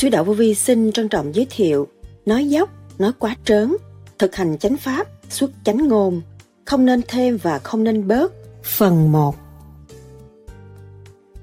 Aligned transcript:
Suy 0.00 0.10
đạo 0.10 0.24
vô 0.24 0.32
vi 0.32 0.54
xin 0.54 0.92
trân 0.92 1.08
trọng 1.08 1.34
giới 1.34 1.46
thiệu 1.50 1.88
Nói 2.26 2.48
dốc, 2.48 2.70
nói 2.98 3.12
quá 3.18 3.36
trớn 3.44 3.76
Thực 4.18 4.36
hành 4.36 4.58
chánh 4.58 4.76
pháp, 4.76 5.06
xuất 5.28 5.50
chánh 5.64 5.88
ngôn 5.88 6.22
Không 6.64 6.86
nên 6.86 7.00
thêm 7.08 7.38
và 7.42 7.58
không 7.58 7.84
nên 7.84 8.08
bớt 8.08 8.32
Phần 8.64 9.12
1 9.12 9.36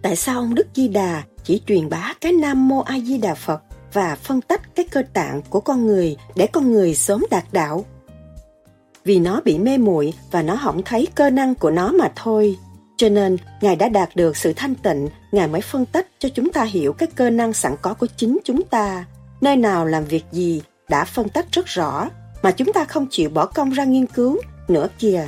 Tại 0.01 0.15
sao 0.15 0.39
ông 0.39 0.55
Đức 0.55 0.67
Di 0.73 0.87
Đà 0.87 1.23
chỉ 1.43 1.61
truyền 1.67 1.89
bá 1.89 2.13
cái 2.21 2.31
Nam 2.31 2.67
Mô 2.67 2.79
A 2.79 2.99
Di 2.99 3.17
Đà 3.17 3.35
Phật 3.35 3.61
và 3.93 4.15
phân 4.15 4.41
tách 4.41 4.75
cái 4.75 4.85
cơ 4.91 5.03
tạng 5.13 5.41
của 5.49 5.59
con 5.59 5.85
người 5.85 6.17
để 6.35 6.47
con 6.47 6.71
người 6.71 6.95
sớm 6.95 7.25
đạt 7.31 7.43
đạo? 7.51 7.85
Vì 9.03 9.19
nó 9.19 9.41
bị 9.45 9.57
mê 9.57 9.77
muội 9.77 10.13
và 10.31 10.41
nó 10.41 10.59
không 10.63 10.81
thấy 10.85 11.07
cơ 11.15 11.29
năng 11.29 11.55
của 11.55 11.71
nó 11.71 11.91
mà 11.91 12.11
thôi. 12.15 12.57
Cho 12.97 13.09
nên, 13.09 13.37
Ngài 13.61 13.75
đã 13.75 13.89
đạt 13.89 14.15
được 14.15 14.37
sự 14.37 14.53
thanh 14.55 14.75
tịnh, 14.75 15.09
Ngài 15.31 15.47
mới 15.47 15.61
phân 15.61 15.85
tích 15.85 16.07
cho 16.19 16.29
chúng 16.29 16.51
ta 16.51 16.63
hiểu 16.63 16.93
các 16.93 17.09
cơ 17.15 17.29
năng 17.29 17.53
sẵn 17.53 17.75
có 17.81 17.93
của 17.93 18.07
chính 18.17 18.37
chúng 18.43 18.63
ta. 18.63 19.05
Nơi 19.41 19.55
nào 19.55 19.85
làm 19.85 20.05
việc 20.05 20.23
gì 20.31 20.61
đã 20.89 21.05
phân 21.05 21.29
tích 21.29 21.45
rất 21.51 21.65
rõ, 21.65 22.09
mà 22.41 22.51
chúng 22.51 22.73
ta 22.73 22.85
không 22.85 23.07
chịu 23.09 23.29
bỏ 23.29 23.45
công 23.45 23.69
ra 23.69 23.83
nghiên 23.83 24.05
cứu 24.05 24.37
nữa 24.67 24.87
kìa. 24.99 25.27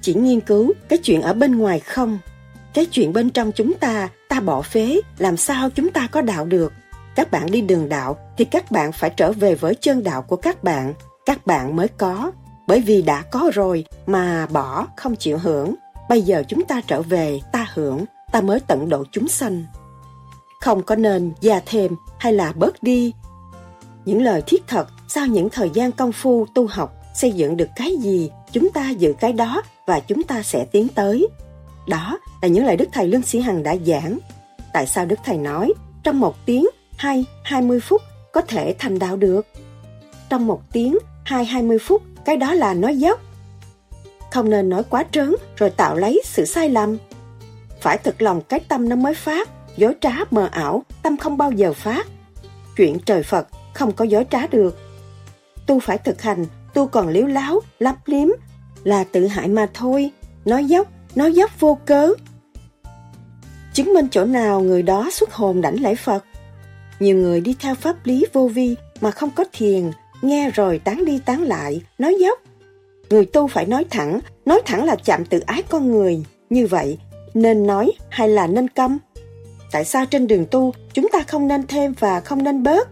Chỉ 0.00 0.14
nghiên 0.14 0.40
cứu 0.40 0.72
cái 0.88 0.98
chuyện 0.98 1.22
ở 1.22 1.32
bên 1.32 1.58
ngoài 1.58 1.80
không, 1.80 2.18
cái 2.74 2.86
chuyện 2.86 3.12
bên 3.12 3.30
trong 3.30 3.52
chúng 3.52 3.74
ta, 3.74 4.08
ta 4.28 4.40
bỏ 4.40 4.62
phế, 4.62 5.00
làm 5.18 5.36
sao 5.36 5.70
chúng 5.70 5.90
ta 5.90 6.08
có 6.12 6.20
đạo 6.20 6.44
được? 6.44 6.72
Các 7.14 7.30
bạn 7.30 7.50
đi 7.50 7.60
đường 7.60 7.88
đạo 7.88 8.18
thì 8.38 8.44
các 8.44 8.70
bạn 8.70 8.92
phải 8.92 9.10
trở 9.16 9.32
về 9.32 9.54
với 9.54 9.74
chân 9.74 10.02
đạo 10.02 10.22
của 10.22 10.36
các 10.36 10.64
bạn, 10.64 10.94
các 11.26 11.46
bạn 11.46 11.76
mới 11.76 11.88
có. 11.88 12.32
Bởi 12.66 12.80
vì 12.80 13.02
đã 13.02 13.22
có 13.30 13.50
rồi 13.54 13.84
mà 14.06 14.46
bỏ 14.46 14.86
không 14.96 15.16
chịu 15.16 15.38
hưởng 15.38 15.74
Bây 16.08 16.22
giờ 16.22 16.42
chúng 16.48 16.64
ta 16.64 16.80
trở 16.86 17.02
về, 17.02 17.40
ta 17.52 17.66
hưởng, 17.74 18.04
ta 18.32 18.40
mới 18.40 18.60
tận 18.60 18.88
độ 18.88 19.04
chúng 19.12 19.28
sanh. 19.28 19.64
Không 20.60 20.82
có 20.82 20.96
nên 20.96 21.32
gia 21.40 21.60
thêm 21.66 21.96
hay 22.18 22.32
là 22.32 22.52
bớt 22.56 22.82
đi. 22.82 23.12
Những 24.04 24.22
lời 24.22 24.42
thiết 24.46 24.66
thật, 24.66 24.88
sau 25.08 25.26
những 25.26 25.48
thời 25.50 25.70
gian 25.74 25.92
công 25.92 26.12
phu 26.12 26.46
tu 26.54 26.66
học, 26.66 26.92
xây 27.14 27.32
dựng 27.32 27.56
được 27.56 27.68
cái 27.76 27.96
gì, 27.96 28.30
chúng 28.52 28.70
ta 28.70 28.90
giữ 28.90 29.14
cái 29.20 29.32
đó 29.32 29.62
và 29.86 30.00
chúng 30.00 30.22
ta 30.22 30.42
sẽ 30.42 30.66
tiến 30.72 30.88
tới. 30.88 31.28
Đó 31.88 32.18
là 32.42 32.48
những 32.48 32.66
lời 32.66 32.76
Đức 32.76 32.88
Thầy 32.92 33.08
Lương 33.08 33.22
Sĩ 33.22 33.40
Hằng 33.40 33.62
đã 33.62 33.76
giảng. 33.86 34.18
Tại 34.72 34.86
sao 34.86 35.06
Đức 35.06 35.18
Thầy 35.24 35.38
nói, 35.38 35.72
trong 36.02 36.20
một 36.20 36.36
tiếng 36.46 36.66
hay 36.96 37.24
20 37.44 37.80
phút 37.80 38.02
có 38.32 38.40
thể 38.40 38.74
thành 38.78 38.98
đạo 38.98 39.16
được? 39.16 39.46
Trong 40.28 40.46
một 40.46 40.62
tiếng 40.72 40.98
hay 41.24 41.44
20 41.44 41.78
phút, 41.78 42.02
cái 42.24 42.36
đó 42.36 42.54
là 42.54 42.74
nói 42.74 42.96
dốc 42.96 43.20
không 44.36 44.50
nên 44.50 44.68
nói 44.68 44.82
quá 44.90 45.04
trớn 45.12 45.34
rồi 45.56 45.70
tạo 45.70 45.96
lấy 45.96 46.22
sự 46.24 46.44
sai 46.44 46.68
lầm. 46.70 46.96
Phải 47.80 47.98
thực 47.98 48.22
lòng 48.22 48.40
cái 48.48 48.60
tâm 48.68 48.88
nó 48.88 48.96
mới 48.96 49.14
phát, 49.14 49.48
dối 49.76 49.94
trá 50.00 50.12
mờ 50.30 50.48
ảo, 50.52 50.82
tâm 51.02 51.16
không 51.16 51.36
bao 51.36 51.52
giờ 51.52 51.72
phát. 51.72 52.06
Chuyện 52.76 52.98
trời 53.06 53.22
Phật 53.22 53.48
không 53.74 53.92
có 53.92 54.04
dối 54.04 54.26
trá 54.30 54.46
được. 54.46 54.78
Tu 55.66 55.80
phải 55.80 55.98
thực 55.98 56.22
hành, 56.22 56.46
tu 56.74 56.86
còn 56.86 57.08
liếu 57.08 57.26
láo, 57.26 57.60
lấp 57.78 57.96
liếm, 58.06 58.28
là 58.84 59.04
tự 59.04 59.26
hại 59.26 59.48
mà 59.48 59.66
thôi, 59.74 60.10
nói 60.44 60.64
dốc, 60.64 60.88
nói 61.14 61.32
dốc 61.32 61.60
vô 61.60 61.78
cớ. 61.86 62.12
Chứng 63.72 63.94
minh 63.94 64.08
chỗ 64.10 64.24
nào 64.24 64.60
người 64.60 64.82
đó 64.82 65.08
xuất 65.12 65.32
hồn 65.32 65.60
đảnh 65.60 65.80
lễ 65.80 65.94
Phật. 65.94 66.24
Nhiều 67.00 67.16
người 67.16 67.40
đi 67.40 67.56
theo 67.58 67.74
pháp 67.74 67.96
lý 68.04 68.26
vô 68.32 68.48
vi 68.48 68.76
mà 69.00 69.10
không 69.10 69.30
có 69.30 69.44
thiền, 69.52 69.90
nghe 70.22 70.50
rồi 70.50 70.78
tán 70.78 71.04
đi 71.04 71.18
tán 71.18 71.42
lại, 71.42 71.82
nói 71.98 72.16
dốc, 72.20 72.38
Người 73.10 73.26
tu 73.26 73.46
phải 73.46 73.66
nói 73.66 73.84
thẳng, 73.90 74.20
nói 74.46 74.62
thẳng 74.66 74.84
là 74.84 74.96
chạm 75.04 75.24
tự 75.24 75.40
ái 75.40 75.62
con 75.68 75.90
người. 75.90 76.24
Như 76.50 76.66
vậy, 76.66 76.98
nên 77.34 77.66
nói 77.66 77.92
hay 78.08 78.28
là 78.28 78.46
nên 78.46 78.68
câm? 78.68 78.98
Tại 79.72 79.84
sao 79.84 80.06
trên 80.06 80.26
đường 80.26 80.46
tu 80.50 80.72
chúng 80.92 81.08
ta 81.12 81.18
không 81.28 81.48
nên 81.48 81.66
thêm 81.66 81.94
và 81.98 82.20
không 82.20 82.42
nên 82.42 82.62
bớt? 82.62 82.88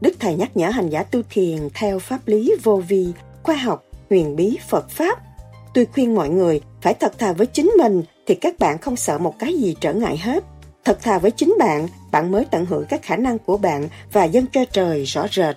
Đức 0.00 0.12
Thầy 0.18 0.34
nhắc 0.34 0.56
nhở 0.56 0.68
hành 0.68 0.90
giả 0.90 1.02
tu 1.02 1.22
thiền 1.30 1.68
theo 1.74 1.98
pháp 1.98 2.18
lý 2.26 2.54
vô 2.62 2.76
vi, 2.88 3.12
khoa 3.42 3.54
học, 3.54 3.84
huyền 4.10 4.36
bí 4.36 4.58
Phật 4.68 4.90
Pháp. 4.90 5.18
Tôi 5.74 5.86
khuyên 5.86 6.14
mọi 6.14 6.28
người 6.28 6.60
phải 6.80 6.94
thật 6.94 7.18
thà 7.18 7.32
với 7.32 7.46
chính 7.46 7.72
mình 7.78 8.02
thì 8.26 8.34
các 8.34 8.58
bạn 8.58 8.78
không 8.78 8.96
sợ 8.96 9.18
một 9.18 9.34
cái 9.38 9.54
gì 9.54 9.76
trở 9.80 9.92
ngại 9.94 10.16
hết. 10.16 10.44
Thật 10.84 11.02
thà 11.02 11.18
với 11.18 11.30
chính 11.30 11.54
bạn, 11.58 11.88
bạn 12.12 12.32
mới 12.32 12.44
tận 12.50 12.66
hưởng 12.66 12.84
các 12.88 13.02
khả 13.02 13.16
năng 13.16 13.38
của 13.38 13.56
bạn 13.56 13.88
và 14.12 14.24
dâng 14.24 14.46
cho 14.52 14.64
trời 14.72 15.04
rõ 15.04 15.26
rệt 15.32 15.56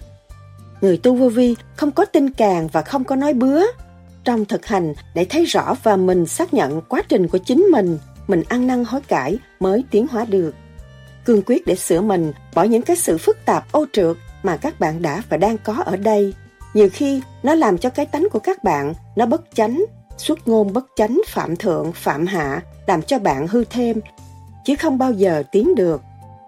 người 0.83 0.97
tu 0.97 1.16
vô 1.16 1.29
vi 1.29 1.55
không 1.75 1.91
có 1.91 2.05
tin 2.05 2.29
càng 2.29 2.67
và 2.71 2.81
không 2.81 3.03
có 3.03 3.16
nói 3.16 3.33
bứa. 3.33 3.63
Trong 4.23 4.45
thực 4.45 4.66
hành 4.66 4.94
để 5.13 5.25
thấy 5.25 5.45
rõ 5.45 5.75
và 5.83 5.95
mình 5.95 6.25
xác 6.25 6.53
nhận 6.53 6.81
quá 6.81 7.01
trình 7.09 7.27
của 7.27 7.38
chính 7.38 7.61
mình, 7.71 7.97
mình 8.27 8.44
ăn 8.47 8.67
năn 8.67 8.83
hối 8.85 9.01
cải 9.01 9.38
mới 9.59 9.83
tiến 9.91 10.07
hóa 10.11 10.25
được. 10.25 10.55
Cương 11.25 11.41
quyết 11.45 11.67
để 11.67 11.75
sửa 11.75 12.01
mình, 12.01 12.33
bỏ 12.55 12.63
những 12.63 12.81
cái 12.81 12.95
sự 12.95 13.17
phức 13.17 13.38
tạp 13.45 13.71
ô 13.71 13.85
trượt 13.94 14.17
mà 14.44 14.57
các 14.57 14.79
bạn 14.79 15.01
đã 15.01 15.21
và 15.29 15.38
đang 15.38 15.57
có 15.57 15.73
ở 15.85 15.95
đây. 15.95 16.33
Nhiều 16.73 16.89
khi 16.94 17.21
nó 17.44 17.55
làm 17.55 17.77
cho 17.77 17.89
cái 17.89 18.05
tánh 18.05 18.27
của 18.31 18.39
các 18.39 18.63
bạn 18.63 18.94
nó 19.15 19.25
bất 19.25 19.41
chánh, 19.53 19.85
xuất 20.17 20.47
ngôn 20.47 20.73
bất 20.73 20.85
chánh 20.95 21.21
phạm 21.27 21.55
thượng, 21.55 21.91
phạm 21.91 22.25
hạ, 22.25 22.61
làm 22.88 23.01
cho 23.01 23.19
bạn 23.19 23.47
hư 23.47 23.63
thêm, 23.63 24.00
chứ 24.65 24.75
không 24.75 24.97
bao 24.97 25.11
giờ 25.11 25.44
tiến 25.51 25.75
được. 25.75 26.01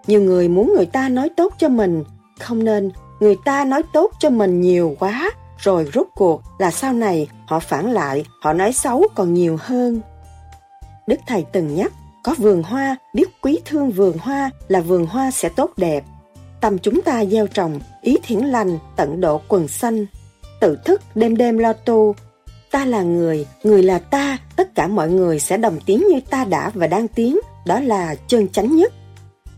Nhiều 0.06 0.22
người 0.22 0.48
muốn 0.48 0.74
người 0.76 0.86
ta 0.86 1.08
nói 1.08 1.30
tốt 1.36 1.54
cho 1.58 1.68
mình, 1.68 2.04
không 2.40 2.64
nên 2.64 2.90
người 3.20 3.36
ta 3.44 3.64
nói 3.64 3.82
tốt 3.92 4.10
cho 4.18 4.30
mình 4.30 4.60
nhiều 4.60 4.96
quá, 4.98 5.30
rồi 5.58 5.84
rút 5.92 6.08
cuộc 6.14 6.42
là 6.58 6.70
sau 6.70 6.92
này 6.92 7.28
họ 7.46 7.60
phản 7.60 7.90
lại, 7.90 8.24
họ 8.40 8.52
nói 8.52 8.72
xấu 8.72 9.04
còn 9.14 9.34
nhiều 9.34 9.58
hơn. 9.60 10.00
Đức 11.06 11.16
thầy 11.26 11.44
từng 11.52 11.74
nhắc, 11.74 11.92
có 12.24 12.34
vườn 12.38 12.62
hoa, 12.62 12.96
biết 13.14 13.28
quý 13.40 13.60
thương 13.64 13.90
vườn 13.90 14.18
hoa 14.18 14.50
là 14.68 14.80
vườn 14.80 15.06
hoa 15.06 15.30
sẽ 15.30 15.48
tốt 15.48 15.70
đẹp. 15.76 16.04
Tâm 16.60 16.78
chúng 16.78 17.02
ta 17.02 17.24
gieo 17.24 17.46
trồng, 17.46 17.80
ý 18.02 18.16
thiện 18.22 18.52
lành, 18.52 18.78
tận 18.96 19.20
độ 19.20 19.40
quần 19.48 19.68
xanh 19.68 20.06
tự 20.60 20.78
thức 20.84 21.02
đêm 21.14 21.36
đêm 21.36 21.58
lo 21.58 21.72
tu. 21.72 22.14
Ta 22.70 22.84
là 22.84 23.02
người 23.02 23.46
người 23.62 23.82
là 23.82 23.98
ta, 23.98 24.38
tất 24.56 24.74
cả 24.74 24.86
mọi 24.86 25.10
người 25.10 25.40
sẽ 25.40 25.56
đồng 25.56 25.78
tiếng 25.86 26.04
như 26.08 26.20
ta 26.30 26.44
đã 26.44 26.70
và 26.74 26.86
đang 26.86 27.08
tiến 27.08 27.38
đó 27.66 27.80
là 27.80 28.14
chân 28.26 28.48
chánh 28.48 28.76
nhất. 28.76 28.92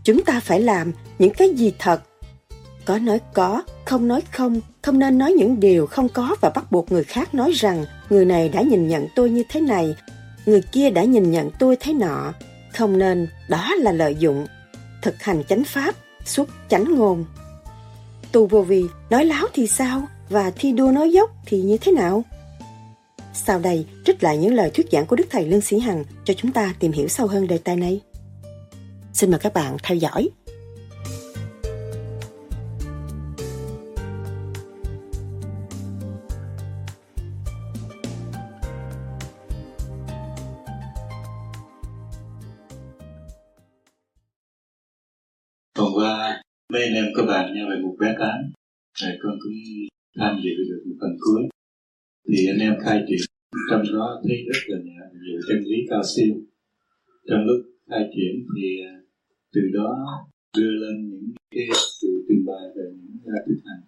Chúng 0.03 0.23
ta 0.23 0.39
phải 0.43 0.61
làm 0.61 0.91
những 1.19 1.33
cái 1.33 1.49
gì 1.49 1.73
thật 1.79 2.01
có 2.89 2.99
nói 2.99 3.19
có, 3.33 3.63
không 3.85 4.07
nói 4.07 4.21
không, 4.31 4.61
không 4.81 4.99
nên 4.99 5.17
nói 5.17 5.31
những 5.31 5.59
điều 5.59 5.85
không 5.85 6.09
có 6.09 6.35
và 6.41 6.49
bắt 6.49 6.71
buộc 6.71 6.91
người 6.91 7.03
khác 7.03 7.33
nói 7.33 7.51
rằng 7.51 7.85
người 8.09 8.25
này 8.25 8.49
đã 8.49 8.61
nhìn 8.61 8.87
nhận 8.87 9.07
tôi 9.15 9.29
như 9.29 9.43
thế 9.49 9.61
này, 9.61 9.95
người 10.45 10.61
kia 10.71 10.89
đã 10.89 11.03
nhìn 11.03 11.31
nhận 11.31 11.51
tôi 11.59 11.77
thế 11.79 11.93
nọ. 11.93 12.33
Không 12.73 12.97
nên, 12.97 13.27
đó 13.49 13.75
là 13.75 13.91
lợi 13.91 14.15
dụng. 14.19 14.47
Thực 15.01 15.21
hành 15.21 15.43
chánh 15.49 15.63
pháp, 15.63 15.95
xuất 16.25 16.49
chánh 16.69 16.95
ngôn. 16.95 17.25
Tu 18.31 18.47
vô 18.47 18.61
vi, 18.61 18.85
nói 19.09 19.25
láo 19.25 19.47
thì 19.53 19.67
sao? 19.67 20.07
Và 20.29 20.51
thi 20.55 20.71
đua 20.71 20.91
nói 20.91 21.11
dốc 21.11 21.31
thì 21.45 21.61
như 21.61 21.77
thế 21.77 21.91
nào? 21.91 22.23
Sau 23.33 23.59
đây, 23.59 23.85
trích 24.05 24.23
lại 24.23 24.37
những 24.37 24.53
lời 24.53 24.71
thuyết 24.73 24.87
giảng 24.91 25.05
của 25.05 25.15
Đức 25.15 25.27
Thầy 25.29 25.45
Lương 25.45 25.61
Sĩ 25.61 25.79
Hằng 25.79 26.03
cho 26.25 26.33
chúng 26.37 26.51
ta 26.51 26.73
tìm 26.79 26.91
hiểu 26.91 27.07
sâu 27.07 27.27
hơn 27.27 27.47
đề 27.47 27.57
tài 27.57 27.75
này. 27.75 28.01
Xin 29.13 29.31
mời 29.31 29.39
các 29.39 29.53
bạn 29.53 29.77
theo 29.83 29.97
dõi. 29.97 30.29
Mấy 46.73 46.81
anh 46.83 46.93
em 46.93 47.05
có 47.15 47.25
bàn 47.25 47.53
nhau 47.53 47.67
về 47.69 47.81
một 47.81 47.95
bé 47.99 48.15
tán 48.19 48.51
rồi 48.99 49.11
con 49.21 49.33
cũng 49.43 49.53
tham 50.17 50.39
dự 50.43 50.49
được 50.69 50.83
một 50.85 50.95
phần 51.01 51.17
cuối. 51.19 51.43
Thì 52.27 52.47
anh 52.47 52.59
em 52.59 52.73
khai 52.83 53.03
triển 53.07 53.19
trong 53.69 53.83
đó 53.93 54.21
thấy 54.23 54.37
rất 54.47 54.59
là 54.67 54.77
nhiều 55.23 55.39
chân 55.47 55.59
lý 55.63 55.77
cao 55.89 56.01
siêu. 56.15 56.35
Trong 57.29 57.45
lúc 57.45 57.65
khai 57.89 58.03
triển 58.15 58.47
thì 58.55 58.83
à, 58.83 58.93
từ 59.53 59.61
đó 59.73 59.89
đưa 60.57 60.71
lên 60.71 61.09
những 61.09 61.31
cái 61.51 61.67
sự 62.01 62.25
trình 62.27 62.45
bày 62.45 62.65
về 62.75 62.83
những 63.01 63.17
uh, 63.23 63.47
thực 63.47 63.59
hành. 63.65 63.81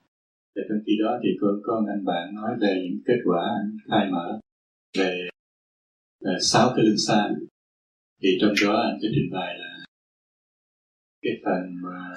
Và 0.56 0.62
trong 0.70 0.80
khi 0.86 0.94
đó 1.04 1.20
thì 1.24 1.30
có 1.42 1.60
con 1.64 1.86
anh 1.86 2.06
bạn 2.06 2.36
nói 2.36 2.52
về 2.62 2.74
những 2.84 3.02
kết 3.06 3.20
quả 3.26 3.42
anh 3.62 3.78
khai 3.90 4.12
mở 4.12 4.40
về 4.98 5.28
à, 6.24 6.34
sáu 6.42 6.74
cái 6.76 6.86
lưng 6.86 6.98
xa. 6.98 7.30
Thì 8.22 8.30
trong 8.42 8.54
đó 8.64 8.82
anh 8.82 8.98
sẽ 9.02 9.08
trình 9.16 9.30
bày 9.32 9.58
là 9.60 9.86
cái 11.22 11.34
phần 11.46 11.62
mà 11.84 12.14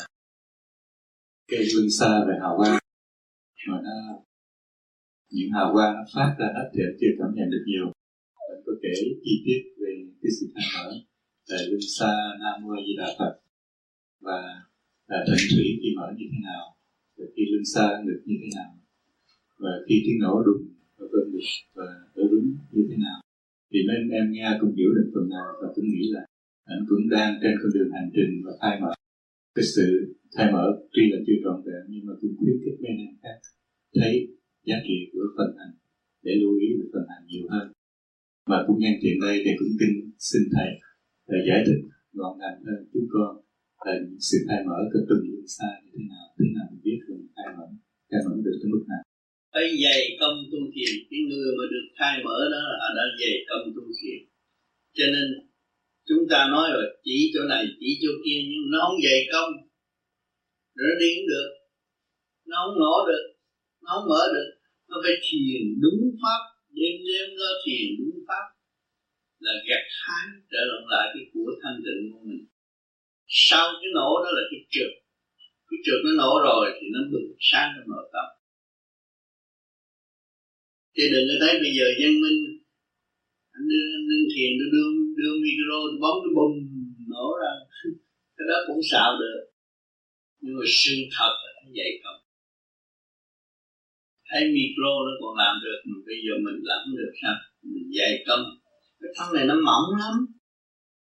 cây 1.49 1.64
lưng 1.75 1.91
xa 1.99 2.25
về 2.29 2.35
hào 2.41 2.55
quang. 2.56 2.79
Mà 3.69 3.81
nó, 3.82 3.96
những 5.31 5.50
hào 5.55 5.73
quang 5.73 5.94
nó 5.94 6.05
phát 6.14 6.37
ra 6.38 6.46
hết 6.56 6.70
thì 6.73 6.82
chưa 7.00 7.12
cảm 7.19 7.31
nhận 7.35 7.50
được 7.50 7.64
nhiều. 7.67 7.87
Anh 8.50 8.62
có 8.67 8.73
kể 8.82 8.94
chi 9.25 9.43
tiết 9.46 9.62
về 9.81 9.93
cái 10.23 10.31
sự 10.41 10.46
thay 10.55 10.64
mở 10.75 10.94
về 11.50 11.58
lưng 11.70 11.87
xa, 11.99 12.12
nam 12.41 12.62
mô 12.62 12.70
di 12.87 12.96
đà 12.99 13.06
phật. 13.19 13.41
Và 14.20 14.38
là 15.08 15.25
tịnh 15.26 15.46
thủy 15.56 15.67
khi 15.82 15.88
mở 15.96 16.06
như 16.17 16.26
thế 16.32 16.38
nào 16.43 16.76
và 17.17 17.25
khi 17.37 17.43
lưng 17.52 17.64
xa 17.75 18.02
được 18.06 18.23
như 18.25 18.37
thế 18.43 18.49
nào, 18.56 18.70
và 19.58 19.70
khi 19.88 20.02
tiếng 20.05 20.19
nổ 20.20 20.43
đùng 20.47 20.64
và 20.97 21.06
cơn 21.12 21.32
được, 21.32 21.47
và 21.75 21.85
ở 22.14 22.23
đúng 22.31 22.56
như 22.73 22.82
thế 22.90 22.97
nào. 22.97 23.19
Thì 23.70 23.79
nên 23.88 24.08
em 24.08 24.32
nghe 24.32 24.58
cũng 24.61 24.75
hiểu 24.76 24.90
được 24.97 25.11
phần 25.14 25.29
nào, 25.29 25.49
và 25.62 25.69
cũng 25.75 25.85
nghĩ 25.88 26.05
là 26.14 26.26
anh 26.64 26.85
cũng 26.88 27.08
đang 27.08 27.38
trên 27.43 27.55
con 27.62 27.70
đường 27.75 27.90
hành 27.93 28.11
trình 28.14 28.43
và 28.44 28.52
khai 28.61 28.81
mở 28.81 28.93
cái 29.55 29.64
sự 29.76 30.14
khai 30.35 30.47
mở, 30.55 30.65
tuy 30.95 31.03
là 31.13 31.19
chưa 31.27 31.39
trọn 31.45 31.57
vẹn 31.67 31.83
nhưng 31.93 32.05
mà 32.07 32.13
cũng 32.21 32.35
khuyến 32.39 32.57
khích 32.63 32.77
mấy 32.81 32.89
anh 32.93 33.03
em 33.07 33.15
khác 33.23 33.39
thấy 33.99 34.13
giá 34.69 34.77
trị 34.87 34.97
của 35.13 35.25
phần 35.37 35.51
hành, 35.59 35.75
để 36.25 36.33
lưu 36.41 36.53
ý 36.65 36.69
về 36.79 36.87
phần 36.93 37.05
hành 37.11 37.25
nhiều 37.31 37.45
hơn. 37.53 37.67
Và 38.51 38.59
cũng 38.67 38.79
nhân 38.83 38.97
tiện 39.03 39.17
đây 39.27 39.37
thì 39.45 39.51
cũng 39.59 39.73
kinh 39.81 39.95
xin 40.29 40.43
thầy 40.55 40.71
để 41.31 41.39
giải 41.49 41.61
thích 41.67 41.81
gọn 42.19 42.33
gàng 42.41 42.59
hơn 42.67 42.81
chúng 42.93 43.09
con, 43.15 43.31
là 43.87 43.95
sự 44.29 44.39
khai 44.49 44.61
mở 44.69 44.79
cái 44.93 45.03
từng 45.09 45.25
luân 45.31 45.47
xa 45.57 45.71
như 45.83 45.91
thế 45.95 46.03
nào 46.13 46.25
thế 46.37 46.47
nào 46.55 46.67
mình 46.71 46.83
biết 46.87 46.99
được 47.09 47.21
khai 47.37 47.49
mở 47.57 47.67
khai 48.11 48.21
mở 48.27 48.33
được 48.47 48.57
tới 48.61 48.69
mức 48.75 48.85
nào. 48.93 49.03
Phải 49.55 49.67
dày 49.83 50.01
công 50.21 50.39
tu 50.51 50.61
thiền, 50.75 50.93
cái 51.11 51.21
người 51.29 51.51
mà 51.59 51.65
được 51.73 51.87
khai 51.99 52.15
mở 52.27 52.39
đó 52.55 52.63
là 52.81 52.89
đã 52.99 53.05
dày 53.21 53.35
công 53.49 53.67
tu 53.77 53.85
thiền. 53.99 54.21
Cho 54.97 55.07
nên 55.15 55.27
chúng 56.09 56.23
ta 56.31 56.39
nói 56.55 56.67
rồi, 56.75 56.87
chỉ 57.07 57.17
chỗ 57.35 57.43
này, 57.53 57.63
chỉ 57.81 57.91
chỗ 58.03 58.13
kia, 58.25 58.39
nhưng 58.51 58.65
nó 58.73 58.79
không 58.87 59.01
dày 59.07 59.21
công 59.33 59.51
rồi 60.76 60.85
nó 60.88 60.94
đi 61.03 61.09
cũng 61.17 61.29
được. 61.35 61.49
Nó 62.50 62.56
không 62.62 62.76
nổ 62.82 62.97
được. 63.11 63.25
Nó 63.82 63.88
không 63.94 64.09
mở 64.12 64.23
được. 64.35 64.50
Nó 64.88 64.97
phải 65.05 65.15
thiền 65.26 65.62
đúng 65.85 66.03
pháp. 66.21 66.41
Đêm 66.76 66.94
đêm 67.09 67.26
nó 67.41 67.49
thiền 67.65 67.87
đúng 67.99 68.17
pháp. 68.29 68.44
Là 69.44 69.53
gặt 69.69 69.85
hái 70.03 70.26
trở 70.50 70.62
lại 70.93 71.06
cái 71.12 71.25
của 71.32 71.50
thanh 71.62 71.79
tịnh 71.85 72.03
của 72.12 72.23
mình. 72.29 72.43
Sau 73.47 73.67
cái 73.81 73.91
nổ 73.99 74.11
đó 74.25 74.31
là 74.37 74.43
cái 74.50 74.61
trượt 74.75 74.93
cái 75.69 75.79
trượt 75.85 76.00
nó 76.05 76.12
nổ 76.23 76.32
rồi 76.49 76.67
thì 76.76 76.87
nó 76.94 77.00
bừng 77.12 77.29
sáng 77.50 77.69
trong 77.75 77.88
nội 77.93 78.06
tâm. 78.15 78.26
Chứ 80.97 81.05
đừng 81.12 81.26
có 81.31 81.37
thấy 81.43 81.55
bây 81.62 81.73
giờ 81.79 81.87
dân 82.00 82.12
minh 82.23 82.38
anh 83.56 83.67
đưa, 83.71 83.85
anh 83.97 84.05
đưa 84.09 84.23
thiền 84.35 84.50
nó 84.61 84.67
đưa, 84.75 84.88
đưa 85.19 85.32
micro 85.44 85.79
bấm 86.03 86.15
cái 86.23 86.32
bùng 86.38 86.55
nổ 87.12 87.26
ra. 87.43 87.53
Cái 88.37 88.44
đó 88.50 88.56
cũng 88.67 88.81
xạo 88.91 89.11
được 89.23 89.54
nhưng 90.44 90.56
mà 90.58 90.67
sự 90.82 90.94
thật 91.17 91.32
là 91.44 91.52
vậy 91.79 91.91
không 92.02 92.20
thấy 94.29 94.43
micro 94.55 94.93
nó 95.06 95.12
còn 95.20 95.32
làm 95.43 95.55
được, 95.64 95.79
mà 95.88 95.96
bây 96.08 96.19
giờ 96.25 96.32
mình 96.46 96.58
làm 96.70 96.82
được 96.99 97.12
sao 97.23 97.35
mình 97.73 97.88
dày 97.99 98.12
công 98.26 98.44
cái 99.00 99.12
thân 99.17 99.29
này 99.35 99.44
nó 99.50 99.56
mỏng 99.69 99.88
lắm. 100.02 100.14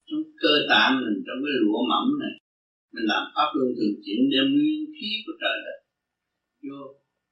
Trong 0.07 0.23
cơ 0.41 0.53
tạng 0.71 0.93
mình, 1.01 1.17
trong 1.25 1.39
cái 1.43 1.55
lụa 1.63 1.81
mỏng 1.91 2.09
này, 2.23 2.33
mình 2.93 3.05
làm 3.11 3.23
pháp 3.35 3.49
luân 3.55 3.69
thường 3.77 3.95
chuyển 4.03 4.21
đem 4.33 4.45
nguyên 4.53 4.81
khí 4.95 5.09
của 5.25 5.35
trời 5.41 5.57
đất. 5.65 5.77
Vô, 6.65 6.81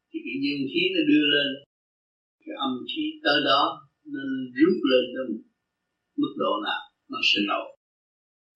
thì 0.09 0.17
cái 0.25 0.35
dương 0.43 0.63
khí 0.71 0.81
nó 0.95 1.01
đưa 1.11 1.25
lên. 1.35 1.49
Cái 2.43 2.55
âm 2.65 2.71
khí 2.89 3.03
tới 3.25 3.37
đó, 3.49 3.61
nó 4.13 4.23
rút 4.59 4.77
lên 4.91 5.03
đến 5.15 5.27
mức 6.21 6.33
độ 6.41 6.53
nào? 6.67 6.81
Nó 7.11 7.19
sẽ 7.29 7.39
nổ. 7.49 7.63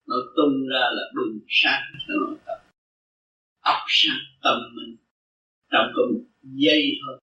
Nó 0.08 0.16
tung 0.36 0.56
ra 0.72 0.84
là 0.96 1.04
bừng 1.16 1.34
sáng 1.60 1.84
cho 2.06 2.14
nội 2.22 2.36
tâm 3.64 3.78
sang 3.88 4.18
tâm 4.42 4.56
mình, 4.76 4.96
trong 5.70 5.86
có 5.94 6.02
một 6.12 6.24
giây 6.42 6.82
thôi. 7.00 7.20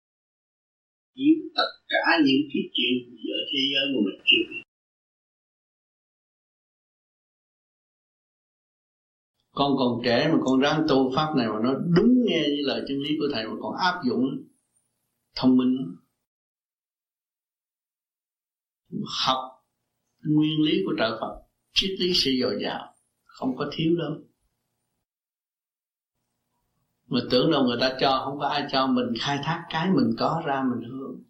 Chiếu 1.16 1.36
tất 1.56 1.70
cả 1.88 2.04
những 2.26 2.42
cái 2.54 2.64
chuyện 2.74 3.16
ở 3.34 3.40
thế 3.52 3.60
giới 3.72 3.86
mà 3.94 4.00
mình 4.06 4.22
chưa 4.26 4.44
biết. 4.50 4.62
Con 9.52 9.72
còn 9.78 10.02
trẻ 10.06 10.30
mà 10.32 10.38
con 10.46 10.60
ráng 10.60 10.86
tu 10.90 11.12
pháp 11.16 11.34
này 11.38 11.48
mà 11.48 11.60
nó 11.64 11.74
đúng 11.96 12.26
nghe 12.26 12.44
như 12.48 12.62
lời 12.66 12.81
chân 12.88 12.98
lý 12.98 13.10
của 13.20 13.26
thầy 13.34 13.48
mà 13.48 13.54
còn 13.62 13.76
áp 13.78 14.02
dụng 14.10 14.24
thông 15.36 15.58
minh. 15.58 15.96
Học 19.26 19.66
nguyên 20.24 20.62
lý 20.62 20.72
của 20.86 20.94
trợ 20.98 21.18
Phật, 21.22 21.42
triết 21.74 22.00
lý 22.00 22.14
sẽ 22.14 22.31
dồi 22.42 22.60
dào, 22.64 22.96
không 23.24 23.58
có 23.58 23.72
thiếu 23.74 23.96
đâu 23.98 24.25
mà 27.07 27.19
tưởng 27.31 27.52
đâu 27.52 27.63
người 27.63 27.78
ta 27.81 27.98
cho, 28.00 28.22
không 28.25 28.40
có 28.40 28.48
ai 28.48 28.63
cho. 28.72 28.88
Mình 28.88 29.06
khai 29.19 29.40
thác 29.44 29.63
cái 29.69 29.90
mình 29.90 30.16
có 30.18 30.42
ra 30.46 30.63
mình 30.72 30.90
hưởng. 30.90 31.24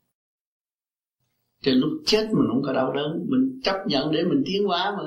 thì 1.64 1.72
lúc 1.72 1.90
chết 2.06 2.24
mình 2.24 2.48
không 2.48 2.62
có 2.66 2.74
đau 2.74 2.94
đớn. 2.94 3.26
Mình 3.30 3.62
chấp 3.64 3.76
nhận 3.88 4.12
để 4.12 4.24
mình 4.24 4.44
tiến 4.46 4.66
hóa 4.68 4.96
mà. 4.98 5.04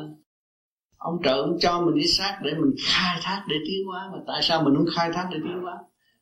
Ông 0.96 1.22
trợ 1.24 1.42
ông 1.42 1.58
cho 1.60 1.80
mình 1.80 1.94
đi 1.94 2.06
xác 2.06 2.38
để 2.44 2.50
mình 2.54 2.74
khai 2.86 3.20
thác 3.22 3.44
để 3.48 3.56
tiến 3.66 3.86
hóa 3.86 4.10
mà. 4.12 4.18
Tại 4.26 4.42
sao 4.42 4.62
mình 4.62 4.74
không 4.76 4.86
khai 4.94 5.10
thác 5.14 5.28
để 5.32 5.38
tiến 5.44 5.62
hóa? 5.62 5.74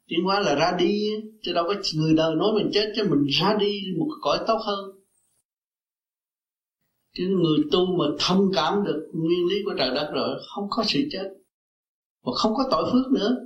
Tiến 0.08 0.24
hóa 0.24 0.40
là 0.40 0.54
ra 0.54 0.76
đi, 0.78 1.10
chứ 1.42 1.52
đâu 1.52 1.64
có 1.68 1.74
người 1.94 2.14
đời 2.16 2.34
nói 2.34 2.48
mình 2.54 2.70
chết 2.72 2.92
chứ 2.96 3.02
mình 3.10 3.26
ra 3.26 3.56
đi 3.60 3.80
một 3.98 4.08
cõi 4.20 4.38
tốt 4.46 4.58
hơn. 4.66 4.90
Chứ 7.14 7.28
người 7.28 7.58
tu 7.72 7.86
mà 7.86 8.04
thông 8.18 8.50
cảm 8.54 8.84
được 8.84 9.10
nguyên 9.14 9.46
lý 9.46 9.56
của 9.64 9.74
trời 9.78 9.90
đất 9.94 10.10
rồi, 10.14 10.38
không 10.54 10.66
có 10.70 10.84
sự 10.86 11.00
chết. 11.10 11.30
Và 12.24 12.32
không 12.36 12.54
có 12.54 12.64
tội 12.70 12.90
phước 12.92 13.12
nữa. 13.12 13.36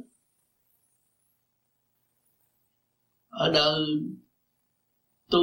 Ở 3.40 3.50
đời 3.52 3.86
tu 5.30 5.40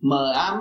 mờ 0.00 0.32
ám 0.32 0.60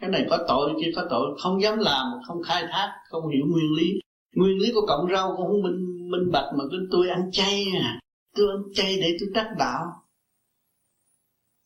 cái 0.00 0.10
này 0.10 0.26
có 0.30 0.44
tội 0.48 0.70
kia 0.80 0.90
có 0.96 1.06
tội. 1.10 1.38
Không 1.42 1.62
dám 1.62 1.78
làm, 1.78 2.06
không 2.26 2.42
khai 2.42 2.64
thác, 2.70 2.92
không 3.08 3.28
hiểu 3.28 3.46
nguyên 3.46 3.72
lý. 3.76 4.00
Nguyên 4.34 4.58
lý 4.58 4.72
của 4.74 4.86
cộng 4.86 5.06
rau 5.12 5.34
cũng 5.36 5.46
không 5.46 5.62
minh 5.62 6.10
minh 6.10 6.30
bạch 6.32 6.52
mà 6.58 6.64
cứ 6.70 6.88
tôi 6.90 7.08
ăn 7.08 7.30
chay 7.32 7.64
à. 7.82 8.00
Tôi 8.36 8.46
ăn 8.56 8.62
chay 8.74 8.96
để 8.96 9.16
tôi 9.20 9.28
đắc 9.34 9.54
đạo. 9.58 9.84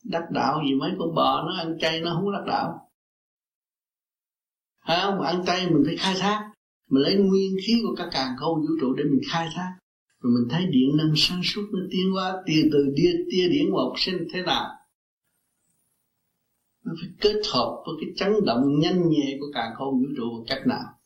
Đắc 0.03 0.23
đạo 0.31 0.61
gì 0.67 0.75
mấy 0.75 0.91
con 0.99 1.15
bò 1.15 1.43
nó 1.45 1.55
ăn 1.57 1.77
chay 1.79 2.01
nó 2.01 2.13
không 2.13 2.31
đắc 2.31 2.43
đạo. 2.47 2.89
Phải 4.87 4.99
không? 5.01 5.21
Ăn 5.21 5.45
chay 5.45 5.69
mình 5.69 5.83
phải 5.85 5.95
khai 5.97 6.15
thác. 6.19 6.51
Mình 6.89 7.03
lấy 7.03 7.15
nguyên 7.15 7.55
khí 7.67 7.81
của 7.83 7.95
các 7.97 8.09
càng 8.11 8.35
khôn 8.37 8.61
vũ 8.61 8.73
trụ 8.81 8.93
để 8.93 9.03
mình 9.03 9.21
khai 9.31 9.49
thác 9.55 9.71
rồi 10.25 10.33
mình 10.39 10.49
thấy 10.49 10.65
điện 10.65 10.97
năng 10.97 11.13
sáng 11.15 11.41
suốt 11.43 11.69
nó 11.71 11.79
tiến 11.91 12.11
hóa 12.13 12.43
từ 12.47 12.53
từ 12.71 12.93
tia 12.95 13.11
tia 13.31 13.47
điện 13.49 13.71
một 13.71 13.93
sinh 13.97 14.27
thế 14.33 14.41
nào. 14.41 14.69
Nó 16.85 16.93
phải 17.01 17.09
kết 17.21 17.41
hợp 17.53 17.83
với 17.85 17.95
cái 18.01 18.09
chấn 18.15 18.45
động 18.45 18.79
nhanh 18.79 19.09
nhẹ 19.09 19.37
của 19.39 19.45
cả 19.53 19.73
khôn 19.77 19.99
vũ 19.99 20.05
trụ 20.17 20.23
một 20.23 20.43
cách 20.47 20.67
nào? 20.67 20.99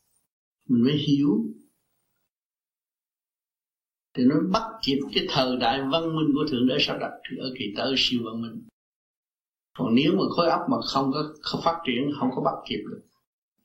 Mình 0.68 0.84
mới 0.84 0.96
hiểu. 0.96 1.44
Thì 4.14 4.24
nó 4.24 4.34
bắt 4.52 4.62
kịp 4.82 4.98
cái 5.14 5.24
thời 5.28 5.56
đại 5.56 5.80
văn 5.92 6.16
minh 6.16 6.34
của 6.34 6.44
thượng 6.50 6.68
đế 6.68 6.76
sắp 6.80 6.96
đặt 7.00 7.10
ở 7.38 7.52
kỳ 7.58 7.64
tới 7.76 7.94
siêu 7.96 8.20
văn 8.24 8.42
minh. 8.42 8.62
Còn 9.78 9.94
nếu 9.94 10.12
mà 10.12 10.24
khối 10.36 10.48
óc 10.48 10.60
mà 10.70 10.76
không 10.80 11.12
có 11.12 11.34
không 11.42 11.60
phát 11.64 11.82
triển, 11.86 12.10
không 12.20 12.28
có 12.34 12.42
bắt 12.42 12.54
kịp 12.68 12.84
được, 12.90 13.02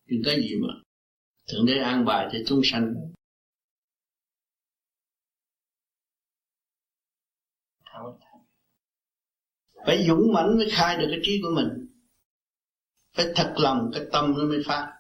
thì 0.08 0.22
cái 0.26 0.42
gì 0.42 0.56
mà? 0.62 0.74
Thượng 1.52 1.66
đế 1.66 1.78
an 1.78 2.06
bài 2.06 2.30
cho 2.32 2.40
chúng 2.46 2.62
sanh. 2.64 2.94
Phải 9.86 10.06
dũng 10.08 10.34
mãnh 10.34 10.58
mới 10.58 10.68
khai 10.72 10.98
được 10.98 11.08
cái 11.10 11.20
trí 11.24 11.42
của 11.44 11.50
mình. 11.56 11.70
Phải 13.16 13.26
thật 13.36 13.54
lòng 13.58 13.92
cái 13.94 14.04
tâm 14.12 14.34
nó 14.38 14.46
mới 14.46 14.62
phát. 14.68 14.92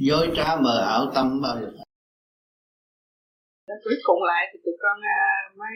Dối 0.00 0.30
trá 0.36 0.56
mờ 0.56 0.84
ảo 0.88 1.12
tâm 1.14 1.40
bao 1.42 1.60
giờ 1.60 1.84
cuối 3.84 3.98
cùng 4.06 4.20
lại 4.30 4.42
thì 4.50 4.56
tụi 4.64 4.76
con 4.82 4.96
à, 5.20 5.22
mới 5.60 5.74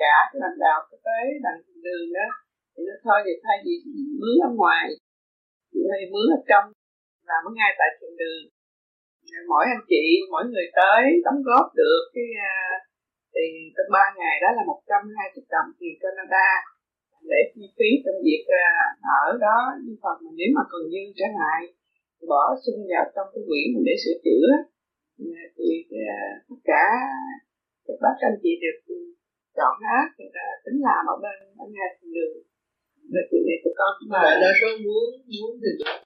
cả 0.00 0.14
cái 0.30 0.38
đàn 0.42 0.54
đạo 0.64 0.78
tới 1.06 1.24
đàn 1.44 1.56
đường 1.86 2.06
đó. 2.18 2.28
Thì 2.72 2.80
nó 2.88 2.94
thôi 3.04 3.18
thì 3.24 3.32
thay 3.44 3.56
vì 3.64 3.74
mướn 4.20 4.36
ở 4.48 4.50
ngoài 4.60 4.84
thì 5.72 6.04
mướn 6.12 6.26
ở 6.38 6.40
trong 6.50 6.64
làm 7.30 7.40
ở 7.48 7.50
ngay 7.58 7.70
tại 7.78 7.88
trường 7.98 8.16
đường. 8.22 8.42
Mỗi 9.50 9.64
anh 9.74 9.84
chị 9.90 10.02
mỗi 10.32 10.44
người 10.50 10.68
tới 10.78 11.02
đóng 11.24 11.40
góp 11.48 11.66
được 11.80 12.02
cái 12.14 12.28
uh, 12.48 12.76
tiền 13.34 13.52
trong 13.74 13.88
ba 13.96 14.04
ngày 14.18 14.34
đó 14.44 14.48
là 14.58 14.62
một 14.70 14.80
trăm 14.90 15.02
hai 15.16 15.26
mươi 15.32 15.44
đồng 15.54 15.70
tiền 15.78 15.94
Canada 16.02 16.48
để 17.30 17.40
chi 17.52 17.64
phí 17.76 17.90
trong 18.04 18.18
việc 18.26 18.44
uh, 18.60 18.88
ở 19.22 19.24
đó. 19.46 19.58
Nhưng 19.82 19.96
còn 20.02 20.16
mà 20.24 20.30
nếu 20.38 20.50
mà 20.56 20.62
còn 20.70 20.82
dư 20.92 21.02
trở 21.18 21.28
lại 21.40 21.60
thì 22.16 22.24
bỏ 22.32 22.42
xung 22.64 22.80
vào 22.92 23.04
trong 23.14 23.28
cái 23.32 23.42
quỹ 23.48 23.60
mình 23.72 23.84
để 23.88 23.94
sửa 24.02 24.16
chữa 24.26 24.46
thì 25.56 25.68
uh, 26.08 26.34
tất 26.48 26.60
cả 26.70 26.86
các 27.86 27.96
bác 28.02 28.16
anh 28.28 28.38
chị 28.42 28.52
được 28.64 28.78
chọn 29.58 29.74
hết. 29.88 30.06
Thì 30.16 30.24
uh, 30.42 30.56
tính 30.64 30.78
làm 30.86 31.02
ở 31.14 31.16
bên 31.24 31.36
ở 31.62 31.66
nhà 31.76 31.86
thiền 31.96 32.10
đường. 32.16 32.36
Rồi 33.12 33.24
chuyện 33.28 33.42
này 33.48 33.58
tụi 33.62 33.74
con 33.78 33.90
cũng 33.98 34.12
là 34.16 34.22
đa 34.42 34.50
số 34.60 34.68
muốn 34.84 35.06
muốn 35.34 35.50
thì 35.62 35.72
được. 35.80 35.96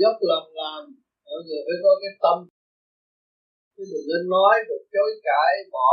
Dốc 0.00 0.16
lòng 0.30 0.48
làm 0.60 0.82
mọi 1.26 1.40
người 1.46 1.60
phải 1.66 1.76
có 1.84 1.92
cái 2.02 2.12
tâm 2.24 2.38
chứ 3.74 3.82
đừng 3.90 4.06
nên 4.10 4.22
nói 4.34 4.54
được 4.68 4.82
chối 4.94 5.10
cãi 5.28 5.52
bỏ 5.74 5.92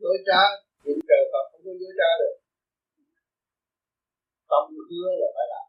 dối 0.00 0.16
trá 0.26 0.40
những 0.84 1.00
trời 1.08 1.22
Phật 1.32 1.44
không 1.50 1.62
có 1.64 1.72
dối 1.80 1.92
trá 1.98 2.10
được. 2.20 2.34
Tâm 4.50 4.64
hứa 4.88 5.08
là 5.20 5.28
phải 5.36 5.46
làm. 5.52 5.66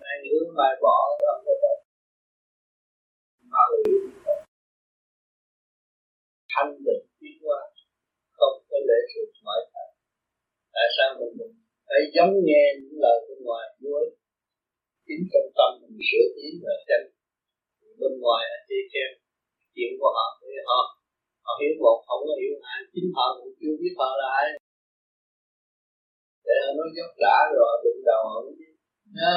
Ngày 0.00 0.18
hứa 0.30 0.44
mai 0.58 0.72
bỏ 0.84 0.98
đó 1.22 1.30
không 1.34 1.44
được. 1.46 1.78
Mà 3.52 3.62
thanh 6.52 6.72
định 6.86 7.04
tiến 7.20 7.36
qua 7.44 7.60
không 8.38 8.56
có 8.68 8.76
lễ 8.88 8.98
thuộc 9.10 9.28
mọi 9.44 9.60
thành 9.72 9.92
tại 10.74 10.88
sao 10.96 11.08
mình 11.18 11.52
phải 11.86 12.00
giống 12.14 12.34
nghe 12.46 12.64
những 12.80 12.98
lời 13.04 13.18
bên 13.28 13.38
ngoài 13.46 13.66
nói, 13.84 14.04
chính 15.06 15.22
trong 15.32 15.48
tâm 15.58 15.70
mình 15.80 15.98
sửa 16.08 16.26
tiến 16.36 16.52
và 16.64 16.74
tranh 16.88 17.17
bên 18.00 18.12
ngoài 18.22 18.42
là 18.50 18.58
chê 18.68 18.78
khen 18.90 19.10
chuyện 19.74 19.90
của 20.00 20.10
họ. 20.16 20.26
Thì 20.40 20.52
họ 20.68 20.80
họ 21.44 21.52
hiểu 21.60 21.72
một 21.82 21.98
không 22.08 22.22
có 22.28 22.34
hiểu 22.40 22.54
ai. 22.72 22.78
Chính 22.92 23.08
họ 23.16 23.26
cũng 23.38 23.52
chưa 23.60 23.74
biết 23.80 23.94
họ 24.00 24.10
là 24.20 24.28
ai. 24.40 24.48
Để 26.46 26.56
họ 26.64 26.70
nói 26.78 26.88
dốc 26.96 27.10
trả 27.20 27.36
rồi 27.52 27.64
họ 27.68 27.74
đụng 27.84 28.00
đầu 28.10 28.22
họ 28.32 28.40
nhá 29.18 29.32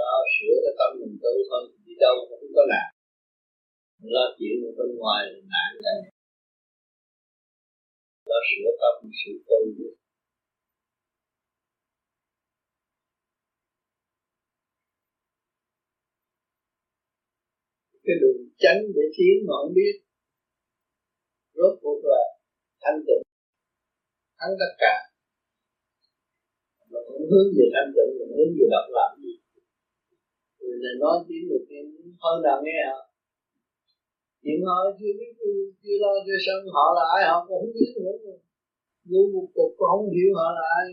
đó 0.00 0.16
sửa 0.34 0.56
cái 0.64 0.74
tâm 0.78 0.90
mình 1.00 1.16
tự 1.22 1.34
thôi 1.48 1.62
đi 1.86 1.94
đâu 2.04 2.14
cũng 2.28 2.52
có 2.56 2.62
làm. 2.72 2.88
Lo 4.14 4.24
chuyện 4.38 4.56
bên 4.78 4.90
ngoài 4.98 5.20
là 5.32 5.40
nạn 5.52 5.70
này 5.86 6.00
lo 8.30 8.38
sửa 8.50 8.70
tâm 8.80 8.94
sự 9.20 9.32
tu 9.48 9.58
cái 18.08 18.16
đường 18.22 18.40
tránh 18.62 18.80
để 18.96 19.04
tiến 19.16 19.34
mà 19.46 19.54
không 19.60 19.74
biết 19.78 19.94
rốt 21.56 21.72
cuộc 21.82 22.00
là 22.12 22.22
thanh 22.82 23.00
tịnh. 23.06 23.22
Thắng 24.38 24.54
tất 24.60 24.72
cả. 24.82 24.94
Mà 26.90 27.00
cũng 27.08 27.24
hướng 27.30 27.48
về 27.56 27.66
thanh 27.74 27.90
tịnh 27.96 28.12
mà 28.18 28.24
hướng 28.36 28.52
về 28.56 28.66
độc 28.74 28.86
lập 28.96 29.10
gì. 29.22 29.34
Người 30.60 30.78
này 30.84 30.94
nói 31.02 31.16
tiếng 31.28 31.44
được 31.50 31.64
tiếng 31.68 31.86
hơn 32.22 32.36
là 32.46 32.54
nghe 32.64 32.80
hả 32.90 33.00
chuyện 34.48 34.60
họ 34.68 34.78
chưa 34.98 35.12
biết 35.18 35.32
chưa 35.82 35.96
lo 36.02 36.12
chưa 36.26 36.38
sân 36.46 36.60
họ 36.74 36.86
là 36.96 37.04
ai, 37.16 37.22
họ 37.30 37.36
cũng 37.46 37.58
không 37.60 37.72
biết 37.76 37.90
nữa. 38.04 38.16
Vô 39.10 39.22
một 39.34 39.46
cục 39.56 39.70
cũng 39.78 39.88
không 39.92 40.06
hiểu 40.14 40.30
họ 40.38 40.46
là 40.58 40.64
ai. 40.80 40.86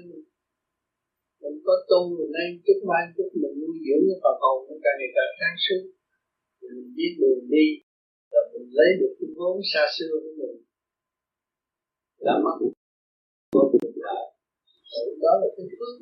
Mình 1.41 1.57
có 1.65 1.73
tu, 1.89 1.99
mình 2.17 2.31
nên 2.37 2.49
chút 2.65 2.79
mai, 2.89 3.03
chút 3.15 3.29
mình 3.41 3.55
nuôi 3.61 3.75
dưỡng 3.85 4.03
cái 4.07 4.17
phần 4.23 4.35
hồn, 4.43 4.57
nó 4.67 4.75
càng 4.83 4.97
ngày 4.99 5.11
càng 5.17 5.31
sáng 5.39 5.57
suốt 5.65 5.81
mình 6.75 6.93
biết 6.97 7.11
đường 7.21 7.43
đi, 7.55 7.67
và 8.31 8.41
mình 8.51 8.67
lấy 8.77 8.89
được 8.99 9.13
cái 9.17 9.29
vốn 9.37 9.55
xa 9.71 9.83
xưa 9.95 10.13
của 10.23 10.33
mình. 10.39 10.57
Là 12.25 12.33
mất 12.43 12.55
của 13.53 13.65
cuộc 13.71 13.95
lại. 14.05 14.23
Đó 15.23 15.31
là 15.41 15.47
cái 15.55 15.65
phước 15.77 15.93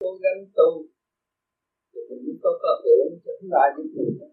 cố 0.00 0.10
gắng 0.22 0.40
tu, 0.56 0.70
thì 1.92 2.00
mình 2.08 2.20
mới 2.24 2.36
có 2.42 2.50
cơ 2.62 2.72
hội 2.82 2.96
cho 3.24 3.32
chúng 3.40 3.50
ta 3.54 3.62
giúp 3.76 3.88
mình 3.96 4.32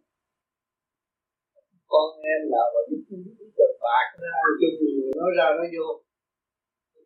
con 1.92 2.08
em 2.34 2.42
nào 2.54 2.68
mà 2.74 2.82
giúp 2.90 3.02
giúp 3.40 3.50
được 3.58 3.74
bạc 3.86 4.08
nó 4.22 4.30
ăn 4.46 4.52
chung 4.60 4.76
người 4.80 5.14
nói 5.20 5.32
ra 5.38 5.48
nói 5.58 5.68
vô 5.76 5.88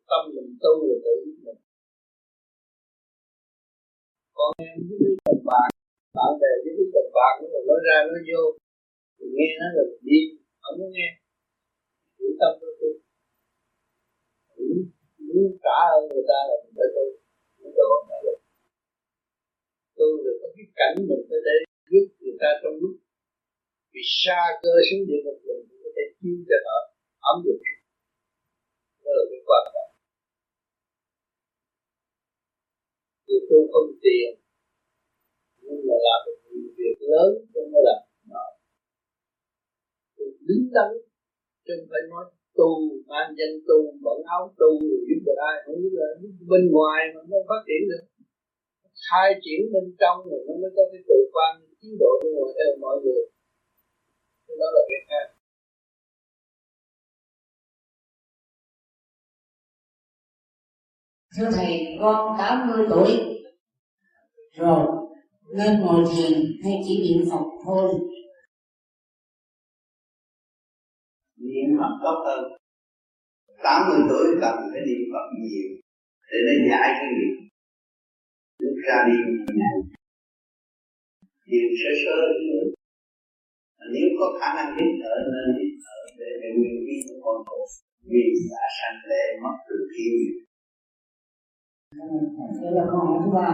tâm 0.09 0.21
mình 0.35 0.51
tu 0.63 0.73
rồi 0.87 0.99
tự 1.05 1.13
mình. 1.45 1.59
Con 4.37 4.51
em 4.67 4.75
giúp 4.87 4.99
được 5.25 5.41
bạc 5.49 5.69
bạn 6.17 6.31
bè 6.41 6.51
với 6.63 6.73
cái 6.77 6.87
tình 6.93 7.09
bạn 7.17 7.33
của 7.39 7.49
mình 7.53 7.65
nó 7.69 7.75
ra 7.87 7.97
nó 8.09 8.17
vô. 8.29 8.41
Thì 9.17 9.25
nghe 9.35 9.49
nó 9.59 9.67
là 9.75 9.83
đi, 10.07 10.19
không 10.61 10.75
có 10.79 10.87
nghe. 10.95 11.07
Giữ 12.17 12.27
tâm 12.39 12.51
của 12.59 12.71
tôi 12.79 12.93
muốn 15.33 15.57
trả 15.63 15.77
ơn 15.95 16.01
người 16.11 16.25
ta 16.31 16.39
là 16.49 16.55
mình 16.63 16.73
phải 16.77 16.89
tu. 16.95 17.05
Mình 17.59 17.73
độ 17.77 17.89
là 18.09 18.17
được 18.25 18.39
tu 19.97 20.09
được 20.25 20.37
có 20.41 20.47
cái 20.55 20.65
cảnh 20.79 20.95
mình 21.09 21.23
có 21.29 21.37
thể 21.45 21.55
giúp 21.91 22.05
người 22.21 22.37
ta 22.41 22.49
trong 22.61 22.75
lúc 22.81 22.95
vì 23.91 24.01
xa 24.21 24.41
cơ 24.63 24.73
xuống 24.87 25.03
địa 25.07 25.21
ngục 25.23 25.39
mình 25.47 25.81
có 25.83 25.89
thể 25.95 26.03
chiêu 26.19 26.37
cho 26.49 26.57
họ 26.65 26.77
ấm 27.31 27.37
được. 27.45 27.59
Đó 29.03 29.11
là 29.17 29.23
cái 29.31 29.41
quan 29.47 29.63
trọng. 29.73 29.91
Người 33.27 33.41
tu 33.49 33.59
không 33.73 33.89
tiền 34.03 34.42
làm 36.07 36.19
được 36.25 36.37
việc 36.79 36.97
lớn 37.13 37.29
không 37.53 37.69
phải 37.73 37.83
là 37.89 37.97
đó 38.33 38.45
đứng 40.47 40.63
đắn 40.75 40.91
chứ 41.65 41.73
không 41.77 41.89
phải 41.91 42.03
nói 42.11 42.23
tu 42.57 42.69
mang 43.09 43.29
danh 43.37 43.55
tu 43.67 43.77
bận 44.05 44.17
áo 44.35 44.43
tu 44.59 44.71
giúp 45.07 45.19
được 45.25 45.37
ai 45.49 45.55
không 45.65 45.75
biết 45.81 45.93
là 46.01 46.07
bên 46.51 46.63
ngoài 46.71 46.99
mà 47.13 47.21
nó 47.29 47.37
phát 47.49 47.61
triển 47.67 47.81
được. 47.91 48.03
Khai 49.09 49.29
triển 49.43 49.59
bên 49.73 49.85
trong 49.99 50.17
rồi 50.29 50.41
nó 50.47 50.53
mới 50.61 50.71
có 50.75 50.83
cái 50.91 51.01
tự 51.07 51.17
quan 51.33 51.51
tiến 51.81 51.91
độ 51.99 52.11
bên 52.23 52.31
ngoài 52.35 52.51
theo 52.57 52.69
mọi 52.81 52.95
người. 53.03 53.23
Đó 54.59 54.67
là 54.75 54.81
cái 54.89 54.99
khác. 55.09 55.25
Thưa 61.37 61.49
thầy, 61.55 61.97
con 62.01 62.35
80 62.37 62.85
tuổi. 62.89 63.09
Rồi 64.57 65.03
nên 65.57 65.79
ngồi 65.79 66.05
thiền 66.11 66.33
hay 66.63 66.73
chỉ 66.87 66.95
niệm 67.03 67.29
Phật 67.31 67.45
thôi. 67.65 67.91
Niệm 71.37 71.77
Phật 71.79 71.91
tốt 72.03 72.23
hơn. 72.25 72.43
80 73.63 73.99
tuổi 74.09 74.27
cần 74.41 74.55
phải 74.71 74.81
niệm 74.87 75.01
Phật 75.13 75.27
nhiều 75.41 75.69
để 76.31 76.37
nó 76.45 76.69
giải 76.69 76.89
cái 76.99 77.09
nghiệp. 77.13 77.49
Lúc 78.59 78.73
ra 78.87 79.05
đi 79.07 79.17
này 79.61 79.75
thiền 81.45 81.67
sơ 81.79 81.91
sơ. 82.05 82.15
Nữa 82.47 82.73
nếu 83.93 84.07
có 84.19 84.27
khả 84.39 84.49
năng 84.57 84.69
hít 84.77 84.91
thở 85.03 85.15
nên 85.33 85.47
hít 85.59 85.73
thở 85.83 85.97
để 86.19 86.29
để 86.41 86.49
nguyên 86.57 86.77
khí 86.85 86.95
của 87.07 87.19
con 87.25 87.37
hồn 87.47 87.65
vì 88.09 88.23
đã 88.51 88.65
sanh 88.77 88.99
lệ 89.09 89.25
mất 89.43 89.55
từ 89.67 89.75
thiên 89.93 90.13
Đây 92.61 92.71
là 92.77 92.83
câu 92.91 92.99
hỏi 93.07 93.17
thứ 93.23 93.31
ba 93.37 93.49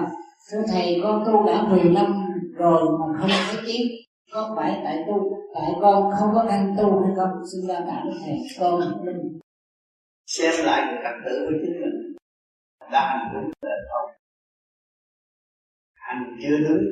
thưa 0.52 0.64
thầy, 0.68 1.00
con 1.04 1.24
tu 1.26 1.48
đã 1.48 1.62
10 1.70 1.84
năm 1.84 2.06
rồi 2.54 2.84
mà 3.00 3.20
không 3.20 3.30
có 3.30 3.62
tiếng. 3.68 3.88
Có 4.32 4.54
phải 4.58 4.82
tại 4.84 5.04
tu, 5.08 5.38
tại 5.56 5.72
con 5.82 6.12
không 6.20 6.30
có 6.34 6.46
căn 6.50 6.76
tu 6.78 7.04
hay 7.04 7.14
không? 7.16 7.30
Xin 7.52 7.68
ra 7.68 7.80
cảm 7.88 8.08
thầy. 8.26 8.38
Con 8.60 9.06
linh. 9.06 9.40
Xem 10.26 10.66
lại 10.66 10.84
cái 10.86 11.00
cách 11.04 11.22
tự 11.26 11.46
của 11.46 11.56
chính 11.62 11.82
mình. 11.82 12.16
Đã 12.92 13.10
hành 13.10 13.34
đúng 13.34 13.52
là 13.62 13.76
không? 13.92 14.12
Hành 15.96 16.38
chưa 16.42 16.58
đúng 16.58 16.84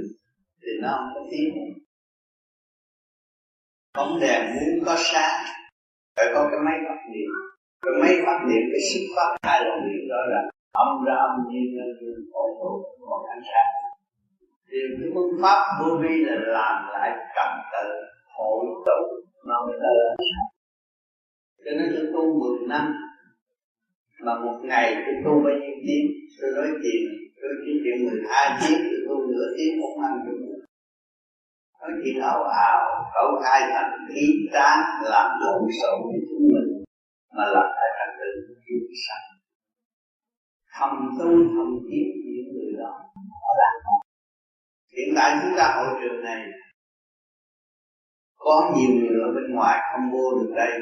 thì 0.62 0.72
nó 0.82 0.98
không 0.98 1.12
có 1.16 1.22
tiếng. 1.32 1.54
Bóng 3.98 4.20
đèn 4.20 4.56
muốn 4.56 4.86
có 4.86 4.96
sáng, 4.98 5.46
phải 6.16 6.26
có 6.34 6.48
cái 6.52 6.60
máy 6.66 6.76
phát 6.88 7.02
điện 7.14 7.30
cái 7.82 7.94
máy 8.02 8.14
phát 8.26 8.40
điện 8.50 8.64
cái 8.72 8.82
sức 8.90 9.06
phát 9.16 9.36
hai 9.44 9.62
là 9.66 9.76
điện 9.86 10.08
đó 10.10 10.22
là 10.28 10.42
âm 10.84 10.90
ra 11.06 11.16
âm 11.28 11.34
nhiên 11.50 11.68
lên 11.78 11.90
dương 12.00 12.22
khổ 12.34 12.44
khổ 12.60 12.72
còn 13.10 13.22
ánh 13.36 13.44
sáng 13.52 13.72
thì 14.70 14.78
cái 15.00 15.10
phương 15.14 15.34
pháp 15.42 15.60
vô 15.80 15.90
vi 16.02 16.16
là 16.26 16.36
làm 16.58 16.76
lại 16.94 17.10
cầm 17.36 17.52
tự 17.74 17.88
hội 18.38 18.66
tụ, 18.86 19.00
mà 19.48 19.56
mới 19.66 19.78
tới 19.82 19.98
ánh 20.12 20.26
sáng 20.30 20.50
cho 21.66 21.72
nên 21.78 21.88
tôi 21.96 22.06
tu 22.14 22.24
10 22.40 22.68
năm, 22.68 22.86
mà 24.26 24.34
một 24.40 24.58
ngày 24.64 24.88
tôi 25.06 25.16
tu 25.26 25.34
bao 25.44 25.54
nhiêu 25.62 25.76
tiếng? 25.86 26.08
Tôi 26.42 26.50
nói 26.56 26.70
chuyện, 26.84 27.02
tôi 27.42 27.52
chỉ 27.66 27.72
chuyện 27.84 27.98
12 28.06 28.60
tiếng, 28.62 28.80
tôi 28.90 29.00
tu 29.08 29.16
nửa 29.32 29.48
tiếng 29.58 29.74
không 29.82 30.04
ăn 30.04 30.14
được 30.26 30.38
nói 31.82 31.92
chuyện 32.04 32.22
ảo 32.22 32.44
ảo 32.44 32.80
cậu 33.14 33.42
khai 33.44 33.62
thành 33.74 33.92
khí 34.14 34.26
tráng, 34.54 34.80
làm 35.12 35.28
lộn 35.42 35.62
xộn 35.82 35.98
với 36.06 36.20
chúng 36.30 36.48
mình, 36.54 36.84
mà 37.36 37.46
làm 37.46 37.68
lại 37.78 37.90
thành 37.98 38.16
tự 38.20 38.54
kiên 38.66 38.80
sạch 39.08 39.37
thầm 40.78 40.92
tu, 41.20 41.30
thầm 41.56 41.70
kiến 41.88 42.08
những 42.34 42.50
người 42.54 42.72
đó. 42.80 42.92
Họ 43.42 43.52
làm 43.62 43.76
hiện 44.94 45.10
tại 45.16 45.30
chúng 45.42 45.54
ta 45.58 45.66
hội 45.76 46.00
trường 46.02 46.24
này, 46.24 46.42
có 48.36 48.74
nhiều 48.76 48.92
người 48.98 49.16
ở 49.28 49.30
bên 49.36 49.56
ngoài 49.56 49.78
không 49.92 50.12
vô 50.12 50.26
được 50.40 50.54
đây. 50.56 50.74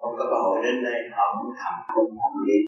Không 0.00 0.14
có 0.18 0.24
cơ 0.30 0.38
hội 0.44 0.58
đến 0.64 0.84
đây, 0.84 0.98
họ 1.16 1.24
cũng 1.38 1.52
thầm 1.60 1.74
cũng 1.94 2.10
thầm 2.20 2.34
đi. 2.46 2.58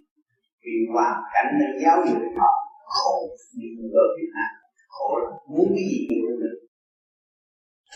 Vì 0.62 0.75
hoàn 0.92 1.14
cảnh 1.35 1.50
đang 1.61 1.76
giáo 1.83 1.99
dục 2.06 2.23
họ 2.38 2.52
khổ 2.85 3.18
như 3.59 3.68
người 3.76 3.90
ở 4.04 4.06
Việt 4.16 4.30
Nam 4.37 4.50
khổ 4.88 5.18
là 5.25 5.30
muốn 5.52 5.66
cái 5.76 5.85
gì 5.90 6.06
cũng 6.09 6.40
được. 6.42 6.59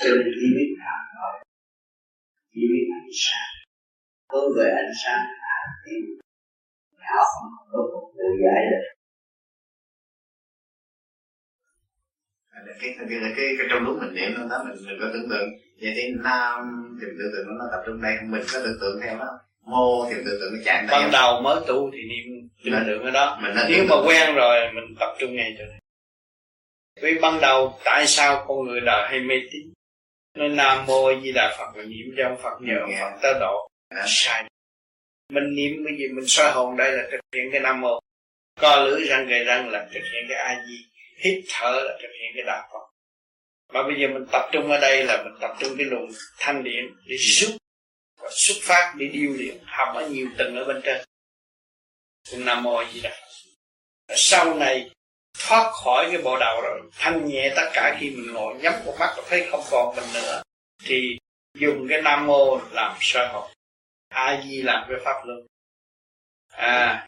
Cho 0.00 0.10
nên 0.10 0.32
chỉ 0.40 0.46
biết 0.56 0.70
thầm 0.84 1.00
thôi. 1.18 1.34
Chỉ 2.52 2.62
biết 2.72 2.84
ánh 2.99 3.10
sáng. 3.25 3.50
Hướng 4.32 4.50
về 4.56 4.68
ánh 4.82 4.92
sáng, 5.04 5.22
thả 5.42 5.58
tim 5.84 6.02
nhỏ 7.00 7.16
không 7.33 7.47
tự 8.19 8.28
giải 8.45 8.62
được 8.71 8.87
cái 12.80 12.95
cái 12.99 13.07
cái, 13.11 13.33
cái, 13.37 13.47
cái 13.59 13.66
trong 13.71 13.83
lúc 13.85 13.97
mình 14.00 14.14
niệm 14.14 14.49
đó 14.50 14.64
mình 14.64 14.76
mình 14.87 14.99
có 15.00 15.07
tưởng 15.12 15.30
tượng 15.30 15.49
vậy 15.80 15.92
thì 15.97 16.02
nam 16.25 16.59
thì 17.00 17.07
mình 17.07 17.16
tưởng 17.19 17.33
tượng 17.33 17.59
nó 17.59 17.64
tập 17.73 17.83
trung 17.87 18.02
đây 18.02 18.14
mình 18.28 18.42
có 18.52 18.59
tưởng 18.64 18.78
tượng 18.80 19.00
theo 19.02 19.19
đó 19.19 19.40
mô 19.66 20.07
thì 20.11 20.16
tưởng 20.25 20.40
tượng 20.40 20.52
nó 20.52 20.59
chạm 20.64 20.87
ban 20.90 21.11
đầu 21.12 21.40
mới 21.42 21.61
tu 21.66 21.90
thì 21.92 21.99
niệm 22.09 22.49
tưởng 22.64 22.85
tượng 22.87 23.02
ở 23.02 23.11
đó. 23.11 23.38
mình 23.42 23.54
nếu 23.69 23.85
mà 23.88 23.97
quen 24.07 24.35
rồi 24.35 24.61
mình 24.75 24.85
tập 25.00 25.14
trung 25.19 25.37
ngay 25.37 25.54
chỗ 25.59 25.64
này. 25.64 25.80
Vì 27.02 27.19
ban 27.23 27.40
đầu 27.40 27.78
tại 27.85 28.07
sao 28.07 28.45
con 28.49 28.66
người 28.66 28.80
đời 28.80 29.09
hay 29.09 29.21
mê 29.21 29.35
tín? 29.52 29.73
Nói 30.38 30.49
nam 30.49 30.87
mô 30.87 31.21
di 31.23 31.33
đà 31.33 31.57
phật 31.59 31.76
là 31.76 31.85
niệm 31.85 32.14
cho 32.16 32.37
phật 32.42 32.61
nhờ 32.61 32.75
yeah. 32.88 33.00
phật 33.00 33.19
tới 33.23 33.35
độ. 33.40 33.69
À. 33.88 34.04
sai 34.07 34.45
mình 35.30 35.54
niệm 35.54 35.84
cái 35.87 35.96
gì 35.99 36.04
mình 36.14 36.25
soi 36.28 36.52
hồn 36.52 36.76
đây 36.76 36.92
là 36.92 37.02
thực 37.10 37.20
hiện 37.34 37.49
cái 37.52 37.60
nam 37.60 37.80
mô. 37.80 38.00
Co 38.60 38.76
lưỡi 38.76 39.08
răng 39.08 39.26
gầy 39.26 39.44
răng 39.44 39.68
là 39.68 39.88
thực 39.94 40.00
hiện 40.00 40.26
cái 40.28 40.38
a 40.38 40.64
di 40.66 40.84
hít 41.25 41.44
thở 41.49 41.70
là 41.70 41.99
thực 42.02 42.08
hiện 42.20 42.30
cái 42.34 42.44
đạo 42.46 42.68
Phật. 42.72 42.87
Mà 43.72 43.82
bây 43.82 43.94
giờ 44.00 44.08
mình 44.08 44.26
tập 44.32 44.49
trung 44.52 44.70
ở 44.70 44.80
đây 44.80 45.04
là 45.04 45.22
mình 45.25 45.34
tập 45.40 45.56
trung 45.60 45.75
cái 45.78 45.87
luồng 45.87 46.10
thanh 46.38 46.64
điện 46.64 46.84
để 47.06 47.16
xuất 47.18 47.50
và 48.22 48.28
xuất 48.32 48.54
phát, 48.62 48.94
để 48.99 49.06
điêu 49.06 49.30
luyện, 49.32 49.58
học 49.64 49.88
ở 49.94 50.08
nhiều 50.08 50.26
tầng 50.38 50.56
ở 50.56 50.64
bên 50.64 50.80
trên. 50.84 51.04
Cũng 52.30 52.44
nam 52.44 52.62
mô 52.62 52.84
gì 52.84 53.00
đó 53.00 53.10
sau 54.16 54.54
này 54.54 54.90
thoát 55.38 55.70
khỏi 55.72 56.08
cái 56.12 56.22
bộ 56.22 56.38
đầu 56.38 56.60
rồi, 56.60 56.80
thanh 56.92 57.28
nhẹ 57.28 57.52
tất 57.56 57.70
cả 57.72 57.96
khi 58.00 58.10
mình 58.10 58.32
ngồi 58.32 58.54
nhắm 58.54 58.72
một 58.84 58.96
mắt 59.00 59.14
và 59.16 59.22
thấy 59.28 59.46
không 59.50 59.64
còn 59.70 59.96
mình 59.96 60.04
nữa, 60.14 60.42
thì 60.84 61.18
dùng 61.54 61.87
cái 61.88 62.02
nam 62.02 62.26
mô 62.26 62.60
làm 62.72 62.96
soi 63.00 63.28
hồn 63.28 63.50
a 64.11 64.43
di 64.45 64.62
làm 64.62 64.87
cái 64.88 64.99
pháp 65.05 65.23
luân. 65.25 65.47
À 66.49 67.07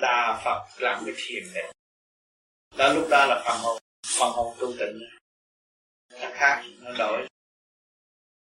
đà 0.00 0.40
phật 0.44 0.64
làm 0.78 1.02
cái 1.06 1.14
thiền 1.16 1.42
định 1.54 1.66
đó, 2.76 2.92
lúc 2.92 3.06
đó 3.10 3.26
là 3.26 3.42
phần 3.46 3.58
hồn 3.58 3.78
phần 4.18 4.32
hồn 4.32 4.56
tu 4.60 4.72
tịnh. 4.78 4.98
Nó 6.20 6.28
khác, 6.32 6.62
nó 6.80 6.90
đổi. 6.98 7.26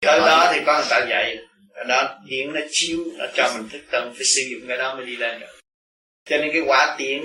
Tới 0.01 0.21
đó 0.21 0.51
thì 0.55 0.61
có 0.67 0.75
người 0.75 0.87
ta 0.91 1.07
dạy 1.09 1.37
ở 1.75 1.85
đó 1.85 2.21
điện 2.27 2.53
nó 2.53 2.61
chiếu, 2.71 3.05
nó 3.19 3.25
cho 3.35 3.53
mình 3.57 3.69
thức 3.69 3.83
tâm, 3.91 4.13
phải 4.15 4.25
sử 4.25 4.43
dụng 4.51 4.69
cái 4.69 4.79
đó 4.79 4.95
mới 4.95 5.07
đi 5.07 5.17
lên 5.17 5.41
được. 5.41 5.61
Cho 6.25 6.37
nên 6.37 6.51
cái 6.53 6.63
quả 6.67 6.97
tiễn 6.99 7.25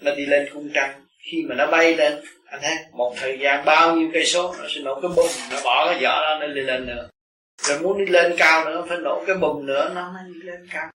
nó 0.00 0.14
đi 0.14 0.26
lên 0.26 0.48
cung 0.52 0.70
trăng. 0.74 1.06
Khi 1.18 1.42
mà 1.48 1.54
nó 1.54 1.66
bay 1.66 1.96
lên, 1.96 2.24
anh 2.46 2.60
thấy 2.62 2.74
một 2.92 3.14
thời 3.16 3.38
gian 3.40 3.64
bao 3.64 3.96
nhiêu 3.96 4.10
cây 4.12 4.26
số, 4.26 4.54
nó 4.58 4.66
sẽ 4.68 4.80
nổ 4.80 5.00
cái 5.00 5.10
bùng 5.16 5.30
nó 5.50 5.60
bỏ 5.64 5.86
cái 5.86 6.02
vỏ 6.02 6.22
đó, 6.22 6.38
nó 6.40 6.46
đi 6.46 6.60
lên 6.60 6.86
nữa 6.86 7.08
rồi 7.64 7.80
muốn 7.80 7.98
đi 7.98 8.12
lên 8.12 8.34
cao 8.38 8.64
nữa, 8.64 8.86
phải 8.88 8.98
nổ 8.98 9.24
cái 9.26 9.36
bùm 9.36 9.66
nữa, 9.66 9.92
nó 9.94 10.12
mới 10.12 10.22
đi 10.34 10.40
lên 10.42 10.68
cao. 10.70 10.90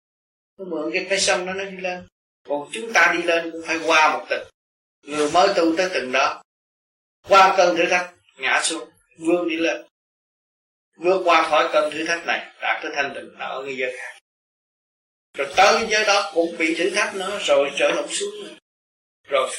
Nó 0.57 0.65
mượn 0.65 0.91
cái 0.93 1.07
cái 1.09 1.19
sông 1.19 1.45
đó 1.45 1.53
nó 1.53 1.63
đi 1.63 1.77
lên. 1.77 2.07
Còn 2.47 2.69
chúng 2.71 2.93
ta 2.93 3.13
đi 3.17 3.23
lên 3.23 3.51
cũng 3.51 3.61
phải 3.65 3.79
qua 3.85 4.17
một 4.17 4.25
tầng. 4.29 4.47
Người 5.03 5.31
mới 5.31 5.53
tu 5.55 5.75
tới 5.77 5.89
từng 5.93 6.11
đó. 6.11 6.43
Qua 7.27 7.53
cơn 7.57 7.77
thử 7.77 7.85
thách, 7.85 8.13
ngã 8.37 8.61
xuống, 8.63 8.89
vươn 9.17 9.49
đi 9.49 9.57
lên. 9.57 9.85
Vượt 10.97 11.21
qua 11.25 11.49
khỏi 11.49 11.69
cơn 11.73 11.91
thử 11.91 12.05
thách 12.05 12.25
này, 12.25 12.53
đạt 12.61 12.83
tới 12.83 12.91
thanh 12.95 13.11
tịnh 13.15 13.35
ở 13.39 13.63
cái 13.65 13.77
giới 13.77 13.97
khác. 13.97 14.19
Rồi 15.37 15.47
tới 15.57 15.75
cái 15.79 15.87
giới 15.89 16.05
đó 16.05 16.31
cũng 16.33 16.57
bị 16.57 16.75
thử 16.75 16.89
thách 16.89 17.15
nữa, 17.15 17.39
rồi 17.41 17.71
trở 17.77 17.91
lộn 17.95 18.07
xuống 18.09 18.43
nữa. 18.43 18.55
Rồi 19.29 19.49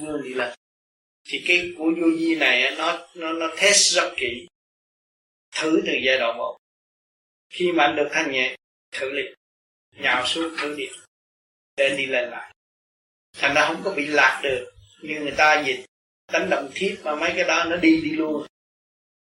vươn 0.00 0.22
đi 0.22 0.34
lên. 0.34 0.54
Thì 1.28 1.44
cái 1.48 1.72
của 1.78 1.92
vô 2.00 2.06
vi 2.18 2.36
này 2.36 2.74
nó 2.78 3.08
nó 3.14 3.32
nó 3.32 3.46
test 3.62 3.94
rất 3.94 4.12
kỹ. 4.16 4.46
Thử 5.56 5.82
từ 5.86 5.92
giai 6.06 6.18
đoạn 6.18 6.36
một 6.36 6.56
khi 7.50 7.72
mà 7.72 7.84
anh 7.84 7.96
được 7.96 8.08
thanh 8.12 8.32
nhẹ 8.32 8.56
thử 8.92 9.10
liền 9.10 9.34
nhào 9.96 10.26
xuống 10.26 10.54
thử 10.58 10.76
đi 10.76 10.84
để 11.76 11.94
đi 11.98 12.06
lên 12.06 12.30
lại. 12.30 12.54
Thành 13.38 13.54
ra 13.54 13.66
không 13.66 13.82
có 13.84 13.90
bị 13.90 14.06
lạc 14.06 14.40
được 14.42 14.72
như 15.02 15.20
người 15.20 15.34
ta 15.36 15.62
dịch 15.66 15.84
đánh 16.32 16.50
động 16.50 16.70
thiết 16.74 17.00
mà 17.04 17.14
mấy 17.14 17.32
cái 17.36 17.44
đó 17.44 17.64
nó 17.64 17.76
đi 17.76 18.00
đi 18.00 18.10
luôn. 18.10 18.46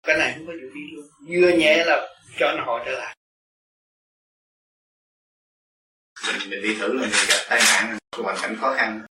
Cái 0.02 0.16
này 0.18 0.32
không 0.36 0.46
có 0.46 0.52
vụ 0.52 0.68
đi 0.74 0.80
luôn. 0.92 1.06
Vừa 1.28 1.58
nhẹ 1.58 1.84
là 1.84 2.16
cho 2.38 2.52
nó 2.52 2.64
hồi 2.64 2.82
trở 2.86 2.92
lại. 2.92 3.16
Mình, 6.26 6.50
mình 6.50 6.62
đi 6.62 6.74
thử 6.74 6.92
là 6.92 7.00
mình 7.00 7.10
gặp 7.28 7.44
tai 7.48 7.60
nạn 7.60 7.98
hoàn 8.22 8.36
cảnh 8.42 8.56
khó 8.60 8.74
khăn. 8.76 9.06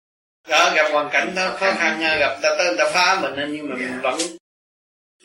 Đó 0.49 0.71
gặp 0.75 0.91
hoàn 0.91 1.09
cảnh 1.11 1.33
đó 1.35 1.57
khó 1.59 1.73
khăn 1.73 1.99
gặp 1.99 2.39
ta 2.41 2.55
ta, 2.57 2.63
ta 2.77 2.91
phá 2.93 3.19
mình 3.21 3.53
nhưng 3.53 3.69
mà 3.69 3.75
mình 3.75 3.91
dạ. 3.91 3.99
vẫn 4.01 4.17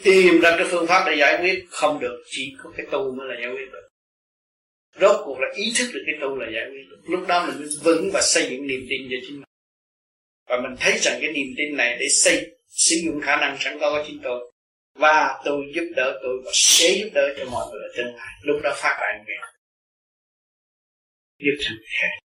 tìm 0.02 0.40
ra 0.40 0.54
cái 0.58 0.66
phương 0.70 0.86
pháp 0.86 1.04
để 1.06 1.16
giải 1.18 1.38
quyết. 1.40 1.64
Không 1.70 2.00
được, 2.00 2.22
chỉ 2.30 2.54
có 2.62 2.72
cái 2.76 2.86
tu 2.90 3.14
mới 3.14 3.28
là 3.28 3.34
giải 3.42 3.52
quyết 3.52 3.72
được. 3.72 3.88
Rốt 5.00 5.16
cuộc 5.24 5.38
là 5.40 5.48
ý 5.54 5.72
thức 5.78 5.90
được 5.94 6.02
cái 6.06 6.14
tu 6.20 6.36
là 6.36 6.46
giải 6.54 6.66
quyết 6.70 6.84
được. 6.90 7.00
Lúc 7.04 7.28
đó 7.28 7.46
mình 7.46 7.58
mới 7.58 7.68
vững 7.82 8.10
và 8.12 8.20
xây 8.22 8.50
dựng 8.50 8.66
niềm 8.66 8.86
tin 8.90 9.00
cho 9.10 9.16
chính 9.26 9.36
mình. 9.36 9.48
Và 10.48 10.56
mình 10.62 10.76
thấy 10.80 10.98
rằng 10.98 11.18
cái 11.20 11.32
niềm 11.32 11.46
tin 11.56 11.76
này 11.76 11.96
để 12.00 12.06
xây, 12.08 12.56
sử 12.68 12.96
dụng 13.04 13.20
khả 13.20 13.36
năng 13.36 13.56
sẵn 13.60 13.78
có 13.80 13.90
của 13.90 14.04
chính 14.06 14.20
tôi. 14.22 14.52
Và 14.94 15.42
tôi 15.44 15.62
giúp 15.74 15.92
đỡ 15.96 16.20
tôi 16.22 16.42
và 16.44 16.50
sẽ 16.54 16.94
giúp 17.00 17.10
đỡ 17.14 17.34
cho 17.38 17.44
mọi 17.50 17.66
người 17.72 17.82
ở 17.82 17.92
tương 17.96 18.16
lai 18.16 18.28
lúc 18.42 18.60
đó 18.62 18.74
phát 18.76 18.96
đại 19.00 19.14
nguyện 19.24 19.40
giúp 21.38 21.64
thành 21.64 21.78
khác. 22.00 22.23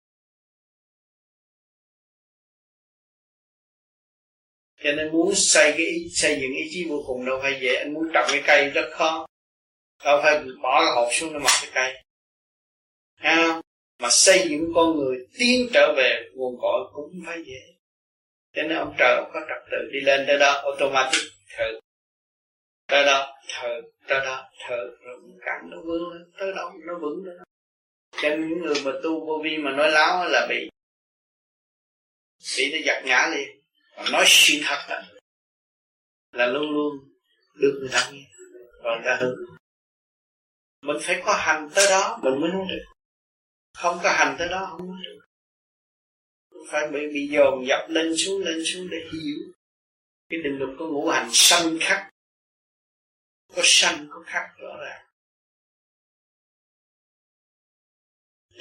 Cho 4.84 4.92
nên 4.92 5.12
muốn 5.12 5.36
xây 5.36 5.72
cái 5.72 5.86
ý, 5.86 6.10
xây 6.10 6.40
dựng 6.42 6.52
ý 6.52 6.70
chí 6.72 6.86
vô 6.90 7.04
cùng 7.08 7.26
đâu 7.26 7.40
phải 7.42 7.60
dễ 7.62 7.76
anh 7.76 7.94
muốn 7.94 8.04
trồng 8.14 8.26
cái 8.32 8.44
cây 8.48 8.70
rất 8.70 8.90
khó. 8.92 9.28
Đâu 10.06 10.20
phải 10.24 10.40
bỏ 10.62 10.82
cái 10.86 10.94
hộp 10.96 11.08
xuống 11.12 11.34
để 11.34 11.40
mọc 11.40 11.52
cái 11.62 11.72
cây. 11.74 12.04
À, 13.16 13.62
mà 14.00 14.10
xây 14.12 14.48
dựng 14.50 14.72
con 14.76 14.98
người 14.98 15.18
tiến 15.40 15.68
trở 15.74 15.94
về 15.98 16.30
nguồn 16.34 16.58
cội 16.62 16.82
cũng 16.94 17.12
phải 17.26 17.44
dễ. 17.46 17.74
Cho 18.56 18.64
nên 18.64 18.78
ông 18.78 18.96
trời 18.98 19.16
ông 19.16 19.30
có 19.34 19.40
trật 19.40 19.72
tự 19.72 19.78
đi 19.94 20.00
lên 20.00 20.24
tới 20.28 20.38
đó 20.40 20.52
automatic 20.52 21.22
thử. 21.58 21.80
Tới 22.88 23.06
đó 23.06 23.36
thở 23.48 23.82
tới 24.08 24.20
đó 24.26 24.50
thở 24.68 24.78
rồi 25.02 25.20
cảnh 25.46 25.70
nó 25.70 25.78
vững 25.82 26.14
lên. 26.14 26.32
Tới 26.40 26.52
đâu 26.56 26.72
nó 26.88 26.94
vững 27.02 27.26
lên. 27.26 27.38
Cho 28.22 28.30
nên 28.30 28.50
những 28.50 28.62
người 28.62 28.76
mà 28.86 28.92
tu 29.04 29.26
vô 29.26 29.42
vi 29.44 29.58
mà 29.58 29.72
nói 29.72 29.92
láo 29.92 30.30
là 30.30 30.48
bị 30.50 30.70
bị 32.58 32.72
nó 32.72 32.78
giật 32.86 33.02
ngã 33.06 33.32
liền 33.36 33.63
nói 34.12 34.24
xuyên 34.28 34.62
thật 34.66 34.86
là, 34.90 35.04
là 36.32 36.46
luôn 36.46 36.72
luôn 36.72 36.94
được 37.56 37.78
người 37.80 37.90
ta 37.94 38.10
nghe. 38.12 38.24
Và 38.84 38.92
người 38.96 39.06
ta 39.06 39.18
hư 39.22 39.36
mình 40.82 40.98
phải 41.02 41.22
có 41.26 41.34
hành 41.34 41.70
tới 41.76 41.86
đó 41.90 42.20
mình 42.24 42.42
mới 42.42 42.50
nói 42.50 42.66
được. 42.70 42.84
Không 43.74 44.00
có 44.04 44.10
hành 44.12 44.36
tới 44.40 44.48
đó 44.50 44.68
không 44.72 44.88
nói 44.88 44.98
được. 45.04 45.20
Phải 46.72 46.88
bị 46.92 47.00
bị 47.14 47.28
dồn 47.28 47.68
dập 47.68 47.90
lên 47.90 48.14
xuống 48.18 48.42
lên 48.42 48.64
xuống 48.66 48.88
để 48.92 48.98
hiểu. 49.14 49.38
Cái 50.30 50.40
định 50.44 50.58
luật 50.60 50.70
của 50.80 50.88
ngũ 50.88 51.10
hành 51.10 51.30
sanh 51.32 51.78
khắc. 51.82 52.10
Có 53.56 53.62
sanh 53.66 54.08
có 54.10 54.24
khắc 54.26 54.44
rõ 54.58 54.78
ràng. 54.86 55.06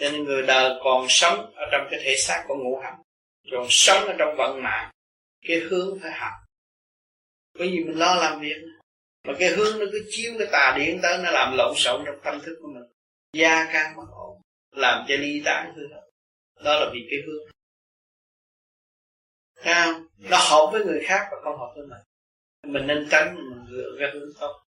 Cho 0.00 0.10
nên 0.10 0.24
người 0.24 0.42
đời 0.42 0.80
còn 0.84 1.06
sống 1.08 1.54
ở 1.54 1.64
trong 1.72 1.88
cái 1.90 2.00
thể 2.04 2.14
xác 2.18 2.44
của 2.48 2.54
ngũ 2.54 2.80
hành. 2.80 3.02
Còn 3.52 3.66
sống 3.70 4.06
ở 4.06 4.14
trong 4.18 4.34
vận 4.38 4.62
mạng 4.62 4.90
cái 5.48 5.60
hướng 5.60 5.98
phải 6.02 6.12
học. 6.12 6.32
Bởi 7.58 7.68
vì 7.68 7.84
mình 7.84 7.98
lo 7.98 8.14
làm 8.14 8.40
việc. 8.40 8.62
Mà 9.28 9.34
cái 9.38 9.48
hướng 9.48 9.78
nó 9.78 9.86
cứ 9.92 10.06
chiếu 10.10 10.32
cái 10.38 10.48
tà 10.52 10.74
điện 10.76 10.98
tới 11.02 11.18
nó 11.18 11.30
làm 11.30 11.56
lộn 11.56 11.74
xộn 11.76 12.02
trong 12.06 12.20
tâm 12.24 12.40
thức 12.40 12.58
của 12.62 12.68
mình. 12.74 12.82
Gia 13.32 13.72
can 13.72 13.96
bất 13.96 14.08
ổn. 14.10 14.40
Làm 14.70 15.04
cho 15.08 15.14
ly 15.14 15.42
tán 15.44 15.74
hư 15.76 15.86
đó. 15.86 16.00
Là 16.54 16.90
vì 16.92 17.00
cái 17.10 17.18
hướng. 17.26 17.44
Thấy 19.62 19.94
Nó 20.18 20.36
hợp 20.36 20.68
với 20.72 20.84
người 20.84 21.00
khác 21.04 21.28
và 21.30 21.36
không 21.44 21.58
hợp 21.58 21.72
với 21.76 21.86
mình. 21.86 22.00
Mình 22.72 22.86
nên 22.86 23.08
tránh 23.10 23.34
mình 23.34 23.66
dựa 23.70 23.96
cái 23.98 24.10
hướng 24.14 24.28
tốt. 24.40 24.62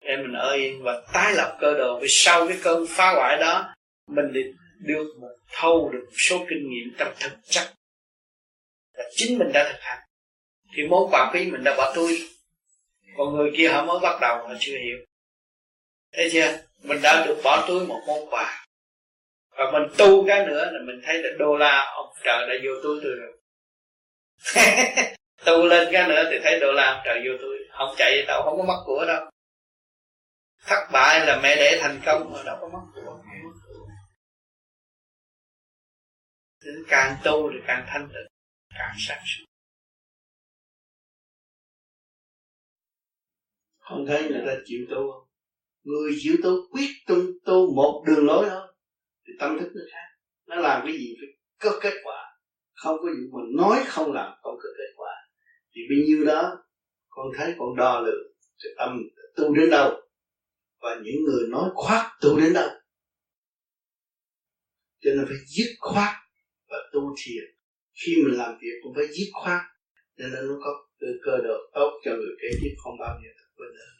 Để 0.00 0.16
mình 0.16 0.32
ở 0.32 0.52
yên 0.52 0.82
và 0.82 1.02
tái 1.12 1.34
lập 1.34 1.58
cơ 1.60 1.74
đồ. 1.78 1.98
Vì 2.00 2.06
sau 2.10 2.48
cái 2.48 2.58
cơn 2.62 2.86
phá 2.88 3.14
hoại 3.14 3.36
đó, 3.40 3.74
Mình 4.06 4.32
được 4.78 5.16
một 5.20 5.36
thâu, 5.48 5.90
được 5.92 6.04
một 6.04 6.16
số 6.16 6.46
kinh 6.48 6.70
nghiệm 6.70 6.94
trong 6.98 7.14
thực 7.20 7.32
chất 7.44 7.74
là 8.94 9.04
chính 9.16 9.38
mình 9.38 9.52
đã 9.52 9.72
thực 9.72 9.80
hành. 9.80 9.98
Thì 10.76 10.82
món 10.88 11.10
quà 11.10 11.30
quý 11.32 11.50
mình 11.50 11.64
đã 11.64 11.74
bỏ 11.76 11.92
túi. 11.94 12.28
Còn 13.16 13.36
người 13.36 13.52
kia 13.56 13.68
họ 13.68 13.84
mới 13.84 13.98
bắt 14.02 14.18
đầu 14.20 14.36
họ 14.36 14.54
chưa 14.60 14.78
hiểu. 14.78 14.96
Thấy 16.12 16.28
chưa? 16.32 16.58
Mình 16.82 16.98
đã 17.02 17.24
được 17.26 17.40
bỏ 17.44 17.64
túi 17.68 17.86
một 17.86 18.00
món 18.06 18.30
quà. 18.30 18.66
Và 19.50 19.70
mình 19.72 19.82
tu 19.98 20.26
cái 20.26 20.46
nữa 20.46 20.70
là 20.72 20.78
mình 20.86 21.00
thấy 21.04 21.18
là 21.18 21.28
đô 21.38 21.56
la 21.56 21.92
ông 21.94 22.12
trời 22.24 22.48
đã 22.48 22.54
vô 22.64 22.72
túi 22.82 23.00
tôi 23.02 23.12
rồi. 23.14 23.32
Tu 25.44 25.66
lên 25.66 25.88
cái 25.92 26.08
nữa 26.08 26.24
thì 26.30 26.38
thấy 26.42 26.60
đô 26.60 26.72
la 26.72 26.92
ông 26.92 27.02
trời 27.04 27.22
vô 27.26 27.32
túi. 27.40 27.56
Không 27.70 27.94
chạy 27.98 28.22
đâu 28.26 28.42
không 28.42 28.56
có 28.58 28.64
mất 28.64 28.82
của 28.86 29.04
đâu. 29.08 29.30
Thất 30.66 30.88
bại 30.92 31.26
là 31.26 31.40
mẹ 31.42 31.56
để 31.56 31.78
thành 31.82 32.00
công 32.06 32.32
mà 32.32 32.42
đâu 32.44 32.56
có 32.60 32.68
mất 32.68 32.80
của. 32.94 33.18
Đến 36.64 36.84
càng 36.88 37.16
tu 37.24 37.50
thì 37.52 37.58
càng 37.66 37.84
thanh 37.88 38.08
tịnh 38.08 38.33
càng 38.78 38.94
sáng 38.98 39.22
suốt 39.26 39.44
không 43.84 44.06
thấy 44.06 44.28
người 44.28 44.42
ta 44.46 44.54
chịu 44.64 44.86
tu 44.90 45.12
không? 45.12 45.28
Người 45.82 46.12
chịu 46.18 46.36
tu 46.42 46.50
quyết 46.70 46.90
tu 47.06 47.16
tu 47.44 47.74
một 47.74 48.04
đường 48.06 48.26
lối 48.26 48.46
thôi. 48.50 48.74
Thì 49.26 49.32
tâm 49.38 49.58
thức 49.58 49.72
nó 49.74 49.82
khác. 49.92 50.08
Nó 50.46 50.56
làm 50.56 50.86
cái 50.86 50.96
gì 50.96 51.14
phải 51.20 51.28
có 51.60 51.78
kết 51.82 51.94
quả. 52.04 52.38
Không 52.74 52.96
có 53.02 53.08
gì 53.14 53.20
mà 53.32 53.40
nói 53.56 53.84
không 53.86 54.12
làm 54.12 54.32
không 54.42 54.54
có 54.62 54.68
kết 54.78 54.92
quả. 54.96 55.12
Thì 55.72 55.80
bấy 55.88 56.06
nhiêu 56.06 56.24
đó, 56.26 56.64
con 57.08 57.26
thấy 57.36 57.54
con 57.58 57.76
đo 57.76 58.00
lường 58.00 58.32
cái 58.62 58.72
tâm 58.76 58.98
tu 59.36 59.54
đến 59.54 59.70
đâu. 59.70 60.00
Và 60.80 60.94
những 61.04 61.24
người 61.24 61.48
nói 61.48 61.70
khoác 61.74 62.16
tu 62.20 62.40
đến 62.40 62.52
đâu. 62.52 62.68
Cho 65.00 65.10
nên 65.10 65.24
phải 65.26 65.36
dứt 65.46 65.76
khoát 65.80 66.14
và 66.68 66.76
tu 66.92 67.14
thiền 67.24 67.53
khi 68.00 68.12
mình 68.24 68.38
làm 68.38 68.58
việc 68.60 68.76
cũng 68.82 68.92
phải 68.96 69.06
dứt 69.06 69.30
khoát 69.32 69.62
nên 70.16 70.30
là 70.30 70.40
nó 70.40 70.54
có 70.64 70.70
cơ, 71.00 71.06
cơ 71.24 71.36
độ 71.44 71.56
tốt 71.74 72.00
cho 72.04 72.10
người 72.10 72.34
kế 72.42 72.48
tiếp 72.62 72.74
không 72.82 72.94
bao 73.00 73.18
giờ 73.22 73.30
thật 73.38 73.48
quên 73.56 73.70
nữa 73.74 73.90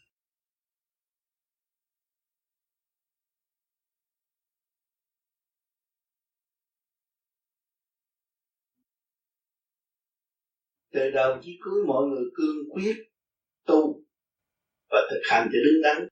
từ 10.92 11.11
đầu 11.11 11.38
chí 11.42 11.59
cuối 11.64 11.85
mọi 11.87 12.07
người 12.07 12.24
cương 12.35 12.57
quyết 12.72 12.96
tu 13.66 14.04
và 14.90 14.98
thực 15.11 15.20
hành 15.30 15.48
cho 15.52 15.59
đứng 15.64 15.83
đắn 15.83 16.09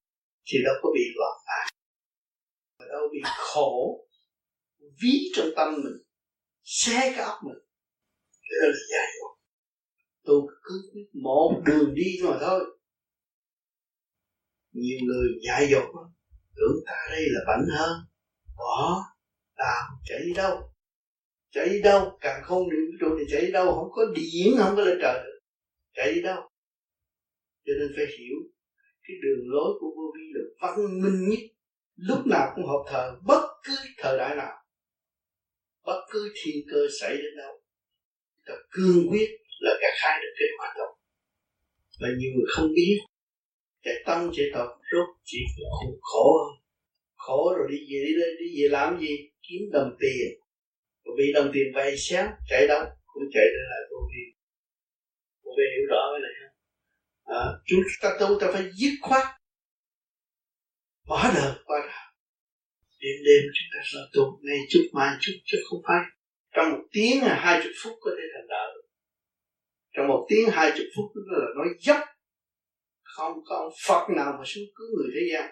thì 0.47 0.59
đâu 0.65 0.75
có 0.83 0.91
bị 0.95 1.03
loạn 1.17 1.39
lạc 1.47 1.69
đâu 2.93 3.09
bị 3.13 3.21
khổ 3.25 4.07
ví 5.03 5.31
trong 5.35 5.47
tâm 5.57 5.75
mình 5.75 6.03
xé 6.65 7.13
cái 7.17 7.25
óc 7.25 7.39
mình 7.45 7.72
cái 8.53 8.59
đó 8.63 8.69
là 8.69 8.81
giải 8.93 9.07
thoát 9.21 9.33
tôi 10.25 10.41
cứ 10.63 10.91
quyết 10.93 11.09
một 11.23 11.63
đường 11.67 11.95
đi 11.95 12.21
mà 12.25 12.39
thôi. 12.41 12.61
Nhiều 14.73 14.99
người 15.07 15.29
dại 15.47 15.69
dột 15.71 15.89
tưởng 16.57 16.77
ta 16.87 17.07
đây 17.11 17.27
là 17.31 17.41
bệnh 17.47 17.69
hơn. 17.79 17.93
Bỏ 18.57 19.05
đạo 19.57 19.89
chạy 20.05 20.19
đi 20.27 20.33
đâu? 20.37 20.73
Chạy 21.51 21.69
đi 21.69 21.83
đâu? 21.83 22.19
Càng 22.21 22.43
không 22.45 22.71
điện 22.71 22.81
vũ 22.81 22.97
trụ 23.01 23.17
thì 23.19 23.25
chạy 23.33 23.41
đi 23.41 23.53
đâu? 23.53 23.75
Không 23.75 23.91
có 23.93 24.03
điện, 24.15 24.55
không 24.59 24.77
có 24.77 24.83
lên 24.83 24.99
trời 25.03 25.21
được. 25.25 25.41
Chạy 25.95 26.15
đi 26.15 26.23
đâu? 26.23 26.41
Cho 27.65 27.73
nên 27.81 27.93
phải 27.97 28.07
hiểu, 28.19 28.37
cái 29.03 29.17
đường 29.23 29.47
lối 29.51 29.73
của 29.81 29.91
vô 29.97 30.13
vi 30.17 30.23
là 30.35 30.45
văn 30.61 31.03
minh 31.03 31.29
nhất. 31.29 31.41
Lúc 31.97 32.27
nào 32.27 32.53
cũng 32.55 32.67
hợp 32.67 32.85
thờ 32.89 33.17
bất 33.27 33.49
cứ 33.65 33.75
thời 33.99 34.19
đại 34.19 34.37
nào. 34.37 34.53
Bất 35.85 36.07
cứ 36.11 36.33
thiên 36.45 36.57
cơ 36.71 36.87
xảy 37.01 37.17
đến 37.17 37.37
đâu 37.37 37.62
ta 38.47 38.55
cương 38.71 39.09
quyết 39.11 39.29
là 39.61 39.71
cả 39.81 39.89
hai 40.03 40.21
được 40.23 40.33
kết 40.39 40.51
quả 40.59 40.75
tốt 40.77 40.97
mà 42.01 42.09
nhiều 42.19 42.31
người 42.35 42.47
không 42.49 42.69
biết 42.75 42.99
cái 43.83 43.95
tâm 44.07 44.31
chế 44.35 44.43
tập 44.55 44.67
rốt 44.93 45.09
chỉ 45.25 45.39
khổ, 45.57 45.99
khổ 46.01 46.63
khổ 47.23 47.55
rồi 47.59 47.67
đi 47.71 47.79
về 47.91 47.99
đi 48.07 48.13
đi 48.41 48.63
về 48.63 48.69
làm 48.69 49.01
gì? 49.01 49.31
Kiếm 49.43 49.63
đồng 49.73 49.97
tiền. 50.01 50.29
Rồi 51.05 51.15
bị 51.19 51.33
đồng 51.35 51.51
tiền 51.55 51.67
vay 51.75 51.95
xéo 51.99 52.27
chạy 52.49 52.67
đâu? 52.67 52.85
Cũng 53.07 53.23
chạy 53.33 53.45
ra 53.55 53.63
lại 53.71 53.83
vô 53.91 53.99
vi. 54.11 54.25
Vô 55.43 55.51
vi 55.59 55.65
hiểu 55.75 55.87
rõ 55.91 56.03
cái 56.13 56.21
này 56.23 56.33
không? 56.41 56.57
À, 57.37 57.43
chúng 57.67 57.81
ta 58.03 58.17
tu 58.21 58.41
ta 58.41 58.47
phải 58.53 58.71
dứt 58.75 58.93
khoát. 59.03 59.27
Bỏ 61.07 61.31
đời 61.35 61.53
qua 61.65 61.79
đời. 61.81 62.03
Đêm 63.01 63.17
đêm 63.27 63.43
chúng 63.55 63.69
ta 63.75 63.81
sợ 63.85 64.01
tu 64.13 64.39
ngay 64.43 64.59
chút 64.71 64.85
mai 64.93 65.17
chút 65.21 65.33
chứ 65.45 65.59
không 65.69 65.83
phải 65.87 66.03
trong 66.53 66.73
một 66.73 66.83
tiếng 66.93 67.21
hay 67.21 67.37
hai 67.41 67.61
chục 67.63 67.73
phút 67.83 67.99
có 68.01 68.11
thể 68.17 68.25
thành 68.35 68.49
đạo 68.49 68.69
trong 69.93 70.09
một 70.09 70.27
tiếng 70.29 70.49
hai 70.51 70.73
chục 70.77 70.87
phút 70.97 71.13
đó 71.15 71.39
là 71.39 71.47
nói 71.57 71.75
dốc. 71.79 71.99
Không 73.03 73.33
có 73.45 73.57
ông 73.57 73.73
Phật 73.87 74.07
nào 74.17 74.33
mà 74.39 74.45
xuống 74.45 74.65
cứu 74.75 74.87
người 74.97 75.11
thế 75.15 75.21
gian. 75.33 75.51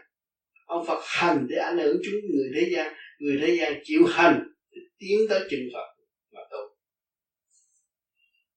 Ông 0.64 0.86
Phật 0.86 1.00
hành 1.04 1.46
để 1.50 1.56
ảnh 1.56 1.78
hưởng 1.78 1.96
chúng 2.04 2.14
người 2.14 2.50
thế 2.54 2.70
gian. 2.72 2.94
Người 3.18 3.38
thế 3.40 3.56
gian 3.56 3.80
chịu 3.84 4.06
hành 4.06 4.42
để 4.70 4.80
tiến 4.98 5.18
tới 5.28 5.40
chừng 5.50 5.68
Phật 5.74 5.86
mà 6.32 6.40
tu. 6.50 6.76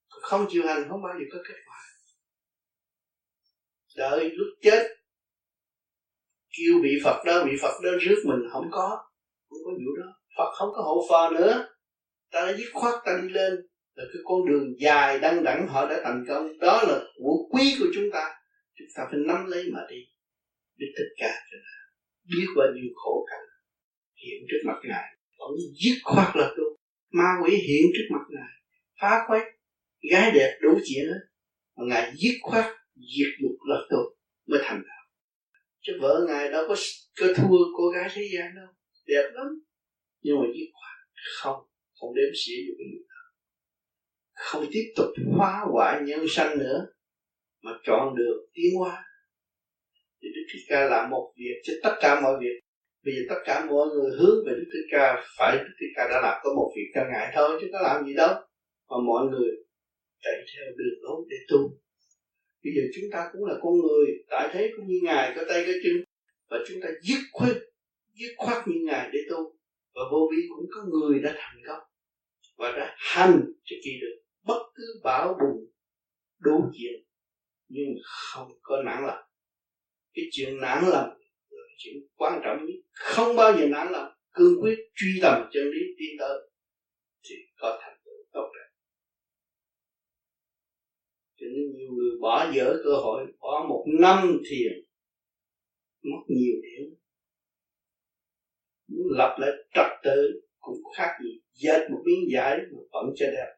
Không 0.08 0.46
chịu 0.50 0.62
hành, 0.66 0.86
không 0.88 1.02
bao 1.02 1.12
giờ 1.18 1.24
có 1.32 1.38
kết 1.48 1.54
quả. 1.66 1.80
Đợi 3.96 4.30
lúc 4.30 4.48
chết, 4.62 4.88
kêu 6.58 6.74
bị 6.82 6.90
Phật 7.04 7.22
đó, 7.26 7.44
bị 7.44 7.52
Phật 7.62 7.80
đó 7.84 7.90
rước 8.00 8.22
mình, 8.26 8.40
không 8.52 8.68
có. 8.72 9.04
Không 9.48 9.58
có 9.64 9.70
vụ 9.70 9.96
đó. 10.02 10.20
Phật 10.36 10.52
không 10.54 10.68
có 10.74 10.82
hộ 10.82 11.06
phò 11.08 11.30
nữa 11.30 11.73
ta 12.34 12.46
đã 12.46 12.56
dứt 12.58 12.70
khoát 12.72 12.94
ta 13.04 13.20
đi 13.22 13.28
lên 13.28 13.52
là 13.94 14.04
cái 14.12 14.22
con 14.24 14.48
đường 14.48 14.74
dài 14.78 15.18
đăng 15.18 15.44
đẳng 15.44 15.66
họ 15.68 15.88
đã 15.88 16.00
thành 16.04 16.24
công. 16.28 16.58
Đó 16.58 16.82
là 16.88 17.00
của 17.22 17.48
quý 17.50 17.76
của 17.78 17.86
chúng 17.94 18.04
ta. 18.12 18.30
Chúng 18.78 18.88
ta 18.96 19.02
phải 19.10 19.20
nắm 19.26 19.46
lấy 19.46 19.64
mà 19.72 19.80
đi, 19.90 19.96
để 20.76 20.86
tất 20.96 21.08
cả 21.16 21.32
cho 21.50 21.58
ta 21.66 21.74
biết 22.24 22.46
bao 22.56 22.66
nhiêu 22.74 22.90
khổ 22.94 23.26
cảnh 23.30 23.46
hiện 24.22 24.46
trước 24.50 24.62
mặt 24.66 24.78
ngài. 24.84 25.16
Vẫn 25.38 25.50
dứt 25.82 25.98
khoát 26.02 26.36
là 26.36 26.50
tu. 26.56 26.64
Ma 27.10 27.28
quỷ 27.42 27.56
hiện 27.56 27.82
trước 27.94 28.08
mặt 28.10 28.24
ngài. 28.28 28.52
Phá 29.00 29.24
quét, 29.28 29.44
gái 30.10 30.30
đẹp 30.34 30.58
đủ 30.62 30.78
chuyện 30.84 31.04
hết. 31.06 31.20
Mà 31.76 31.84
ngài 31.88 32.12
dứt 32.16 32.34
khoát, 32.42 32.64
diệt 32.94 33.32
dục 33.42 33.56
là 33.68 33.76
tu 33.90 33.98
mới 34.46 34.60
thành 34.62 34.82
đạo. 34.88 35.04
Chứ 35.80 35.92
vợ 36.00 36.24
ngài 36.28 36.50
đâu 36.50 36.64
có 36.68 36.76
cơ 37.16 37.34
thua 37.36 37.58
cô 37.76 37.88
gái 37.88 38.08
thế 38.14 38.22
gian 38.34 38.54
đâu. 38.54 38.66
Đẹp 39.06 39.30
lắm. 39.32 39.46
Nhưng 40.22 40.36
mà 40.40 40.46
dứt 40.54 40.68
khoát, 40.72 40.96
không 41.38 41.73
không 42.04 42.14
đếm 42.14 42.30
xỉa 42.42 42.58
dục 42.66 42.78
nữa 42.78 43.04
không 44.34 44.64
tiếp 44.72 44.92
tục 44.96 45.08
phá 45.38 45.60
hoại 45.72 46.02
nhân 46.02 46.24
sanh 46.28 46.58
nữa, 46.58 46.86
mà 47.62 47.70
chọn 47.84 48.14
được 48.16 48.46
tiến 48.54 48.74
hóa. 48.78 49.04
Thì 50.22 50.28
Đức 50.34 50.42
Thích 50.52 50.64
Ca 50.68 50.88
làm 50.88 51.10
một 51.10 51.32
việc 51.36 51.60
cho 51.62 51.72
tất 51.82 51.96
cả 52.00 52.20
mọi 52.20 52.34
việc. 52.40 52.60
Bây 53.04 53.14
giờ 53.14 53.20
tất 53.28 53.40
cả 53.44 53.64
mọi 53.70 53.88
người 53.88 54.10
hướng 54.18 54.38
về 54.46 54.52
Đức 54.56 54.68
Thích 54.72 54.88
Ca, 54.90 55.24
phải 55.38 55.56
Đức 55.58 55.74
Thích 55.80 55.92
Ca 55.96 56.08
đã 56.10 56.20
làm 56.20 56.40
có 56.44 56.54
một 56.56 56.72
việc 56.76 56.90
cho 56.94 57.00
ngại 57.12 57.32
thôi, 57.34 57.58
chứ 57.60 57.68
có 57.72 57.80
làm 57.82 58.06
gì 58.06 58.14
đâu. 58.14 58.34
Mà 58.88 58.96
mọi 59.06 59.26
người 59.30 59.50
chạy 60.22 60.34
theo 60.34 60.64
đường 60.76 60.98
lối 61.02 61.24
để 61.28 61.36
tu. 61.48 61.58
Bây 62.64 62.72
giờ 62.76 62.82
chúng 62.94 63.10
ta 63.12 63.28
cũng 63.32 63.44
là 63.44 63.54
con 63.62 63.72
người, 63.72 64.06
tại 64.30 64.50
thế 64.52 64.70
cũng 64.76 64.86
như 64.86 65.00
ngài 65.02 65.32
có 65.36 65.42
tay 65.48 65.64
có 65.66 65.72
chân. 65.84 66.04
Và 66.50 66.58
chúng 66.68 66.80
ta 66.82 66.88
dứt 67.02 67.18
khoát 67.32 67.56
dứt 68.12 68.34
khoát 68.36 68.68
như 68.68 68.80
ngài 68.84 69.10
để 69.12 69.18
tu. 69.30 69.56
Và 69.94 70.02
vô 70.12 70.28
vi 70.30 70.42
cũng 70.48 70.66
có 70.74 70.84
người 70.90 71.22
đã 71.22 71.34
thành 71.36 71.56
công 71.66 71.93
và 72.56 72.72
đã 72.72 72.94
hành 72.98 73.40
cho 73.64 73.76
kỳ 73.84 73.90
được 74.00 74.22
bất 74.42 74.62
cứ 74.74 75.00
bão 75.04 75.28
bùng 75.28 75.72
đủ 76.38 76.70
chuyện 76.78 77.04
nhưng 77.68 77.88
không 78.04 78.48
có 78.62 78.82
nản 78.82 79.06
lòng. 79.06 79.24
Cái 80.14 80.24
chuyện 80.32 80.60
nản 80.60 80.84
lòng 80.84 81.08
là 81.50 81.64
chuyện 81.78 81.94
quan 82.14 82.40
trọng 82.44 82.66
nhất. 82.66 82.74
Không 82.92 83.36
bao 83.36 83.58
giờ 83.58 83.66
nản 83.66 83.92
lòng, 83.92 84.12
cương 84.32 84.62
quyết 84.62 84.78
truy 84.94 85.18
tầm 85.22 85.48
chân 85.52 85.62
lý 85.62 85.80
tiến 85.98 86.16
tới 86.18 86.50
thì 87.22 87.34
có 87.56 87.78
thành 87.82 87.98
tựu 88.04 88.14
tốt 88.32 88.50
đẹp. 88.54 88.68
Cho 91.36 91.46
nên 91.46 91.76
nhiều 91.76 91.90
người 91.92 92.18
bỏ 92.20 92.52
dở 92.54 92.76
cơ 92.84 92.96
hội, 92.96 93.26
bỏ 93.40 93.66
một 93.68 93.84
năm 94.00 94.38
thiền, 94.50 94.72
mất 96.02 96.24
nhiều 96.28 96.54
điểm 96.62 96.94
muốn 98.88 99.06
lập 99.10 99.36
lại 99.38 99.50
trật 99.74 99.86
tự 100.04 100.40
cũng 100.60 100.82
khác 100.96 101.18
gì 101.24 101.40
dệt 101.54 101.90
một 101.90 102.02
miếng 102.04 102.28
vải 102.32 102.56
mà 102.56 102.78
vẫn 102.92 103.06
cho 103.16 103.26
đẹp. 103.26 103.50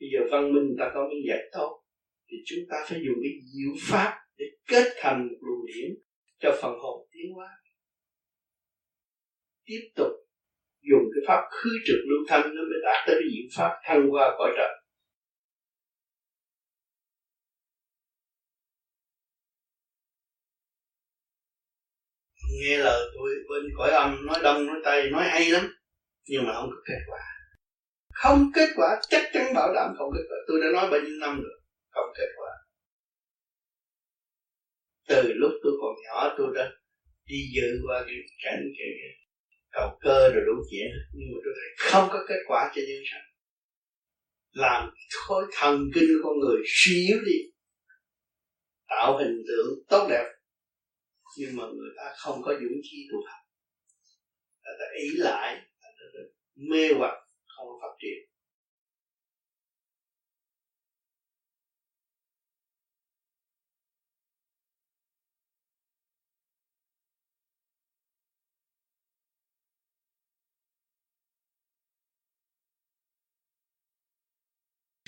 Bây 0.00 0.08
giờ 0.12 0.20
văn 0.30 0.54
minh 0.54 0.76
ta 0.78 0.90
có 0.94 1.08
miếng 1.08 1.24
vải 1.28 1.42
tốt, 1.52 1.82
thì 2.28 2.36
chúng 2.46 2.58
ta 2.70 2.76
phải 2.88 2.98
dùng 3.06 3.18
cái 3.22 3.32
diệu 3.52 3.74
pháp 3.88 4.18
để 4.36 4.44
kết 4.68 4.92
thành 4.96 5.28
một 5.28 5.38
luồng 5.40 5.66
điển 5.66 5.90
cho 6.38 6.58
phần 6.62 6.72
hồn 6.78 7.08
tiến 7.12 7.32
hóa. 7.34 7.48
Tiếp 9.64 9.90
tục 9.96 10.12
dùng 10.90 11.04
cái 11.14 11.22
pháp 11.26 11.48
khứ 11.50 11.70
trực 11.86 11.96
lưu 12.08 12.18
thanh 12.28 12.42
nó 12.54 12.62
mới 12.62 12.80
đạt 12.84 13.06
tới 13.06 13.16
cái 13.20 13.28
diệu 13.32 13.48
pháp 13.56 13.80
thăng 13.84 14.06
qua 14.10 14.34
cõi 14.38 14.52
trời. 14.56 14.72
Nghe 22.60 22.78
lời 22.78 23.10
tôi 23.14 23.30
bên 23.48 23.70
cõi 23.76 23.90
âm 23.90 24.26
nói 24.26 24.38
đông 24.42 24.66
nói 24.66 24.76
tây 24.84 25.10
nói 25.10 25.24
hay 25.24 25.50
lắm 25.50 25.75
nhưng 26.26 26.46
mà 26.46 26.52
không 26.54 26.70
có 26.70 26.76
kết 26.86 27.00
quả. 27.06 27.24
Không 28.12 28.50
kết 28.54 28.68
quả 28.76 29.00
chắc 29.08 29.30
chắn 29.32 29.54
bảo 29.54 29.72
đảm 29.74 29.94
không 29.98 30.10
kết 30.14 30.24
quả. 30.28 30.38
Tôi 30.46 30.60
đã 30.60 30.66
nói 30.72 30.90
bao 30.90 31.00
nhiêu 31.00 31.16
năm 31.20 31.40
rồi 31.40 31.60
không 31.90 32.12
kết 32.16 32.28
quả. 32.36 32.50
Từ 35.08 35.32
lúc 35.34 35.52
tôi 35.62 35.72
còn 35.80 35.94
nhỏ 36.04 36.34
tôi 36.38 36.54
đã 36.54 36.70
đi 37.24 37.36
dự 37.54 37.80
qua 37.86 38.04
cái 38.06 38.16
cảnh 38.44 38.62
cái, 38.78 38.88
cầu 39.70 39.98
cơ 40.00 40.28
rồi 40.34 40.44
đủ 40.46 40.52
chuyện. 40.70 40.90
Nhưng 41.12 41.28
mà 41.32 41.38
tôi 41.44 41.54
thấy 41.56 41.90
không 41.90 42.08
có 42.12 42.24
kết 42.28 42.40
quả 42.46 42.72
cho 42.74 42.82
nhân 42.88 43.02
sinh 43.12 43.26
làm 44.52 44.90
khối 45.26 45.44
thần 45.52 45.90
kinh 45.94 46.04
của 46.08 46.28
con 46.28 46.38
người 46.38 46.62
suy 46.66 47.06
yếu 47.08 47.18
đi. 47.26 47.38
Tạo 48.88 49.18
hình 49.18 49.42
tượng 49.48 49.84
tốt 49.88 50.06
đẹp. 50.10 50.32
Nhưng 51.38 51.56
mà 51.56 51.64
người 51.64 51.90
ta 51.96 52.14
không 52.16 52.42
có 52.42 52.52
dũng 52.52 52.80
khí 52.90 52.98
tu 53.12 53.18
học 53.26 53.46
người 54.66 54.76
ta 54.78 54.86
ý 54.98 55.10
lại 55.16 55.65
mê 56.56 56.92
hoặc 56.98 57.14
không 57.56 57.68
phát 57.82 57.94
triển. 58.02 58.36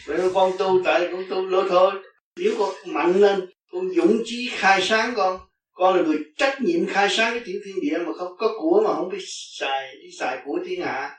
Vậy 0.07 0.31
con 0.35 0.53
tu 0.59 0.83
tại 0.85 1.09
con 1.13 1.25
tu 1.31 1.47
lỗi 1.47 1.67
thôi. 1.69 1.93
Nếu 2.37 2.55
con 2.59 2.75
mạnh 2.87 3.21
lên, 3.21 3.51
Con 3.73 3.91
dũng 3.91 4.23
chí 4.25 4.51
khai 4.53 4.81
sáng 4.83 5.15
con 5.17 5.41
Con 5.73 5.97
là 5.97 6.03
người 6.03 6.19
trách 6.37 6.61
nhiệm 6.61 6.87
khai 6.87 7.09
sáng 7.11 7.33
cái 7.33 7.43
tiểu 7.47 7.61
thiên 7.65 7.75
địa 7.83 7.99
Mà 7.99 8.13
không 8.19 8.33
có 8.39 8.55
của 8.59 8.83
mà 8.85 8.95
không 8.95 9.09
biết 9.09 9.25
xài, 9.59 9.97
Đi 10.03 10.11
xài 10.19 10.39
của 10.45 10.59
thiên 10.67 10.83
hạ. 10.83 11.17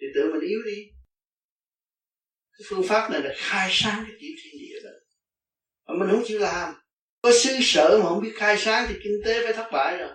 Thì 0.00 0.06
tự 0.14 0.32
mình 0.32 0.48
yếu 0.48 0.58
đi. 0.66 0.90
Cái 2.58 2.64
phương 2.68 2.82
pháp 2.88 3.10
này 3.10 3.22
là 3.22 3.34
khai 3.36 3.68
sáng 3.72 4.04
cái 4.06 4.16
tiểu 4.20 4.30
thiên 4.42 4.60
địa 4.60 4.80
đó. 4.84 4.90
Mà 5.86 5.94
mình 5.98 6.10
không 6.10 6.24
chịu 6.26 6.38
làm. 6.38 6.74
Có 7.22 7.32
sư 7.32 7.58
sở 7.62 7.98
mà 8.02 8.08
không 8.08 8.22
biết 8.22 8.32
khai 8.34 8.58
sáng 8.58 8.86
Thì 8.88 8.94
kinh 9.04 9.20
tế 9.24 9.44
phải 9.44 9.52
thất 9.52 9.68
bại 9.72 9.98
rồi. 9.98 10.10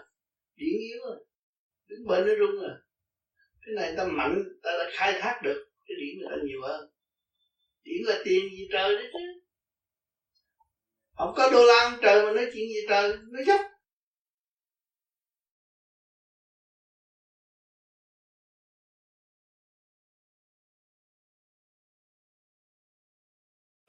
Điển 0.56 0.80
yếu 0.80 1.00
rồi. 1.06 1.26
Đứng 1.88 2.08
bên 2.08 2.28
nó 2.28 2.34
rung 2.40 2.62
rồi. 2.62 2.78
Cái 3.62 3.76
này 3.76 3.94
ta 3.98 4.06
mạnh, 4.06 4.44
Ta 4.64 4.72
đã 4.78 4.92
khai 4.94 5.20
thác 5.22 5.40
được. 5.44 5.66
Cái 5.88 5.96
điển 6.00 6.20
người 6.20 6.28
ta 6.30 6.44
nhiều 6.44 6.62
hơn. 6.62 6.90
Điển 7.84 8.02
là 8.06 8.22
tiền 8.26 8.50
gì 8.52 8.68
trời 8.72 8.96
đấy 8.96 9.10
chứ. 9.14 9.20
Không 11.14 11.34
có 11.36 11.50
đô 11.52 11.66
la 11.66 11.98
trời 12.02 12.26
mà 12.26 12.32
nói 12.32 12.46
chuyện 12.46 12.68
gì 12.70 12.80
trời, 12.90 13.18
nó 13.32 13.44
dốc. 13.48 13.62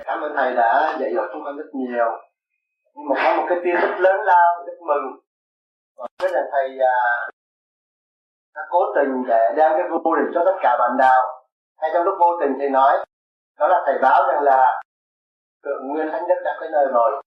Cảm 0.05 0.21
ơn 0.21 0.33
thầy 0.37 0.55
đã 0.55 0.97
dạy 1.01 1.15
dỗ 1.15 1.23
chúng 1.33 1.45
con 1.45 1.57
rất 1.57 1.71
nhiều. 1.73 2.07
Nhưng 2.95 3.09
mà 3.09 3.15
có 3.25 3.37
một 3.37 3.47
cái 3.49 3.59
tin 3.65 3.75
rất 3.75 3.97
lớn 3.99 4.21
lao 4.25 4.65
rất 4.67 4.79
mừng. 4.81 5.21
Cái 6.19 6.31
là 6.33 6.43
thầy 6.53 6.79
à, 6.79 7.29
đã 8.55 8.63
cố 8.71 8.79
tình 8.95 9.25
để 9.29 9.55
đem 9.57 9.73
cái 9.73 9.89
vô 9.91 10.15
định 10.15 10.31
cho 10.35 10.43
tất 10.45 10.59
cả 10.63 10.77
bạn 10.79 10.97
đạo. 10.99 11.47
Hay 11.79 11.91
trong 11.95 12.05
lúc 12.05 12.15
vô 12.21 12.41
tình 12.41 12.57
thầy 12.59 12.71
nói 12.71 13.05
đó 13.59 13.69
là 13.69 13.83
thầy 13.87 13.99
báo 14.03 14.23
rằng 14.29 14.43
là 14.43 14.83
thượng 15.65 15.89
nguyên 15.89 16.11
thánh 16.13 16.29
đức 16.29 16.43
đã 16.45 16.57
tới 16.61 16.69
nơi 16.73 16.87
rồi. 16.93 17.23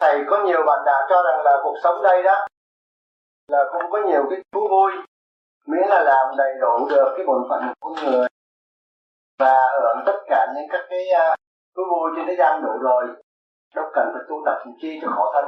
Thầy 0.00 0.24
có 0.30 0.44
nhiều 0.44 0.62
bạn 0.66 0.78
đạo 0.86 1.06
cho 1.08 1.22
rằng 1.22 1.42
là 1.44 1.60
cuộc 1.62 1.76
sống 1.82 2.02
đây 2.02 2.22
đó 2.22 2.46
là 3.48 3.64
cũng 3.72 3.90
có 3.90 3.98
nhiều 4.06 4.24
cái 4.30 4.38
thú 4.52 4.68
vui. 4.70 4.92
Miễn 5.66 5.88
là 5.88 6.02
làm 6.02 6.36
đầy 6.36 6.54
đủ 6.60 6.88
được 6.90 7.14
cái 7.16 7.26
bổn 7.26 7.42
phận 7.48 7.72
của 7.80 7.94
người 8.04 8.28
và 9.38 9.54
hưởng 9.82 9.98
tất 10.06 10.18
cả 10.26 10.46
những 10.54 10.68
các 10.72 10.86
cái 10.90 11.02
uh, 11.32 11.38
vui 11.90 12.10
trên 12.16 12.26
thế 12.26 12.34
gian 12.38 12.62
đủ 12.62 12.72
rồi. 12.82 13.04
Đâu 13.74 13.90
cần 13.94 14.06
phải 14.12 14.22
tu 14.28 14.36
tập 14.46 14.56
làm 14.64 14.74
chi 14.80 14.98
cho 15.02 15.08
khổ 15.16 15.32
thân. 15.34 15.44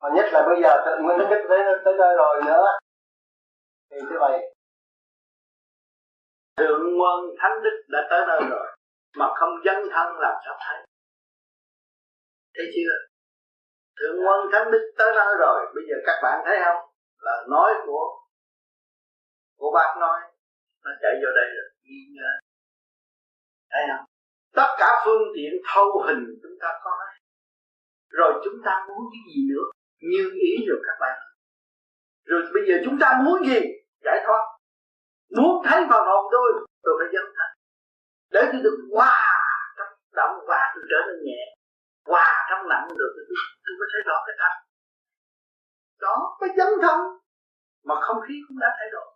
Và 0.00 0.08
nhất 0.14 0.26
là 0.32 0.42
bây 0.48 0.62
giờ 0.62 0.82
tự 0.86 0.92
nguyên 1.02 1.18
thánh 1.18 1.30
đức 1.30 1.46
tới 1.48 1.58
tới 1.84 1.94
nơi 1.98 2.16
rồi 2.16 2.42
nữa. 2.46 2.66
Thì 3.90 3.96
thế 4.10 4.16
vậy. 4.20 4.54
Thượng 6.56 6.82
quân 7.00 7.18
thánh 7.40 7.62
đức 7.62 7.76
đã 7.88 8.00
tới 8.10 8.20
nơi 8.28 8.40
rồi 8.50 8.66
mà 9.16 9.26
không 9.34 9.50
dấn 9.64 9.76
thân 9.94 10.06
làm 10.18 10.34
sao 10.44 10.54
thấy. 10.66 10.78
Thấy 12.54 12.66
chưa? 12.74 12.94
Thượng 14.00 14.16
quân 14.26 14.40
thánh 14.52 14.70
đức 14.70 14.92
tới 14.98 15.12
nơi 15.16 15.34
rồi 15.38 15.60
bây 15.74 15.84
giờ 15.88 15.96
các 16.06 16.20
bạn 16.22 16.42
thấy 16.46 16.56
không? 16.64 16.90
Là 17.18 17.44
nói 17.48 17.74
của 17.86 18.18
của 19.58 19.70
bác 19.74 19.96
nói 20.00 20.20
nó 20.84 20.90
chạy 21.02 21.12
vô 21.22 21.30
đây 21.36 21.48
rồi. 21.56 21.68
Ghi 21.84 22.00
nhớ 22.16 22.45
thấy 23.70 23.82
không? 23.90 24.06
Tất 24.58 24.70
cả 24.78 25.02
phương 25.04 25.22
tiện 25.34 25.52
thâu 25.68 26.02
hình 26.06 26.22
chúng 26.42 26.56
ta 26.60 26.68
có 26.84 26.90
rồi 28.16 28.32
chúng 28.44 28.58
ta 28.64 28.84
muốn 28.88 29.02
cái 29.12 29.20
gì 29.28 29.38
nữa? 29.50 29.66
Như 30.10 30.24
ý 30.48 30.66
rồi 30.68 30.78
các 30.86 30.96
bạn. 31.00 31.18
Rồi 32.24 32.42
bây 32.54 32.62
giờ 32.68 32.74
chúng 32.84 32.98
ta 33.00 33.20
muốn 33.24 33.38
gì? 33.48 33.60
Giải 34.04 34.18
thoát. 34.26 34.42
Muốn 35.36 35.62
thấy 35.66 35.80
phần 35.90 36.02
hồn 36.08 36.24
tôi 36.32 36.48
tôi 36.82 36.94
phải 36.98 37.08
dấn 37.14 37.26
thân. 37.36 37.50
Để 38.34 38.42
tôi 38.52 38.60
được 38.62 38.78
hòa 38.92 39.18
trong 39.78 39.92
động 40.12 40.36
và 40.48 40.60
tôi 40.74 40.84
trở 40.90 41.00
nên 41.06 41.18
nhẹ. 41.24 41.42
Qua 42.04 42.46
trong 42.50 42.68
nặng 42.68 42.88
được 42.98 43.12
tôi, 43.16 43.24
tôi, 43.64 43.74
có 43.78 43.86
thấy 43.92 44.02
rõ 44.06 44.16
cái 44.26 44.36
thật 44.38 44.54
đó 46.00 46.36
cái 46.40 46.50
dấn 46.58 46.68
thân. 46.82 46.98
Mà 47.84 47.94
không 48.00 48.16
khí 48.28 48.34
cũng 48.48 48.58
đã 48.58 48.66
thay 48.78 48.88
đổi. 48.92 49.06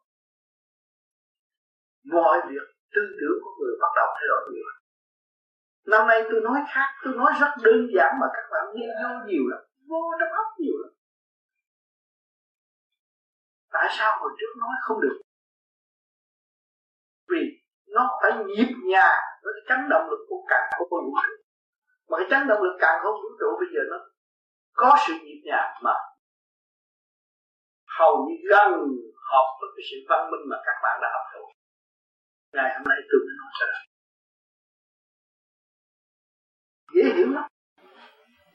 Mọi 2.05 2.39
việc 2.49 2.67
tư 2.95 3.03
tưởng 3.19 3.39
của 3.43 3.53
người 3.59 3.75
bắt 3.83 3.93
đầu 3.99 4.09
thay 4.17 4.27
đổi 4.31 4.43
nhiều. 4.53 4.67
Năm 5.93 6.03
nay 6.09 6.19
tôi 6.31 6.41
nói 6.41 6.59
khác, 6.73 6.89
tôi 7.05 7.13
nói 7.21 7.33
rất 7.41 7.53
đơn 7.67 7.81
giản 7.95 8.11
mà 8.21 8.27
các 8.35 8.47
bạn 8.53 8.65
nghe 8.75 8.89
vô 9.03 9.13
nhiều 9.29 9.45
lắm, 9.51 9.61
vô 9.89 10.03
trong 10.21 10.33
óc 10.43 10.49
nhiều 10.59 10.77
lắm. 10.83 10.93
Tại 13.73 13.89
sao 13.99 14.19
hồi 14.21 14.31
trước 14.39 14.53
nói 14.61 14.75
không 14.83 15.01
được? 15.01 15.17
Vì 17.31 17.43
nó 17.95 18.19
phải 18.23 18.33
nhịp 18.47 18.71
nhà 18.85 19.09
với 19.43 19.53
cái 19.57 19.65
chấn 19.69 19.89
động 19.91 20.11
lực 20.11 20.23
của 20.29 20.45
cả 20.49 20.71
của 20.79 20.87
vũ 20.91 21.15
trụ 21.23 21.35
mà 22.09 22.19
cái 22.19 22.27
chấn 22.31 22.49
động 22.49 22.63
lực 22.63 22.77
càng 22.81 22.99
không 23.03 23.15
vũ 23.23 23.29
trụ 23.41 23.51
bây 23.61 23.69
giờ 23.75 23.81
nó 23.91 23.99
có 24.73 24.97
sự 25.07 25.13
nhịp 25.25 25.41
nhà 25.45 25.75
mà 25.83 25.95
hầu 27.99 28.15
như 28.27 28.35
gần 28.51 28.73
hợp 29.31 29.47
với 29.61 29.71
cái 29.77 29.85
sự 29.91 29.97
văn 30.09 30.31
minh 30.31 30.45
mà 30.51 30.57
các 30.67 30.77
bạn 30.83 31.01
đã 31.03 31.09
hấp 31.15 31.25
thụ 31.33 31.45
ngày 32.53 32.71
hôm 32.77 32.85
nay 32.91 32.99
tôi 33.09 33.21
mới 33.27 33.35
nói 33.41 33.51
ra 33.61 33.79
dễ 36.95 37.05
hiểu 37.17 37.31
lắm. 37.37 37.47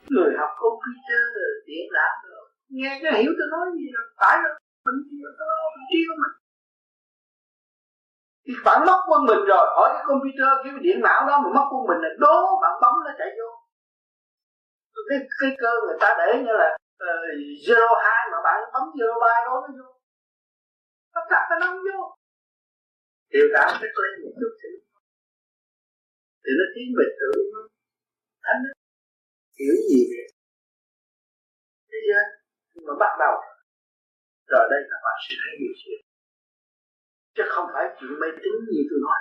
Người 0.10 0.32
học 0.40 0.52
computer 0.64 1.26
điện 1.68 1.86
lạc 1.98 2.14
rồi 2.30 2.46
nghe 2.68 3.00
cái 3.04 3.12
hiểu 3.22 3.32
tôi 3.40 3.48
nói 3.52 3.66
gì 3.78 3.86
rồi 3.96 4.06
phải 4.20 4.36
rồi 4.44 4.54
mình 4.86 5.00
chưa 5.10 5.30
tôi 5.40 5.48
mình 5.74 5.86
chiêu 5.90 6.12
mình. 6.22 6.36
Thì 8.46 8.54
bạn 8.66 8.80
mất 8.88 9.00
quân 9.10 9.22
mình 9.30 9.42
rồi 9.52 9.66
hỏi 9.76 9.90
cái 9.94 10.04
computer 10.08 10.50
cái 10.64 10.74
điện 10.86 10.98
não 11.06 11.20
đó 11.28 11.36
mà 11.44 11.50
mất 11.58 11.66
quân 11.72 11.82
mình 11.90 12.00
là 12.04 12.10
đố 12.24 12.38
bạn 12.62 12.74
bấm 12.82 12.94
nó 13.06 13.12
chạy 13.20 13.30
vô. 13.38 13.50
Cái 15.10 15.20
cái 15.40 15.52
cơ 15.62 15.72
người 15.86 15.98
ta 16.02 16.10
để 16.20 16.28
như 16.46 16.54
là 16.62 16.70
uh, 17.04 17.24
zero 17.68 17.92
hai 18.04 18.22
mà 18.32 18.38
bạn 18.44 18.58
bấm 18.74 18.84
zero 18.98 19.18
ba 19.24 19.34
đó 19.46 19.54
nó 19.64 19.70
vô. 19.78 19.90
Tất 21.16 21.26
cả 21.30 21.40
nó 21.50 21.68
không 21.68 21.80
vô 21.88 22.16
điều 23.34 23.48
cảm 23.56 23.70
thức 23.80 23.94
lên 24.04 24.14
một 24.24 24.34
chút 24.40 24.52
xíu 24.60 24.78
thì 26.44 26.52
nó 26.60 26.66
tiến 26.74 26.88
về 26.98 27.06
tự 27.20 27.32
thánh 28.46 28.62
hiểu 29.60 29.76
gì 29.90 30.02
vậy? 30.12 30.28
Thế 31.90 31.98
chưa 32.08 32.24
mà 32.88 32.94
bắt 33.04 33.14
đầu. 33.24 33.36
Rồi 34.52 34.64
đây 34.72 34.82
các 34.90 35.00
bạn 35.06 35.18
sẽ 35.26 35.34
thấy 35.42 35.54
nhiều 35.60 35.76
chuyện 35.82 36.00
chứ 37.36 37.44
không 37.54 37.68
phải 37.74 37.86
chuyện 37.98 38.14
mê 38.22 38.28
tín 38.42 38.56
như 38.72 38.82
tôi 38.90 39.00
nói. 39.08 39.20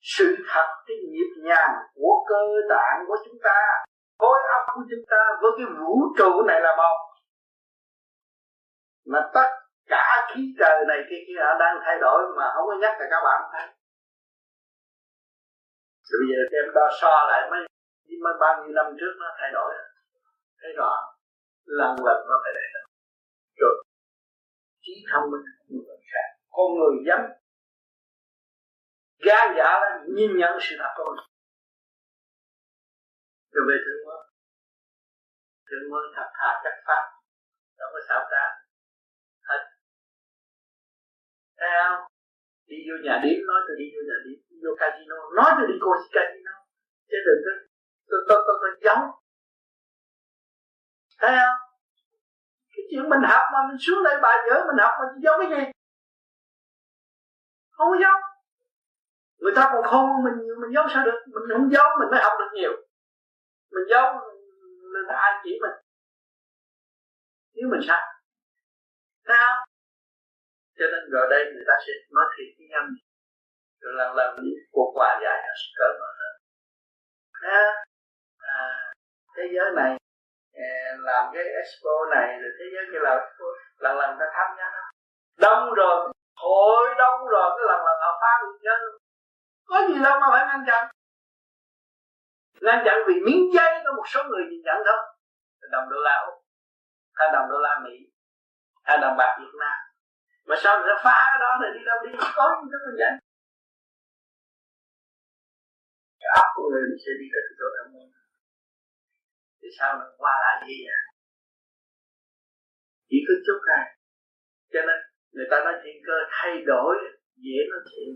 Sự 0.00 0.36
thật, 0.50 0.68
cái 0.86 0.96
nhịp 1.12 1.30
nhàng 1.46 1.74
của 1.94 2.14
cơ 2.28 2.42
tạng 2.70 2.98
của 3.08 3.16
chúng 3.24 3.38
ta, 3.42 3.58
khối 4.18 4.38
óc 4.56 4.62
của 4.74 4.84
chúng 4.90 5.04
ta 5.10 5.20
với 5.40 5.50
cái 5.56 5.66
vũ 5.78 5.94
trụ 6.18 6.30
này 6.48 6.60
là 6.60 6.72
một. 6.76 6.98
Mà 9.06 9.20
tất 9.34 9.48
cả 9.86 10.28
khí 10.28 10.40
trời 10.58 10.84
này 10.88 10.98
kia 11.08 11.22
kia 11.26 11.40
đang 11.60 11.76
thay 11.84 11.96
đổi 12.00 12.20
mà 12.36 12.44
không 12.54 12.66
có 12.66 12.74
nhắc 12.82 12.94
là 13.00 13.06
các 13.10 13.22
bạn 13.26 13.40
thấy. 13.52 13.66
Rồi 16.08 16.18
bây 16.20 16.28
giờ 16.30 16.40
em 16.60 16.74
đo 16.74 16.86
so 17.00 17.14
lại 17.30 17.40
mấy 17.50 17.60
mấy 18.24 18.34
bao 18.40 18.52
nhiêu 18.62 18.72
năm 18.74 18.86
trước 19.00 19.12
nó 19.20 19.26
thay 19.38 19.50
đổi. 19.52 19.74
Thấy 20.60 20.72
rõ. 20.76 20.90
Lần 21.64 21.90
lần 22.06 22.18
nó 22.28 22.36
phải 22.42 22.52
thay 22.56 22.70
đổi. 22.74 22.86
Rồi. 23.60 23.84
Trí 24.82 24.94
thông 25.12 25.30
minh. 25.30 25.46
Của 25.68 25.80
người 25.86 26.00
khác 26.12 26.28
con 26.50 26.66
người 26.76 27.04
dám 27.06 27.20
gan 29.26 29.54
dạ 29.56 29.70
là 29.82 29.88
nhìn 30.16 30.30
nhận 30.38 30.58
sự 30.60 30.76
thật 30.78 30.92
của 30.96 31.04
mình. 31.10 31.24
Rồi 33.52 33.64
về 33.68 33.76
thương 33.84 34.06
mới 34.06 34.20
thương 35.66 35.90
mới 35.90 36.02
thật 36.16 36.28
thà, 36.38 36.60
chắc 36.64 36.74
pháp 36.86 37.02
đâu 37.78 37.88
có 37.92 38.00
xảo 38.08 38.20
trá 38.30 38.65
thấy 41.58 41.70
không 41.78 42.00
đi 42.70 42.76
vô 42.86 42.94
nhà 43.04 43.14
điếm, 43.24 43.38
nói 43.48 43.60
tôi 43.66 43.76
đi 43.80 43.86
vô 43.94 44.00
nhà 44.08 44.18
điếm. 44.24 44.38
Đi 44.50 44.56
vô 44.64 44.72
casino, 44.80 45.18
nói 45.38 45.50
tôi 45.56 45.66
đi 45.70 45.76
cô 45.84 45.90
casino. 46.16 46.54
Chứ 47.08 47.18
đừng 47.26 47.40
có 47.46 47.52
tôi 48.08 48.20
tôi 48.28 48.38
tôi 48.46 48.56
tôi 48.62 48.72
giống 48.86 49.04
thấy 51.20 51.32
không? 51.40 51.58
Cái 52.72 52.82
chuyện 52.90 53.10
mình 53.12 53.22
học 53.30 53.44
mà 53.52 53.58
mình 53.68 53.78
xuống 53.84 54.04
đây 54.04 54.16
bài 54.22 54.36
vở 54.46 54.56
mình 54.68 54.78
học 54.84 54.94
mình 55.00 55.22
giống 55.24 55.38
cái 55.40 55.48
gì? 55.54 55.62
Không 57.70 57.88
có 57.90 57.96
giống 58.02 58.20
người 59.38 59.52
ta 59.56 59.70
còn 59.72 59.84
khôn, 59.84 60.24
mình 60.24 60.36
nhiều, 60.42 60.54
mình 60.60 60.70
giống 60.74 60.86
sao 60.94 61.04
được? 61.04 61.18
Mình 61.26 61.48
không 61.52 61.70
giống 61.72 61.90
mình 61.98 62.10
mới 62.10 62.20
học 62.22 62.32
được 62.38 62.50
nhiều. 62.54 62.72
Mình 63.72 63.84
giống 63.90 64.16
nên 64.94 65.06
ai 65.08 65.32
chỉ 65.44 65.50
mình? 65.62 65.76
Nếu 67.54 67.68
mình 67.70 67.80
sai. 67.88 68.02
Sao 69.28 69.65
cho 70.78 70.86
nên 70.92 71.02
rồi 71.12 71.26
đây 71.30 71.42
người 71.52 71.66
ta 71.68 71.74
sẽ 71.86 71.92
nói 72.16 72.26
thiệt 72.34 72.50
với 72.58 72.66
nhau 72.72 72.82
rồi 73.82 73.92
lần 73.98 74.10
lần 74.18 74.36
những 74.42 74.60
cuộc 74.72 74.92
hòa 74.96 75.10
giải 75.22 75.38
nó 75.46 75.54
sẽ 75.60 75.68
cởi 75.78 75.92
mở 76.00 76.10
hơn. 76.20 76.34
À, 77.60 77.64
à, 78.38 78.58
thế 79.36 79.44
giới 79.54 79.68
này 79.80 79.92
à, 80.54 80.70
làm 80.98 81.24
cái 81.34 81.44
expo 81.60 81.94
này 82.14 82.28
rồi 82.40 82.50
thế 82.58 82.64
giới 82.72 82.84
kia 82.90 83.02
là 83.04 83.14
lần 83.84 83.98
lần 84.00 84.10
ta 84.20 84.26
tham 84.36 84.48
gia 84.58 84.68
đông 85.44 85.74
rồi 85.74 86.12
hội 86.36 86.86
đông 86.98 87.26
rồi 87.34 87.50
cái 87.56 87.64
lần 87.70 87.80
lần 87.86 87.96
họ 88.04 88.18
phá 88.20 88.32
được 88.42 88.58
nhân 88.62 88.80
có 89.66 89.86
gì 89.88 89.94
đâu 90.04 90.20
mà 90.20 90.26
phải 90.32 90.46
ngăn 90.46 90.64
chặn. 90.66 90.88
Ngăn 92.60 92.82
chặn 92.84 92.98
vì 93.06 93.14
miếng 93.26 93.52
giấy 93.54 93.82
có 93.84 93.92
một 93.92 94.02
số 94.06 94.20
người 94.28 94.44
nhìn 94.50 94.60
nhận 94.64 94.76
thôi. 94.86 95.00
Đồng 95.70 95.88
đô 95.90 95.96
la 96.00 96.24
úc 96.26 96.34
hay 97.14 97.28
đồng 97.32 97.48
đô 97.50 97.58
la 97.58 97.80
mỹ 97.84 97.96
hay 98.82 98.98
đồng 98.98 99.16
bạc 99.18 99.36
việt 99.40 99.54
nam 99.60 99.78
mà 100.48 100.54
sao 100.62 100.72
người 100.76 100.88
ta 100.90 100.96
phá 101.04 101.18
cái 101.30 101.38
đó 101.44 101.50
rồi 101.60 101.70
đi 101.76 101.82
đâu 101.88 101.98
đi? 102.04 102.10
Có 102.36 102.44
những 102.58 102.70
cái 102.72 102.94
vậy 103.00 103.12
cái 106.20 106.30
áp 106.40 106.48
của 106.56 106.66
người 106.70 106.82
sẽ 107.04 107.12
đi 107.20 107.26
tới 107.32 107.42
chỗ 107.58 107.66
tâm 107.76 107.86
môn 107.92 108.08
thì 109.60 109.68
sao 109.78 109.90
nó 109.98 110.06
qua 110.20 110.34
lại 110.44 110.56
gì 110.68 110.76
vậy? 110.86 111.02
Chỉ 113.08 113.18
có 113.26 113.34
chút 113.46 113.60
này 113.70 113.84
cho 114.72 114.80
nên 114.88 114.98
người 115.34 115.48
ta 115.50 115.56
nói 115.64 115.74
thiên 115.82 115.96
cơ 116.06 116.16
thay 116.36 116.52
đổi, 116.66 116.94
dễ 117.44 117.58
nói 117.70 117.80
chuyện 117.88 118.08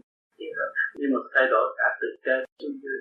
nhưng 0.98 1.10
mà 1.14 1.20
thay 1.34 1.46
đổi 1.50 1.74
cả 1.78 1.86
từ 2.00 2.08
trên 2.24 2.38
xuống 2.58 2.76
dưới. 2.82 3.00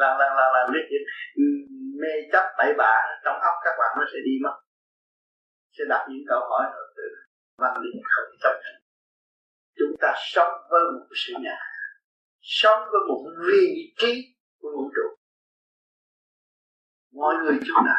Làm 0.00 0.12
làm 0.20 0.30
làm 0.38 0.50
làm 0.54 0.66
biết 0.72 0.84
chuyện 0.88 1.02
mê 2.00 2.12
chấp 2.32 2.44
bậy 2.58 2.74
bạ 2.78 2.94
trong 3.24 3.40
óc 3.40 3.54
các 3.64 3.74
bạn 3.80 3.90
nó 3.98 4.04
sẽ 4.12 4.18
đi 4.24 4.34
mất 4.44 4.56
sẽ 5.78 5.84
đặt 5.88 6.06
những 6.10 6.24
câu 6.28 6.40
hỏi 6.50 6.64
rồi 6.74 6.86
từ 6.96 7.02
văn 7.58 7.74
lý 7.82 7.90
không 8.02 8.36
tâm. 8.42 8.56
chúng 9.76 9.96
ta 10.00 10.14
sống 10.16 10.52
với 10.70 10.82
một 10.92 11.06
sự 11.14 11.32
nhà, 11.40 11.58
sống 12.42 12.80
với 12.92 13.00
một 13.08 13.22
vị 13.46 13.94
trí 13.98 14.36
của 14.60 14.68
vũ 14.76 14.90
trụ. 14.94 15.06
Mọi 17.12 17.34
người 17.34 17.58
chúng 17.66 17.76
ta 17.86 17.94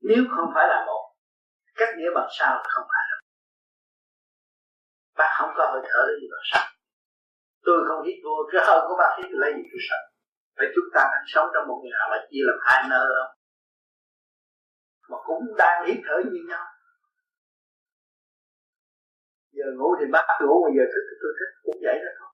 nếu 0.00 0.24
không 0.36 0.48
phải 0.54 0.66
là 0.68 0.84
một, 0.86 1.14
cách 1.74 1.88
nghĩa 1.96 2.10
bằng 2.14 2.28
sao 2.38 2.50
là 2.56 2.62
không 2.68 2.86
phải 2.92 3.04
là 3.10 3.16
bác 5.18 5.30
không 5.38 5.50
có 5.56 5.70
hơi 5.72 5.82
thở 5.84 6.00
lấy 6.06 6.16
gì 6.20 6.26
bằng 6.32 6.46
sao. 6.52 6.66
Tôi 7.64 7.78
không 7.88 8.06
hít 8.06 8.16
vô, 8.24 8.34
cái 8.52 8.62
hơi 8.66 8.80
của 8.88 8.96
bạn 8.98 9.12
hít 9.18 9.30
lấy 9.30 9.52
gì 9.56 9.62
tôi 9.72 9.80
sợ 9.90 10.00
phải 10.56 10.66
chúng 10.74 10.88
ta 10.94 11.02
đang 11.12 11.24
sống 11.26 11.48
trong 11.54 11.68
một 11.68 11.80
nhà 11.84 12.00
mà 12.10 12.18
chia 12.30 12.42
làm 12.48 12.58
hai 12.66 12.84
nơi 12.90 13.06
không? 13.16 13.32
Mà 15.08 15.18
cũng 15.26 15.42
đang 15.58 15.86
hít 15.86 15.98
thở 16.06 16.16
như 16.24 16.40
nhau. 16.48 16.64
Giờ 19.56 19.64
ngủ 19.78 19.88
thì 19.98 20.06
bác 20.12 20.26
ngủ 20.40 20.54
mà 20.64 20.68
giờ 20.76 20.84
thích 20.92 21.06
thì 21.08 21.16
tôi 21.22 21.32
thích 21.38 21.52
cũng 21.62 21.78
vậy 21.82 21.96
đó. 22.04 22.12
Thôi 22.18 22.30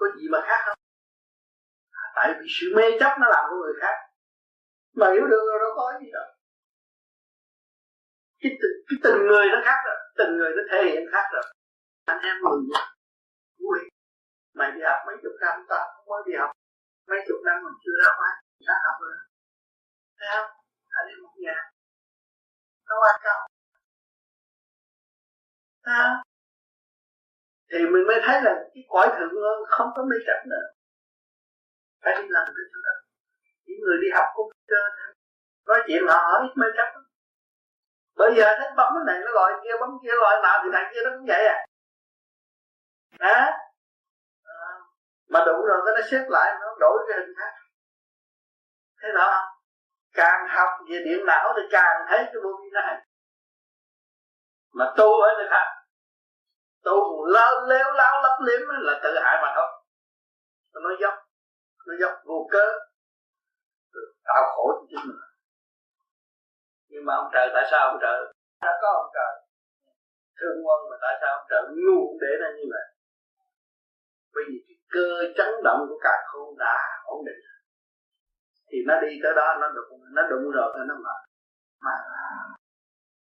có 0.00 0.06
gì 0.16 0.26
mà 0.32 0.40
khác 0.48 0.60
không? 0.66 0.78
À, 1.90 2.04
tại 2.16 2.34
vì 2.38 2.46
sự 2.56 2.66
mê 2.76 2.84
chấp 3.00 3.12
nó 3.20 3.26
làm 3.34 3.44
của 3.50 3.56
người 3.62 3.76
khác. 3.80 3.96
Mà 4.94 5.06
hiểu 5.14 5.26
được 5.32 5.44
rồi 5.48 5.58
đâu 5.64 5.72
có 5.76 5.98
gì 6.00 6.10
đâu. 6.12 6.28
Cái, 8.40 8.52
cái 8.88 8.98
từng 9.04 9.20
người 9.28 9.46
nó 9.52 9.58
khác 9.64 9.78
rồi 9.86 9.96
từng 10.18 10.32
người 10.38 10.50
nó 10.56 10.62
thể 10.70 10.78
hiện 10.90 11.02
khác 11.12 11.26
rồi. 11.32 11.44
Anh 12.04 12.20
em 12.22 12.36
mừng 12.44 12.62
vui. 13.62 13.78
Mày 14.54 14.72
đi 14.72 14.80
học 14.88 14.98
mấy 15.06 15.16
chục 15.22 15.32
năm 15.40 15.66
ta 15.68 15.80
không 15.92 16.06
mới 16.10 16.22
đi 16.26 16.32
học. 16.40 16.50
Mấy 17.08 17.18
chục 17.28 17.40
năm 17.46 17.56
mình 17.64 17.76
chưa 17.84 17.96
ra 18.04 18.10
ngoài 18.18 18.34
đã 18.66 18.74
học 18.84 18.96
rồi. 19.00 19.16
Thấy 20.18 20.28
không? 20.34 20.59
Anh 21.00 21.08
em 21.12 21.18
một 21.22 21.34
nhà 21.44 21.56
nó 22.88 22.94
quan 23.02 23.20
trọng 23.24 23.42
à. 25.82 26.22
thì 27.70 27.78
mình 27.78 28.06
mới 28.08 28.16
thấy 28.26 28.42
là 28.42 28.52
cái 28.74 28.84
cõi 28.88 29.08
thượng 29.18 29.32
không 29.68 29.88
có 29.96 30.02
mê 30.10 30.16
chấp 30.26 30.46
nữa. 30.50 30.64
Phải 32.02 32.14
đi 32.22 32.28
làm 32.28 32.44
cái 32.46 32.64
đó 32.84 32.94
những 33.64 33.80
người 33.80 33.96
đi 34.02 34.08
học 34.14 34.26
cũng 34.34 34.50
nói 35.66 35.80
chuyện 35.86 36.02
họ 36.08 36.18
hỏi 36.30 36.40
ít 36.46 36.52
mê 36.56 36.66
chấp. 36.76 36.88
Bây 38.16 38.34
giờ 38.36 38.44
thấy 38.58 38.68
bấm 38.76 38.92
cái 38.94 39.04
này 39.06 39.18
nó 39.24 39.32
gọi 39.32 39.52
kia 39.64 39.74
bấm 39.80 39.90
kia 40.02 40.14
gọi 40.20 40.42
nào 40.42 40.60
thì 40.64 40.70
thằng 40.72 40.90
kia 40.94 41.00
nó 41.04 41.10
cũng 41.16 41.26
vậy 41.26 41.44
à. 41.46 41.66
À, 43.18 43.58
à. 44.44 44.70
mà 45.28 45.40
đủ 45.46 45.66
rồi 45.66 45.82
cái 45.86 45.94
nó 45.96 46.08
xếp 46.10 46.24
lại 46.28 46.54
nó 46.60 46.66
đổi 46.80 46.98
cái 47.08 47.18
hình 47.18 47.34
khác 47.38 47.52
thế 49.02 49.08
đó 49.14 49.59
càng 50.12 50.48
học 50.48 50.68
về 50.90 50.98
điện 51.04 51.26
não 51.26 51.52
thì 51.56 51.62
càng 51.70 51.96
thấy 52.08 52.18
cái 52.18 52.40
vô 52.44 52.50
vi 52.62 52.70
này. 52.72 53.06
Mà 54.72 54.94
tu 54.96 55.20
ở 55.20 55.28
nơi 55.38 55.46
khác. 55.50 55.66
Tu 56.84 57.26
lơ 57.26 57.66
léo 57.68 57.92
láo 57.92 58.22
lấp 58.22 58.38
liếm 58.46 58.60
là 58.68 59.00
tự 59.02 59.18
hại 59.22 59.38
mà 59.42 59.52
thôi. 59.56 59.68
Nó 60.74 60.90
dốc. 61.00 61.14
Nó 61.86 61.94
dốc 62.00 62.12
vô 62.24 62.48
cớ. 62.50 62.78
Tạo 64.24 64.42
khổ 64.56 64.72
cho 64.72 64.86
chính 64.88 65.08
mình. 65.08 65.20
Nhưng 66.88 67.04
mà 67.04 67.14
ông 67.14 67.30
trời 67.32 67.50
tại 67.54 67.64
sao 67.70 67.88
ông 67.88 67.98
trời? 68.00 68.32
Đã 68.62 68.78
có 68.82 68.88
ông 69.02 69.10
trời. 69.14 69.32
Thương 70.40 70.66
quân 70.66 70.80
mà 70.90 70.96
tại 71.02 71.14
sao 71.20 71.30
ông 71.38 71.46
trời 71.50 71.62
ngu 71.62 72.18
để 72.20 72.28
nó 72.40 72.46
như 72.56 72.64
vậy? 72.72 72.86
Bởi 74.34 74.44
vì 74.48 74.56
cái 74.68 74.76
cơ 74.94 75.08
chấn 75.36 75.62
động 75.64 75.80
của 75.88 75.98
cả 76.02 76.14
khôn 76.26 76.58
đã 76.58 76.76
ổn 77.04 77.24
định 77.26 77.40
thì 78.70 78.78
nó 78.86 79.00
đi 79.00 79.20
tới 79.22 79.32
đó, 79.36 79.56
nó 79.60 79.68
đụng 79.74 80.00
nó 80.12 80.22
đụng 80.30 80.50
rồi 80.50 80.72
thì 80.74 80.80
nó 80.88 80.94
mở. 81.04 81.14
Mà 81.84 81.94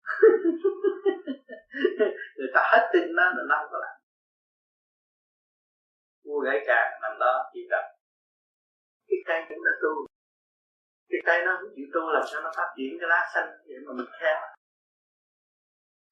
người 2.36 2.50
ta 2.54 2.62
hết 2.72 2.90
tin 2.92 3.14
nó, 3.14 3.24
là 3.24 3.42
nó 3.48 3.56
không 3.60 3.68
có 3.72 3.78
làm. 3.78 3.96
Mua 6.24 6.40
gãy 6.40 6.64
càng 6.66 7.00
nằm 7.02 7.12
đó 7.20 7.50
chỉ 7.52 7.60
cần 7.70 7.84
cái 9.08 9.18
cây 9.26 9.42
cũng 9.48 9.64
đã 9.64 9.70
tu. 9.82 10.06
Cái 11.08 11.20
cây 11.24 11.46
nó 11.46 11.56
không 11.60 11.70
chịu 11.76 11.86
tu 11.94 12.00
làm 12.00 12.22
sao 12.32 12.42
nó 12.42 12.50
phát 12.56 12.74
triển 12.76 12.96
cái 13.00 13.08
lá 13.08 13.30
xanh 13.34 13.48
vậy 13.66 13.76
mà 13.86 13.92
mình 13.92 14.06
theo 14.20 14.36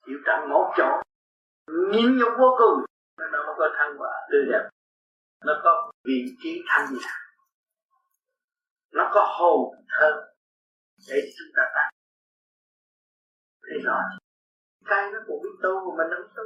chịu 0.06 0.18
trận 0.26 0.48
một 0.48 0.72
chỗ. 0.76 1.02
Nhìn 1.92 2.18
nhục 2.18 2.32
vô 2.38 2.56
cùng. 2.58 2.84
Nó 3.32 3.46
mới 3.46 3.54
có 3.58 3.68
thăng 3.78 3.96
hoa 3.96 4.12
tươi 4.32 4.44
đẹp. 4.52 4.68
Nó 5.44 5.60
có 5.64 5.92
vị 6.04 6.24
trí 6.42 6.62
thanh 6.68 6.86
nhã 6.92 7.29
nó 8.92 9.10
có 9.14 9.36
hồn 9.38 9.74
thơ 9.88 10.32
để 11.08 11.20
chúng 11.38 11.48
ta 11.56 11.62
tạo 11.74 11.90
thấy 13.62 13.78
rõ 13.84 14.00
cây 14.84 15.12
nó 15.12 15.18
cũng 15.26 15.42
biết 15.42 15.56
tu 15.62 15.72
mà 15.86 16.04
mình 16.04 16.08
không 16.16 16.32
tu 16.36 16.42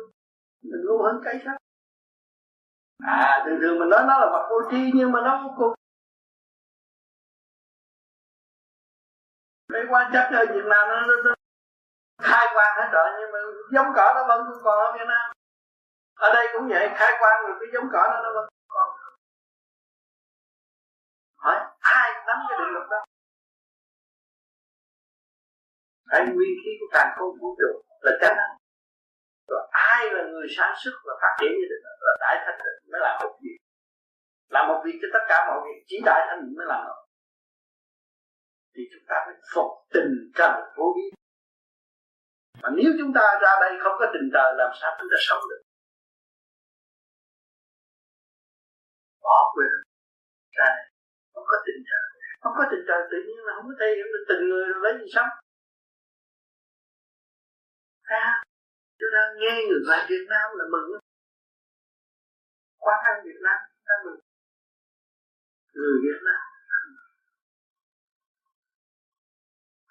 mình 0.62 0.80
ngu 0.86 1.02
hơn 1.02 1.20
cây 1.24 1.40
khác. 1.44 1.56
À 2.98 3.42
thường 3.44 3.58
thường 3.60 3.78
mình 3.78 3.88
nói 3.88 4.02
nó 4.08 4.18
là 4.18 4.26
vật 4.32 4.46
vô 4.50 4.70
tri 4.70 4.90
nhưng 4.94 5.12
mà 5.12 5.20
nó 5.24 5.42
vô 5.42 5.54
cùng. 5.58 5.74
Cái 9.72 9.82
quan 9.90 10.10
chắc 10.12 10.30
ở 10.32 10.44
Việt 10.54 10.66
Nam 10.70 10.88
nó, 10.88 11.00
nó, 11.00 11.14
nó 11.24 11.34
khai 12.22 12.46
quan 12.54 12.70
hết 12.78 12.88
rồi 12.92 13.08
nhưng 13.20 13.30
mà 13.32 13.38
giống 13.72 13.92
cỏ 13.96 14.12
nó 14.16 14.24
vẫn 14.28 14.40
còn 14.64 14.78
ở 14.86 14.92
Việt 14.98 15.06
Nam. 15.08 15.32
Ở 16.14 16.34
đây 16.34 16.46
cũng 16.52 16.68
vậy 16.68 16.88
khai 16.96 17.12
quan 17.20 17.42
rồi 17.42 17.56
cái 17.60 17.68
giống 17.74 17.88
cỏ 17.92 18.02
nó 18.12 18.22
nó 18.22 18.30
vẫn 18.34 18.48
hỏi 21.44 21.56
ai 21.78 22.08
nắm 22.26 22.36
cái 22.48 22.56
định 22.60 22.72
luật 22.74 22.86
đó. 22.90 23.00
Cái 26.10 26.20
nguyên 26.34 26.54
khí 26.60 26.70
của 26.80 26.88
càng 26.94 27.10
không 27.16 27.38
vũ 27.40 27.48
trụ 27.60 27.72
là 28.04 28.12
chánh 28.20 28.36
năng 28.36 28.54
rồi, 29.48 29.62
ai 29.70 30.04
là 30.14 30.22
người 30.32 30.46
sản 30.56 30.74
xuất 30.80 30.94
và 31.06 31.12
phát 31.22 31.32
triển 31.40 31.52
như 31.58 31.66
thế 31.70 31.76
là 32.06 32.12
đại 32.20 32.36
thanh 32.44 32.58
mới 32.92 33.00
làm 33.04 33.14
một 33.22 33.38
việc. 33.42 33.58
Làm 34.48 34.68
một 34.68 34.82
việc 34.84 34.96
cho 35.02 35.08
tất 35.12 35.24
cả 35.28 35.36
mọi 35.48 35.58
việc, 35.64 35.78
chỉ 35.86 35.96
đại 36.04 36.20
thanh 36.28 36.40
mới 36.56 36.66
làm 36.66 36.80
được. 36.86 37.00
Thì 38.74 38.82
chúng 38.92 39.04
ta 39.08 39.16
phải 39.26 39.34
phục 39.54 39.70
tình 39.94 40.12
trời 40.34 40.62
vô 40.76 40.86
biên 40.96 41.14
mà 42.62 42.70
nếu 42.76 42.90
chúng 42.98 43.12
ta 43.14 43.24
ra 43.42 43.52
đây 43.60 43.72
không 43.82 43.96
có 44.00 44.06
tình 44.14 44.30
trời 44.34 44.54
làm 44.56 44.70
sao 44.80 44.90
chúng 44.98 45.08
ta 45.12 45.18
sống 45.28 45.42
được? 45.50 45.62
Bỏ 49.22 49.52
quên. 49.54 49.68
Ra 50.56 50.64
đây 50.76 50.93
không 51.44 51.50
có 51.52 51.58
tình 51.66 51.80
trời 51.88 52.04
không 52.42 52.54
có 52.58 52.64
tình 52.70 52.84
trời 52.88 53.00
tự 53.10 53.18
nhiên 53.26 53.40
là 53.46 53.52
không 53.56 53.68
có 53.70 53.74
thể 53.80 53.88
hiểu 53.96 54.08
được 54.12 54.24
tình 54.28 54.42
người 54.48 54.64
rồi 54.70 54.80
lấy 54.84 54.92
gì 55.00 55.08
sống. 55.16 55.30
Ra, 58.10 58.26
chúng 58.98 59.12
ta 59.14 59.22
nghe 59.40 59.52
người 59.66 59.80
ngoài 59.86 60.02
Việt 60.10 60.24
Nam 60.32 60.46
là 60.58 60.64
mừng. 60.72 60.88
Quán 62.84 62.98
ăn 63.10 63.16
Việt 63.26 63.40
Nam 63.46 63.58
ta 63.88 63.94
mừng. 64.04 64.20
Người 65.74 65.96
Việt 66.04 66.20
Nam 66.28 66.40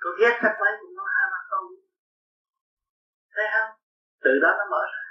có 0.03 0.09
ghét 0.19 0.35
các 0.41 0.53
mấy 0.61 0.71
cũng 0.81 0.95
nói 0.95 1.09
hai 1.17 1.27
ba 1.33 1.39
câu. 1.51 1.61
Thấy 3.35 3.45
không? 3.53 3.69
Từ 4.23 4.31
đó 4.43 4.49
nó 4.59 4.65
mở 4.71 4.83
ra. 4.93 5.05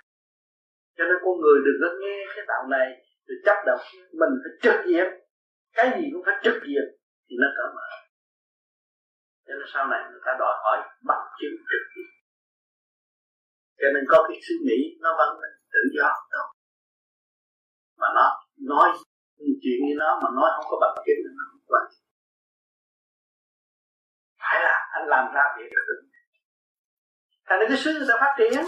Cho 0.97 1.05
nên 1.05 1.17
con 1.25 1.35
người 1.41 1.59
đừng 1.67 1.79
có 1.83 1.89
nghe 2.01 2.17
cái 2.35 2.45
đạo 2.49 2.63
này, 2.71 2.89
rồi 3.27 3.39
chấp 3.47 3.59
động. 3.67 3.81
Mình 4.21 4.33
phải 4.43 4.53
trực 4.63 4.79
diện 4.87 5.22
cái 5.77 5.87
gì 5.97 6.05
cũng 6.13 6.23
phải 6.27 6.37
trực 6.45 6.57
diện 6.69 6.87
thì 7.27 7.35
nó 7.43 7.49
cởi 7.57 7.69
mở. 7.77 7.89
Cho 9.47 9.55
nên 9.59 9.69
sau 9.75 9.85
này 9.93 10.01
người 10.11 10.23
ta 10.27 10.33
đòi 10.43 10.55
hỏi 10.63 10.77
bằng 11.09 11.25
chứng 11.39 11.57
trực 11.71 11.85
diện. 11.93 12.11
Cho 13.81 13.89
nên 13.95 14.05
có 14.13 14.19
cái 14.29 14.39
suy 14.47 14.57
nghĩ 14.67 14.79
nó 15.05 15.11
vẫn 15.19 15.29
tự 15.73 15.83
do 15.97 16.09
đâu 16.35 16.47
mà 18.03 18.09
nó 18.15 18.27
nói 18.71 18.89
chuyện 19.63 19.79
như 19.87 19.95
nó 20.03 20.21
mà 20.23 20.29
nói 20.39 20.51
không 20.57 20.67
có 20.71 20.77
bằng 20.81 21.05
chứng 21.07 21.21
nó 21.39 21.45
không 21.51 21.65
quan 21.67 21.85
phải 24.43 24.63
là 24.63 24.77
anh 24.93 25.07
làm 25.09 25.35
ra 25.35 25.43
việc 25.59 25.71
được. 25.89 26.01
Thành 27.47 27.59
ra 27.61 27.67
cái 27.69 27.77
xứ 27.77 28.05
sẽ 28.09 28.15
phát 28.21 28.35
triển. 28.39 28.65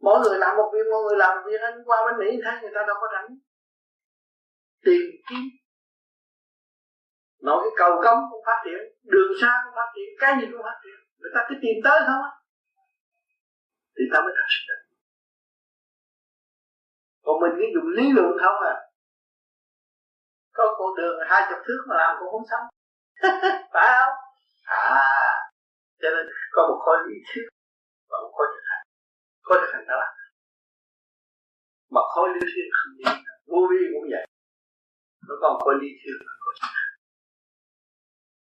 Mỗi 0.00 0.20
người 0.20 0.38
làm 0.38 0.56
một 0.56 0.70
việc, 0.74 0.86
mỗi 0.90 1.02
người 1.02 1.18
làm 1.18 1.36
một 1.36 1.42
việc, 1.46 1.60
anh 1.60 1.82
qua 1.84 1.98
bên 2.06 2.18
mỹ 2.18 2.40
thấy 2.44 2.60
người 2.60 2.70
ta 2.74 2.80
đâu 2.86 2.96
có 3.00 3.08
rảnh 3.12 3.28
tìm 4.84 5.02
kiếm. 5.28 5.44
Nói 7.46 7.58
cái 7.64 7.72
cầu 7.76 7.92
cống 8.04 8.20
cũng 8.30 8.42
phát 8.46 8.58
triển, 8.64 8.80
đường 9.12 9.32
xa 9.40 9.52
cũng 9.64 9.74
phát 9.78 9.90
triển, 9.94 10.08
cái 10.20 10.32
gì 10.38 10.44
cũng 10.52 10.62
phát 10.68 10.78
triển. 10.82 10.98
Người 11.18 11.32
ta 11.34 11.40
cứ 11.48 11.54
tìm 11.62 11.76
tới 11.84 12.00
không 12.06 12.22
á 12.28 12.32
thì 13.96 14.04
ta 14.12 14.18
mới 14.24 14.32
thật 14.36 14.48
sự 14.54 14.62
được. 14.68 14.82
Còn 17.24 17.34
mình 17.42 17.54
cứ 17.58 17.64
dùng 17.74 17.88
lý 17.96 18.12
luận 18.16 18.30
không 18.42 18.58
à. 18.72 18.76
Có 20.52 20.64
con 20.78 20.90
đường 20.98 21.16
hai 21.30 21.42
chục 21.48 21.58
thước 21.66 21.80
mà 21.88 21.96
làm 21.96 22.16
cũng 22.18 22.30
không 22.32 22.46
xong. 22.50 22.64
Phải 23.72 23.88
không? 23.98 24.16
À 24.64 25.30
cho 26.02 26.08
nên 26.14 26.26
có 26.52 26.62
một 26.68 26.78
khối 26.84 26.96
lý 27.08 27.16
thuyết 27.28 27.46
và 28.10 28.18
một 28.22 28.30
khối 28.36 28.46
thực 28.54 28.64
hành. 28.70 28.84
Khối 29.42 29.58
thực 29.60 29.72
hành 29.72 29.86
đó 29.88 29.96
là 30.02 30.08
mà 31.94 32.00
khối 32.14 32.28
lý 32.28 32.40
lý 32.40 32.52
thuyết 32.54 32.68
không 32.78 32.92
đi 32.98 33.04
vô 33.50 33.60
vi 33.70 33.80
cũng 33.92 34.06
vậy 34.12 34.24
nó 35.28 35.34
còn 35.40 35.58
có 35.60 35.72
lý 35.80 35.88
thuyết 36.04 36.18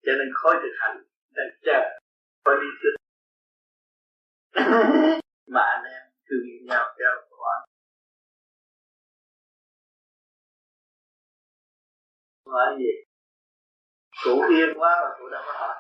cho 0.07 0.13
nên 0.19 0.29
khối 0.35 0.55
thực 0.63 0.75
hành 0.79 0.97
đang 1.31 1.47
chờ 1.63 1.99
có 2.45 2.53
lý 2.55 2.67
thuyết. 2.81 2.95
Mà 5.47 5.61
anh 5.61 5.85
em 5.85 6.03
thương 6.29 6.45
yêu 6.45 6.59
nhau 6.67 6.95
theo 6.99 7.11
quả 7.31 7.67
hỏi 12.47 12.77
gì? 12.79 12.93
Cụ 14.25 14.43
yên 14.51 14.69
quá 14.79 15.01
mà 15.03 15.17
cụ 15.19 15.29
đâu 15.29 15.43
có 15.47 15.53
hỏi 15.53 15.77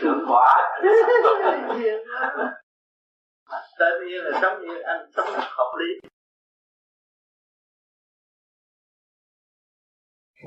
sướng 0.00 0.24
quá. 0.28 0.78
Yên 1.76 2.00
quá. 2.08 2.54
Tên 3.78 4.08
yên 4.08 4.24
là 4.24 4.38
sống 4.42 4.62
như 4.62 4.80
anh 4.80 5.10
sống 5.16 5.28
hợp 5.34 5.72
lý 5.78 6.08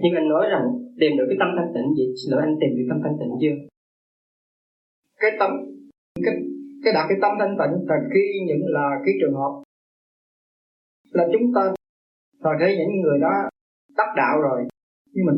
nhưng 0.02 0.14
anh 0.20 0.28
nói 0.30 0.46
rằng 0.54 0.66
tìm 1.00 1.12
được 1.18 1.26
cái 1.30 1.38
tâm 1.40 1.50
thanh 1.58 1.72
tịnh 1.76 1.88
gì 1.98 2.06
xin 2.20 2.28
lỗi, 2.32 2.42
anh 2.48 2.56
tìm 2.62 2.72
được 2.78 2.88
tâm 2.90 3.00
thanh 3.04 3.18
tịnh 3.20 3.34
chưa? 3.42 3.56
Cái 5.22 5.32
tâm, 5.40 5.52
cái 6.26 6.34
cái 6.84 6.94
đạt 6.94 7.06
cái 7.10 7.18
tâm 7.22 7.32
thanh 7.40 7.56
tịnh 7.60 7.74
là 7.90 7.98
khi 8.14 8.26
những 8.48 8.64
là 8.76 8.88
cái 9.06 9.14
trường 9.22 9.38
hợp 9.42 9.54
là 11.18 11.26
chúng 11.34 11.48
ta 11.56 11.62
và 12.44 12.52
thấy 12.60 12.72
những 12.78 13.02
người 13.02 13.20
đó 13.20 13.34
đắc 13.98 14.10
đạo 14.22 14.36
rồi, 14.42 14.60
nhưng 15.14 15.26
mình 15.26 15.38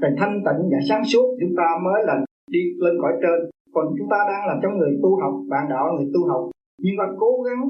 phải 0.00 0.10
thanh 0.18 0.34
tịnh 0.46 0.60
và 0.72 0.80
sáng 0.88 1.04
suốt, 1.04 1.26
chúng 1.40 1.54
ta 1.58 1.66
mới 1.84 2.00
là 2.08 2.14
đi 2.50 2.62
lên 2.82 2.94
cõi 3.02 3.12
trên. 3.22 3.38
Còn 3.74 3.86
chúng 3.98 4.08
ta 4.10 4.18
đang 4.30 4.42
là 4.48 4.54
trong 4.62 4.78
người 4.78 4.92
tu 5.02 5.10
học, 5.22 5.34
bạn 5.48 5.64
đạo 5.70 5.84
người 5.92 6.10
tu 6.14 6.20
học, 6.30 6.42
nhưng 6.84 6.96
mà 6.96 7.04
cố 7.22 7.32
gắng 7.46 7.62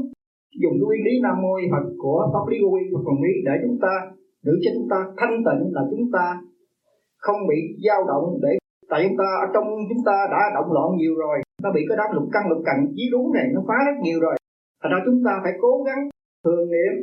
dùng 0.63 0.75
cái 0.79 0.87
nguyên 0.87 1.05
lý 1.07 1.15
nam 1.23 1.37
mô 1.43 1.53
phật 1.73 1.87
của 2.03 2.31
pháp 2.33 2.45
lý 2.51 2.57
vô 2.63 2.69
vi 2.77 2.85
của 2.93 3.03
phần 3.07 3.19
lý 3.25 3.33
để 3.47 3.55
chúng 3.65 3.79
ta 3.85 3.93
giữ 4.45 4.53
cho 4.63 4.71
chúng 4.77 4.89
ta 4.93 4.99
thanh 5.19 5.37
tịnh 5.47 5.63
là 5.75 5.83
chúng 5.91 6.07
ta 6.13 6.41
không 7.19 7.41
bị 7.49 7.59
dao 7.87 8.05
động 8.05 8.27
để 8.43 8.53
tại 8.91 9.05
chúng 9.09 9.19
ta 9.19 9.29
ở 9.45 9.47
trong 9.55 9.67
chúng 9.89 10.05
ta 10.09 10.17
đã 10.31 10.41
động 10.55 10.73
loạn 10.73 10.89
nhiều 10.97 11.15
rồi 11.23 11.39
nó 11.63 11.73
bị 11.73 11.83
cái 11.89 11.97
đám 12.01 12.09
lục 12.17 12.29
căn 12.33 12.43
lục 12.51 12.63
cạnh 12.65 12.87
chí 12.95 13.03
đúng 13.13 13.33
này 13.33 13.47
nó 13.55 13.61
phá 13.69 13.75
rất 13.87 13.97
nhiều 14.03 14.21
rồi. 14.21 14.37
Thành 14.83 14.93
ra 14.93 14.99
chúng 15.07 15.21
ta 15.27 15.41
phải 15.43 15.53
cố 15.61 15.83
gắng 15.87 16.03
thường 16.45 16.71
niệm 16.75 16.95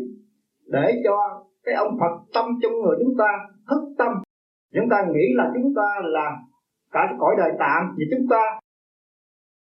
để 0.66 1.02
cho 1.04 1.16
cái 1.64 1.76
ông 1.76 1.98
Phật 2.00 2.14
tâm 2.34 2.46
trong 2.62 2.74
người 2.82 2.96
chúng 3.02 3.16
ta 3.18 3.30
thức 3.70 3.84
tâm. 3.98 4.12
Chúng 4.76 4.90
ta 4.92 4.98
nghĩ 5.14 5.26
là 5.36 5.52
chúng 5.56 5.74
ta 5.76 5.88
là 6.04 6.38
cả 6.92 7.02
cõi 7.20 7.36
đời 7.38 7.52
tạm 7.60 7.82
thì 7.98 8.04
chúng 8.12 8.28
ta 8.30 8.42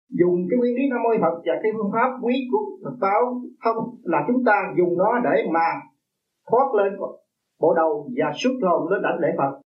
dùng 0.09 0.36
cái 0.49 0.57
nguyên 0.59 0.76
lý 0.76 0.84
nam 0.89 0.99
mô 1.03 1.09
Phật 1.22 1.36
và 1.45 1.53
cái 1.63 1.72
phương 1.76 1.91
pháp 1.93 2.09
quý 2.24 2.36
của 2.51 2.63
Phật 2.84 2.95
giáo 3.01 3.22
không, 3.63 3.78
là 4.03 4.20
chúng 4.28 4.43
ta 4.45 4.55
dùng 4.78 4.97
nó 4.97 5.20
để 5.24 5.36
mà 5.53 5.68
thoát 6.51 6.68
lên 6.78 6.93
bộ 7.62 7.74
đầu 7.74 8.10
và 8.18 8.32
xuất 8.36 8.53
hồn 8.62 8.91
lên 8.91 9.01
đảnh 9.01 9.20
lễ 9.20 9.28
Phật. 9.38 9.62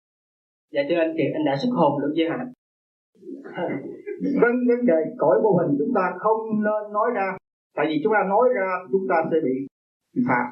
Dạ 0.73 0.83
thưa 0.89 0.97
anh 0.97 1.15
kiệt 1.17 1.31
anh 1.35 1.45
đã 1.45 1.57
xuất 1.63 1.73
hồn 1.79 2.01
được 2.01 2.13
chưa 2.17 2.29
hả? 2.29 2.47
Vấn 4.43 4.55
vấn 4.69 4.87
đề 4.87 4.99
cõi 5.19 5.41
vô 5.43 5.57
hình 5.57 5.77
chúng 5.79 5.95
ta 5.95 6.13
không 6.19 6.41
nên 6.67 6.93
nói 6.93 7.11
ra. 7.15 7.37
Tại 7.77 7.87
vì 7.89 8.01
chúng 8.05 8.13
ta 8.13 8.29
nói 8.29 8.49
ra 8.57 8.69
chúng 8.93 9.07
ta 9.09 9.17
sẽ 9.31 9.37
bị 9.45 9.67
phạt. 10.29 10.47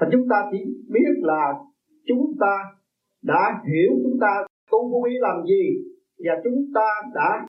Thành 0.00 0.08
chúng 0.12 0.26
ta 0.30 0.36
chỉ 0.52 0.58
biết 0.94 1.12
là 1.20 1.54
chúng 2.06 2.34
ta 2.40 2.54
đã 3.22 3.62
hiểu 3.68 3.90
chúng 4.04 4.18
ta 4.20 4.46
tu 4.70 4.88
vô 4.90 4.98
vi 5.04 5.14
làm 5.20 5.44
gì 5.46 5.64
và 6.24 6.32
chúng 6.44 6.60
ta 6.74 6.88
đã 7.14 7.46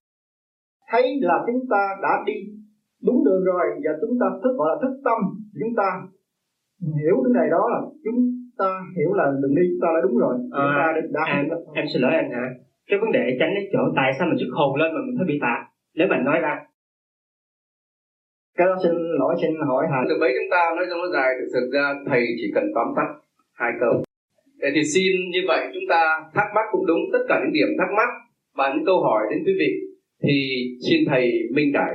thấy 0.91 1.19
là 1.21 1.43
chúng 1.47 1.61
ta 1.69 1.81
đã 2.01 2.23
đi 2.25 2.33
đúng 3.03 3.25
đường 3.25 3.43
rồi 3.43 3.65
và 3.83 3.91
chúng 4.01 4.17
ta 4.19 4.25
thức 4.43 4.53
gọi 4.57 4.67
là 4.69 4.77
thức 4.81 5.01
tâm. 5.05 5.19
Chúng 5.61 5.75
ta 5.77 5.87
hiểu 6.81 7.15
cái 7.23 7.31
này 7.33 7.47
đó 7.51 7.69
là 7.73 7.79
chúng 8.03 8.36
ta 8.61 8.69
hiểu 8.97 9.13
là 9.19 9.25
đừng 9.41 9.55
đi 9.55 9.63
chúng 9.71 9.81
ta 9.83 9.89
đã 9.95 9.99
đúng 10.05 10.17
rồi. 10.23 10.35
Chúng 10.41 10.71
ta 10.77 10.85
à, 10.87 11.01
đã 11.15 11.23
em, 11.35 11.45
em 11.79 11.85
xin 11.93 12.01
lỗi 12.01 12.13
anh 12.21 12.31
hả 12.31 12.45
cái 12.87 12.99
vấn 12.99 13.11
đề 13.11 13.23
tránh 13.39 13.51
cái 13.55 13.65
chỗ 13.73 13.79
tại 13.95 14.11
sao 14.17 14.27
mình 14.27 14.39
xuất 14.41 14.53
hồn 14.57 14.75
lên 14.79 14.89
mà 14.95 14.99
mình 15.05 15.15
phải 15.17 15.27
bị 15.31 15.37
phạt 15.41 15.59
nếu 15.95 16.07
mình 16.07 16.23
nói 16.25 16.39
ra. 16.39 16.55
Cái 18.57 18.67
đó 18.67 18.75
xin 18.83 18.93
lỗi 19.19 19.35
xin 19.41 19.51
hỏi 19.67 19.85
hả? 19.91 19.99
Được 20.09 20.17
mấy 20.19 20.31
chúng 20.37 20.49
ta 20.51 20.61
nói 20.75 20.85
cho 20.89 20.95
nó 20.95 21.07
dài 21.13 21.29
thực 21.39 21.49
sự 21.53 21.71
ra 21.73 21.93
thầy 22.07 22.21
chỉ 22.37 22.51
cần 22.55 22.63
tóm 22.75 22.87
tắt 22.97 23.09
hai 23.53 23.71
câu. 23.79 23.93
Thế 24.61 24.69
thì 24.75 24.81
xin 24.93 25.11
như 25.31 25.41
vậy 25.47 25.61
chúng 25.73 25.87
ta 25.89 26.01
thắc 26.33 26.47
mắc 26.55 26.65
cũng 26.71 26.85
đúng 26.85 26.99
tất 27.13 27.23
cả 27.29 27.39
những 27.41 27.53
điểm 27.53 27.69
thắc 27.79 27.89
mắc 27.97 28.09
và 28.57 28.73
những 28.73 28.85
câu 28.85 29.03
hỏi 29.03 29.21
đến 29.31 29.39
quý 29.45 29.53
vị 29.59 29.71
thì 30.23 30.35
xin 30.89 30.99
thầy 31.07 31.31
minh 31.55 31.71
đại 31.73 31.91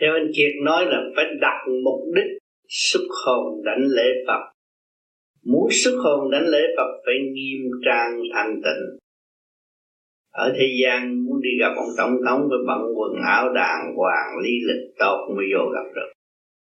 theo 0.00 0.12
anh 0.14 0.28
Kiệt 0.36 0.52
nói 0.62 0.86
là 0.86 0.98
phải 1.16 1.24
đặt 1.40 1.58
mục 1.84 2.00
đích 2.14 2.39
xuất 2.70 3.06
hồn 3.24 3.62
đánh 3.64 3.84
lễ 3.96 4.08
Phật. 4.26 4.52
Muốn 5.44 5.68
xuất 5.70 5.96
hồn 6.04 6.30
đánh 6.30 6.46
lễ 6.46 6.60
Phật 6.76 6.90
phải 7.06 7.14
nghiêm 7.32 7.60
trang 7.84 8.22
thanh 8.34 8.54
tịnh. 8.54 8.98
Ở 10.30 10.52
thế 10.58 10.66
gian 10.82 11.24
muốn 11.24 11.40
đi 11.42 11.50
gặp 11.60 11.72
ông 11.76 11.88
tổng 11.96 12.16
thống 12.26 12.40
với 12.48 12.58
bận 12.66 12.80
quần 12.96 13.12
áo 13.26 13.52
đàng 13.54 13.94
hoàng, 13.96 14.38
lý 14.42 14.50
lịch 14.50 14.94
tốt 14.98 15.28
mới 15.36 15.46
vô 15.54 15.70
gặp 15.74 15.90
được. 15.94 16.12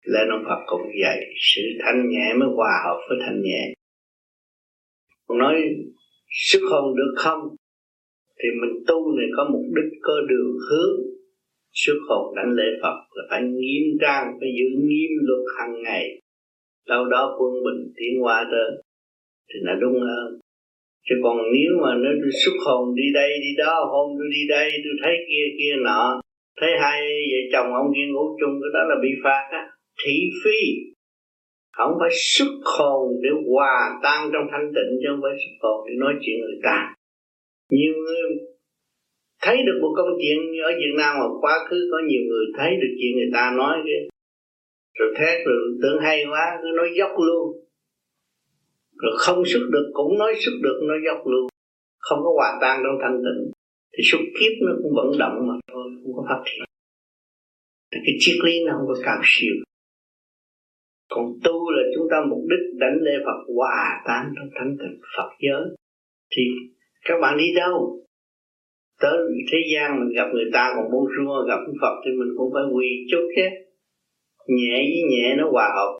Lên 0.03 0.29
ông 0.29 0.43
Phật 0.49 0.63
cũng 0.65 0.81
vậy, 1.03 1.19
sự 1.39 1.61
thanh 1.83 2.09
nhẹ 2.09 2.33
mới 2.39 2.49
hòa 2.55 2.73
hợp 2.85 2.99
với 3.09 3.17
thanh 3.21 3.41
nhẹ. 3.41 3.73
Nói 5.29 5.55
xuất 6.29 6.59
hồn 6.71 6.95
được 6.95 7.13
không? 7.15 7.39
Thì 8.43 8.49
mình 8.61 8.83
tu 8.87 9.11
này 9.17 9.27
có 9.37 9.49
mục 9.51 9.65
đích, 9.75 9.99
có 10.01 10.13
đường 10.29 10.57
hướng 10.69 11.18
xuất 11.73 11.99
hồn 12.09 12.35
đánh 12.35 12.55
lễ 12.55 12.63
Phật 12.81 12.97
là 13.15 13.23
phải 13.29 13.41
nghiêm 13.41 13.97
trang, 14.01 14.25
phải 14.39 14.49
giữ 14.57 14.67
nghiêm 14.87 15.11
luật 15.27 15.43
hàng 15.57 15.83
ngày. 15.83 16.19
Đâu 16.87 17.05
đó 17.05 17.35
quân 17.39 17.53
bình 17.65 17.93
tiến 17.97 18.23
qua 18.23 18.47
tới 18.51 18.83
thì 19.49 19.59
là 19.61 19.73
đúng 19.81 19.99
hơn. 19.99 20.39
Chứ 21.09 21.15
còn 21.23 21.37
nếu 21.37 21.71
mà 21.83 21.95
nó 21.95 22.09
xuất 22.43 22.57
hồn 22.65 22.95
đi 22.95 23.03
đây, 23.13 23.29
đi 23.29 23.51
đó 23.57 23.85
hôm 23.91 24.07
tôi 24.17 24.27
đi 24.35 24.47
đây, 24.49 24.71
tôi 24.83 24.93
thấy 25.03 25.13
kia 25.27 25.45
kia 25.59 25.75
nọ, 25.85 26.21
thấy 26.59 26.69
hai 26.81 27.01
vợ 27.31 27.41
chồng 27.53 27.73
ông 27.73 27.87
kia 27.95 28.07
ngủ 28.13 28.25
chung, 28.39 28.55
cái 28.61 28.71
đó 28.73 28.81
là 28.89 28.95
bị 29.03 29.09
phạt 29.23 29.47
á. 29.51 29.63
Thị 30.03 30.17
phi. 30.43 30.59
Không 31.77 31.93
phải 31.99 32.09
xuất 32.11 32.53
hồn 32.77 33.03
để 33.23 33.29
hòa 33.49 33.99
tan 34.03 34.29
trong 34.33 34.47
thanh 34.51 34.67
tịnh, 34.75 34.91
chứ 35.01 35.07
không 35.09 35.21
phải 35.23 35.35
xuất 35.41 35.55
hồn 35.61 35.77
để 35.87 35.93
nói 35.97 36.13
chuyện 36.21 36.37
người 36.39 36.59
ta. 36.63 36.77
Nhiều 37.71 37.93
người 37.93 38.48
thấy 39.41 39.57
được 39.67 39.77
một 39.81 39.93
câu 39.95 40.05
chuyện 40.21 40.37
như 40.51 40.61
ở 40.69 40.71
Việt 40.81 40.93
Nam 40.97 41.11
mà 41.19 41.27
quá 41.41 41.55
khứ 41.67 41.77
có 41.91 41.97
nhiều 42.07 42.21
người 42.29 42.45
thấy 42.57 42.71
được 42.81 42.93
chuyện 42.99 43.11
người 43.15 43.31
ta 43.33 43.53
nói 43.57 43.75
kia 43.85 44.01
rồi 44.99 45.13
thét 45.17 45.45
rồi 45.45 45.77
tưởng 45.81 45.99
hay 46.01 46.25
quá, 46.31 46.45
cứ 46.61 46.67
nói 46.77 46.89
dốc 46.97 47.11
luôn. 47.27 47.45
Rồi 48.97 49.13
không 49.17 49.43
xuất 49.45 49.65
được, 49.71 49.91
cũng 49.93 50.17
nói 50.17 50.33
xuất 50.37 50.55
được, 50.63 50.79
nói 50.87 50.97
dốc 51.05 51.27
luôn. 51.27 51.47
Không 51.99 52.19
có 52.23 52.31
hòa 52.35 52.57
tan 52.61 52.81
trong 52.83 52.97
thanh 53.01 53.17
tịnh. 53.25 53.51
Thì 53.93 54.01
xuất 54.03 54.19
kiếp 54.39 54.51
nó 54.65 54.73
cũng 54.83 54.91
vận 54.95 55.19
động 55.19 55.47
mà 55.47 55.53
thôi, 55.71 55.83
không 56.03 56.13
có 56.15 56.23
phát 56.29 56.41
triển. 56.45 56.63
Cái 57.91 58.15
triết 58.19 58.35
lý 58.45 58.53
nó 58.65 58.73
không 58.77 58.87
có 58.87 58.95
cao 59.03 59.21
siêu. 59.23 59.55
Còn 61.09 61.25
tu 61.43 61.69
là 61.71 61.83
chúng 61.95 62.07
ta 62.11 62.17
mục 62.29 62.43
đích 62.49 62.79
đánh 62.79 62.97
lễ 63.01 63.11
Phật, 63.25 63.53
hòa 63.55 64.01
tan 64.07 64.33
trong 64.35 64.49
thanh 64.55 64.77
tịnh 64.79 64.99
Phật 65.17 65.29
giới. 65.39 65.63
Thì 66.31 66.41
các 67.05 67.15
bạn 67.21 67.37
đi 67.37 67.53
đâu? 67.55 68.03
Tới 68.99 69.17
thế 69.51 69.57
gian 69.73 69.99
mình 69.99 70.15
gặp 70.15 70.27
người 70.33 70.49
ta 70.53 70.73
còn 70.75 70.91
buông 70.91 71.07
rua 71.15 71.45
gặp 71.47 71.59
Phật 71.81 71.95
thì 72.05 72.11
mình 72.19 72.31
cũng 72.37 72.49
phải 72.53 72.63
quỳ 72.73 72.87
chút 73.11 73.25
chứ 73.35 73.47
nhẹ 74.57 74.75
với 74.91 75.03
nhẹ 75.11 75.35
nó 75.37 75.49
hòa 75.51 75.67
hợp. 75.75 75.91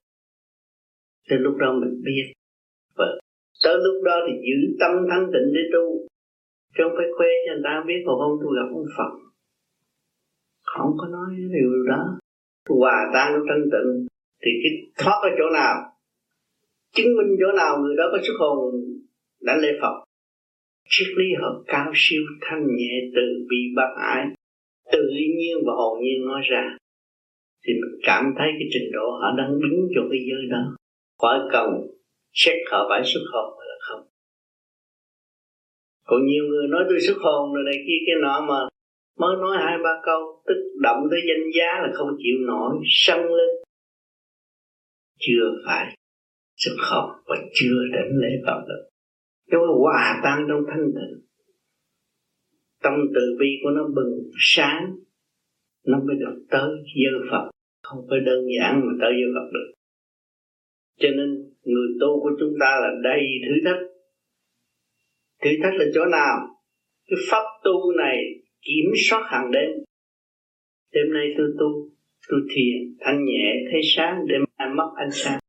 Thì 1.29 1.35
lúc 1.39 1.55
đó 1.57 1.73
mình 1.73 2.01
biết. 2.05 2.33
Và 2.95 3.05
tới 3.63 3.75
lúc 3.85 4.03
đó 4.03 4.15
thì 4.27 4.33
giữ 4.47 4.77
tâm 4.79 4.91
thanh 5.09 5.25
tịnh 5.33 5.47
để 5.55 5.61
tu. 5.73 5.85
Chứ 6.75 6.83
không 6.83 6.93
phải 6.97 7.07
khoe 7.17 7.27
cho 7.45 7.53
người 7.53 7.61
ta 7.63 7.83
biết 7.87 7.99
còn 8.05 8.15
không, 8.19 8.37
tôi 8.41 8.51
gặp 8.57 8.67
ông 8.73 8.89
Phật. 8.97 9.11
Không 10.63 10.91
có 10.97 11.07
nói 11.07 11.29
điều 11.37 11.71
đó. 11.87 12.19
Hòa 12.69 12.97
tan 13.13 13.33
trong 13.33 13.45
thanh 13.49 13.63
tịnh 13.73 14.07
thì 14.41 14.51
cái 14.63 14.71
thoát 14.97 15.19
ở 15.21 15.29
chỗ 15.37 15.49
nào, 15.53 15.75
chứng 16.95 17.17
minh 17.17 17.37
chỗ 17.39 17.51
nào 17.57 17.79
người 17.79 17.95
đó 17.97 18.03
có 18.11 18.17
xuất 18.21 18.37
hồn 18.39 18.73
đã 19.41 19.57
lên 19.57 19.75
Phật 19.81 19.95
triết 20.89 21.07
lý 21.17 21.25
họ 21.41 21.63
cao 21.67 21.91
siêu 21.95 22.21
thanh 22.41 22.67
nhẹ 22.77 22.93
từ 23.15 23.45
bi 23.49 23.57
bác 23.75 23.91
ái, 23.97 24.25
tự 24.91 25.03
nhiên 25.37 25.57
và 25.65 25.73
hồn 25.73 25.99
nhiên 26.03 26.25
nói 26.27 26.41
ra. 26.51 26.77
Thì 27.63 27.73
mình 27.73 27.99
cảm 28.03 28.23
thấy 28.37 28.47
cái 28.59 28.67
trình 28.73 28.91
độ 28.93 29.11
họ 29.21 29.27
đang 29.37 29.59
đứng 29.61 29.87
trong 29.95 30.07
cái 30.11 30.19
giới 30.29 30.43
đó. 30.51 30.75
Khỏi 31.21 31.39
cần 31.51 31.69
xét 32.33 32.55
họ 32.71 32.85
phải 32.89 33.01
xuất 33.03 33.21
hồn 33.33 33.59
là 33.59 33.75
không. 33.79 34.01
Còn 36.05 36.25
nhiều 36.25 36.43
người 36.49 36.67
nói 36.67 36.83
tôi 36.89 36.99
xuất 36.99 37.17
hồn 37.17 37.53
rồi 37.53 37.63
này 37.65 37.75
kia, 37.87 37.99
cái 38.05 38.15
nọ 38.21 38.45
mà 38.49 38.59
mới 39.19 39.35
nói 39.41 39.57
hai 39.59 39.77
ba 39.83 39.93
câu, 40.05 40.43
tức 40.47 40.59
động 40.81 41.01
tới 41.11 41.19
danh 41.27 41.51
giá 41.57 41.81
là 41.83 41.89
không 41.93 42.09
chịu 42.17 42.37
nổi, 42.47 42.75
sân 42.85 43.19
lên. 43.19 43.49
Chưa 45.19 45.45
phải 45.65 45.95
xuất 46.57 46.75
hồn 46.89 47.09
và 47.25 47.35
chưa 47.53 47.75
đến 47.93 48.07
lễ 48.21 48.29
phật 48.45 48.61
được 48.67 48.88
cho 49.51 49.57
nó 49.57 49.73
hòa 49.79 50.19
tan 50.23 50.45
trong 50.49 50.63
thanh 50.67 50.85
tịnh. 50.85 51.25
Tâm 52.83 52.93
từ 53.15 53.21
bi 53.39 53.47
của 53.63 53.69
nó 53.69 53.87
bừng 53.95 54.29
sáng. 54.39 54.95
Nó 55.85 55.99
mới 55.99 56.15
được 56.19 56.45
tới 56.49 56.69
dơ 56.69 57.31
Phật. 57.31 57.49
Không 57.83 58.05
phải 58.09 58.19
đơn 58.25 58.39
giản 58.59 58.81
mà 58.85 58.93
tới 59.01 59.11
dơ 59.11 59.27
Phật 59.35 59.49
được. 59.53 59.73
Cho 60.99 61.09
nên 61.09 61.29
người 61.63 61.87
tu 62.01 62.19
của 62.21 62.31
chúng 62.39 62.53
ta 62.59 62.79
là 62.81 62.89
đầy 63.03 63.21
thử 63.45 63.53
thách. 63.65 63.81
Thử 65.43 65.49
thách 65.63 65.73
là 65.73 65.85
chỗ 65.93 66.05
nào? 66.05 66.37
Cái 67.07 67.19
pháp 67.31 67.43
tu 67.63 67.91
này 67.97 68.17
kiểm 68.61 68.91
soát 69.09 69.23
hàng 69.25 69.51
đêm. 69.51 69.69
Đêm 70.93 71.13
nay 71.13 71.27
tôi 71.37 71.47
tu, 71.59 71.89
tôi 72.29 72.39
thiền, 72.55 72.95
thanh 72.99 73.25
nhẹ, 73.25 73.53
thấy 73.71 73.81
sáng, 73.95 74.27
đêm 74.27 74.41
mai 74.57 74.69
mất 74.75 74.89
ánh 74.95 75.11
sáng. 75.11 75.39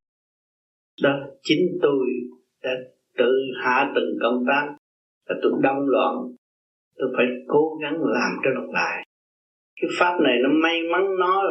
Đó 1.03 1.28
chính 1.42 1.78
tôi 1.82 2.07
đã 2.62 2.70
tự 3.18 3.32
hạ 3.62 3.92
từng 3.94 4.18
công 4.22 4.44
tác 4.48 4.74
là 5.28 5.36
tôi 5.42 5.52
đông 5.62 5.88
loạn. 5.88 6.14
Tôi 6.98 7.08
phải 7.16 7.26
cố 7.48 7.78
gắng 7.82 7.94
làm 8.02 8.32
cho 8.44 8.50
được 8.50 8.70
lại. 8.72 9.06
Cái 9.80 9.90
pháp 9.98 10.20
này 10.20 10.38
nó 10.42 10.48
may 10.62 10.82
mắn, 10.92 11.04
nó 11.18 11.42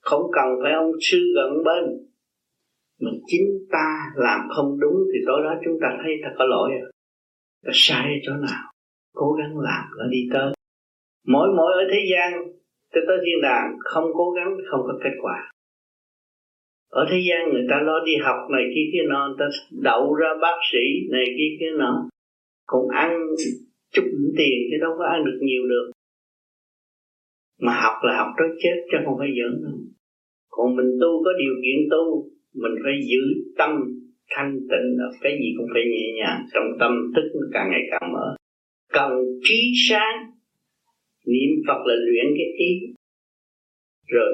không 0.00 0.22
cần 0.32 0.48
phải 0.62 0.72
ông 0.72 0.90
sư 1.00 1.18
gần 1.36 1.64
bên. 1.64 1.84
Mà 3.00 3.10
chính 3.26 3.46
ta 3.72 3.98
làm 4.14 4.40
không 4.56 4.80
đúng 4.80 4.96
thì 5.12 5.18
tối 5.26 5.40
đó 5.44 5.54
chúng 5.64 5.78
ta 5.82 5.88
thấy 6.02 6.12
ta 6.22 6.28
có 6.38 6.44
lỗi 6.44 6.70
rồi. 6.80 6.92
Ta 7.64 7.70
sai 7.74 8.20
chỗ 8.22 8.32
nào, 8.32 8.72
cố 9.14 9.32
gắng 9.32 9.58
làm 9.58 9.84
nó 9.98 10.04
đi 10.10 10.28
tới. 10.32 10.52
Mỗi 11.26 11.48
mỗi 11.56 11.72
ở 11.72 11.84
thế 11.92 11.98
gian, 12.12 12.32
tới 12.92 13.02
tới 13.06 13.16
thiên 13.24 13.42
đàng, 13.42 13.76
không 13.84 14.04
cố 14.14 14.30
gắng, 14.30 14.56
không 14.70 14.80
có 14.86 14.98
kết 15.04 15.16
quả 15.22 15.50
ở 17.00 17.02
thế 17.10 17.18
gian 17.28 17.40
người 17.52 17.66
ta 17.70 17.76
lo 17.88 17.96
đi 18.06 18.14
học 18.26 18.40
này 18.50 18.64
kia 18.74 18.86
kia 18.92 19.04
nọ, 19.08 19.20
người 19.28 19.36
ta 19.38 19.46
đậu 19.88 20.14
ra 20.14 20.30
bác 20.42 20.58
sĩ 20.72 20.84
này 21.10 21.26
kia 21.38 21.50
kia 21.60 21.72
nọ. 21.78 22.08
Còn 22.66 22.88
ăn 22.88 23.10
chút 23.94 24.06
tiền 24.38 24.56
chứ 24.70 24.76
đâu 24.80 24.92
có 24.98 25.04
ăn 25.04 25.24
được 25.24 25.38
nhiều 25.42 25.62
được. 25.68 25.90
Mà 27.60 27.72
học 27.82 27.96
là 28.02 28.16
học 28.16 28.28
tới 28.38 28.48
chết 28.62 28.76
chứ 28.90 28.98
không 29.04 29.14
phải 29.18 29.28
giỡn 29.38 29.62
đâu. 29.64 29.78
Còn 30.50 30.76
mình 30.76 30.90
tu 31.00 31.10
có 31.24 31.30
điều 31.38 31.54
kiện 31.62 31.88
tu, 31.90 32.04
mình 32.54 32.74
phải 32.84 32.94
giữ 33.10 33.22
tâm 33.58 33.70
thanh 34.30 34.52
tịnh 34.70 34.88
cái 35.20 35.32
gì 35.40 35.48
cũng 35.56 35.66
phải 35.72 35.82
nhẹ 35.92 36.06
nhàng. 36.18 36.46
Trong 36.54 36.64
tâm 36.80 36.92
thức 37.16 37.26
nó 37.34 37.46
càng 37.52 37.68
ngày 37.70 37.82
càng 37.90 38.12
mở. 38.12 38.36
Cần 38.92 39.12
trí 39.42 39.72
sáng. 39.88 40.16
Niệm 41.26 41.50
phật 41.66 41.80
là 41.86 41.94
luyện 42.06 42.26
cái 42.36 42.46
ý. 42.68 42.72
Rồi, 44.06 44.32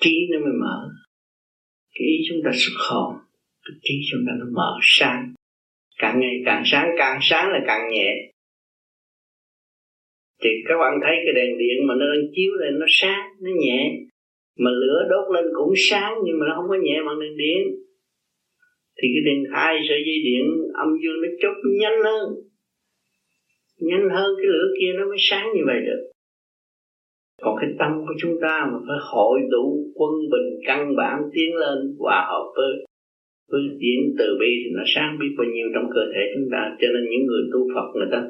trí 0.00 0.28
nó 0.32 0.38
mới 0.38 0.52
mở 0.60 0.90
cái 1.98 2.08
ý 2.08 2.16
chúng 2.28 2.40
ta 2.44 2.50
xuất 2.54 2.76
hồn, 2.88 3.14
cái 3.64 3.76
trí 3.82 3.94
chúng 4.10 4.24
ta 4.26 4.32
nó 4.40 4.46
mở 4.52 4.78
sáng. 4.82 5.34
Càng 5.98 6.20
ngày 6.20 6.42
càng 6.46 6.62
sáng 6.66 6.88
càng 6.98 7.18
sáng 7.22 7.52
là 7.52 7.60
càng 7.66 7.90
nhẹ. 7.92 8.32
Thì 10.42 10.50
các 10.68 10.76
bạn 10.80 10.92
thấy 11.02 11.16
cái 11.24 11.34
đèn 11.34 11.58
điện 11.58 11.86
mà 11.86 11.94
nó 11.94 12.06
đang 12.14 12.24
chiếu 12.34 12.52
lên 12.60 12.78
nó 12.78 12.86
sáng, 12.88 13.24
nó 13.40 13.50
nhẹ. 13.64 13.80
Mà 14.58 14.70
lửa 14.70 15.06
đốt 15.10 15.34
lên 15.34 15.44
cũng 15.54 15.72
sáng 15.76 16.12
nhưng 16.24 16.38
mà 16.38 16.46
nó 16.48 16.54
không 16.56 16.68
có 16.68 16.76
nhẹ 16.82 16.96
bằng 17.06 17.20
đèn 17.20 17.36
điện. 17.36 17.62
Thì 18.96 19.08
cái 19.14 19.22
điện 19.26 19.44
hai 19.54 19.74
sợi 19.88 20.00
dây 20.06 20.18
điện 20.24 20.44
âm 20.74 20.88
dương 21.02 21.18
nó 21.22 21.28
chốt 21.42 21.56
nhanh 21.80 21.98
hơn. 22.04 22.26
Nhanh 23.78 24.08
hơn 24.16 24.30
cái 24.36 24.46
lửa 24.46 24.66
kia 24.80 24.92
nó 24.98 25.06
mới 25.06 25.16
sáng 25.18 25.46
như 25.54 25.62
vậy 25.66 25.80
được 25.86 26.02
còn 27.42 27.56
cái 27.60 27.70
tâm 27.78 27.92
của 28.06 28.14
chúng 28.20 28.36
ta 28.42 28.68
mà 28.72 28.78
phải 28.88 28.98
hội 29.12 29.40
đủ 29.50 29.92
quân 29.94 30.12
bình 30.32 30.48
căn 30.66 30.96
bản 30.96 31.16
tiến 31.32 31.56
lên 31.56 31.78
hòa 31.98 32.26
hợp 32.30 32.46
với 32.56 32.72
với 33.50 33.60
diễn 33.80 34.00
từ 34.18 34.26
bi 34.40 34.50
thì 34.64 34.70
nó 34.76 34.82
sáng 34.86 35.16
biết 35.20 35.32
bao 35.38 35.46
nhiêu 35.54 35.66
trong 35.74 35.90
cơ 35.94 36.00
thể 36.14 36.22
chúng 36.34 36.48
ta. 36.52 36.76
Cho 36.80 36.88
nên 36.94 37.02
những 37.10 37.26
người 37.26 37.42
tu 37.52 37.60
Phật 37.74 37.88
người 37.94 38.08
ta 38.12 38.20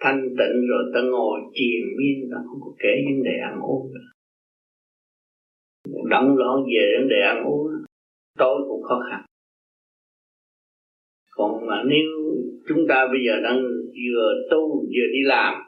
thanh 0.00 0.22
tịnh 0.38 0.56
rồi 0.70 0.82
ta 0.94 1.00
ngồi 1.00 1.40
triền 1.54 1.82
miên, 1.98 2.30
ta 2.32 2.38
không 2.46 2.60
có 2.60 2.72
kể 2.78 2.92
vấn 3.06 3.22
đề 3.24 3.36
ăn 3.50 3.60
uống 3.60 3.84
nữa. 3.94 4.08
Động 6.10 6.36
loạn 6.36 6.56
về 6.72 6.84
vấn 6.98 7.08
đề 7.08 7.20
ăn 7.20 7.44
uống, 7.44 7.66
tối 8.38 8.56
cũng 8.68 8.82
khó 8.82 9.00
khăn. 9.10 9.20
Còn 11.30 11.66
mà 11.66 11.82
nếu 11.86 12.08
chúng 12.68 12.86
ta 12.88 13.06
bây 13.12 13.20
giờ 13.26 13.40
đang 13.42 13.62
vừa 14.04 14.32
tu 14.50 14.80
vừa 14.80 15.08
đi 15.12 15.22
làm 15.24 15.67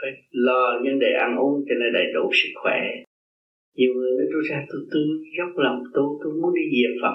phải 0.00 0.10
lo 0.30 0.80
vấn 0.84 0.98
đề 0.98 1.10
ăn 1.26 1.36
uống 1.36 1.64
cho 1.68 1.74
nên 1.80 1.92
đầy 1.92 2.06
đủ 2.14 2.30
sức 2.32 2.52
khỏe. 2.62 2.80
Nhiều 3.76 3.92
người 3.94 4.10
nói, 4.18 4.26
tôi 4.32 4.42
ra, 4.50 4.58
tôi 4.70 4.80
tư 4.92 5.00
dốc 5.38 5.50
lòng, 5.64 5.78
tôi 5.94 6.06
tôi 6.22 6.32
muốn 6.40 6.54
đi 6.54 6.64
về 6.76 6.90
Phật. 7.02 7.14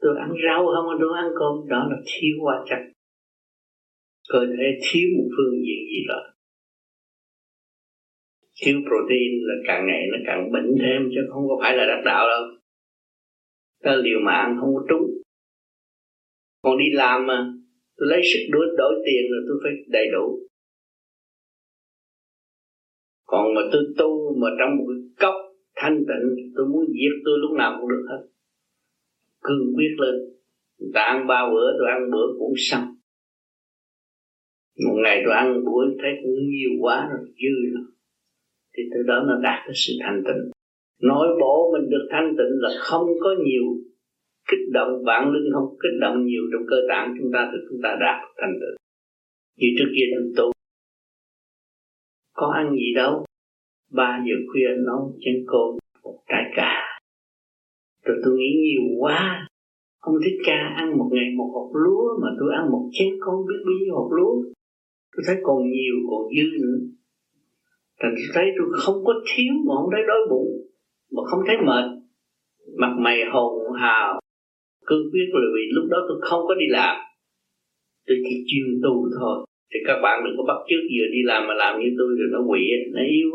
Tôi 0.00 0.12
ăn 0.18 0.30
rau 0.44 0.60
không, 0.66 0.86
tôi 1.00 1.10
ăn 1.22 1.28
cơm. 1.38 1.68
Đó 1.68 1.80
là 1.90 1.96
thiếu 2.06 2.34
hóa 2.42 2.64
chất 2.68 2.92
cơ 4.28 4.46
thể 4.56 4.68
thiếu 4.82 5.08
một 5.16 5.28
phương 5.36 5.54
diện 5.66 5.82
gì 5.92 6.04
đó. 6.08 6.20
Thiếu 8.62 8.76
protein 8.88 9.32
là 9.48 9.54
càng 9.66 9.86
ngày 9.86 10.02
nó 10.12 10.18
càng 10.26 10.52
bệnh 10.52 10.70
thêm 10.80 11.10
chứ 11.14 11.20
không 11.32 11.48
có 11.48 11.58
phải 11.62 11.76
là 11.76 11.84
đắc 11.86 12.02
đạo 12.04 12.28
đâu. 12.28 12.44
Ta 13.82 13.96
liều 13.96 14.20
mạng 14.20 14.56
không 14.60 14.74
có 14.74 14.86
trúng. 14.88 15.06
Còn 16.62 16.78
đi 16.78 16.84
làm 16.92 17.26
mà, 17.26 17.52
tôi 17.96 18.08
lấy 18.08 18.20
sức 18.32 18.40
đổi 18.50 18.66
đổi 18.78 18.94
tiền 19.06 19.22
là 19.30 19.38
tôi 19.48 19.56
phải 19.62 19.72
đầy 19.86 20.06
đủ 20.12 20.38
còn 23.32 23.54
mà 23.54 23.62
tôi 23.72 23.82
tu 23.98 24.10
mà 24.40 24.48
trong 24.58 24.76
một 24.76 24.84
cái 24.88 25.00
cốc 25.22 25.34
thanh 25.80 25.98
tịnh, 26.08 26.26
tôi 26.56 26.66
muốn 26.66 26.84
giết 26.96 27.14
tôi 27.24 27.36
lúc 27.42 27.52
nào 27.58 27.70
cũng 27.80 27.88
được 27.90 28.04
hết. 28.10 28.22
Cương 29.40 29.74
quyết 29.76 29.92
lên, 30.02 30.14
người 30.78 30.90
ta 30.94 31.02
ăn 31.02 31.26
ba 31.26 31.40
bữa, 31.52 31.68
tôi 31.78 31.88
ăn 31.96 32.10
bữa 32.12 32.26
cũng 32.38 32.54
xong. 32.56 32.84
Một 34.86 34.96
ngày 35.04 35.22
tôi 35.24 35.34
ăn 35.34 35.64
bữa 35.64 35.84
thấy 36.02 36.12
cũng 36.22 36.34
nhiều 36.54 36.72
quá 36.80 37.08
rồi, 37.10 37.26
dư 37.42 37.54
rồi 37.74 37.86
thì 38.76 38.82
từ 38.94 39.02
đó 39.02 39.24
nó 39.28 39.40
đạt 39.42 39.58
cái 39.66 39.74
sự 39.74 39.92
thanh 40.00 40.22
tịnh. 40.26 40.42
Nội 41.02 41.28
bộ 41.40 41.72
mình 41.72 41.90
được 41.90 42.06
thanh 42.10 42.28
tịnh 42.38 42.54
là 42.64 42.70
không 42.78 43.06
có 43.20 43.30
nhiều 43.46 43.64
kích 44.50 44.66
động 44.72 45.02
vạn 45.06 45.32
linh 45.32 45.52
không 45.54 45.68
kích 45.82 45.96
động 46.00 46.26
nhiều 46.26 46.42
trong 46.52 46.62
cơ 46.70 46.76
tạng 46.88 47.14
chúng 47.18 47.30
ta, 47.32 47.50
thì 47.52 47.58
chúng 47.68 47.80
ta 47.82 47.90
đạt 48.00 48.18
thanh 48.36 48.54
tịnh. 48.60 48.76
Như 49.58 49.68
trước 49.78 49.90
kia 49.96 50.06
tôi 50.14 50.32
tu 50.36 50.52
có 52.32 52.52
ăn 52.54 52.72
gì 52.72 52.94
đâu. 52.94 53.24
Ba 53.90 54.24
giờ 54.26 54.34
khuya 54.52 54.68
nấu 54.86 55.12
chén 55.20 55.44
cơm 55.46 55.76
một 56.02 56.18
trái 56.28 56.44
cà. 56.56 56.74
Rồi 58.04 58.16
tôi 58.24 58.34
nghĩ 58.38 58.50
nhiều 58.56 58.98
quá. 58.98 59.48
Ông 60.00 60.14
thích 60.24 60.38
ca 60.44 60.74
ăn 60.76 60.98
một 60.98 61.08
ngày 61.12 61.30
một 61.36 61.50
hộp 61.54 61.70
lúa 61.74 62.20
mà 62.22 62.28
tôi 62.40 62.54
ăn 62.54 62.70
một 62.70 62.88
chén 62.92 63.08
con 63.20 63.46
biết 63.46 63.60
bao 63.66 63.74
nhiêu 63.80 63.94
hộp 63.94 64.10
lúa. 64.12 64.34
Tôi 65.16 65.22
thấy 65.26 65.36
còn 65.42 65.70
nhiều, 65.70 65.94
còn 66.10 66.22
dư 66.36 66.48
nữa. 66.62 66.78
Thành 68.00 68.14
tôi 68.16 68.26
thấy 68.34 68.44
tôi 68.58 68.66
không 68.72 69.04
có 69.04 69.12
thiếu 69.34 69.54
mà 69.66 69.74
không 69.74 69.90
thấy 69.92 70.02
đói 70.08 70.18
bụng, 70.30 70.52
mà 71.12 71.22
không 71.30 71.40
thấy 71.46 71.56
mệt. 71.66 71.86
Mặt 72.78 72.94
mày 72.98 73.18
hồn 73.32 73.72
hào. 73.80 74.20
Cương 74.86 75.10
quyết 75.12 75.28
là 75.32 75.48
vì 75.54 75.62
lúc 75.72 75.84
đó 75.90 75.98
tôi 76.08 76.18
không 76.20 76.40
có 76.48 76.54
đi 76.54 76.66
làm. 76.68 76.96
Tôi 78.06 78.16
chỉ 78.24 78.44
chuyên 78.46 78.80
tu 78.82 79.08
thôi 79.20 79.46
thì 79.74 79.78
các 79.86 79.98
bạn 80.02 80.16
đừng 80.24 80.36
có 80.38 80.44
bắt 80.50 80.58
chước 80.68 80.82
vừa 80.94 81.08
đi 81.14 81.20
làm 81.30 81.40
mà 81.48 81.54
làm 81.54 81.80
như 81.80 81.88
tôi 81.98 82.08
rồi 82.18 82.28
nó 82.32 82.40
quỷ 82.50 82.62
nó 82.94 83.02
yếu 83.16 83.30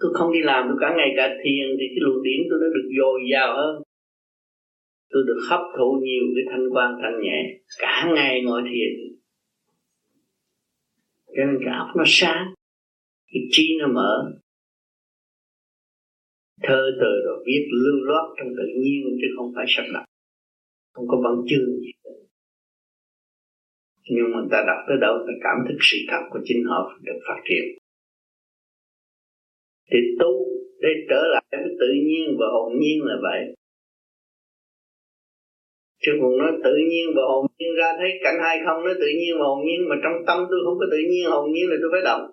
tôi 0.00 0.10
không 0.14 0.32
đi 0.32 0.42
làm 0.42 0.64
tôi 0.68 0.76
cả 0.80 0.94
ngày 0.96 1.10
cả 1.16 1.26
thiền 1.44 1.66
thì 1.78 1.84
cái 1.92 2.00
luồng 2.00 2.22
điển 2.22 2.40
tôi 2.50 2.58
nó 2.62 2.68
được 2.74 2.88
dồi 2.98 3.20
dào 3.32 3.56
hơn. 3.56 3.82
Tôi 5.10 5.22
được 5.26 5.40
hấp 5.50 5.60
thụ 5.78 6.00
nhiều 6.02 6.24
cái 6.34 6.44
thanh 6.50 6.66
quan 6.72 6.90
thanh 7.02 7.16
nhẹ 7.22 7.60
cả 7.78 8.12
ngày 8.14 8.42
ngồi 8.42 8.62
thiền. 8.62 8.92
Cho 11.26 11.44
nên 11.44 11.58
cái 11.64 11.74
óc 11.78 11.88
nó 11.96 12.04
sáng, 12.06 12.46
cái 13.32 13.42
trí 13.50 13.76
nó 13.80 13.86
mở. 13.88 14.32
Thơ 16.62 16.90
từ 17.00 17.12
rồi 17.26 17.44
viết 17.46 17.68
lưu 17.84 18.04
loát 18.04 18.24
trong 18.38 18.48
tự 18.56 18.66
nhiên 18.82 19.02
chứ 19.20 19.26
không 19.36 19.52
phải 19.56 19.64
sắp 19.68 19.84
đặt. 19.94 20.04
Không 20.92 21.08
có 21.08 21.20
văn 21.24 21.34
chương 21.48 21.80
gì 21.80 21.90
nhưng 24.14 24.28
mà 24.32 24.40
ta 24.50 24.58
đọc 24.66 24.80
tới 24.88 24.96
đâu 25.00 25.14
ta 25.26 25.32
cảm 25.44 25.56
thức 25.66 25.78
sự 25.80 25.98
thật 26.10 26.22
của 26.30 26.40
chính 26.44 26.64
họ 26.70 26.98
được 27.02 27.18
phát 27.28 27.40
triển. 27.48 27.64
Thì 29.90 29.98
tu 30.20 30.32
để 30.82 30.88
trở 31.10 31.22
lại 31.32 31.44
với 31.50 31.72
tự 31.80 31.90
nhiên 32.06 32.36
và 32.38 32.46
hồn 32.54 32.72
nhiên 32.80 32.98
là 33.02 33.16
vậy. 33.22 33.40
Chứ 36.02 36.12
còn 36.20 36.38
nói 36.38 36.52
tự 36.64 36.74
nhiên 36.90 37.06
và 37.16 37.22
hồn 37.30 37.46
nhiên 37.58 37.72
ra 37.78 37.88
thấy 37.98 38.10
cảnh 38.24 38.38
hai 38.42 38.56
không, 38.64 38.84
nói 38.84 38.94
tự 39.02 39.08
nhiên 39.18 39.32
và 39.38 39.44
hồn 39.50 39.60
nhiên, 39.66 39.80
mà 39.88 39.96
trong 40.02 40.16
tâm 40.26 40.38
tôi 40.50 40.58
không 40.64 40.78
có 40.80 40.86
tự 40.90 41.00
nhiên, 41.10 41.24
hồn 41.30 41.52
nhiên 41.52 41.66
là 41.70 41.76
tôi 41.80 41.90
phải 41.92 42.04
động. 42.10 42.24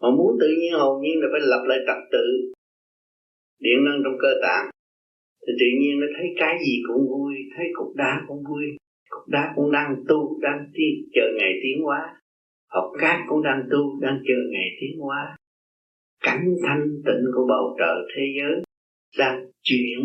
Mà 0.00 0.08
muốn 0.16 0.32
tự 0.40 0.48
nhiên, 0.58 0.72
hồn 0.82 1.02
nhiên 1.02 1.16
là 1.20 1.28
phải 1.32 1.40
lập 1.52 1.62
lại 1.70 1.78
trật 1.86 2.00
tự, 2.12 2.26
điện 3.64 3.78
năng 3.86 3.98
trong 4.04 4.16
cơ 4.22 4.32
tạng. 4.42 4.66
Thì 5.42 5.52
tự 5.60 5.68
nhiên 5.80 6.00
nó 6.00 6.06
thấy 6.16 6.26
cái 6.40 6.54
gì 6.66 6.74
cũng 6.86 7.02
vui, 7.12 7.34
thấy 7.56 7.66
cục 7.74 7.96
đá 7.96 8.12
cũng 8.28 8.42
vui 8.48 8.77
cũng 9.08 9.30
đá 9.30 9.52
cũng 9.56 9.72
đang 9.72 10.04
tu, 10.08 10.38
đang 10.40 10.66
tiến 10.74 11.08
chờ 11.14 11.22
ngày 11.38 11.52
tiến 11.62 11.82
hóa. 11.82 12.00
Học 12.70 12.90
cát 13.00 13.16
cũng 13.28 13.42
đang 13.42 13.62
tu, 13.70 14.00
đang 14.00 14.18
chờ 14.28 14.34
ngày 14.52 14.68
tiến 14.80 15.00
hóa. 15.00 15.36
Cảnh 16.24 16.44
thanh 16.62 16.82
tịnh 17.06 17.24
của 17.34 17.46
bầu 17.48 17.76
trời 17.78 17.96
thế 18.16 18.22
giới 18.38 18.62
đang 19.18 19.46
chuyển. 19.62 19.98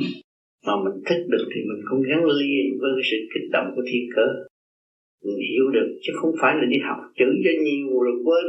Mà 0.65 0.73
mình 0.83 1.03
thích 1.05 1.23
được 1.29 1.45
thì 1.55 1.61
mình 1.69 1.81
cũng 1.89 2.01
gắn 2.09 2.25
liền 2.25 2.77
với 2.79 2.91
sự 3.11 3.17
kích 3.33 3.49
động 3.51 3.71
của 3.75 3.81
thiên 3.91 4.09
cơ. 4.15 4.27
Mình 5.23 5.37
hiểu 5.49 5.69
được, 5.73 5.99
chứ 6.01 6.13
không 6.15 6.31
phải 6.41 6.55
là 6.55 6.65
đi 6.69 6.77
học 6.87 6.97
chữ 7.15 7.25
cho 7.43 7.51
nhiều 7.63 7.99
rồi 8.03 8.15
quên. 8.25 8.45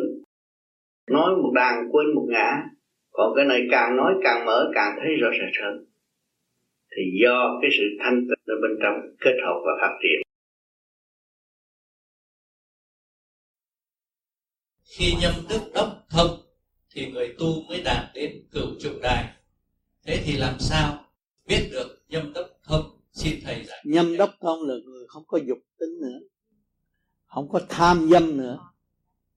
Nói 1.11 1.37
một 1.37 1.53
đàn 1.55 1.75
quên 1.93 2.15
một 2.15 2.27
ngã, 2.31 2.63
còn 3.13 3.33
cái 3.37 3.45
này 3.45 3.67
càng 3.71 3.97
nói 3.97 4.15
càng 4.23 4.47
mở, 4.47 4.71
càng 4.75 4.99
thấy 5.01 5.15
rõ 5.17 5.31
rệt 5.33 5.63
hơn. 5.63 5.85
Thì 6.97 7.03
do 7.23 7.59
cái 7.63 7.71
sự 7.79 7.85
thanh 7.99 8.21
tịnh 8.21 8.45
ở 8.47 8.57
bên 8.63 8.79
trong 8.83 8.95
kết 9.21 9.37
hợp 9.45 9.61
và 9.67 9.73
phát 9.81 9.95
triển 10.03 10.24
khi 14.97 15.15
nhâm 15.21 15.35
đức 15.49 15.61
đốc 15.75 16.07
thông 16.09 16.43
thì 16.91 17.11
người 17.11 17.35
tu 17.39 17.63
mới 17.69 17.83
đạt 17.83 18.15
đến 18.15 18.47
cửu 18.53 18.67
trụ 18.81 18.91
đài 19.03 19.35
thế 20.03 20.23
thì 20.25 20.37
làm 20.37 20.61
sao 20.61 21.05
biết 21.47 21.69
được 21.73 22.05
nhâm 22.09 22.33
đốc 22.33 22.47
thông 22.63 23.01
xin 23.13 23.41
thầy 23.45 23.65
giải 23.65 23.83
nhâm 23.85 24.17
đốc 24.17 24.31
thông 24.41 24.63
là 24.63 24.75
người 24.85 25.07
không 25.09 25.25
có 25.27 25.39
dục 25.47 25.59
tính 25.79 26.01
nữa 26.01 26.19
không 27.35 27.49
có 27.49 27.61
tham 27.69 28.09
dâm 28.11 28.37
nữa. 28.37 28.59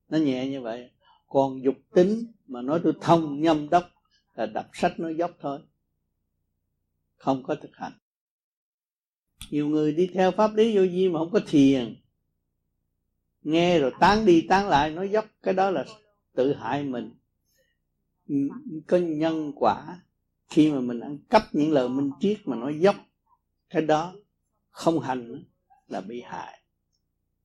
Nó 0.09 0.17
nhẹ 0.17 0.47
như 0.47 0.61
vậy. 0.61 0.91
Còn 1.27 1.63
dục 1.63 1.75
tính 1.93 2.25
mà 2.47 2.61
nói 2.61 2.79
tôi 2.83 2.93
thông 3.01 3.41
nhâm 3.41 3.69
đốc 3.69 3.89
là 4.35 4.45
đọc 4.45 4.65
sách 4.73 4.99
nói 4.99 5.15
dốc 5.15 5.31
thôi. 5.39 5.59
Không 7.15 7.43
có 7.43 7.55
thực 7.55 7.75
hành. 7.75 7.91
Nhiều 9.51 9.67
người 9.67 9.91
đi 9.91 10.09
theo 10.13 10.31
pháp 10.31 10.55
lý 10.55 10.75
vô 10.75 10.81
vi 10.81 11.09
mà 11.09 11.19
không 11.19 11.31
có 11.31 11.39
thiền 11.47 11.95
nghe 13.43 13.79
rồi 13.79 13.91
tán 13.99 14.25
đi 14.25 14.45
tán 14.49 14.69
lại, 14.69 14.91
nói 14.91 15.09
dốc, 15.09 15.25
cái 15.43 15.53
đó 15.53 15.71
là 15.71 15.85
tự 16.35 16.53
hại 16.53 16.83
mình. 16.83 17.13
Có 18.87 18.97
nhân 18.97 19.51
quả, 19.55 20.01
khi 20.49 20.71
mà 20.71 20.79
mình 20.79 20.99
ăn 20.99 21.17
cắp 21.29 21.43
những 21.51 21.71
lời 21.71 21.89
minh 21.89 22.11
triết 22.19 22.37
mà 22.45 22.55
nói 22.55 22.79
dốc, 22.79 22.95
cái 23.69 23.81
đó 23.81 24.13
không 24.69 24.99
hành 24.99 25.43
là 25.87 26.01
bị 26.01 26.21
hại. 26.21 26.61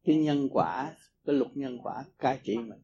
Cái 0.05 0.16
nhân 0.16 0.49
quả, 0.51 0.95
cái 1.26 1.36
luật 1.36 1.57
nhân 1.57 1.78
quả 1.82 2.05
cai 2.18 2.40
trị 2.45 2.57
mình 2.57 2.82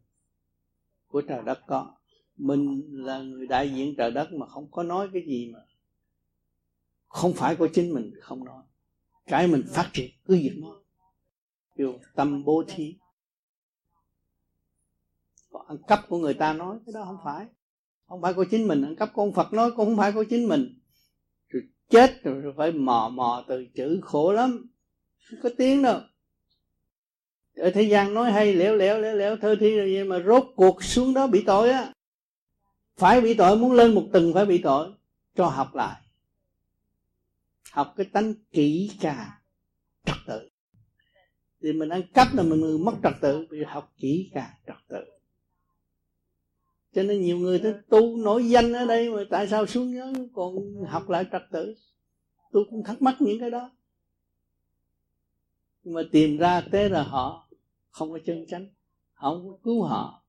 của 1.06 1.20
trời 1.20 1.42
đất 1.46 1.60
có. 1.66 1.94
Mình 2.36 2.82
là 2.90 3.18
người 3.18 3.46
đại 3.46 3.70
diện 3.70 3.94
trời 3.98 4.10
đất 4.10 4.32
mà 4.32 4.46
không 4.46 4.70
có 4.70 4.82
nói 4.82 5.08
cái 5.12 5.22
gì 5.26 5.50
mà 5.52 5.58
không 7.08 7.32
phải 7.32 7.56
của 7.56 7.68
chính 7.72 7.94
mình, 7.94 8.12
không 8.20 8.44
nói. 8.44 8.62
Cái 9.26 9.46
mình 9.46 9.62
phát 9.68 9.90
triển, 9.92 10.10
cứ 10.24 10.34
việc 10.34 10.54
nói 10.56 10.76
kêu 11.78 11.98
tâm 12.14 12.44
bố 12.44 12.64
thí 12.68 12.94
còn 15.50 15.66
ăn 15.66 15.78
cắp 15.88 16.08
của 16.08 16.18
người 16.18 16.34
ta 16.34 16.52
nói, 16.52 16.76
cái 16.86 16.92
đó 16.92 17.04
không 17.04 17.18
phải. 17.24 17.46
Không 18.08 18.22
phải 18.22 18.34
của 18.34 18.44
chính 18.44 18.68
mình, 18.68 18.82
ăn 18.82 18.96
cắp 18.96 19.12
của 19.12 19.22
ông 19.22 19.32
Phật 19.32 19.52
nói 19.52 19.70
cũng 19.70 19.86
không 19.86 19.96
phải 19.96 20.12
của 20.12 20.24
chính 20.24 20.48
mình. 20.48 20.78
Rồi 21.48 21.62
chết 21.88 22.22
rồi 22.22 22.54
phải 22.56 22.72
mò 22.72 23.10
mò 23.14 23.44
từ 23.48 23.66
chữ 23.74 24.00
khổ 24.02 24.32
lắm. 24.32 24.66
Không 25.30 25.38
có 25.42 25.50
tiếng 25.58 25.82
đâu. 25.82 26.00
Ở 27.56 27.70
thế 27.70 27.82
gian 27.82 28.14
nói 28.14 28.32
hay, 28.32 28.54
lẻo 28.54 28.76
lẻo 28.76 28.98
lẻo 29.00 29.16
lẻo, 29.16 29.36
thơ 29.36 29.56
thi 29.60 29.76
rồi 29.76 30.04
mà 30.04 30.18
rốt 30.26 30.44
cuộc 30.56 30.84
xuống 30.84 31.14
đó 31.14 31.26
bị 31.26 31.42
tội 31.46 31.70
á. 31.70 31.92
Phải 32.96 33.20
bị 33.20 33.34
tội, 33.34 33.56
muốn 33.56 33.72
lên 33.72 33.94
một 33.94 34.04
tầng 34.12 34.34
phải 34.34 34.46
bị 34.46 34.62
tội. 34.62 34.92
Cho 35.34 35.46
học 35.46 35.74
lại. 35.74 36.00
Học 37.72 37.94
cái 37.96 38.06
tánh 38.12 38.34
kỹ 38.50 38.90
càng 39.00 39.30
thì 41.62 41.72
mình 41.72 41.88
ăn 41.88 42.02
cắp 42.14 42.34
là 42.34 42.42
mình 42.42 42.84
mất 42.84 42.92
trật 43.02 43.12
tự 43.20 43.46
vì 43.50 43.64
học 43.64 43.92
kỹ 43.96 44.30
càng 44.34 44.50
trật 44.66 44.76
tự. 44.88 45.04
Cho 46.92 47.02
nên 47.02 47.22
nhiều 47.22 47.38
người 47.38 47.58
tới 47.58 47.74
tu 47.88 48.16
nổi 48.16 48.48
danh 48.48 48.72
ở 48.72 48.86
đây 48.86 49.10
mà 49.10 49.22
tại 49.30 49.48
sao 49.48 49.66
xuống 49.66 49.94
nhớ 49.94 50.12
còn 50.34 50.54
học 50.88 51.10
lại 51.10 51.24
trật 51.32 51.42
tự? 51.52 51.74
Tôi 52.52 52.64
cũng 52.70 52.84
thắc 52.84 53.02
mắc 53.02 53.16
những 53.20 53.40
cái 53.40 53.50
đó. 53.50 53.70
Nhưng 55.82 55.94
mà 55.94 56.02
tìm 56.12 56.36
ra 56.36 56.60
thế 56.60 56.88
là 56.88 57.02
họ 57.02 57.48
không 57.90 58.12
có 58.12 58.18
chân 58.26 58.46
chánh, 58.46 58.66
họ 59.12 59.34
không 59.34 59.48
có 59.48 59.58
cứu 59.64 59.82
họ. 59.82 60.22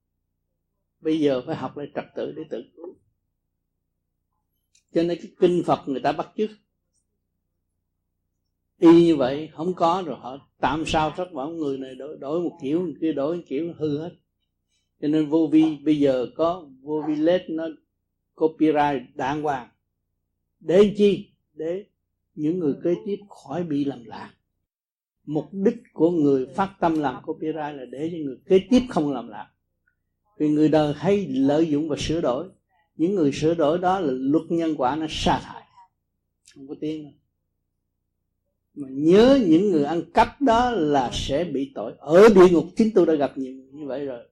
Bây 1.01 1.19
giờ 1.19 1.43
phải 1.45 1.55
học 1.55 1.77
lại 1.77 1.91
trật 1.95 2.05
tự 2.15 2.31
để 2.31 2.43
tự 2.49 2.63
cứu. 2.75 2.95
Cho 4.93 5.03
nên 5.03 5.17
cái 5.21 5.31
kinh 5.39 5.63
phật 5.65 5.79
người 5.85 6.01
ta 6.01 6.11
bắt 6.11 6.29
chước 6.37 6.49
y 8.79 9.05
như 9.05 9.15
vậy 9.15 9.49
không 9.53 9.73
có 9.73 10.03
rồi 10.05 10.17
họ 10.19 10.37
tạm 10.59 10.83
sao 10.85 11.11
thất 11.11 11.33
bảo 11.33 11.49
người 11.49 11.77
này 11.77 11.95
đổi, 11.95 12.17
đổi 12.17 12.41
một 12.41 12.57
kiểu 12.61 12.81
người 12.81 12.95
kia 13.01 13.13
đổi 13.13 13.37
một 13.37 13.43
kiểu 13.47 13.73
hư 13.77 13.99
hết. 13.99 14.11
Cho 15.01 15.07
nên 15.07 15.29
vô 15.29 15.47
vi 15.51 15.77
bây 15.77 15.99
giờ 15.99 16.27
có 16.35 16.67
vô 16.81 17.03
vi 17.07 17.15
led 17.15 17.41
nó 17.49 17.67
copyright 18.35 19.15
đàng 19.15 19.41
hoàng. 19.41 19.69
Để 20.59 20.93
chi? 20.97 21.29
Để 21.53 21.85
những 22.35 22.59
người 22.59 22.73
kế 22.83 22.95
tiếp 23.05 23.17
khỏi 23.29 23.63
bị 23.63 23.85
làm 23.85 24.05
lạc 24.05 24.31
mục 25.29 25.49
đích 25.51 25.77
của 25.93 26.11
người 26.11 26.47
phát 26.55 26.73
tâm 26.79 26.99
làm 26.99 27.23
copyright 27.23 27.75
là 27.75 27.85
để 27.91 28.09
cho 28.11 28.17
người 28.25 28.37
kế 28.45 28.59
tiếp 28.69 28.81
không 28.89 29.13
làm 29.13 29.27
lạc 29.27 29.47
vì 30.37 30.49
người 30.49 30.69
đời 30.69 30.93
hay 30.97 31.27
lợi 31.27 31.67
dụng 31.67 31.89
và 31.89 31.95
sửa 31.99 32.21
đổi. 32.21 32.49
Những 32.95 33.15
người 33.15 33.31
sửa 33.31 33.53
đổi 33.53 33.77
đó 33.77 33.99
là 33.99 34.13
luật 34.13 34.43
nhân 34.49 34.75
quả 34.77 34.95
nó 34.95 35.05
sa 35.09 35.39
thải. 35.43 35.63
Không 36.55 36.67
có 36.67 36.75
tiếng 36.81 37.03
đâu 37.03 37.13
mà 38.81 38.87
nhớ 38.91 39.39
những 39.49 39.71
người 39.71 39.83
ăn 39.83 40.01
cắp 40.13 40.27
đó 40.39 40.71
là 40.75 41.09
sẽ 41.13 41.43
bị 41.53 41.71
tội. 41.75 41.93
Ở 41.99 42.29
địa 42.35 42.49
ngục 42.51 42.65
chính 42.75 42.89
tôi 42.95 43.05
đã 43.05 43.13
gặp 43.13 43.31
nhiều 43.35 43.53
như 43.71 43.87
vậy 43.87 44.05
rồi. 44.05 44.23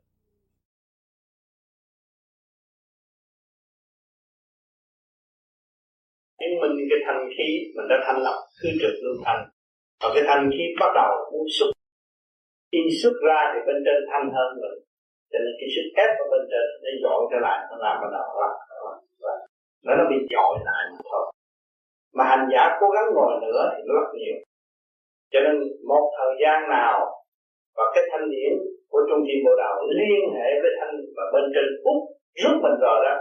Chứng 6.40 6.60
minh 6.62 6.76
cái 6.90 7.00
thanh 7.06 7.30
khí 7.38 7.48
mình 7.76 7.88
đã 7.90 7.96
thanh 8.06 8.20
lọc 8.26 8.40
cứ 8.62 8.70
trực 8.82 8.96
lương 9.04 9.22
thanh. 9.26 9.50
Và 10.02 10.10
cái 10.14 10.24
thanh 10.28 10.50
khí 10.52 10.64
bắt 10.80 10.92
đầu 10.96 11.12
muốn 11.32 11.48
xuất 11.60 11.70
khi 12.72 12.80
xuất 13.02 13.16
ra 13.28 13.40
thì 13.52 13.60
bên 13.68 13.78
trên 13.86 14.00
thanh 14.12 14.28
hơn 14.36 14.50
mình. 14.62 14.78
Cho 15.32 15.40
nên 15.44 15.54
cái 15.60 15.70
sức 15.76 15.86
ép 16.04 16.12
ở 16.24 16.26
bên 16.32 16.44
trên 16.52 16.68
để 16.84 16.92
dội 17.04 17.22
trở 17.32 17.40
lại, 17.48 17.58
nó 17.70 17.76
làm 17.86 17.96
bắt 18.02 18.10
đầu 18.18 18.28
là 18.42 18.50
nó 19.86 19.92
nó 20.00 20.04
bị 20.12 20.18
dội 20.34 20.54
lại 20.66 20.84
thôi 21.12 21.37
mà 22.14 22.24
hành 22.32 22.46
giả 22.54 22.78
cố 22.80 22.88
gắng 22.96 23.08
ngồi 23.14 23.34
nữa 23.44 23.62
thì 23.72 23.82
nó 23.88 23.94
rất 24.00 24.10
nhiều. 24.20 24.38
Cho 25.32 25.40
nên 25.46 25.56
một 25.92 26.04
thời 26.18 26.34
gian 26.42 26.58
nào 26.70 26.98
và 27.76 27.84
cái 27.94 28.04
thanh 28.12 28.30
điển 28.34 28.52
của 28.92 29.02
trung 29.10 29.22
tâm 29.28 29.38
bộ 29.46 29.54
đạo 29.64 29.74
liên 30.00 30.24
hệ 30.36 30.50
với 30.62 30.72
thanh 30.80 30.94
và 31.16 31.24
bên 31.34 31.44
trên 31.54 31.66
út 31.92 32.00
rút 32.42 32.56
mình 32.64 32.78
rồi 32.86 33.00
đó 33.08 33.16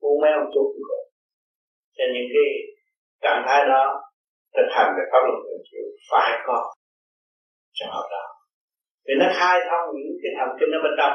u 0.00 0.12
mê 0.22 0.30
một 0.40 0.50
chút 0.54 0.66
rồi 0.88 1.02
cho 1.96 2.04
những 2.14 2.28
cái 2.34 2.48
trạng 3.22 3.42
thái 3.46 3.60
đó 3.72 3.82
thực 4.56 4.68
hành 4.76 4.90
về 4.96 5.04
pháp 5.12 5.22
luật 5.26 5.38
thường 5.44 5.62
chịu 5.68 5.86
phải 6.10 6.30
có 6.46 6.58
trường 7.76 7.94
hợp 7.94 8.06
đó. 8.14 8.24
Vì 9.06 9.14
nó 9.20 9.26
khai 9.38 9.56
thông 9.68 9.86
những 9.94 10.16
cái 10.22 10.32
thần 10.38 10.48
kinh 10.58 10.70
ở 10.76 10.78
bên 10.84 10.94
trong 10.98 11.14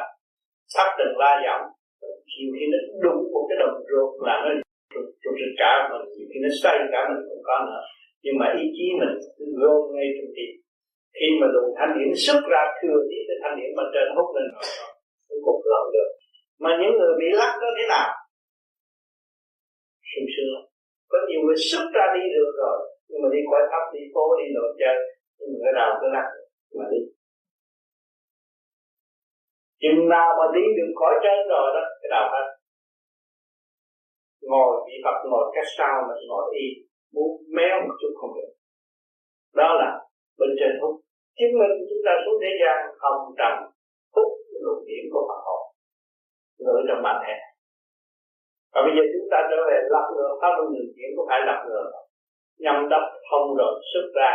sắp 0.74 0.88
định 1.00 1.14
la 1.22 1.32
giọng, 1.46 1.64
khi 2.30 2.42
khi 2.56 2.66
nó 2.72 2.80
đúng 3.04 3.20
một 3.34 3.46
cái 3.50 3.58
đồng 3.62 3.76
ruột 3.90 4.10
là 4.28 4.36
nó 4.44 4.50
rồi, 4.98 5.08
rồi 5.24 5.52
cả 5.62 5.72
mình 5.90 6.04
nhiều 6.16 6.28
khi 6.30 6.38
nó 6.46 6.52
sai 6.62 6.76
cả 6.94 7.02
mình 7.10 7.22
cũng 7.30 7.44
có 7.48 7.56
nữa. 7.68 7.82
Nhưng 8.24 8.36
mà 8.40 8.48
ý 8.64 8.66
chí 8.76 8.86
mình 9.00 9.14
cứ 9.38 9.46
gom 9.60 9.80
ngay 9.94 10.08
trong 10.16 10.30
tim. 10.36 10.52
Khi 11.18 11.28
mà 11.40 11.46
luồng 11.54 11.72
thanh 11.78 11.94
điển 11.98 12.12
xuất 12.26 12.40
ra 12.52 12.62
thừa 12.80 13.00
thì 13.10 13.18
cái 13.28 13.38
thanh 13.42 13.56
điển 13.60 13.70
bên 13.78 13.88
trên 13.94 14.08
hút 14.16 14.30
lên 14.36 14.48
rồi 14.56 14.66
cũng 15.28 15.42
cục 15.46 15.60
lộn 15.72 15.86
được. 15.96 16.10
Mà 16.64 16.70
những 16.80 16.94
người 16.98 17.14
bị 17.20 17.28
lắc 17.40 17.52
đó 17.62 17.70
thế 17.78 17.86
nào? 17.94 18.08
Sung 20.12 20.30
sướng. 20.36 20.60
Có 21.12 21.18
nhiều 21.28 21.42
người 21.44 21.60
xuất 21.70 21.86
ra 21.96 22.06
đi 22.16 22.24
được 22.36 22.52
rồi 22.62 22.78
nhưng 23.10 23.20
mà 23.24 23.28
đi 23.34 23.40
khỏi 23.50 23.62
thấp 23.72 23.84
đi 23.94 24.02
phố 24.14 24.24
đi 24.40 24.46
nội 24.56 24.72
chơi 24.80 24.96
nhưng 25.38 25.50
mà 25.52 25.58
cái 25.64 25.74
nào 25.80 25.90
cứ 26.00 26.08
lắc 26.16 26.28
mà 26.78 26.86
đi. 26.92 27.02
Chừng 29.82 30.02
nào 30.16 30.30
mà 30.40 30.46
đi 30.56 30.64
được 30.78 30.92
khỏi 31.00 31.14
chân 31.24 31.38
rồi 31.54 31.68
đó 31.76 31.84
cái 32.02 32.10
nào 32.16 32.26
hết? 32.34 32.46
Ngồi, 34.52 34.72
bị 34.88 34.96
Phật 35.04 35.18
ngồi 35.30 35.46
cách 35.56 35.70
sau 35.78 35.94
mà 36.08 36.16
ngồi 36.30 36.46
y, 36.64 36.66
muốn 37.14 37.32
méo 37.56 37.76
một 37.86 37.96
chút 38.02 38.14
không 38.20 38.34
được. 38.38 38.52
Đó 39.60 39.70
là 39.82 39.90
bên 40.40 40.50
trên 40.60 40.72
hút. 40.82 40.96
Chứng 41.38 41.58
minh 41.60 41.74
chúng 41.90 42.02
ta 42.06 42.14
xuống 42.24 42.38
thế 42.42 42.52
gian 42.62 42.78
không 43.02 43.20
trầm 43.40 43.54
hút 44.16 44.32
luồng 44.64 44.84
điểm 44.88 45.04
của 45.12 45.24
Phật 45.30 45.42
học. 45.48 45.62
Ngự 46.64 46.78
trong 46.88 47.04
bản 47.06 47.18
thể 47.26 47.38
và 48.74 48.80
bây 48.86 48.94
giờ 48.98 49.04
chúng 49.14 49.28
ta 49.32 49.40
trở 49.50 49.60
về 49.70 49.78
lập 49.94 50.06
ngược 50.16 50.34
pháp 50.42 50.52
luân 50.58 50.68
thường 50.74 50.92
chuyển 50.96 51.10
có 51.18 51.24
phải 51.30 51.40
lập 51.50 51.60
ngược 51.68 51.88
nhằm 52.64 52.78
đắp 52.92 53.04
thông 53.28 53.46
rồi 53.60 53.74
xuất 53.92 54.06
ra, 54.18 54.32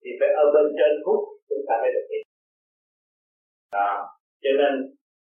thì 0.00 0.10
phải 0.18 0.30
ở 0.42 0.44
bên 0.54 0.66
trên 0.78 0.92
hút, 1.06 1.20
chúng 1.48 1.64
ta 1.68 1.74
mới 1.82 1.90
được 1.94 2.06
đi 2.10 2.18
đó. 3.72 3.90
Cho 4.42 4.52
nên 4.60 4.72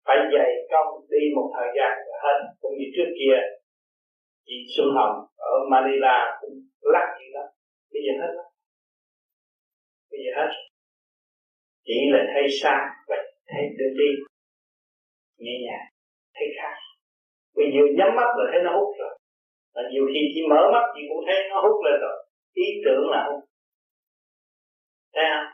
phải 0.05 0.17
dày 0.33 0.49
công 0.71 0.89
đi 1.13 1.23
một 1.35 1.47
thời 1.55 1.69
gian 1.77 1.93
hết, 2.23 2.37
cũng 2.61 2.73
như 2.77 2.87
trước 2.95 3.09
kia 3.19 3.35
chị 4.45 4.55
Xuân 4.77 4.87
Hồng 4.95 5.15
ở 5.37 5.53
Manila 5.71 6.37
cũng 6.41 6.55
lắc 6.93 7.07
gì 7.19 7.25
đó 7.33 7.43
bây 7.91 8.01
giờ 8.05 8.13
hết 8.21 8.33
bây 10.13 10.21
giờ 10.25 10.31
hết. 10.39 10.51
Chỉ 11.85 11.97
là 12.13 12.21
thấy 12.33 12.45
xa, 12.61 12.75
và 13.07 13.17
thấy 13.47 13.63
được 13.77 13.93
đi 13.99 14.09
nhẹ 15.43 15.55
nhàng 15.65 15.87
thấy 16.35 16.47
khác. 16.57 16.75
Bây 17.55 17.65
giờ 17.73 17.81
nhắm 17.97 18.15
mắt 18.15 18.29
là 18.37 18.45
thấy 18.51 18.61
nó 18.63 18.71
hút 18.77 18.89
rồi. 18.99 19.13
Và 19.75 19.81
nhiều 19.91 20.05
khi 20.13 20.21
chỉ 20.33 20.41
mở 20.49 20.61
mắt 20.73 20.85
chị 20.93 21.01
cũng 21.09 21.23
thấy 21.27 21.37
nó 21.49 21.61
hút 21.61 21.77
lên 21.85 21.97
rồi. 22.01 22.17
Ý 22.53 22.67
tưởng 22.85 23.03
là 23.13 23.21
hút. 23.29 23.43
Thấy 25.13 25.25
không? 25.33 25.47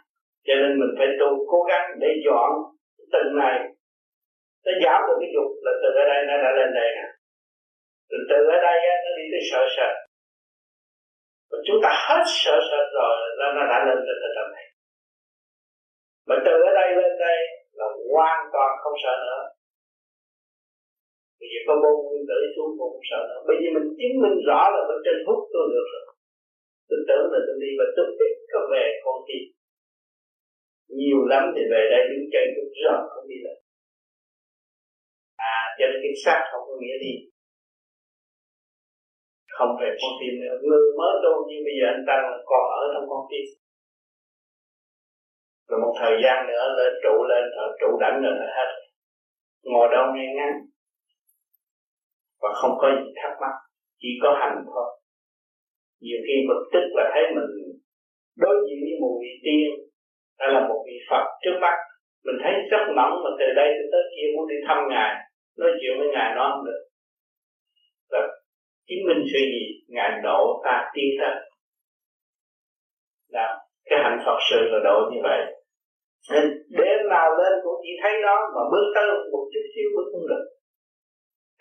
Cho 0.45 0.53
nên 0.61 0.79
mình 0.79 0.93
phải 0.97 1.07
tu 1.19 1.29
cố 1.51 1.59
gắng 1.69 1.85
để 2.01 2.07
dọn 2.25 2.51
từng 3.13 3.31
này 3.43 3.57
nó 4.65 4.71
giảm 4.83 4.99
được 5.07 5.17
cái 5.21 5.29
dục 5.35 5.49
là 5.65 5.71
từ 5.81 5.89
ở 6.01 6.03
đây 6.11 6.19
nó 6.29 6.35
đã 6.43 6.51
lên 6.57 6.69
đây 6.79 6.89
nè 6.97 7.07
từ 8.10 8.18
từ 8.30 8.39
ở 8.55 8.57
đây 8.68 8.78
á, 8.93 8.95
nó 9.03 9.12
đi 9.18 9.26
tới 9.32 9.43
sợ 9.51 9.62
sợ 9.78 9.89
chúng 11.68 11.80
ta 11.84 11.91
hết 12.05 12.24
sợ 12.43 12.55
sợ 12.70 12.82
rồi 12.97 13.16
là 13.39 13.47
nó 13.55 13.64
đã 13.72 13.78
lên 13.88 13.97
lên 14.07 14.18
trên 14.22 14.47
này. 14.55 14.68
Mà 16.28 16.36
từ 16.45 16.53
ở 16.70 16.72
đây 16.80 16.89
lên 16.99 17.14
đây 17.26 17.38
là 17.80 17.88
hoàn 18.12 18.39
toàn 18.53 18.72
không 18.82 18.95
sợ 19.03 19.16
nữa. 19.28 19.43
Bây 21.39 21.47
giờ 21.51 21.60
có 21.68 21.74
vô 21.84 21.91
nguyên 22.03 22.24
tử 22.30 22.39
xuống 22.53 22.72
cũng 22.78 22.91
không 22.93 23.07
sợ 23.12 23.20
nữa. 23.30 23.41
Bây 23.49 23.57
giờ 23.62 23.70
mình 23.76 23.88
chứng 23.99 24.16
minh 24.24 24.38
rõ 24.47 24.62
là 24.74 24.82
mình 24.89 25.01
trên 25.05 25.18
hút 25.26 25.41
tôi 25.53 25.66
được 25.74 25.88
rồi. 25.93 26.05
Tôi 26.89 26.99
tưởng 27.07 27.26
là 27.34 27.39
tôi 27.47 27.57
đi 27.64 27.70
và 27.80 27.86
tôi 27.95 28.05
biết 28.20 28.34
có 28.51 28.60
về 28.74 28.86
con 29.03 29.18
gì, 29.30 29.39
nhiều 30.99 31.20
lắm 31.32 31.43
thì 31.53 31.62
về 31.72 31.82
đây 31.93 32.01
đứng 32.10 32.26
chân 32.34 32.45
cũng 32.55 32.72
rõ 32.84 32.95
không 33.12 33.26
đi 33.32 33.38
được. 33.45 33.60
À 35.53 35.60
cho 35.78 35.86
nên 35.89 35.99
cái 36.03 36.14
xác 36.24 36.39
không 36.51 36.64
có 36.70 36.76
nghĩa 36.82 36.97
đi 37.05 37.14
không 39.60 39.72
về 39.82 39.89
con 39.99 40.12
tim 40.20 40.34
nữa. 40.43 40.55
Người 40.68 40.86
mới 40.99 41.14
tu 41.24 41.34
như 41.47 41.57
bây 41.68 41.76
giờ 41.80 41.86
anh 41.95 42.03
ta 42.10 42.16
còn 42.51 42.64
ở 42.80 42.84
trong 42.93 43.05
con 43.12 43.22
tim. 43.30 43.45
Rồi 45.68 45.80
một 45.84 45.93
thời 45.99 46.16
gian 46.24 46.38
nữa 46.49 46.64
lên 46.78 46.91
trụ 47.03 47.16
lên, 47.32 47.43
rồi 47.57 47.70
trụ 47.82 47.89
đảnh 48.03 48.18
rồi 48.24 48.34
là 48.39 48.47
hết. 48.57 48.70
Ngồi 49.72 49.88
đâu 49.95 50.03
nghe 50.14 50.28
ngắn. 50.38 50.53
Và 52.41 52.49
không 52.60 52.74
có 52.82 52.88
gì 52.97 53.10
thắc 53.20 53.34
mắc, 53.41 53.53
chỉ 54.01 54.10
có 54.24 54.30
hành 54.39 54.55
thôi. 54.72 54.88
Nhiều 56.05 56.20
khi 56.26 56.36
bực 56.49 56.62
tức 56.74 56.86
là 56.97 57.05
thấy 57.14 57.24
mình 57.36 57.49
đối 58.43 58.55
diện 58.66 58.80
với 58.86 58.95
một 59.01 59.14
vị 59.22 59.34
tiên, 59.45 59.70
hay 60.39 60.49
là 60.53 60.60
một 60.70 60.80
vị 60.88 60.97
Phật 61.10 61.26
trước 61.43 61.55
mắt. 61.62 61.76
Mình 62.26 62.38
thấy 62.43 62.53
rất 62.72 62.84
nóng 62.97 63.14
mà 63.24 63.30
từ 63.39 63.47
đây 63.60 63.70
tới 63.91 64.03
kia 64.14 64.28
muốn 64.36 64.47
đi 64.51 64.55
thăm 64.68 64.78
ngài. 64.89 65.12
Nói 65.60 65.72
chuyện 65.80 65.93
với 65.99 66.07
ngài 66.14 66.30
nó 66.36 66.43
không 66.51 66.66
được. 66.66 66.82
Là 68.14 68.22
chứng 68.89 69.03
minh 69.07 69.21
sự 69.31 69.39
gì 69.53 69.63
ngài 69.95 70.11
độ 70.23 70.61
ta 70.65 70.75
tiến 70.93 71.09
ra. 71.21 71.31
Đó, 73.35 73.47
cái 73.87 73.99
hạnh 74.03 74.19
Phật 74.25 74.37
sự 74.49 74.59
là 74.71 74.79
độ 74.87 74.97
như 75.11 75.19
vậy. 75.23 75.39
Nên 76.31 76.43
đêm 76.79 76.99
nào 77.09 77.29
lên 77.39 77.53
cũng 77.63 77.79
chỉ 77.83 77.93
thấy 78.01 78.13
đó, 78.27 78.37
mà 78.55 78.61
bước 78.71 78.85
tới 78.95 79.05
một 79.31 79.43
chút 79.51 79.65
xíu 79.73 79.87
bước 79.95 80.07
không 80.11 80.27
được. 80.31 80.45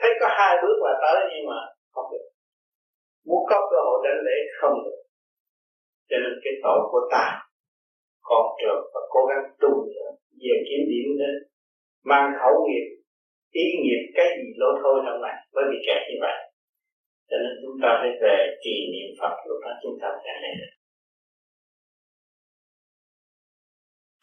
Thấy 0.00 0.10
có 0.20 0.26
hai 0.38 0.52
bước 0.62 0.76
là 0.86 0.92
tới 1.02 1.18
nhưng 1.30 1.44
mà 1.50 1.58
không 1.92 2.08
được. 2.12 2.26
Muốn 3.28 3.42
có 3.50 3.58
cơ 3.70 3.78
hội 3.86 3.98
đánh 4.04 4.20
lễ 4.26 4.38
không 4.60 4.76
được. 4.84 5.00
Cho 6.08 6.16
nên 6.22 6.32
cái 6.44 6.52
tội 6.64 6.80
của 6.90 7.02
ta 7.12 7.24
còn 8.28 8.44
trường 8.60 8.82
và 8.94 9.00
cố 9.12 9.20
gắng 9.30 9.44
tu 9.60 9.70
nữa 9.88 10.08
về 10.42 10.54
kiếm 10.66 10.82
điểm 10.92 11.08
đến, 11.20 11.36
mang 12.04 12.26
khẩu 12.40 12.54
nghiệp, 12.64 12.86
ý 13.52 13.64
nghiệp 13.82 14.02
cái 14.16 14.26
gì 14.36 14.48
lỗ 14.60 14.70
thôi 14.82 14.96
trong 15.06 15.22
này. 15.22 15.36
Mới 15.54 15.64
bị 15.70 15.78
kẹt 15.86 16.02
như 16.08 16.18
vậy 16.20 16.47
cho 17.28 17.36
nên 17.42 17.52
chúng 17.62 17.76
ta 17.82 17.88
phải 18.00 18.10
về 18.22 18.36
trì 18.62 18.76
niệm 18.92 19.10
Phật 19.20 19.34
lúc 19.48 19.58
đó 19.64 19.70
chúng 19.82 19.96
ta 20.02 20.08
sẽ 20.24 20.32
này 20.42 20.54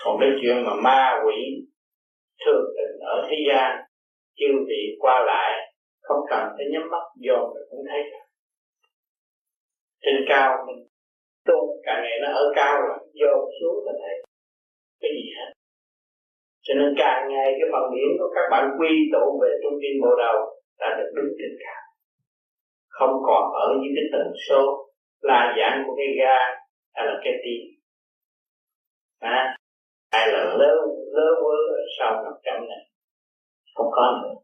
còn 0.05 0.17
cái 0.19 0.29
chuyện 0.41 0.55
mà 0.65 0.73
ma 0.85 1.21
quỷ 1.25 1.37
thường 2.45 2.65
tình 2.77 2.99
ở 2.99 3.27
thế 3.29 3.37
gian, 3.47 3.69
chư 4.35 4.47
vị 4.67 4.81
qua 4.99 5.23
lại, 5.25 5.51
không 6.01 6.21
cần 6.29 6.43
phải 6.55 6.65
nhắm 6.71 6.83
mắt 6.91 7.05
vô 7.25 7.37
là 7.53 7.61
cũng 7.69 7.83
thấy 7.89 8.01
cả. 8.11 8.21
Trên 10.01 10.15
cao 10.29 10.49
mình 10.67 10.87
tu 11.45 11.59
cả 11.83 12.01
ngày 12.03 12.17
nó 12.21 12.27
ở 12.33 12.43
cao 12.55 12.81
rồi, 12.81 12.97
vô 13.19 13.33
xuống 13.57 13.85
là 13.85 13.93
thấy 14.01 14.15
cái 15.01 15.11
gì 15.17 15.25
hết. 15.37 15.49
Cho 16.61 16.73
nên 16.77 16.93
càng 16.97 17.27
ngày 17.29 17.47
cái 17.59 17.67
phần 17.73 17.83
điểm 17.95 18.09
của 18.19 18.29
các 18.35 18.45
bạn 18.51 18.63
quy 18.79 18.91
tụ 19.13 19.39
về 19.41 19.49
trung 19.63 19.77
tâm 19.81 19.93
bộ 20.01 20.11
đầu 20.23 20.37
đã 20.79 20.87
được 20.97 21.11
đứng 21.15 21.31
trên 21.39 21.51
cao 21.63 21.84
không 22.97 23.15
còn 23.27 23.43
ở 23.53 23.67
những 23.81 23.93
cái 23.95 24.05
tần 24.13 24.27
số 24.49 24.61
là 25.21 25.55
dạng 25.57 25.83
của 25.85 25.95
cái 25.97 26.07
ga 26.19 26.37
hay 26.95 27.05
à, 27.05 27.05
là 27.05 27.15
cái 27.23 27.33
tim 27.43 27.61
à, 29.19 29.55
hay 30.13 30.27
là 30.33 30.43
lơ 30.59 30.71
lơ 31.15 31.27
quơ 31.41 31.57
ở 31.79 31.81
sau 31.99 32.11
mặt 32.23 32.35
chậm 32.45 32.59
này? 32.69 32.81
Không 33.75 33.91
có 33.91 34.05
nữa. 34.21 34.35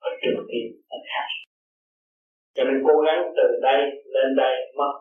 Ở 0.00 0.10
trường 0.22 0.46
tim 0.48 0.66
nó 0.90 0.96
khác. 1.08 1.26
Cho 2.54 2.64
nên 2.64 2.82
cố 2.86 2.94
gắng 3.06 3.20
từ 3.36 3.46
đây 3.62 3.80
lên 4.14 4.36
đây 4.36 4.54
mất 4.78 4.92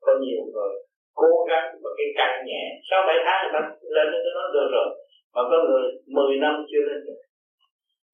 có 0.00 0.12
nhiều 0.20 0.42
người. 0.52 0.74
Cố 1.14 1.30
gắng 1.50 1.66
và 1.82 1.90
cái 1.98 2.06
căn 2.18 2.46
nhẹ 2.46 2.64
sau 2.90 3.00
bảy 3.06 3.18
tháng 3.24 3.38
người 3.42 3.52
ta 3.54 3.60
lên 3.94 4.06
đến 4.12 4.22
nó 4.34 4.44
được 4.54 4.68
rồi 4.72 4.88
mà 5.34 5.42
có 5.50 5.56
người 5.68 5.84
10 6.06 6.38
năm 6.40 6.54
chưa 6.70 6.82
lên 6.88 7.00
được. 7.06 7.20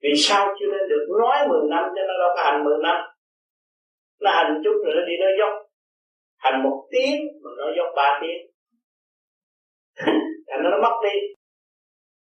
Vì 0.02 0.12
sao 0.16 0.54
chưa 0.58 0.66
lên 0.66 0.88
được? 0.88 1.04
Nói 1.20 1.48
10 1.48 1.60
năm 1.70 1.84
cho 1.94 2.02
nó 2.08 2.14
đâu 2.22 2.30
có 2.36 2.42
hành 2.44 2.64
10 2.64 2.78
năm 2.82 2.96
nó 4.22 4.30
hành 4.36 4.60
chút 4.64 4.76
rồi 4.84 4.92
nó 4.96 5.02
đi 5.08 5.14
nó 5.22 5.28
dốc. 5.40 5.54
Hành 6.44 6.62
một 6.64 6.78
tiếng 6.92 7.18
mà 7.42 7.50
nó 7.58 7.66
dốc 7.76 7.90
ba 7.96 8.08
tiếng. 8.22 8.42
Thành 10.48 10.62
nó 10.64 10.70
mất 10.84 10.96
đi. 11.06 11.16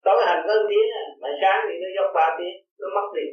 Tối 0.05 0.19
hành 0.27 0.41
có 0.47 0.53
tiếng 0.69 0.87
à, 1.01 1.03
mà 1.21 1.29
sáng 1.41 1.59
thì 1.67 1.73
nó 1.83 1.89
dốc 1.97 2.09
ba 2.17 2.27
tiếng, 2.37 2.57
nó 2.79 2.87
mất 2.95 3.07
đi. 3.17 3.27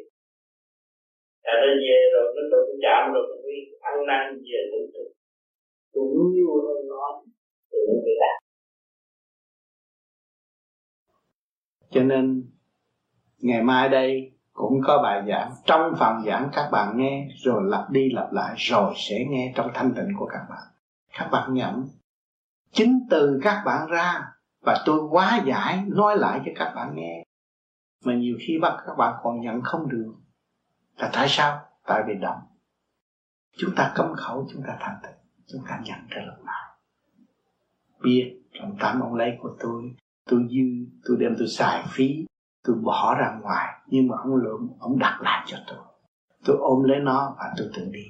À 1.42 1.52
nó 1.62 1.68
về 1.84 1.98
rồi, 2.14 2.26
nó 2.36 2.42
tụng 2.52 2.76
chạm 2.84 3.02
rồi, 3.14 3.24
nó 3.30 3.36
đi 3.48 3.58
ăn 3.80 3.94
năn 4.06 4.22
về 4.48 4.60
tự 4.72 4.80
tự 4.94 5.04
cũng 5.94 6.32
nhiều 6.34 6.54
hơn 6.64 6.88
nó 6.88 7.22
thì 7.72 7.78
nó 7.88 7.94
bị 8.04 8.12
đạt 8.20 8.44
cho 11.90 12.02
nên, 12.02 12.52
ngày 13.38 13.62
mai 13.62 13.88
đây 13.88 14.33
cũng 14.54 14.80
có 14.84 15.02
bài 15.02 15.22
giảng, 15.28 15.52
trong 15.64 15.94
phần 15.98 16.24
giảng 16.26 16.48
các 16.52 16.68
bạn 16.72 16.96
nghe, 16.96 17.28
rồi 17.44 17.62
lặp 17.64 17.90
đi 17.90 18.10
lặp 18.12 18.32
lại, 18.32 18.54
rồi 18.56 18.94
sẽ 18.96 19.24
nghe 19.28 19.52
trong 19.56 19.70
thanh 19.74 19.94
tịnh 19.94 20.16
của 20.18 20.26
các 20.26 20.46
bạn. 20.50 20.62
Các 21.18 21.28
bạn 21.32 21.54
nhận 21.54 21.88
chính 22.72 23.06
từ 23.10 23.40
các 23.42 23.62
bạn 23.66 23.86
ra 23.86 24.32
và 24.64 24.82
tôi 24.86 25.00
quá 25.10 25.42
giải 25.44 25.84
nói 25.86 26.16
lại 26.16 26.40
cho 26.44 26.52
các 26.56 26.72
bạn 26.76 26.92
nghe. 26.94 27.24
Mà 28.04 28.14
nhiều 28.14 28.36
khi 28.40 28.58
bắt 28.62 28.76
các 28.86 28.94
bạn 28.98 29.14
còn 29.22 29.40
nhận 29.40 29.62
không 29.62 29.88
được. 29.88 30.14
Là 30.96 31.10
tại 31.12 31.26
sao? 31.28 31.60
Tại 31.86 32.02
vì 32.06 32.14
động. 32.14 32.40
Chúng 33.56 33.74
ta 33.76 33.92
cấm 33.94 34.14
khẩu, 34.16 34.46
chúng 34.52 34.62
ta 34.66 34.76
thành 34.80 34.96
tịnh, 35.02 35.16
chúng 35.46 35.62
ta 35.68 35.80
nhận 35.84 35.98
ra 36.08 36.22
lúc 36.26 36.44
nào. 36.44 36.76
Biết 38.02 38.42
trong 38.52 38.76
tám 38.80 39.00
ông 39.00 39.14
lấy 39.14 39.30
của 39.40 39.56
tôi 39.60 39.94
tôi 40.30 40.46
dư, 40.50 40.92
tôi 41.04 41.16
đem 41.20 41.34
tôi 41.38 41.48
xài 41.48 41.84
phí 41.88 42.24
tôi 42.64 42.76
bỏ 42.76 43.14
ra 43.18 43.38
ngoài, 43.42 43.80
nhưng 43.86 44.08
mà 44.08 44.16
ông 44.18 44.36
lượng 44.36 44.68
ông 44.80 44.98
đặt 44.98 45.18
lại 45.22 45.44
cho 45.46 45.56
tôi. 45.66 45.78
Tôi 46.44 46.56
ôm 46.60 46.82
lấy 46.82 47.00
nó 47.00 47.34
và 47.38 47.54
tôi 47.56 47.70
tự 47.74 47.88
đi. 47.92 48.08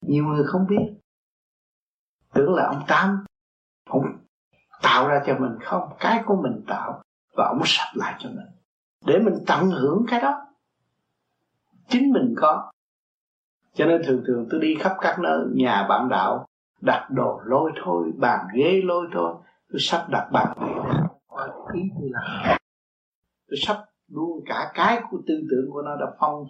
Nhiều 0.00 0.24
người 0.24 0.44
không 0.46 0.66
biết. 0.66 0.94
Tưởng 2.32 2.54
là 2.54 2.66
ông 2.66 2.82
tám, 2.88 3.24
ông 3.90 4.04
tạo 4.82 5.08
ra 5.08 5.22
cho 5.26 5.38
mình 5.38 5.58
không, 5.62 5.96
cái 6.00 6.22
của 6.26 6.36
mình 6.42 6.64
tạo, 6.66 7.02
và 7.36 7.44
ông 7.48 7.60
sắp 7.64 7.86
lại 7.94 8.14
cho 8.18 8.28
mình. 8.28 8.46
Để 9.06 9.18
mình 9.18 9.34
tận 9.46 9.70
hưởng 9.70 10.04
cái 10.08 10.20
đó. 10.20 10.46
Chính 11.88 12.12
mình 12.12 12.34
có. 12.36 12.70
Cho 13.74 13.86
nên 13.86 14.02
thường 14.06 14.22
thường 14.26 14.46
tôi 14.50 14.60
đi 14.60 14.74
khắp 14.80 14.96
các 15.00 15.18
nơi, 15.18 15.46
nhà 15.54 15.86
bạn 15.88 16.08
đạo, 16.08 16.46
đặt 16.80 17.08
đồ 17.10 17.40
lôi 17.44 17.72
thôi, 17.84 18.12
bàn 18.18 18.46
ghế 18.54 18.80
lôi 18.84 19.06
thôi, 19.12 19.34
tôi 19.68 19.78
sắp 19.80 20.06
đặt 20.10 20.28
bàn 20.32 20.56
ghế. 20.60 20.72
Ý 21.74 21.82
tôi 22.00 22.10
làm 22.12 22.56
tôi 23.48 23.56
sắp 23.66 23.76
luôn 24.08 24.44
cả 24.46 24.70
cái 24.74 25.00
của 25.10 25.18
tư 25.26 25.34
tưởng 25.50 25.70
của 25.72 25.82
nó 25.82 25.96
đã 25.96 26.06
phong 26.20 26.44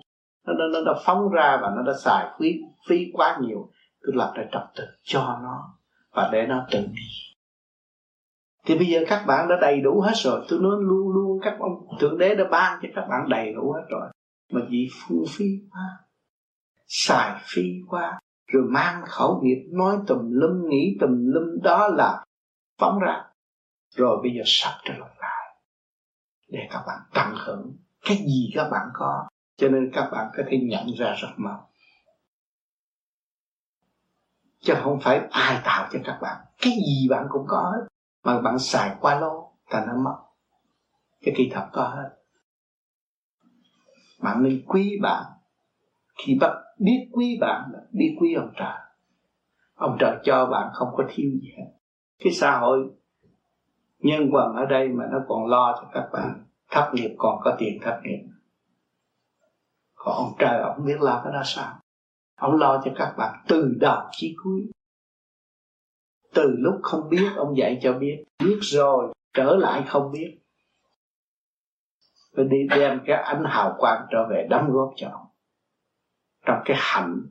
nó, 0.46 0.52
nó, 0.52 0.64
nó 0.72 0.92
đã 0.92 1.00
phóng 1.06 1.28
ra 1.28 1.58
và 1.62 1.72
nó 1.76 1.82
đã 1.82 1.92
xài 2.04 2.26
phí 2.38 2.52
phí 2.88 3.10
quá 3.12 3.38
nhiều. 3.40 3.70
Tôi 4.02 4.16
lập 4.16 4.32
ra 4.36 4.44
trật 4.52 4.62
tự 4.76 4.84
cho 5.02 5.38
nó 5.42 5.78
và 6.12 6.30
để 6.32 6.46
nó 6.46 6.66
tự 6.70 6.78
đi. 6.78 7.08
Thì 8.64 8.78
bây 8.78 8.86
giờ 8.86 9.00
các 9.08 9.24
bạn 9.26 9.48
đã 9.48 9.56
đầy 9.60 9.80
đủ 9.80 10.00
hết 10.00 10.12
rồi. 10.14 10.46
Tôi 10.48 10.60
nói 10.60 10.76
luôn 10.80 11.12
luôn 11.14 11.40
các 11.42 11.56
ông 11.58 11.98
thượng 12.00 12.18
đế 12.18 12.34
đã 12.34 12.44
ban 12.50 12.78
cho 12.82 12.88
các 12.94 13.06
bạn 13.10 13.28
đầy 13.28 13.52
đủ 13.54 13.72
hết 13.72 13.86
rồi. 13.88 14.08
Mà 14.52 14.60
vì 14.70 14.88
phung 15.08 15.24
phí 15.36 15.44
quá 15.70 16.06
xài 16.86 17.40
phí 17.44 17.62
quá 17.88 18.18
rồi 18.46 18.62
mang 18.70 19.02
khẩu 19.06 19.40
nghiệp 19.42 19.68
nói 19.72 19.96
tùm 20.06 20.18
lum 20.30 20.68
nghĩ 20.68 20.96
tùm 21.00 21.10
lum 21.10 21.62
đó 21.62 21.88
là 21.88 22.24
phóng 22.78 22.98
ra. 22.98 23.24
Rồi 23.96 24.18
bây 24.22 24.32
giờ 24.36 24.42
sắp 24.46 24.72
trở 24.84 24.94
lại 24.98 25.10
để 26.48 26.68
các 26.70 26.82
bạn 26.86 26.98
tận 27.14 27.34
hưởng 27.46 27.76
cái 28.04 28.16
gì 28.16 28.50
các 28.54 28.68
bạn 28.70 28.88
có. 28.94 29.28
Cho 29.56 29.68
nên 29.68 29.90
các 29.92 30.08
bạn 30.12 30.30
có 30.36 30.42
thể 30.50 30.58
nhận 30.62 30.86
ra 30.98 31.14
rất 31.18 31.28
mau. 31.36 31.70
Chứ 34.60 34.74
không 34.82 35.00
phải 35.02 35.20
ai 35.30 35.60
tạo 35.64 35.88
cho 35.92 35.98
các 36.04 36.18
bạn. 36.22 36.36
Cái 36.58 36.72
gì 36.72 37.08
bạn 37.10 37.26
cũng 37.30 37.44
có 37.48 37.72
hết. 37.74 37.86
Mà 38.24 38.40
bạn 38.40 38.58
xài 38.58 38.96
qua 39.00 39.20
lô 39.20 39.52
thành 39.70 39.86
nó 39.86 39.96
mất. 39.96 40.16
Cái 41.20 41.34
kỳ 41.36 41.50
thật 41.52 41.68
có 41.72 41.82
hết. 41.82 42.16
Bạn 44.20 44.42
nên 44.42 44.64
quý 44.66 44.98
bạn. 45.02 45.24
Khi 46.18 46.38
bạn 46.40 46.56
biết 46.78 47.08
quý 47.12 47.38
bạn, 47.40 47.72
biết 47.92 48.16
quý 48.20 48.34
ông 48.34 48.52
trời. 48.56 48.78
Ông 49.74 49.96
trời 50.00 50.16
cho 50.24 50.46
bạn 50.46 50.70
không 50.74 50.88
có 50.96 51.04
thiếu 51.08 51.30
gì 51.42 51.52
hết. 51.58 51.72
Cái 52.18 52.32
xã 52.32 52.58
hội 52.58 52.90
nhân 53.98 54.30
quần 54.32 54.54
ở 54.54 54.64
đây 54.66 54.88
mà 54.88 55.04
nó 55.12 55.18
còn 55.28 55.46
lo 55.46 55.78
cho 55.80 55.88
các 55.92 56.08
bạn, 56.12 56.44
thất 56.70 56.90
nghiệp 56.94 57.14
còn 57.18 57.40
có 57.44 57.56
tiền 57.58 57.78
thất 57.82 58.00
nghiệp. 58.02 58.24
Còn 59.94 60.14
ông 60.14 60.32
trời 60.38 60.60
ông 60.60 60.84
biết 60.84 61.00
lo 61.00 61.20
cái 61.24 61.32
đó 61.32 61.42
sao? 61.44 61.78
Ông 62.36 62.56
lo 62.56 62.82
cho 62.84 62.92
các 62.96 63.14
bạn 63.18 63.44
từ 63.48 63.74
đầu 63.80 64.08
chí 64.10 64.36
cuối. 64.42 64.60
Từ 66.34 66.54
lúc 66.58 66.80
không 66.82 67.08
biết, 67.08 67.28
ông 67.36 67.56
dạy 67.56 67.78
cho 67.82 67.92
biết. 67.92 68.24
Biết 68.44 68.58
rồi, 68.60 69.14
trở 69.34 69.56
lại 69.56 69.84
không 69.86 70.12
biết. 70.12 70.38
Rồi 72.32 72.46
đi 72.50 72.66
đem 72.70 73.00
cái 73.06 73.22
ánh 73.22 73.44
hào 73.46 73.74
quang 73.78 74.06
trở 74.10 74.28
về 74.30 74.46
đóng 74.50 74.72
góp 74.72 74.92
cho 74.96 75.08
ông. 75.12 75.26
Trong 76.46 76.62
cái 76.64 76.76
hạnh 76.80 77.22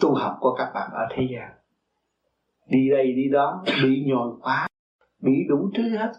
tu 0.00 0.14
học 0.14 0.36
của 0.40 0.54
các 0.58 0.70
bạn 0.74 0.90
ở 0.92 1.06
thế 1.10 1.28
gian. 1.32 1.50
Đi 2.66 2.90
đây 2.90 3.12
đi 3.12 3.28
đó, 3.32 3.64
bị 3.82 4.04
nhồi 4.06 4.32
quá 4.42 4.67
bị 5.22 5.32
đủ 5.48 5.70
thứ 5.76 5.88
hết. 5.88 6.12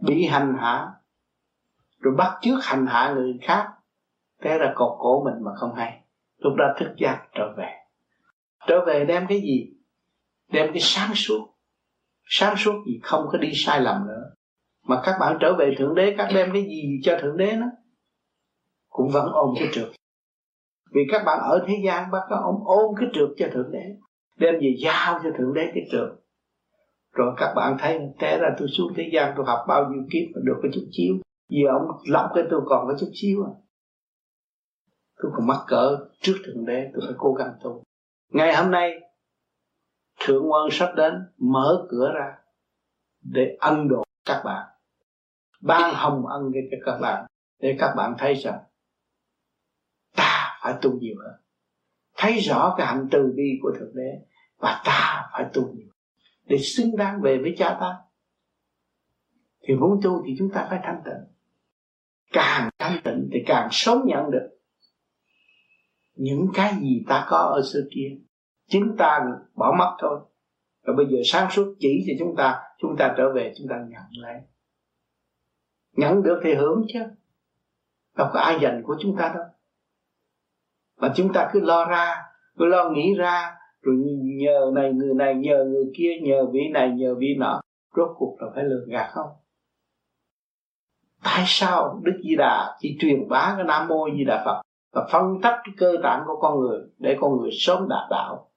Bị 0.00 0.26
hành 0.26 0.56
hạ. 0.58 0.92
Rồi 2.00 2.14
bắt 2.18 2.38
trước 2.42 2.58
hành 2.62 2.86
hạ 2.86 3.12
người 3.14 3.38
khác. 3.42 3.72
Té 4.42 4.58
là 4.58 4.72
cột 4.76 4.96
cổ 4.98 5.24
mình 5.24 5.44
mà 5.44 5.50
không 5.56 5.74
hay. 5.74 6.00
Lúc 6.38 6.52
đó 6.56 6.64
thức 6.78 6.94
giác 6.96 7.26
trở 7.34 7.54
về. 7.56 7.72
Trở 8.66 8.84
về 8.86 9.04
đem 9.04 9.26
cái 9.28 9.40
gì? 9.40 9.72
Đem 10.52 10.72
cái 10.72 10.80
sáng 10.80 11.14
suốt. 11.14 11.48
Sáng 12.24 12.56
suốt 12.56 12.82
gì 12.86 13.00
không 13.02 13.26
có 13.32 13.38
đi 13.38 13.52
sai 13.54 13.80
lầm 13.80 14.06
nữa. 14.06 14.22
Mà 14.82 15.00
các 15.04 15.16
bạn 15.20 15.38
trở 15.40 15.54
về 15.58 15.74
thượng 15.78 15.94
đế, 15.94 16.14
các 16.18 16.28
đem 16.34 16.52
cái 16.52 16.62
gì 16.62 17.00
cho 17.02 17.18
thượng 17.22 17.36
đế 17.36 17.52
nó? 17.52 17.66
Cũng 18.88 19.08
vẫn 19.08 19.32
ôm 19.32 19.54
cái 19.58 19.68
trượt. 19.72 19.88
Vì 20.90 21.00
các 21.12 21.22
bạn 21.26 21.38
ở 21.42 21.64
thế 21.68 21.74
gian, 21.86 22.10
bác 22.10 22.20
các 22.30 22.36
ông 22.36 22.62
ôm 22.64 22.94
cái 23.00 23.08
trượt 23.14 23.28
cho 23.36 23.46
thượng 23.52 23.72
đế. 23.72 23.96
Đem 24.36 24.54
về 24.54 24.76
giao 24.78 25.20
cho 25.22 25.30
thượng 25.38 25.54
đế 25.54 25.62
cái 25.74 25.88
trượt? 25.92 26.25
Rồi 27.16 27.34
các 27.36 27.52
bạn 27.56 27.76
thấy 27.78 27.98
té 28.18 28.38
ra 28.38 28.48
tôi 28.58 28.68
xuống 28.68 28.92
thế 28.96 29.10
gian, 29.12 29.34
tôi 29.36 29.46
học 29.46 29.64
bao 29.68 29.90
nhiêu 29.90 30.02
kiếp 30.12 30.22
mà 30.34 30.40
được 30.44 30.58
cái 30.62 30.70
chút 30.74 30.88
xíu. 30.92 31.14
Giờ 31.48 31.68
ông 31.72 31.88
lập 32.06 32.30
cái 32.34 32.44
tôi 32.50 32.60
còn 32.66 32.86
có 32.86 32.96
chút 33.00 33.10
xíu 33.14 33.44
à. 33.44 33.52
Tôi 35.22 35.32
còn 35.36 35.46
mắc 35.46 35.58
cỡ 35.66 35.98
trước 36.20 36.36
thượng 36.46 36.64
đế, 36.66 36.90
tôi 36.94 37.02
phải 37.06 37.14
cố 37.18 37.34
gắng 37.34 37.52
tu. 37.62 37.82
Ngày 38.32 38.56
hôm 38.56 38.70
nay, 38.70 38.92
thượng 40.20 40.50
quân 40.50 40.68
sắp 40.70 40.92
đến, 40.96 41.14
mở 41.38 41.86
cửa 41.90 42.12
ra 42.14 42.34
để 43.20 43.56
ân 43.60 43.88
độ 43.88 44.04
các 44.24 44.42
bạn. 44.44 44.68
Ban 45.60 45.94
hồng 45.94 46.26
ân 46.26 46.42
cho 46.70 46.76
các 46.86 46.98
bạn, 47.00 47.26
để 47.60 47.76
các 47.78 47.94
bạn 47.96 48.14
thấy 48.18 48.34
rằng 48.34 48.58
ta 50.16 50.58
phải 50.62 50.74
tu 50.82 50.92
nhiều 51.00 51.14
hơn. 51.24 51.34
Thấy 52.16 52.38
rõ 52.38 52.74
cái 52.78 52.86
hạnh 52.86 53.08
từ 53.10 53.32
bi 53.36 53.58
của 53.62 53.72
thượng 53.78 53.94
đế 53.94 54.26
và 54.58 54.82
ta 54.84 55.28
phải 55.32 55.46
tu 55.54 55.62
nhiều 55.62 55.88
để 56.46 56.58
xứng 56.58 56.96
đáng 56.96 57.20
về 57.20 57.38
với 57.38 57.54
cha 57.58 57.76
ta, 57.80 57.94
thì 59.62 59.74
muốn 59.74 60.00
tu 60.02 60.22
thì 60.26 60.34
chúng 60.38 60.50
ta 60.50 60.66
phải 60.70 60.80
thanh 60.82 61.02
tịnh. 61.04 61.34
Càng 62.32 62.70
thanh 62.78 63.00
tịnh 63.04 63.28
thì 63.32 63.38
càng 63.46 63.68
sống 63.70 64.02
nhận 64.06 64.30
được 64.30 64.56
những 66.14 66.46
cái 66.54 66.74
gì 66.80 67.04
ta 67.08 67.26
có 67.28 67.36
ở 67.36 67.62
xưa 67.72 67.80
kia. 67.90 68.16
Chính 68.68 68.94
ta 68.98 69.20
bỏ 69.54 69.74
mất 69.78 69.96
thôi. 69.98 70.20
Rồi 70.82 70.96
bây 70.96 71.06
giờ 71.06 71.18
sáng 71.24 71.50
suốt 71.50 71.74
chỉ 71.78 72.04
cho 72.06 72.12
chúng 72.18 72.36
ta 72.36 72.62
chúng 72.78 72.96
ta 72.98 73.14
trở 73.16 73.32
về, 73.32 73.54
chúng 73.58 73.66
ta 73.70 73.76
nhận 73.88 74.02
lấy. 74.22 74.40
Nhận 75.92 76.22
được 76.22 76.40
thì 76.44 76.54
hưởng 76.54 76.86
chứ. 76.92 77.00
Đâu 78.16 78.28
có 78.32 78.40
ai 78.40 78.58
dành 78.60 78.82
của 78.86 78.96
chúng 79.00 79.16
ta 79.18 79.32
đâu. 79.34 79.44
Mà 80.96 81.12
chúng 81.16 81.32
ta 81.32 81.50
cứ 81.52 81.60
lo 81.60 81.84
ra, 81.84 82.22
cứ 82.58 82.64
lo 82.64 82.90
nghĩ 82.90 83.14
ra 83.14 83.56
rồi 83.86 83.96
nhờ 84.22 84.70
này 84.74 84.92
người 84.92 85.14
này, 85.14 85.34
nhờ 85.34 85.64
người 85.64 85.84
kia, 85.96 86.10
nhờ 86.22 86.46
vị 86.52 86.60
này, 86.72 86.90
nhờ 86.90 87.14
vị 87.14 87.36
nọ. 87.38 87.60
Rốt 87.96 88.08
cuộc 88.16 88.36
là 88.40 88.48
phải 88.54 88.64
lừa 88.64 88.84
gạt 88.88 89.10
không? 89.12 89.30
Tại 91.24 91.44
sao 91.46 92.00
đức 92.02 92.20
di 92.24 92.36
đà 92.36 92.76
chỉ 92.78 92.96
truyền 93.00 93.28
bá 93.28 93.54
cái 93.56 93.66
nam 93.66 93.88
mô 93.88 94.08
di 94.16 94.24
đà 94.24 94.42
phật 94.44 94.62
và 94.92 95.08
phân 95.12 95.40
tách 95.42 95.60
cái 95.64 95.74
cơ 95.76 95.92
tạng 96.02 96.22
của 96.26 96.40
con 96.40 96.60
người 96.60 96.80
để 96.98 97.16
con 97.20 97.36
người 97.36 97.50
sớm 97.52 97.88
đạt 97.88 98.10
đạo? 98.10 98.50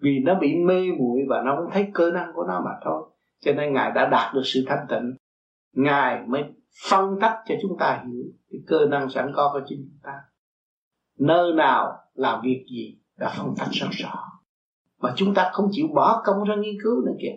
Vì 0.00 0.18
nó 0.18 0.34
bị 0.34 0.54
mê 0.54 0.80
muội 0.98 1.20
và 1.28 1.42
nó 1.44 1.56
không 1.56 1.70
thấy 1.72 1.90
cơ 1.94 2.10
năng 2.10 2.32
của 2.34 2.44
nó 2.48 2.60
mà 2.64 2.70
thôi. 2.84 3.02
Cho 3.40 3.52
nên 3.52 3.72
ngài 3.72 3.90
đã 3.94 4.06
đạt 4.06 4.34
được 4.34 4.42
sự 4.44 4.64
thanh 4.66 4.86
tịnh. 4.88 5.16
Ngài 5.72 6.26
mới 6.26 6.44
phân 6.90 7.18
tách 7.20 7.38
cho 7.46 7.54
chúng 7.62 7.78
ta 7.78 8.04
hiểu 8.06 8.24
cái 8.50 8.60
cơ 8.66 8.86
năng 8.86 9.10
sẵn 9.10 9.32
có 9.34 9.50
của 9.52 9.60
chính 9.66 9.78
chúng 9.78 10.00
ta. 10.02 10.20
Nơi 11.18 11.52
nào 11.52 11.98
làm 12.14 12.40
việc 12.44 12.64
gì 12.70 12.99
đã 13.20 13.34
phân 13.38 13.54
tách 13.58 13.68
sâu 13.72 13.88
rõ 13.92 14.30
mà 15.00 15.12
chúng 15.16 15.34
ta 15.34 15.50
không 15.52 15.68
chịu 15.70 15.86
bỏ 15.94 16.22
công 16.24 16.44
ra 16.44 16.54
nghiên 16.56 16.74
cứu 16.84 17.00
nữa 17.06 17.12
kìa. 17.20 17.36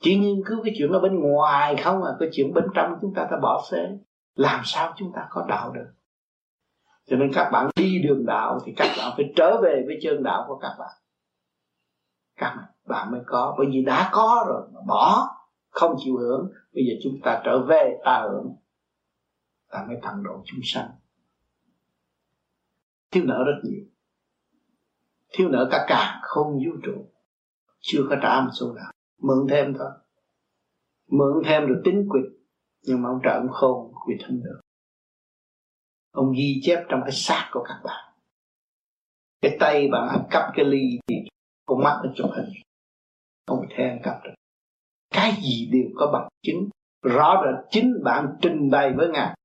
Chỉ 0.00 0.18
nghiên 0.18 0.44
cứu 0.46 0.58
cái 0.64 0.74
chuyện 0.78 0.92
ở 0.92 1.00
bên 1.00 1.20
ngoài 1.20 1.76
không 1.84 2.04
à 2.04 2.12
cái 2.20 2.28
chuyện 2.32 2.54
bên 2.54 2.64
trong 2.74 2.98
chúng 3.00 3.14
ta 3.14 3.26
ta 3.30 3.36
bỏ 3.42 3.64
xế. 3.70 3.98
Làm 4.34 4.60
sao 4.64 4.94
chúng 4.96 5.12
ta 5.14 5.26
có 5.30 5.46
đạo 5.48 5.72
được? 5.72 5.92
Cho 7.06 7.16
nên 7.16 7.30
các 7.34 7.50
bạn 7.52 7.70
đi 7.76 8.02
đường 8.02 8.26
đạo 8.26 8.58
thì 8.64 8.72
các 8.76 8.88
bạn 8.98 9.12
phải 9.16 9.32
trở 9.36 9.60
về 9.62 9.82
với 9.86 9.98
chân 10.02 10.22
đạo 10.22 10.44
của 10.48 10.58
các 10.58 10.76
bạn. 10.78 10.90
Các 12.36 12.56
bạn 12.88 13.10
mới 13.10 13.20
có. 13.26 13.54
Bởi 13.58 13.66
vì 13.72 13.84
đã 13.84 14.10
có 14.12 14.44
rồi 14.48 14.62
mà 14.74 14.80
bỏ, 14.86 15.28
không 15.70 15.96
chịu 15.98 16.16
hưởng, 16.16 16.50
bây 16.74 16.84
giờ 16.84 16.94
chúng 17.02 17.20
ta 17.24 17.42
trở 17.44 17.64
về 17.68 17.98
ta 18.04 18.20
hưởng. 18.30 18.56
Ta 19.70 19.84
mới 19.88 19.96
tận 20.02 20.22
độ 20.22 20.42
chúng 20.44 20.60
sanh 20.62 20.90
thiếu 23.10 23.24
nợ 23.26 23.44
rất 23.46 23.60
nhiều. 23.70 23.84
Thiếu 25.32 25.48
nợ 25.48 25.68
cả 25.70 25.84
càng 25.88 26.20
không 26.22 26.52
vũ 26.52 26.72
trụ. 26.82 27.10
Chưa 27.80 28.06
có 28.10 28.16
trả 28.22 28.40
một 28.40 28.50
số 28.52 28.72
nào. 28.72 28.92
Mượn 29.22 29.46
thêm 29.50 29.74
thôi. 29.78 29.90
Mượn 31.08 31.42
thêm 31.44 31.66
rồi 31.66 31.80
tính 31.84 32.06
quyệt 32.08 32.24
nhưng 32.82 33.02
mà 33.02 33.08
ông 33.08 33.20
trợ 33.24 33.30
ông 33.30 33.48
khôn 33.50 33.92
quyệt 34.04 34.18
không 34.26 34.42
được 34.42 34.60
ông 36.18 36.32
ghi 36.36 36.60
chép 36.62 36.84
trong 36.88 37.00
cái 37.02 37.12
xác 37.12 37.48
của 37.52 37.64
các 37.68 37.80
bạn. 37.84 38.14
Cái 39.42 39.56
tay 39.60 39.88
bạn 39.88 40.08
ăn 40.08 40.22
cắp 40.30 40.42
cái 40.54 40.64
ly 40.64 40.98
thì 41.08 41.14
con 41.66 41.82
mắt 41.82 42.00
nó 42.04 42.12
chụp 42.16 42.30
hình. 42.36 42.52
Ông 43.46 43.66
theo 43.76 43.88
ăn 43.88 44.00
cắp 44.02 44.14
được. 44.24 44.34
Cái 45.10 45.32
gì 45.42 45.68
đều 45.72 45.90
có 45.96 46.10
bằng 46.12 46.28
chứng. 46.42 46.68
Rõ 47.02 47.42
rệt 47.44 47.64
chính 47.70 48.04
bạn 48.04 48.26
trình 48.40 48.70
bày 48.70 48.92
với 48.96 49.08
ngài. 49.08 49.36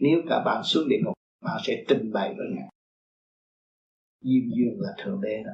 Nếu 0.00 0.22
cả 0.28 0.42
bạn 0.44 0.62
xuống 0.64 0.88
địa 0.88 1.00
ngục, 1.04 1.14
bạn 1.44 1.58
sẽ 1.62 1.84
trình 1.88 2.12
bày 2.12 2.34
với 2.38 2.46
ngài 2.54 2.68
diêm 4.20 4.42
dương 4.56 4.80
là 4.80 4.94
thượng 4.98 5.20
đế 5.20 5.42
đó. 5.44 5.52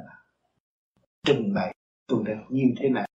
Trình 1.26 1.54
bày 1.54 1.74
tôi 2.06 2.22
đã 2.26 2.32
như 2.50 2.74
thế 2.78 2.88
này. 2.88 3.08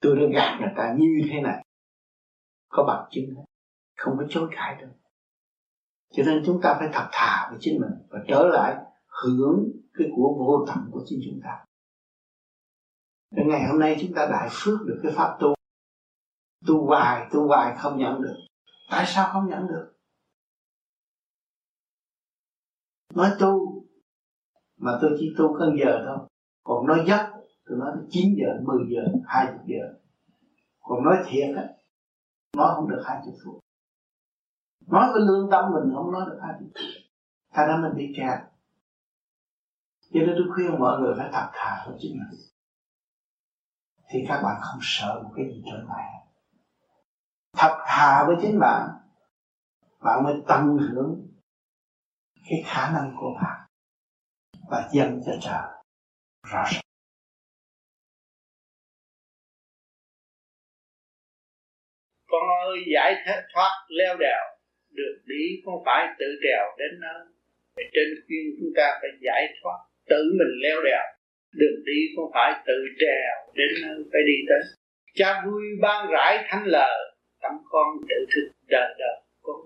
Tôi 0.00 0.16
đã 0.16 0.22
gạt 0.32 0.58
người 0.60 0.72
ta 0.76 0.94
như 0.98 1.28
thế 1.30 1.40
này. 1.40 1.66
Có 2.68 2.84
bằng 2.84 3.08
chứng 3.10 3.34
hết. 3.36 3.44
Không 3.96 4.16
có 4.18 4.24
chối 4.30 4.48
cãi 4.56 4.76
đâu. 4.80 4.90
Cho 6.10 6.22
nên 6.26 6.42
chúng 6.46 6.60
ta 6.62 6.76
phải 6.78 6.88
thật 6.92 7.08
thà 7.12 7.48
với 7.50 7.58
chính 7.60 7.80
mình 7.80 7.90
và 8.08 8.18
trở 8.28 8.48
lại 8.52 8.76
hưởng 9.06 9.70
cái 9.94 10.08
của 10.16 10.34
vô 10.38 10.66
tận 10.68 10.90
của 10.92 11.02
chính 11.06 11.20
chúng 11.24 11.40
ta. 11.44 11.64
Đến 13.30 13.48
ngày 13.48 13.68
hôm 13.68 13.80
nay 13.80 13.96
chúng 14.00 14.14
ta 14.14 14.26
đại 14.30 14.48
phước 14.50 14.78
được 14.86 15.00
cái 15.02 15.12
pháp 15.16 15.36
tu. 15.40 15.54
Tu 16.66 16.86
hoài 16.86 17.28
tu 17.32 17.46
hoài 17.46 17.76
không 17.78 17.98
nhận 17.98 18.22
được. 18.22 18.36
Tại 18.90 19.04
sao 19.06 19.30
không 19.32 19.48
nhận 19.48 19.66
được? 19.68 19.92
Nói 23.14 23.30
tu 23.40 23.75
mà 24.76 24.98
tôi 25.00 25.16
chỉ 25.18 25.34
tu 25.38 25.58
cân 25.58 25.76
giờ 25.84 26.02
thôi. 26.06 26.18
Còn 26.64 26.86
nói 26.86 27.04
giấc, 27.06 27.32
tôi 27.66 27.78
nói 27.78 27.92
9 28.10 28.34
giờ 28.38 28.60
10 28.62 28.78
giờ 28.88 29.02
20 29.26 29.58
giờ. 29.66 29.94
Còn 30.80 31.04
nói 31.04 31.16
thiệt 31.26 31.56
á, 31.56 31.64
nói 32.56 32.72
không 32.74 32.88
được 32.88 33.02
20 33.04 33.34
phút. 33.44 33.58
Nói 34.86 35.12
với 35.12 35.20
lương 35.20 35.50
tâm 35.50 35.64
mình 35.74 35.94
không 35.94 36.12
nói 36.12 36.22
được 36.26 36.38
20 36.42 36.68
phút. 36.74 36.82
Thành 37.52 37.68
ra 37.68 37.76
mình 37.82 37.92
bị 37.96 38.14
kẹt. 38.16 38.38
Cho 40.12 40.20
nên 40.20 40.34
tôi 40.38 40.46
khuyên 40.54 40.78
mọi 40.78 41.00
người 41.00 41.14
phải 41.18 41.30
thật 41.32 41.48
thà 41.52 41.84
với 41.86 41.96
chính 41.98 42.12
mình. 42.12 42.40
Thì 44.08 44.24
các 44.28 44.40
bạn 44.42 44.56
không 44.60 44.80
sợ 44.82 45.20
một 45.24 45.30
cái 45.36 45.46
gì 45.46 45.62
trở 45.66 45.82
lại 45.88 46.26
thật 47.56 47.76
thà 47.86 48.24
với 48.26 48.36
chính 48.42 48.58
bạn 48.58 48.90
bạn 50.00 50.24
mới 50.24 50.42
tận 50.48 50.78
hưởng 50.78 51.26
cái 52.48 52.62
khả 52.66 52.90
năng 52.90 53.16
của 53.20 53.34
bạn 53.42 53.65
và 54.70 54.88
dân 54.92 55.20
cho 55.26 55.32
trời 55.42 55.64
rõ 56.52 56.64
ràng 56.72 56.86
con 62.36 62.42
ơi, 62.68 62.78
giải 62.94 63.14
thoát 63.54 63.72
leo 63.88 64.16
đèo. 64.16 64.42
Được 64.90 65.16
đi 65.26 65.44
không 65.64 65.82
phải 65.86 66.06
tự 66.18 66.26
trèo 66.42 66.64
đến 66.78 67.00
nơi? 67.00 67.20
Trên 67.76 68.08
khuyên 68.26 68.44
chúng 68.60 68.72
ta 68.76 68.98
phải 69.00 69.10
giải 69.20 69.42
thoát, 69.62 69.78
tự 70.08 70.22
mình 70.38 70.52
leo 70.62 70.82
đèo. 70.84 71.04
Đường 71.52 71.84
đi 71.86 72.00
không 72.16 72.30
phải 72.34 72.62
tự 72.66 72.78
trèo 72.98 73.54
đến 73.54 73.68
nơi 73.82 73.96
phải 74.12 74.20
đi 74.26 74.36
tới? 74.48 74.60
Cha 75.14 75.42
vui 75.46 75.62
ban 75.82 76.10
rãi 76.10 76.44
thanh 76.48 76.64
lờ 76.66 76.90
tâm 77.42 77.52
con 77.64 77.86
tự 78.08 78.26
thức 78.34 78.50
đời 78.68 78.94
đời 78.98 79.16
con 79.42 79.56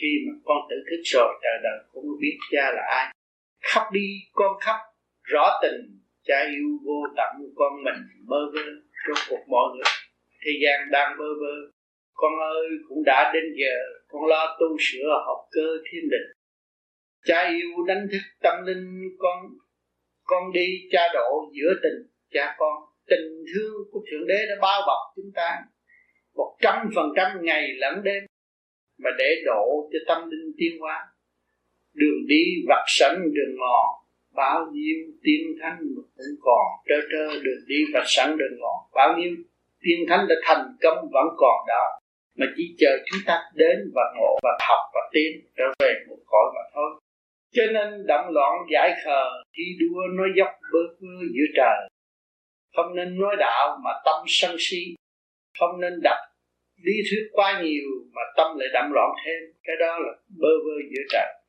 khi 0.00 0.08
mà 0.26 0.32
con 0.44 0.56
tự 0.70 0.76
thức 0.90 1.02
rồi 1.04 1.32
đời 1.42 1.58
đời 1.62 1.78
cũng 1.92 2.04
biết 2.20 2.38
cha 2.50 2.72
là 2.72 2.82
ai 2.88 3.14
khóc 3.60 3.82
đi 3.92 4.08
con 4.32 4.56
khóc 4.60 4.76
rõ 5.22 5.58
tình 5.62 6.00
cha 6.24 6.40
yêu 6.50 6.68
vô 6.84 7.00
tận 7.16 7.32
con 7.54 7.72
mình 7.84 8.02
bơ 8.28 8.36
vơ 8.54 8.62
rốt 9.06 9.18
cuộc 9.28 9.48
mọi 9.48 9.68
người. 9.74 9.92
Thế 10.44 10.52
gian 10.62 10.90
đang 10.90 11.18
bơ 11.18 11.24
vơ, 11.40 11.54
con 12.14 12.32
ơi, 12.40 12.68
cũng 12.88 13.02
đã 13.06 13.30
đến 13.34 13.44
giờ, 13.56 13.76
con 14.08 14.26
lo 14.26 14.56
tu 14.60 14.76
sửa 14.80 15.08
học 15.26 15.38
cơ 15.50 15.68
thiên 15.90 16.10
định. 16.10 16.28
Cha 17.24 17.48
yêu 17.48 17.84
đánh 17.86 18.06
thức 18.12 18.22
tâm 18.42 18.54
linh 18.66 19.00
con 19.18 19.36
con 20.24 20.52
đi 20.52 20.88
cha 20.90 21.02
độ 21.14 21.50
giữa 21.52 21.74
tình 21.82 22.12
cha 22.30 22.54
con. 22.58 22.72
Tình 23.06 23.44
thương 23.54 23.74
của 23.92 24.00
thượng 24.10 24.26
đế 24.26 24.34
đã 24.48 24.54
bao 24.62 24.80
bọc 24.86 24.98
chúng 25.16 25.32
ta, 25.34 25.58
một 26.34 26.56
trăm 26.60 26.90
phần 26.94 27.12
trăm 27.16 27.28
ngày 27.42 27.68
lẫn 27.78 28.02
đêm, 28.02 28.24
mà 28.98 29.10
để 29.18 29.42
độ 29.46 29.90
cho 29.92 29.98
tâm 30.08 30.30
linh 30.30 30.52
tiến 30.58 30.80
hóa 30.80 31.06
đường 31.94 32.26
đi 32.26 32.44
vặt 32.68 32.84
sẵn 32.86 33.14
đường 33.34 33.56
mòn 33.58 33.86
bao 34.34 34.66
nhiêu 34.72 34.96
tiên 35.22 35.40
thánh 35.62 35.78
cũng 35.96 36.36
còn. 36.40 36.66
Trơ 36.88 37.00
trơ, 37.12 37.40
đường 37.42 37.62
đi 37.66 37.84
vặt 37.92 38.04
sẵn 38.06 38.36
đường 38.38 38.60
mòn 38.60 38.78
bao 38.94 39.18
nhiêu 39.18 39.36
tiên 39.80 39.98
thánh 40.08 40.26
đã 40.28 40.34
thành 40.42 40.76
công 40.82 40.98
vẫn 41.12 41.26
còn 41.36 41.66
đó. 41.68 41.84
Mà 42.38 42.46
chỉ 42.56 42.74
chờ 42.78 42.98
chúng 43.06 43.20
ta 43.26 43.42
đến 43.54 43.78
và 43.94 44.02
ngộ 44.16 44.38
và 44.42 44.50
học 44.68 44.90
và 44.94 45.00
tiến 45.12 45.40
trở 45.56 45.64
về 45.78 45.94
một 46.08 46.18
cõi 46.26 46.44
mà 46.54 46.60
thôi. 46.74 47.00
Cho 47.52 47.62
nên 47.72 48.06
động 48.06 48.28
loạn 48.30 48.52
giải 48.72 48.94
khờ, 49.04 49.24
thi 49.56 49.62
đua 49.78 50.00
nói 50.16 50.28
dốc 50.36 50.48
bơ 50.72 50.80
vơ 51.00 51.26
giữa 51.34 51.46
trời. 51.56 51.88
Không 52.76 52.94
nên 52.96 53.20
nói 53.20 53.36
đạo 53.38 53.78
mà 53.84 53.90
tâm 54.04 54.24
sân 54.26 54.56
si. 54.58 54.94
Không 55.58 55.80
nên 55.80 55.92
đặt 56.02 56.18
lý 56.84 56.92
thuyết 57.10 57.28
quá 57.32 57.62
nhiều 57.62 57.84
mà 58.12 58.22
tâm 58.36 58.58
lại 58.58 58.68
đậm 58.72 58.90
loạn 58.92 59.10
thêm. 59.24 59.52
Cái 59.64 59.76
đó 59.80 59.98
là 59.98 60.12
bơ 60.28 60.48
vơ 60.64 60.74
giữa 60.90 61.02
trời 61.10 61.39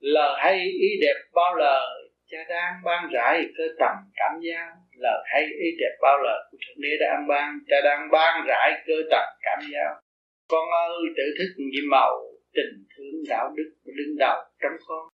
lời 0.00 0.34
hay, 0.38 0.58
ý 0.64 0.88
đẹp 1.00 1.18
bao 1.34 1.54
lời, 1.54 2.10
cha 2.30 2.38
đang 2.48 2.74
ban 2.84 3.10
rải 3.12 3.44
cơ 3.56 3.64
tầm 3.78 3.94
cảm 4.14 4.32
giác. 4.40 4.68
Lời 4.96 5.22
hay, 5.32 5.42
ý 5.42 5.68
đẹp 5.78 5.94
bao 6.02 6.18
lời 6.22 6.40
của 6.50 6.58
thượng 6.66 6.80
đế 6.82 6.88
đã 7.00 7.16
ban 7.28 7.58
cha 7.68 7.76
đang 7.84 8.08
ban 8.12 8.46
rải 8.46 8.72
cơ 8.86 8.94
tầm 9.10 9.26
cảm 9.42 9.58
giác. 9.72 10.00
Con 10.48 10.70
ơi, 10.70 10.98
tự 11.16 11.22
thức 11.38 11.54
nhiệm 11.56 11.90
màu, 11.90 12.12
tình 12.54 12.86
thương 12.96 13.22
đạo 13.28 13.48
đức 13.56 13.70
đứng 13.84 14.16
đầu 14.18 14.38
trong 14.62 14.72
con. 14.86 15.08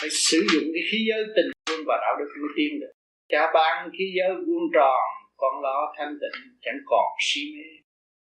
Phải 0.00 0.10
sử 0.10 0.46
dụng 0.52 0.64
cái 0.74 0.82
khí 0.90 0.98
giới 1.08 1.24
tình 1.36 1.50
thương 1.66 1.84
và 1.86 1.96
đạo 2.02 2.16
đức 2.18 2.30
mới 2.40 2.50
tiên 2.56 2.80
được. 2.80 2.92
Cha 3.28 3.50
ban 3.54 3.90
khí 3.98 4.04
giới 4.16 4.34
vuông 4.34 4.66
tròn, 4.74 5.00
con 5.36 5.62
lo 5.62 5.94
thanh 5.98 6.14
tịnh 6.20 6.42
chẳng 6.62 6.78
còn 6.86 7.04
si 7.20 7.40
mê. 7.56 7.68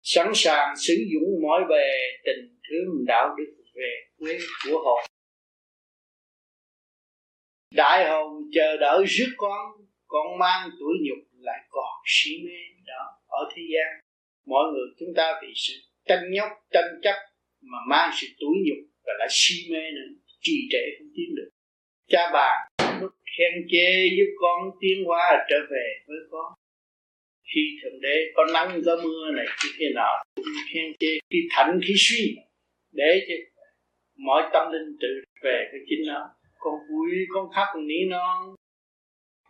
Sẵn 0.02 0.32
sàng 0.34 0.74
sử 0.88 0.94
dụng 1.14 1.42
mọi 1.44 1.62
về 1.70 2.00
tình 2.26 2.60
thương 2.70 3.06
đạo 3.08 3.36
đức 3.38 3.54
về 3.76 3.92
quê 4.20 4.38
của 4.66 4.80
hồn 4.80 5.00
đại 7.76 8.10
hồn 8.10 8.34
chờ 8.54 8.78
đợi 8.78 9.06
rước 9.06 9.34
con 9.38 9.72
con 10.08 10.38
mang 10.40 10.70
tuổi 10.80 10.94
nhục 11.02 11.18
lại 11.40 11.60
còn 11.70 11.94
si 12.06 12.32
mê 12.46 12.60
đó, 12.86 13.04
ở 13.28 13.50
thế 13.56 13.62
gian. 13.74 14.02
Mọi 14.46 14.64
người 14.74 14.88
chúng 15.00 15.14
ta 15.16 15.40
bị 15.42 15.48
sự 15.56 15.74
tranh 16.06 16.32
nhóc, 16.32 16.50
tranh 16.72 17.00
chấp 17.04 17.16
mà 17.62 17.78
mang 17.90 18.12
sự 18.22 18.28
tuổi 18.40 18.56
nhục 18.66 18.78
và 19.06 19.14
lại 19.20 19.28
si 19.32 19.56
mê 19.72 19.92
nữa 19.92 20.16
trì 20.42 20.68
trệ 20.72 20.84
không 20.98 21.08
tiến 21.16 21.36
được. 21.36 21.50
Cha 22.08 22.30
bà 22.34 22.52
lúc 23.02 23.12
khen 23.38 23.68
chê 23.72 24.08
giúp 24.18 24.32
con 24.42 24.60
tiến 24.82 25.04
hóa 25.06 25.46
trở 25.50 25.56
về 25.72 25.88
với 26.08 26.18
con. 26.32 26.54
Khi 27.54 27.62
thượng 27.82 28.02
đế 28.02 28.16
có 28.34 28.46
nắng 28.54 28.82
có 28.86 28.98
mưa 29.04 29.32
này, 29.36 29.46
khi 29.64 29.70
thế 29.80 29.86
nào 29.96 30.24
cũng 30.36 30.46
khen 30.74 30.94
chê, 31.00 31.08
khi 31.30 31.40
thảnh, 31.52 31.80
khi 31.88 31.94
suy 31.98 32.36
để 32.92 33.26
cho 33.28 33.34
mọi 34.18 34.50
tâm 34.54 34.72
linh 34.72 34.98
tự 35.02 35.08
về 35.44 35.70
cái 35.72 35.82
chính 35.90 36.08
nó 36.08 36.36
con 36.66 36.76
vui 36.90 37.12
con 37.34 37.46
khóc 37.56 37.70
ní 37.90 38.00
non. 38.10 38.56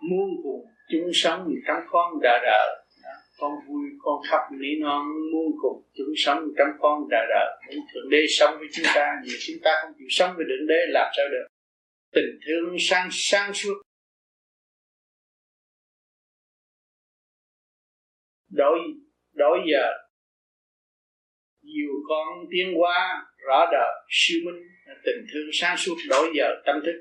Muôn 0.10 0.30
cùng 0.44 0.66
chúng 0.92 1.10
sống 1.14 1.40
trong 1.68 1.82
con 1.92 2.10
đã 2.22 2.40
đời 2.44 2.86
con 3.38 3.52
vui 3.68 3.84
con 4.00 4.22
khóc 4.30 4.42
ní 4.52 4.80
non, 4.82 5.06
muôn 5.32 5.52
cùng 5.62 5.84
chúng 5.94 6.14
sống 6.18 6.40
trong 6.58 6.68
con 6.80 7.10
đã 7.10 7.26
đời 7.30 7.50
những 7.70 7.86
thượng 7.94 8.10
đế 8.10 8.26
sống 8.38 8.56
với 8.60 8.68
chúng 8.76 8.86
ta 8.96 9.08
nhưng 9.24 9.36
chúng 9.48 9.56
ta 9.64 9.72
không 9.82 9.94
chịu 9.98 10.08
sống 10.10 10.32
với 10.36 10.46
thượng 10.50 10.68
đế, 10.68 10.80
làm 10.88 11.12
sao 11.18 11.26
được? 11.32 11.48
Tình 12.12 12.40
thương 12.46 12.76
sang 12.80 13.08
sang 13.12 13.54
suốt. 13.54 13.82
Đổi 18.50 18.80
đổi 19.34 19.60
giờ. 19.72 19.92
Nhiều 21.62 21.92
con 22.10 22.46
tiến 22.52 22.74
hóa, 22.78 23.26
rõ 23.48 23.66
đời, 23.72 24.06
siêu 24.10 24.40
minh 24.46 24.75
tình 25.06 25.26
thương 25.34 25.50
sáng 25.54 25.78
suốt 25.78 25.96
đổi 26.10 26.28
giờ 26.38 26.48
tâm 26.66 26.76
thức. 26.86 26.98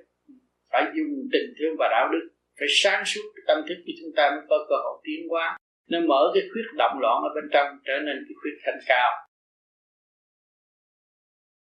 Phải 0.72 0.84
dùng 0.96 1.28
tình 1.32 1.48
thương 1.58 1.76
và 1.78 1.88
đạo 1.90 2.08
đức. 2.12 2.28
Phải 2.58 2.68
sáng 2.82 3.04
suốt 3.04 3.20
tâm 3.46 3.58
thức 3.68 3.74
thì 3.86 3.92
chúng 4.00 4.10
ta 4.16 4.30
mới 4.30 4.44
có 4.48 4.56
cơ 4.68 4.74
hội 4.84 5.00
tiến 5.04 5.28
hóa. 5.30 5.56
Nó 5.90 6.00
mở 6.00 6.30
cái 6.34 6.42
khuyết 6.52 6.68
động 6.78 6.98
loạn 7.00 7.22
ở 7.22 7.30
bên 7.34 7.44
trong 7.52 7.66
trở 7.84 7.92
nên 8.06 8.16
cái 8.26 8.34
khuyết 8.42 8.56
thanh 8.64 8.80
cao. 8.86 9.10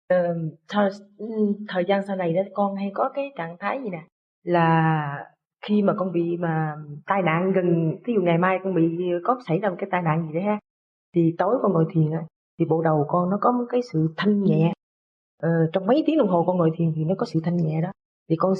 Ờ, 0.07 0.35
thời, 0.69 0.89
ừ, 1.17 1.25
thời 1.67 1.85
gian 1.87 2.01
sau 2.07 2.15
này 2.15 2.33
đó 2.33 2.41
con 2.53 2.75
hay 2.75 2.91
có 2.93 3.11
cái 3.15 3.31
trạng 3.37 3.57
thái 3.59 3.79
gì 3.83 3.89
nè? 3.89 4.01
Là 4.43 5.25
khi 5.67 5.81
mà 5.81 5.93
con 5.97 6.11
bị 6.11 6.37
mà 6.39 6.75
tai 7.05 7.21
nạn 7.21 7.51
gần 7.55 7.95
ví 8.05 8.13
dụ 8.13 8.21
ngày 8.21 8.37
mai 8.37 8.59
con 8.63 8.75
bị 8.75 8.83
có 9.23 9.39
xảy 9.47 9.59
ra 9.59 9.69
một 9.69 9.75
cái 9.79 9.89
tai 9.91 10.01
nạn 10.01 10.27
gì 10.27 10.33
đấy 10.33 10.43
ha 10.43 10.59
thì 11.15 11.35
tối 11.37 11.57
con 11.61 11.73
ngồi 11.73 11.85
thiền 11.93 12.11
á 12.11 12.23
thì 12.59 12.65
bộ 12.65 12.81
đầu 12.81 13.05
con 13.07 13.29
nó 13.29 13.37
có 13.41 13.51
một 13.51 13.65
cái 13.69 13.81
sự 13.91 14.13
thanh 14.17 14.43
nhẹ 14.43 14.73
ờ, 15.45 15.69
trong 15.73 15.87
mấy 15.87 16.03
tiếng 16.05 16.17
đồng 16.17 16.27
hồ 16.27 16.43
con 16.47 16.57
ngồi 16.57 16.71
thiền 16.77 16.93
thì 16.95 17.03
nó 17.03 17.15
có 17.17 17.25
sự 17.25 17.39
thanh 17.43 17.57
nhẹ 17.57 17.81
đó. 17.81 17.91
Thì 18.29 18.35
con 18.35 18.53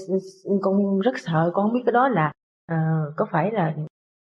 con 0.62 1.00
rất 1.00 1.20
sợ 1.20 1.52
con 1.54 1.66
không 1.66 1.74
biết 1.74 1.82
cái 1.86 1.94
đó 1.94 2.08
là 2.08 2.32
uh, 2.72 3.14
có 3.16 3.26
phải 3.32 3.52
là 3.52 3.76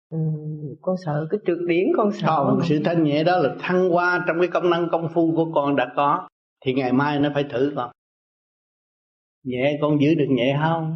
um, 0.10 0.76
con 0.82 0.96
sợ 1.06 1.28
cái 1.30 1.40
trượt 1.46 1.58
điển 1.68 1.88
con 1.98 2.12
sợ 2.12 2.46
không 2.46 2.60
sự 2.64 2.80
thanh 2.86 3.04
nhẹ 3.04 3.24
đó 3.24 3.38
là 3.38 3.56
thăng 3.60 3.90
hoa 3.90 4.24
trong 4.28 4.40
cái 4.40 4.48
công 4.48 4.70
năng 4.70 4.90
công 4.92 5.10
phu 5.14 5.36
của 5.36 5.52
con 5.56 5.76
đã 5.76 5.94
có 5.96 6.28
thì 6.66 6.74
ngày 6.74 6.94
mai 6.94 7.20
nó 7.20 7.30
phải 7.34 7.44
thử 7.44 7.74
con. 7.76 7.92
Nhẹ 9.44 9.78
con 9.82 10.02
giữ 10.02 10.16
được 10.16 10.30
nhẹ 10.30 10.60
không? 10.64 10.96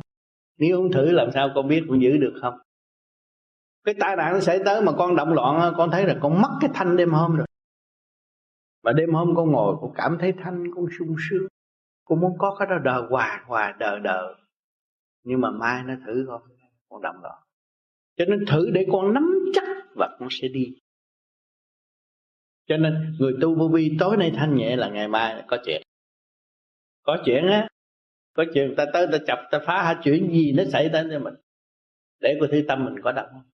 Nếu 0.60 0.78
không 0.78 0.92
thử 0.92 1.12
làm 1.12 1.32
sao 1.32 1.50
con 1.56 1.68
biết 1.68 1.84
con 1.90 2.02
giữ 2.02 2.18
được 2.18 2.34
không? 2.42 2.54
Cái 3.86 3.96
tai 4.00 4.16
nạn 4.16 4.34
nó 4.34 4.40
xảy 4.40 4.60
tới 4.66 4.82
mà 4.82 4.92
con 4.92 5.16
động 5.16 5.34
loạn 5.34 5.74
con 5.78 5.92
thấy 5.92 6.06
là 6.06 6.16
con 6.22 6.42
mất 6.42 6.50
cái 6.62 6.70
thanh 6.74 6.98
đêm 6.98 7.12
hôm 7.12 7.36
rồi 7.36 7.48
và 8.84 8.94
đêm 8.94 9.14
hôm 9.14 9.34
con 9.36 9.52
ngồi, 9.52 9.76
con 9.82 9.92
cảm 9.96 10.18
thấy 10.20 10.34
thanh, 10.44 10.64
con 10.76 10.86
sung 11.00 11.16
sướng. 11.30 11.48
Con 12.06 12.20
muốn 12.20 12.38
có 12.38 12.56
cái 12.60 12.68
đó 12.70 12.78
đờ 12.84 13.08
hoài 13.10 13.40
hoài 13.46 13.74
đờ 13.80 14.00
đờ. 14.00 14.36
Nhưng 15.24 15.42
mà 15.42 15.52
mai 15.52 15.84
nó 15.84 15.94
thử 16.06 16.26
con 16.28 16.42
con 16.90 17.02
động 17.02 17.16
đó 17.24 17.44
cho 18.18 18.26
nên 18.26 18.46
thử 18.46 18.72
để 18.74 18.86
con 18.92 19.14
nắm 19.14 19.40
chắc 19.54 19.64
và 19.96 20.18
con 20.20 20.30
sẽ 20.32 20.48
đi. 20.48 20.76
Cho 22.68 22.78
nên 22.78 23.16
người 23.20 23.34
tu 23.42 23.56
vô 23.56 23.68
vi 23.68 23.92
tối 24.00 24.18
nay 24.18 24.32
thanh 24.36 24.56
nhẹ 24.56 24.76
là 24.76 24.90
ngày 24.90 25.08
mai 25.08 25.44
có 25.48 25.58
chuyện. 25.66 25.82
Có 27.04 27.18
chuyện 27.26 27.48
á, 27.48 27.68
có 28.34 28.46
chuyện 28.54 28.74
ta 28.78 28.86
tới 28.94 29.08
ta 29.12 29.18
chập, 29.28 29.40
ta 29.52 29.60
phá 29.66 29.84
hả, 29.84 30.02
chuyện 30.04 30.32
gì 30.32 30.52
nó 30.52 30.64
xảy 30.72 30.90
ra 30.90 31.04
cho 31.12 31.20
mình. 31.20 31.34
Để 32.20 32.38
coi 32.40 32.50
thứ 32.52 32.62
tâm 32.68 32.86
mình 32.86 32.96
có 33.04 33.12
động 33.12 33.30
không? 33.32 33.50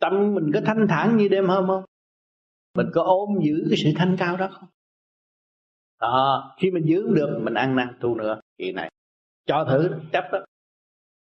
Tâm 0.00 0.34
mình 0.34 0.50
có 0.54 0.60
thanh 0.66 0.86
thản 0.88 1.16
như 1.16 1.28
đêm 1.28 1.48
hôm 1.48 1.66
không? 1.66 1.84
Mình 2.74 2.86
có 2.94 3.02
ôm 3.02 3.28
giữ 3.42 3.66
cái 3.70 3.78
sự 3.84 3.90
thanh 3.96 4.16
cao 4.18 4.36
đó 4.36 4.48
không? 4.52 4.68
Đó 6.00 6.54
khi 6.58 6.70
mình 6.70 6.84
giữ 6.86 7.14
được, 7.14 7.40
mình 7.42 7.54
ăn 7.54 7.76
năn 7.76 7.88
tu 8.00 8.14
nữa. 8.14 8.40
Kỳ 8.58 8.72
này. 8.72 8.90
Cho 9.46 9.64
thử, 9.64 9.90
chấp 10.12 10.24
đó. 10.32 10.38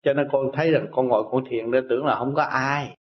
Cho 0.04 0.14
nên 0.14 0.28
con 0.32 0.52
thấy 0.54 0.72
rằng 0.72 0.88
con 0.92 1.08
ngồi 1.08 1.24
con 1.32 1.44
thiền 1.50 1.72
để 1.72 1.82
tưởng 1.90 2.06
là 2.06 2.16
không 2.16 2.36
có 2.36 2.44
ai. 2.44 2.96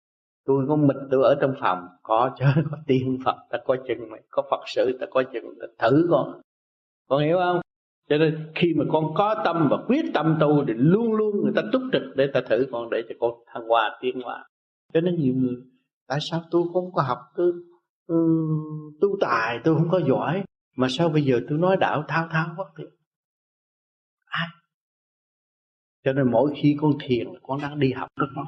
Tôi 0.46 0.64
có 0.68 0.76
mình 0.76 0.96
tôi 1.10 1.24
ở 1.24 1.36
trong 1.40 1.54
phòng. 1.60 1.86
Có 2.02 2.34
chứ 2.38 2.44
có 2.70 2.78
tiên 2.86 3.18
phật, 3.24 3.36
ta 3.50 3.58
có 3.64 3.76
chừng 3.88 4.10
mày. 4.10 4.20
Có 4.30 4.42
phật 4.50 4.60
sự, 4.66 4.98
ta 5.00 5.06
có 5.10 5.22
chừng. 5.32 5.44
Ta 5.60 5.66
thử 5.78 6.06
con. 6.10 6.40
Con 7.08 7.22
hiểu 7.22 7.38
không? 7.38 7.60
Cho 8.08 8.16
nên 8.16 8.52
khi 8.54 8.74
mà 8.76 8.84
con 8.92 9.14
có 9.14 9.42
tâm 9.44 9.68
và 9.70 9.76
quyết 9.86 10.04
tâm 10.14 10.36
tu 10.40 10.64
thì 10.66 10.72
luôn 10.76 11.12
luôn 11.12 11.42
người 11.42 11.52
ta 11.56 11.62
túc 11.72 11.82
trực 11.92 12.02
để 12.16 12.30
ta 12.34 12.40
thử 12.48 12.66
con, 12.72 12.90
để 12.90 13.02
cho 13.08 13.14
con 13.20 13.32
thăng 13.46 13.68
hoa 13.68 13.98
tiến 14.00 14.20
hóa. 14.20 14.44
Cho 14.92 15.00
nên 15.00 15.16
nhiều 15.16 15.34
người, 15.34 15.56
tại 16.06 16.18
sao 16.30 16.42
tôi 16.50 16.62
không 16.72 16.92
có 16.92 17.02
học 17.02 17.18
tôi 17.36 17.52
um, 18.08 18.98
tu 19.00 19.08
tài 19.20 19.60
tôi 19.64 19.74
không 19.74 19.88
có 19.90 20.00
giỏi. 20.08 20.44
Mà 20.76 20.86
sao 20.90 21.08
bây 21.08 21.22
giờ 21.22 21.40
tôi 21.48 21.58
nói 21.58 21.76
đạo 21.76 22.04
thao 22.08 22.28
thao 22.30 22.54
bất 22.58 22.64
tuyệt 22.76 22.88
ai? 24.24 24.46
Cho 26.04 26.12
nên 26.12 26.30
mỗi 26.30 26.54
khi 26.56 26.76
con 26.80 26.92
thiền 27.00 27.26
con 27.42 27.60
đang 27.62 27.78
đi 27.78 27.92
học 27.92 28.08
rất 28.16 28.26
ngon, 28.34 28.46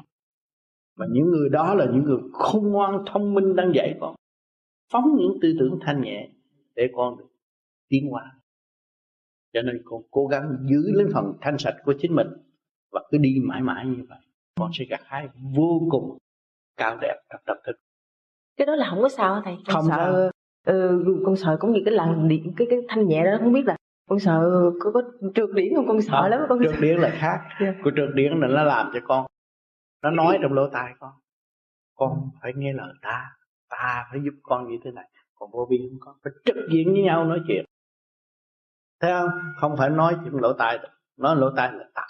mà 0.97 1.05
những 1.11 1.29
người 1.29 1.49
đó 1.49 1.73
là 1.73 1.85
những 1.85 2.03
người 2.03 2.17
khôn 2.33 2.71
ngoan 2.71 3.03
thông 3.05 3.33
minh 3.33 3.55
đang 3.55 3.71
dạy 3.75 3.97
con. 4.01 4.15
Phóng 4.91 5.15
những 5.17 5.37
tư 5.41 5.55
tưởng 5.59 5.79
thanh 5.81 6.01
nhẹ 6.01 6.29
để 6.75 6.89
con 6.93 7.17
được 7.17 7.27
tiến 7.87 8.09
hóa. 8.09 8.31
Cho 9.53 9.61
nên 9.61 9.81
con 9.85 10.01
cố 10.11 10.27
gắng 10.27 10.57
giữ 10.69 10.91
lấy 10.93 11.05
phần 11.13 11.33
thanh 11.41 11.57
sạch 11.57 11.75
của 11.85 11.93
chính 11.99 12.15
mình 12.15 12.27
và 12.91 13.01
cứ 13.11 13.17
đi 13.17 13.39
mãi 13.43 13.61
mãi 13.61 13.85
như 13.85 14.05
vậy. 14.09 14.19
Con 14.55 14.71
sẽ 14.73 14.85
gặt 14.89 15.01
hái 15.03 15.27
vô 15.55 15.87
cùng 15.91 16.17
cao 16.77 16.97
đẹp 17.01 17.15
trong 17.29 17.41
tâm 17.45 17.57
thức 17.65 17.75
cái 18.57 18.65
đó 18.65 18.75
là 18.75 18.87
không 18.89 19.01
có 19.01 19.09
sao 19.09 19.35
hả 19.35 19.41
thầy? 19.45 19.57
Con 19.67 19.75
không 19.75 19.85
sợ 19.89 20.31
ừ, 20.65 21.03
con 21.25 21.35
sợ 21.35 21.57
cũng 21.59 21.71
như 21.71 21.81
cái 21.85 21.93
làn 21.93 22.27
điện 22.27 22.53
cái 22.57 22.67
cái 22.69 22.79
thanh 22.87 23.07
nhẹ 23.07 23.25
đó 23.25 23.37
không 23.39 23.53
biết 23.53 23.65
là 23.65 23.75
con 24.09 24.19
sợ 24.19 24.49
có, 24.79 24.91
có 24.91 25.01
trượt 25.35 25.49
điển 25.53 25.75
không? 25.75 25.87
Con 25.87 26.01
sợ 26.01 26.21
không, 26.21 26.31
lắm 26.31 26.41
con 26.49 26.59
trượt 26.63 26.75
điển 26.81 26.97
là 26.97 27.09
khác. 27.13 27.39
Yeah. 27.59 27.75
của 27.83 27.91
trượt 27.95 28.09
điển 28.15 28.39
là 28.39 28.47
nó 28.47 28.63
làm 28.63 28.91
cho 28.93 28.99
con 29.03 29.25
nó 30.03 30.09
nói 30.09 30.39
trong 30.41 30.53
lỗ 30.53 30.69
tai 30.69 30.93
con 30.99 31.11
con 31.95 32.29
phải 32.41 32.53
nghe 32.55 32.73
lời 32.73 32.93
ta 33.01 33.37
ta 33.69 34.07
phải 34.11 34.19
giúp 34.23 34.33
con 34.43 34.67
như 34.67 34.77
thế 34.83 34.91
này. 34.91 35.09
Còn 35.35 35.51
vô 35.51 35.67
vi 35.69 35.77
không 35.89 35.99
có 35.99 36.15
phải 36.23 36.33
trực 36.45 36.55
diện 36.71 36.93
với 36.93 37.03
nhau 37.03 37.25
nói 37.25 37.39
chuyện. 37.47 37.65
Thấy 38.99 39.11
không? 39.11 39.29
Không 39.57 39.77
phải 39.77 39.89
nói 39.89 40.17
chuyện 40.23 40.33
lỗ 40.33 40.53
tai 40.53 40.79
nói 41.17 41.35
lỗ 41.35 41.49
tai 41.55 41.73
là 41.73 41.85
ta. 41.93 42.07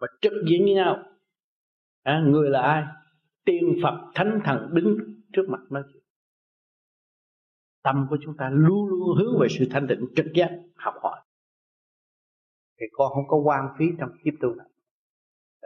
Và 0.00 0.06
trực 0.20 0.32
diện 0.48 0.64
với 0.64 0.74
nhau. 0.74 1.02
À, 2.02 2.22
người 2.26 2.50
là 2.50 2.60
ai 2.60 2.84
tiên 3.44 3.78
phật 3.82 4.10
thánh 4.14 4.40
thần 4.44 4.74
đứng 4.74 4.98
trước 5.32 5.48
mặt 5.48 5.60
nói 5.70 5.82
chuyện 5.92 6.02
tâm 7.82 8.06
của 8.10 8.16
chúng 8.22 8.36
ta 8.36 8.50
luôn 8.52 8.88
luôn 8.88 9.16
hướng 9.18 9.40
về 9.40 9.48
sự 9.58 9.66
thanh 9.70 9.86
tịnh 9.88 10.06
trực 10.16 10.26
giác, 10.34 10.50
học 10.74 10.94
hỏi. 11.02 11.20
Thì 12.80 12.86
con 12.92 13.12
không 13.14 13.28
có 13.28 13.36
quan 13.36 13.68
phí 13.78 13.84
trong 13.98 14.10
kiếp 14.24 14.34
tu 14.40 14.54
này. 14.54 14.66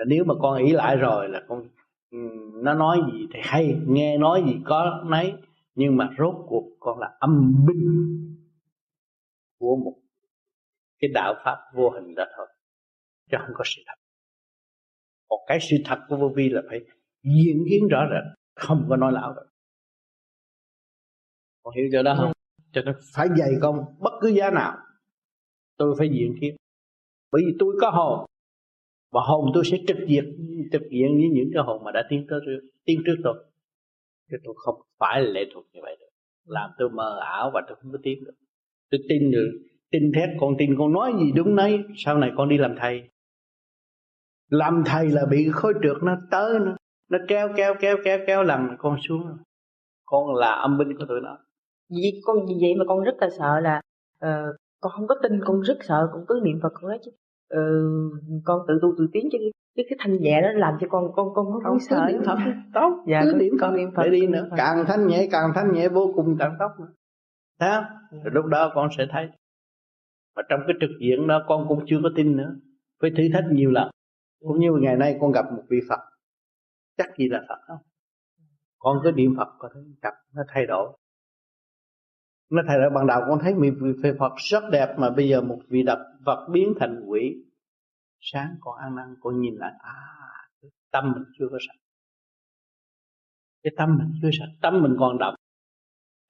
Nếu 0.06 0.24
mà 0.24 0.34
con 0.40 0.58
ý 0.64 0.72
lại 0.72 0.96
rồi 0.96 1.28
là 1.28 1.42
con 1.48 1.68
ừ, 2.10 2.18
nó 2.54 2.74
nói 2.74 2.98
gì 3.12 3.26
thì 3.32 3.40
hay, 3.42 3.80
nghe 3.86 4.18
nói 4.18 4.42
gì 4.46 4.60
có 4.64 5.04
nấy, 5.06 5.34
nhưng 5.74 5.96
mà 5.96 6.10
rốt 6.18 6.34
cuộc 6.48 6.76
con 6.80 6.98
là 6.98 7.16
âm 7.20 7.64
binh 7.66 8.06
của 9.58 9.76
một 9.76 9.94
cái 10.98 11.10
đạo 11.14 11.34
pháp 11.44 11.56
vô 11.74 11.90
hình 11.90 12.14
đó 12.14 12.24
thôi, 12.36 12.46
chứ 13.30 13.36
không 13.40 13.54
có 13.54 13.64
sự 13.66 13.82
thật. 13.86 13.94
Còn 15.28 15.38
cái 15.46 15.58
sự 15.70 15.76
thật 15.84 15.98
của 16.08 16.16
vô 16.16 16.32
vi 16.36 16.48
là 16.48 16.62
phải 16.68 16.80
diễn 17.34 17.64
kiến 17.70 17.88
rõ 17.88 18.06
rệt 18.10 18.38
không 18.56 18.86
có 18.88 18.96
nói 18.96 19.12
lão 19.12 19.34
được. 19.34 19.46
Con 21.62 21.74
hiểu 21.76 21.88
chỗ 21.92 22.02
đó 22.02 22.14
không? 22.18 22.32
Cho 22.72 22.82
nên 22.82 22.94
phải 23.14 23.28
dạy 23.38 23.50
con 23.60 23.84
bất 23.98 24.12
cứ 24.20 24.28
giá 24.28 24.50
nào 24.50 24.76
tôi 25.76 25.94
phải 25.98 26.08
diễn 26.08 26.34
kiến. 26.40 26.56
Bởi 27.32 27.42
vì 27.46 27.56
tôi 27.58 27.76
có 27.80 27.90
hồn 27.90 28.26
và 29.12 29.20
hồn 29.24 29.50
tôi 29.54 29.64
sẽ 29.64 29.78
trực 29.86 29.96
diện 30.08 30.24
trực 30.72 30.82
diện 30.90 31.08
với 31.14 31.28
những 31.32 31.50
cái 31.54 31.62
hồn 31.66 31.84
mà 31.84 31.92
đã 31.92 32.06
tiến 32.08 32.26
tới 32.30 32.40
tiến 32.84 33.02
trước 33.06 33.16
tôi. 33.24 33.44
Chứ 34.30 34.36
tôi 34.44 34.54
không 34.56 34.80
phải 34.98 35.22
lệ 35.22 35.44
thuộc 35.54 35.64
như 35.72 35.80
vậy 35.82 35.96
được. 36.00 36.06
Làm 36.44 36.70
tôi 36.78 36.90
mơ 36.90 37.18
ảo 37.22 37.50
và 37.54 37.62
tôi 37.68 37.76
không 37.82 37.92
có 37.92 37.98
tiến 38.02 38.24
được. 38.24 38.34
Tôi 38.90 39.00
tin 39.08 39.30
được 39.30 39.50
tin 39.90 40.12
thét 40.14 40.28
con 40.40 40.54
tin 40.58 40.74
con 40.78 40.92
nói 40.92 41.12
gì 41.18 41.32
đúng 41.32 41.56
nấy 41.56 41.78
sau 41.96 42.18
này 42.18 42.30
con 42.36 42.48
đi 42.48 42.58
làm 42.58 42.74
thầy. 42.78 43.08
Làm 44.50 44.82
thầy 44.86 45.08
là 45.08 45.22
bị 45.30 45.48
khối 45.52 45.74
trượt 45.82 45.96
nó 46.02 46.16
tới 46.30 46.58
nó 46.58 46.76
nó 47.10 47.18
kéo 47.28 47.48
kéo 47.56 47.74
kéo 47.80 47.96
kéo 48.04 48.18
kéo 48.26 48.42
làm 48.42 48.76
con 48.78 48.96
xuống. 49.08 49.22
Con 50.06 50.34
là 50.34 50.52
âm 50.52 50.78
binh 50.78 50.98
của 50.98 51.04
tụi 51.08 51.20
nó. 51.20 51.38
Vì 51.90 52.20
con 52.24 52.36
vì 52.48 52.54
vậy 52.60 52.74
mà 52.78 52.84
con 52.88 53.04
rất 53.04 53.14
là 53.20 53.28
sợ 53.38 53.60
là 53.60 53.80
uh, 54.24 54.56
con 54.80 54.92
không 54.96 55.06
có 55.06 55.14
tin 55.22 55.40
con 55.44 55.60
rất 55.60 55.78
sợ 55.80 56.08
con 56.12 56.24
cứ 56.28 56.40
niệm 56.44 56.58
phật 56.62 56.72
con 56.74 56.88
nói 56.88 56.98
chứ. 57.04 57.10
Uh, 57.54 58.42
con 58.44 58.60
tự 58.68 58.78
tu 58.82 58.94
tự 58.98 59.08
tiến 59.12 59.28
chứ 59.32 59.38
cái 59.76 59.86
cái 59.88 59.98
thanh 60.00 60.20
nhẹ 60.20 60.42
đó 60.42 60.48
làm 60.54 60.74
cho 60.80 60.86
con 60.90 61.12
con 61.16 61.28
con 61.34 61.46
không, 61.52 61.62
không 61.62 61.80
sợ. 61.80 62.06
niệm 62.08 62.22
phật 62.26 62.38
tốt. 62.74 63.04
Dạ 63.06 63.20
cứ 63.24 63.38
niệm 63.38 63.52
con 63.60 63.76
niệm 63.76 63.90
phật 63.96 64.02
để 64.04 64.10
đi 64.10 64.26
nữa. 64.26 64.48
Càng 64.56 64.84
thanh 64.86 65.06
nhẹ 65.06 65.28
càng 65.32 65.50
thanh 65.54 65.72
nhẹ 65.72 65.88
vô 65.88 66.12
cùng 66.16 66.36
càng 66.38 66.56
tóc 66.58 66.70
nữa. 66.80 66.92
Thấy 67.60 67.70
không? 67.74 67.84
Ừ. 68.10 68.18
rồi 68.24 68.34
lúc 68.34 68.44
đó 68.44 68.72
con 68.74 68.88
sẽ 68.98 69.06
thấy. 69.10 69.28
Và 70.36 70.42
trong 70.48 70.60
cái 70.66 70.76
trực 70.80 70.90
diện 71.00 71.26
đó 71.26 71.44
con 71.46 71.68
cũng 71.68 71.84
chưa 71.86 71.98
có 72.02 72.08
tin 72.16 72.36
nữa. 72.36 72.56
Phải 73.02 73.10
thử 73.16 73.22
thách 73.32 73.44
nhiều 73.50 73.70
lần. 73.70 73.90
Cũng 74.44 74.60
như 74.60 74.72
ngày 74.80 74.96
nay 74.96 75.18
con 75.20 75.32
gặp 75.32 75.44
một 75.52 75.62
vị 75.68 75.80
phật 75.88 76.00
chắc 76.96 77.08
gì 77.18 77.28
là 77.28 77.44
phật 77.48 77.58
không? 77.66 77.78
Con 78.78 78.98
cứ 79.04 79.12
niệm 79.12 79.34
phật 79.36 79.48
có 79.58 79.68
thấy 79.74 79.82
gặp 80.02 80.14
nó 80.34 80.42
thay 80.48 80.66
đổi. 80.66 80.96
Nó 82.50 82.62
thay 82.68 82.78
đổi. 82.78 82.90
Ban 82.90 83.06
đầu 83.06 83.20
con 83.28 83.38
thấy 83.42 83.54
vị 84.02 84.10
phật 84.18 84.32
rất 84.36 84.62
đẹp 84.72 84.94
mà 84.98 85.10
bây 85.10 85.28
giờ 85.28 85.40
một 85.40 85.58
vị 85.68 85.82
đập 85.82 85.98
vật 86.24 86.48
biến 86.52 86.74
thành 86.80 87.00
quỷ. 87.06 87.44
Sáng 88.20 88.54
con 88.60 88.78
ăn 88.78 88.96
năn, 88.96 89.14
con 89.20 89.40
nhìn 89.40 89.54
lại 89.56 89.72
à 89.78 90.16
tâm 90.90 91.12
mình 91.12 91.24
chưa 91.38 91.48
có 91.50 91.58
sạch. 91.60 91.78
Cái 93.62 93.72
tâm 93.76 93.96
mình 93.98 94.12
chưa 94.22 94.30
sạch, 94.38 94.52
tâm 94.62 94.82
mình 94.82 94.96
còn 94.98 95.18
đậm 95.18 95.34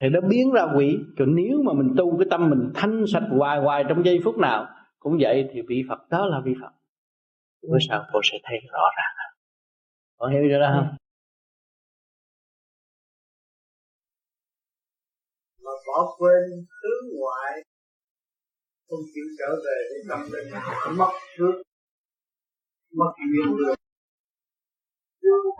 thì 0.01 0.09
nó 0.09 0.21
biến 0.21 0.51
ra 0.51 0.65
quỷ. 0.77 0.97
Còn 1.19 1.35
nếu 1.35 1.63
mà 1.65 1.73
mình 1.73 1.93
tu 1.97 2.17
cái 2.17 2.27
tâm 2.29 2.49
mình 2.49 2.71
thanh 2.75 3.03
sạch 3.07 3.23
hoài 3.29 3.59
hoài 3.59 3.83
trong 3.89 4.05
giây 4.05 4.19
phút 4.23 4.37
nào, 4.37 4.67
cũng 4.99 5.17
vậy 5.19 5.49
thì 5.53 5.61
vị 5.67 5.83
Phật 5.89 6.09
đó 6.09 6.25
là 6.25 6.41
vị 6.45 6.53
Phật. 6.61 6.71
Bữa 7.61 7.77
sau 7.89 8.05
cô 8.13 8.19
sẽ 8.23 8.37
thấy 8.43 8.57
rõ 8.71 8.81
ràng 8.97 9.26
con 10.17 10.31
hiểu 10.33 10.43
chưa 10.49 10.59
đó 10.59 10.69
không? 10.75 10.89
Mà 15.63 15.73
bỏ 15.87 16.15
quên 16.17 16.43
hướng 16.79 17.03
ngoại 17.17 17.53
không 18.87 19.03
chịu 19.13 19.27
trở 19.39 19.49
về 19.65 19.77
để 19.89 19.97
tâm 20.09 20.21
linh. 20.33 20.49
Mất 20.97 21.11
trước 21.37 21.55
mất 22.99 23.11
nhiều 23.31 23.47
người. 23.57 23.75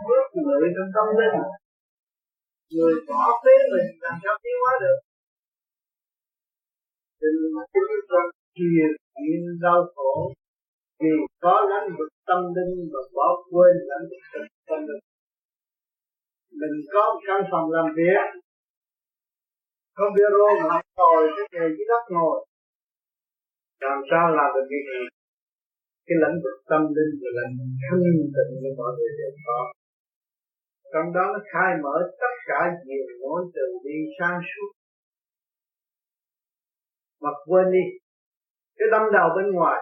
Bước 0.08 0.26
người 0.44 0.68
trong 0.76 0.90
tâm 0.96 1.08
linh. 1.18 1.38
Người 2.74 2.94
bỏ 3.08 3.22
phế 3.42 3.54
mình 3.72 3.88
làm 4.04 4.16
sao 4.22 4.34
tiến 4.42 4.56
hóa 4.62 4.72
được? 4.82 4.98
Đừng 7.20 7.40
mà 7.54 7.62
chúng 7.72 8.00
ta 8.10 8.20
kiềm 8.54 8.90
chuyện 9.14 9.42
đau 9.62 9.80
khổ 9.94 10.32
vì 11.00 11.12
có 11.44 11.54
lãnh 11.70 11.88
vực 11.98 12.10
tâm 12.28 12.40
linh 12.56 12.74
và 12.92 13.02
bỏ 13.16 13.28
quên 13.52 13.74
lãnh 13.90 14.06
vực 14.10 14.22
tâm 14.68 14.80
linh. 14.88 15.04
Mình 16.60 16.76
có 16.92 17.02
một 17.10 17.20
căn 17.26 17.40
phòng 17.50 17.66
làm 17.76 17.86
việc. 17.98 18.26
Không 19.96 20.12
biết 20.16 20.30
rô 20.36 20.48
mà 20.68 20.76
ngồi, 20.96 21.22
cái 21.36 21.46
ngày 21.52 21.68
dưới 21.74 21.86
đất 21.92 22.02
ngồi. 22.14 22.36
Làm 23.86 23.98
sao 24.10 24.24
làm 24.38 24.48
được 24.54 24.66
cái 24.70 24.82
gì? 24.88 25.00
Cái 26.06 26.16
lãnh 26.22 26.36
vực 26.44 26.56
tâm 26.70 26.82
linh 26.96 27.12
và 27.20 27.30
lãnh 27.38 27.52
vực 27.58 27.70
thanh 27.84 28.02
tịnh 28.34 28.52
của 28.60 28.72
mọi 28.80 28.90
người 28.96 29.12
đều 29.18 29.32
có. 29.46 29.60
Trong 30.92 31.08
đó 31.14 31.24
nó 31.32 31.40
khai 31.52 31.70
mở 31.82 31.94
tất 32.20 32.34
cả 32.48 32.60
nhiều 32.86 33.06
mối 33.22 33.40
từ 33.54 33.64
đi 33.84 33.98
sang 34.18 34.40
suốt. 34.50 34.70
Mà 37.22 37.30
quên 37.46 37.66
đi, 37.76 37.84
cái 38.78 38.88
tâm 38.92 39.02
đầu 39.16 39.28
bên 39.36 39.46
ngoài 39.56 39.80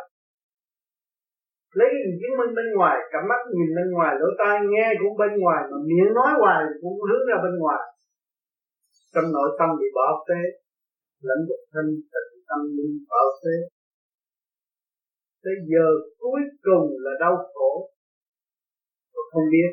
lấy 1.78 1.88
cái 1.92 2.02
chứng 2.20 2.36
minh 2.38 2.52
bên 2.58 2.68
ngoài, 2.76 2.96
cặp 3.12 3.22
mắt 3.30 3.40
nhìn 3.54 3.68
bên 3.76 3.88
ngoài, 3.94 4.12
lỗ 4.20 4.28
tai 4.40 4.54
nghe 4.72 4.86
cũng 5.00 5.14
bên 5.22 5.32
ngoài, 5.42 5.60
mà 5.70 5.78
miệng 5.88 6.12
nói 6.18 6.30
hoài 6.40 6.60
cũng 6.80 6.96
hướng 7.08 7.24
ra 7.28 7.36
bên 7.44 7.54
ngoài. 7.62 7.82
Trong 9.12 9.28
nội 9.36 9.48
tâm 9.58 9.68
bị 9.80 9.88
bỏ 9.98 10.08
phế, 10.26 10.40
lãnh 11.28 11.42
vực 11.48 11.62
thân 11.72 11.86
tịnh 12.12 12.30
tâm 12.48 12.60
linh 12.76 12.94
bỏ 13.10 13.22
phế. 13.40 13.56
Tới 15.42 15.54
giờ 15.70 15.86
cuối 16.20 16.40
cùng 16.66 16.86
là 17.04 17.12
đau 17.20 17.34
khổ. 17.54 17.72
Không 19.32 19.46
biết. 19.52 19.70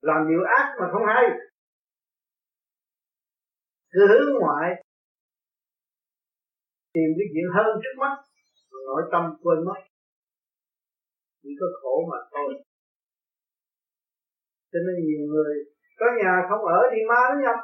Làm 0.00 0.20
nhiều 0.28 0.42
ác 0.58 0.66
mà 0.80 0.86
không 0.92 1.06
hay. 1.06 1.24
Cứ 3.92 4.00
hướng 4.10 4.28
ngoại. 4.40 4.68
Tìm 6.94 7.08
cái 7.18 7.26
chuyện 7.32 7.48
hơn 7.56 7.80
trước 7.82 7.96
mắt 8.02 8.14
nội 8.86 9.02
tâm 9.12 9.22
quên 9.42 9.58
mất 9.64 9.80
chỉ 11.46 11.52
có 11.60 11.66
khổ 11.80 11.94
mà 12.10 12.18
thôi. 12.32 12.50
Cho 14.72 14.78
nên 14.86 14.96
nhiều 15.06 15.22
người 15.32 15.54
có 16.00 16.06
nhà 16.20 16.32
không 16.48 16.62
ở 16.76 16.80
thì 16.92 16.98
ma 17.10 17.20
nó 17.30 17.36
nhập. 17.44 17.58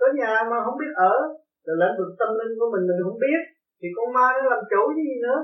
Có 0.00 0.06
nhà 0.20 0.32
mà 0.50 0.56
không 0.64 0.78
biết 0.80 0.92
ở 1.10 1.14
là 1.66 1.74
lĩnh 1.80 1.96
vực 1.98 2.10
tâm 2.20 2.30
linh 2.38 2.52
của 2.58 2.68
mình 2.72 2.84
mình 2.88 3.00
không 3.04 3.18
biết, 3.24 3.40
thì 3.80 3.88
con 3.96 4.08
ma 4.16 4.26
nó 4.34 4.42
làm 4.52 4.62
chủ 4.72 4.82
gì 4.98 5.10
nữa? 5.26 5.40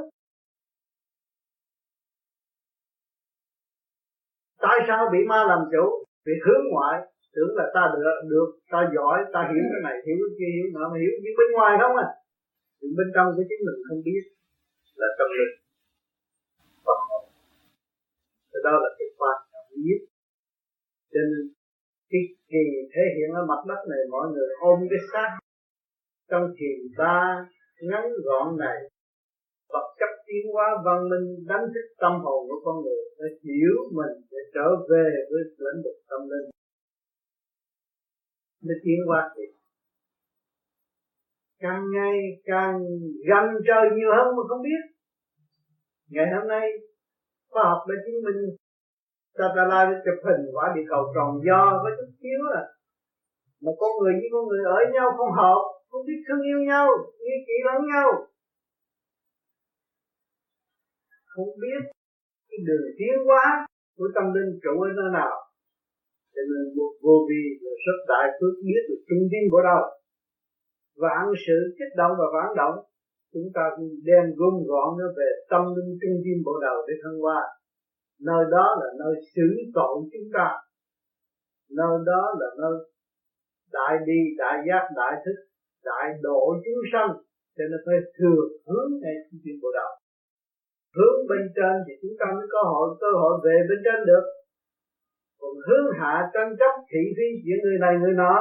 Tại 4.64 4.78
sao 4.88 5.00
bị 5.12 5.20
ma 5.30 5.40
làm 5.50 5.60
chủ? 5.72 5.84
Vì 6.26 6.34
hướng 6.44 6.64
ngoại, 6.70 6.96
tưởng 7.34 7.52
là 7.58 7.66
ta 7.74 7.82
được 7.92 8.16
được, 8.32 8.48
ta 8.72 8.80
giỏi, 8.94 9.18
ta 9.34 9.40
hiểu 9.50 9.64
cái 9.72 9.80
này, 9.86 9.96
hiểu 10.06 10.16
cái 10.22 10.32
kia, 10.38 10.50
hiểu 10.56 10.66
nọ, 10.74 10.84
mà 10.92 10.96
hiểu 11.02 11.14
nhưng 11.22 11.36
bên 11.38 11.48
ngoài 11.54 11.72
không 11.80 11.94
à? 12.06 12.08
Bên 12.98 13.08
trong 13.14 13.26
của 13.36 13.44
chính 13.48 13.62
mình 13.66 13.78
không 13.88 14.00
biết 14.06 14.22
là 15.00 15.08
tâm 15.18 15.28
linh 15.38 15.63
thì 18.54 18.60
đó 18.66 18.74
là 18.84 18.90
cái 18.98 19.08
quan 19.18 19.36
trọng 19.52 19.68
nhất. 19.86 20.00
Cho 21.12 21.20
nên, 21.30 21.42
cái 22.10 22.22
kỳ 22.50 22.64
thể 22.92 23.04
hiện 23.14 23.28
ở 23.40 23.42
mặt 23.50 23.60
đất 23.70 23.80
này, 23.92 24.02
mọi 24.14 24.26
người 24.32 24.48
ôm 24.70 24.78
cái 24.90 25.02
xác 25.12 25.30
trong 26.30 26.44
thiền 26.56 26.78
ba 26.98 27.20
ngắn 27.88 28.04
gọn 28.26 28.46
này. 28.64 28.78
Vật 29.72 29.86
chất 29.98 30.12
tiến 30.26 30.44
hóa 30.52 30.68
văn 30.84 30.98
minh, 31.10 31.26
đánh 31.50 31.66
thức 31.74 31.86
tâm 32.02 32.12
hồn 32.24 32.40
của 32.48 32.60
con 32.64 32.76
người 32.84 33.02
để 33.18 33.28
hiểu 33.44 33.78
mình 33.98 34.14
để 34.30 34.40
trở 34.54 34.68
về 34.90 35.06
với 35.30 35.42
lĩnh 35.64 35.80
vực 35.84 35.96
tâm 36.10 36.20
linh. 36.30 36.48
Để 38.62 38.74
tiến 38.84 39.00
hóa 39.06 39.22
thì 39.36 39.42
càng 41.60 41.82
ngày 41.94 42.18
càng 42.44 42.74
gần 43.28 43.46
trời 43.68 43.84
nhiều 43.96 44.10
hơn 44.16 44.36
mà 44.36 44.42
không 44.48 44.62
biết. 44.62 44.82
Ngày 46.10 46.26
hôm 46.34 46.48
nay 46.48 46.66
khoa 47.54 47.64
học 47.70 47.80
đã 47.88 47.94
chứng 48.04 48.20
minh 48.24 48.40
satellite 49.38 49.90
đã 49.90 49.96
chụp 50.04 50.18
hình 50.26 50.42
quả 50.54 50.66
địa 50.74 50.86
cầu 50.92 51.02
tròn 51.14 51.30
do 51.46 51.60
có 51.82 51.88
chút 51.96 52.10
xíu 52.20 52.40
à. 52.60 52.62
Mà 53.62 53.72
con 53.80 53.90
người 53.98 54.14
với 54.20 54.28
con 54.34 54.44
người 54.48 54.62
ở 54.76 54.78
nhau 54.94 55.08
không 55.16 55.32
hợp, 55.40 55.60
không 55.90 56.02
biết 56.08 56.20
thương 56.24 56.42
yêu 56.50 56.60
nhau, 56.70 56.86
nghi 57.22 57.36
kỹ 57.46 57.56
lẫn 57.66 57.78
nhau. 57.92 58.08
Không 61.32 61.50
biết 61.62 61.80
cái 62.48 62.58
đường 62.66 62.86
tiến 62.98 63.14
hóa 63.26 63.44
của 63.96 64.08
tâm 64.14 64.26
linh 64.34 64.52
trụ 64.62 64.74
ở 64.88 64.90
nơi 64.98 65.10
nào. 65.18 65.34
Cho 66.34 66.42
nên 66.50 66.64
vô 67.04 67.16
vi 67.28 67.42
là 67.64 67.72
rất 67.84 67.98
đại 68.10 68.26
phước 68.36 68.54
biết 68.66 68.82
được 68.88 69.00
trung 69.08 69.24
tâm 69.30 69.44
của 69.52 69.62
đâu. 69.68 69.82
Vạn 71.02 71.24
sự 71.46 71.58
kích 71.78 71.92
động 72.00 72.12
và 72.20 72.26
vạn 72.36 72.48
động 72.60 72.76
chúng 73.34 73.48
ta 73.56 73.64
đem 74.08 74.24
gom 74.38 74.54
gọn 74.70 74.88
nó 74.98 75.06
về 75.18 75.28
tâm 75.50 75.62
linh 75.76 75.92
trung 76.00 76.18
tâm 76.24 76.38
bộ 76.46 76.54
đầu 76.66 76.76
để 76.86 76.94
thăng 77.02 77.18
hoa. 77.24 77.40
Nơi 78.28 78.42
đó 78.54 78.66
là 78.80 78.88
nơi 79.00 79.14
xử 79.32 79.48
tội 79.76 79.94
chúng 80.12 80.28
ta. 80.36 80.48
Nơi 81.78 81.94
đó 82.10 82.22
là 82.40 82.48
nơi 82.60 82.74
đại 83.76 83.94
đi 84.08 84.20
đại 84.42 84.56
giác, 84.66 84.84
đại 85.00 85.14
thức, 85.24 85.36
đại 85.90 86.06
độ 86.26 86.40
chúng 86.64 86.82
sanh. 86.92 87.10
Cho 87.56 87.64
nên 87.70 87.80
phải 87.86 87.98
thường 88.18 88.48
hướng 88.68 88.90
ngay 89.02 89.16
trung 89.26 89.40
tâm 89.44 89.54
bộ 89.62 89.68
đầu. 89.78 89.90
Hướng 90.96 91.18
bên 91.30 91.44
trên 91.56 91.74
thì 91.84 91.92
chúng 92.02 92.16
ta 92.20 92.26
mới 92.36 92.46
có 92.54 92.60
hội 92.72 92.88
cơ 93.02 93.10
hội 93.20 93.34
về 93.44 93.56
bên 93.68 93.78
trên 93.86 93.98
được. 94.10 94.24
Còn 95.40 95.54
hướng 95.66 95.86
hạ 96.00 96.14
tranh 96.34 96.50
chấp 96.60 96.72
thị 96.90 97.02
phi 97.16 97.28
giữa 97.44 97.58
người 97.62 97.78
này, 97.84 97.94
người 98.00 98.14
nọ, 98.22 98.34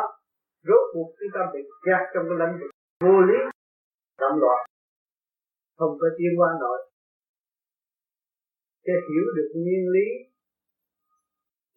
rốt 0.67 0.83
cuộc 0.93 1.09
chúng 1.17 1.31
ta 1.35 1.41
bị 1.53 1.61
kẹt 1.85 2.03
trong 2.13 2.25
cái 2.29 2.37
lãnh 2.41 2.55
vực 2.59 2.71
vô 3.03 3.15
lý 3.29 3.39
động 4.21 4.37
loạn 4.43 4.59
không 5.77 5.93
có 6.01 6.07
tiến 6.17 6.31
qua 6.39 6.49
nổi 6.61 6.79
sẽ 8.85 8.93
hiểu 9.07 9.25
được 9.37 9.49
nguyên 9.61 9.83
lý 9.95 10.07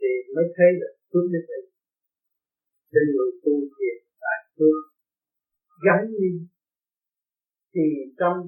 thì 0.01 0.13
mới 0.35 0.47
thấy 0.57 0.71
được 0.81 0.95
phước 1.11 1.27
đức 1.33 1.45
ấy 1.59 1.65
cho 2.93 3.01
người 3.13 3.31
tu 3.43 3.55
thiền 3.75 3.99
tại 4.23 4.39
phước 4.57 4.81
gắn 5.85 6.01
đi 6.21 6.33
thì 7.75 7.87
trong 8.19 8.39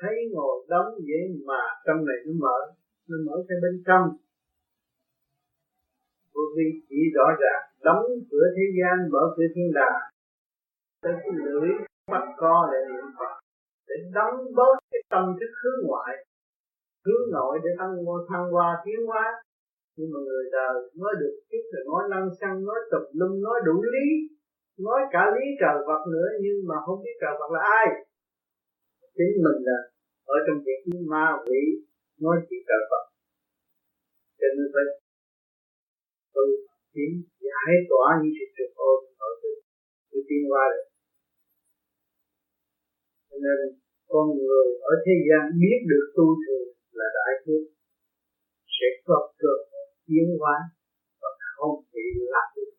thấy 0.00 0.14
ngồi 0.32 0.66
đóng 0.68 0.90
vậy 1.08 1.22
mà 1.48 1.62
trong 1.86 1.98
này 2.06 2.16
nó 2.26 2.32
mở 2.44 2.58
nó 3.10 3.16
mở 3.26 3.36
cái 3.48 3.58
bên 3.62 3.82
trong. 3.86 4.06
Vô 6.34 6.42
vi 6.56 6.68
chỉ 6.88 7.00
rõ 7.14 7.26
ràng, 7.42 7.62
đóng 7.86 8.04
cửa 8.30 8.46
thế 8.56 8.64
gian, 8.78 8.96
mở 9.12 9.22
cửa 9.36 9.48
thiên 9.54 9.72
đàng. 9.74 10.00
Tới 11.02 11.12
cái 11.22 11.32
lưỡi 11.44 11.68
bắt 12.12 12.24
co 12.36 12.68
để 12.72 12.78
niệm 12.92 13.08
phật 13.18 13.39
để 13.90 13.96
đóng 14.16 14.36
bớt 14.58 14.74
cái 14.90 15.02
tâm 15.12 15.24
thức 15.38 15.52
hướng 15.60 15.80
ngoại, 15.86 16.12
hướng 17.06 17.24
nội 17.36 17.54
để 17.64 17.70
tăng 17.78 17.94
thăng 18.30 18.46
hoa, 18.52 18.68
tiến 18.84 19.00
hóa. 19.08 19.26
Nhưng 19.96 20.10
mà 20.12 20.18
người 20.26 20.44
đời 20.56 20.74
nói 21.00 21.12
được 21.20 21.34
chút 21.50 21.64
rồi 21.72 21.82
nói 21.90 22.02
năng 22.12 22.28
xăng 22.40 22.56
nói 22.68 22.78
tập 22.90 23.04
lum, 23.18 23.32
nói 23.46 23.56
đủ 23.66 23.76
lý, 23.94 24.08
nói 24.86 25.00
cả 25.14 25.22
lý 25.34 25.44
trời 25.60 25.76
vật 25.88 26.02
nữa, 26.14 26.28
nhưng 26.44 26.58
mà 26.68 26.76
không 26.84 26.98
biết 27.04 27.16
trời 27.22 27.34
vật 27.40 27.50
là 27.54 27.60
ai. 27.78 27.86
Chính 29.16 29.34
mình 29.44 29.58
là 29.68 29.78
ở 30.34 30.36
trong 30.46 30.58
việc 30.66 30.80
ma 31.12 31.26
quỷ, 31.46 31.60
nói 32.24 32.36
chuyện 32.46 32.62
trời 32.68 32.82
vật. 32.90 33.04
cho 34.40 34.48
nên 34.56 34.66
phải 34.74 34.84
tu 36.34 36.44
tiến 36.94 37.12
giải 37.46 37.74
tỏa 37.90 38.06
những 38.20 38.34
sự 38.38 38.46
trực 38.56 38.70
ôn 38.90 38.98
ở 39.28 39.30
từ 39.42 39.50
từ 40.10 40.18
tiên 40.28 40.42
qua 40.50 40.64
được 40.72 40.86
nên 43.44 43.58
con 44.10 44.26
người 44.38 44.66
ở 44.90 44.92
thế 45.04 45.14
gian 45.26 45.42
biết 45.60 45.80
được 45.90 46.06
tu 46.16 46.26
thường 46.42 46.68
là 46.98 47.06
đại 47.18 47.32
phước 47.42 47.62
sẽ 48.76 48.88
có 49.06 49.18
cơ 49.40 49.54
tiến 50.06 50.26
hóa 50.40 50.56
và 51.22 51.30
không 51.56 51.76
bị 51.92 52.06
lạc 52.32 52.48
được 52.56 52.72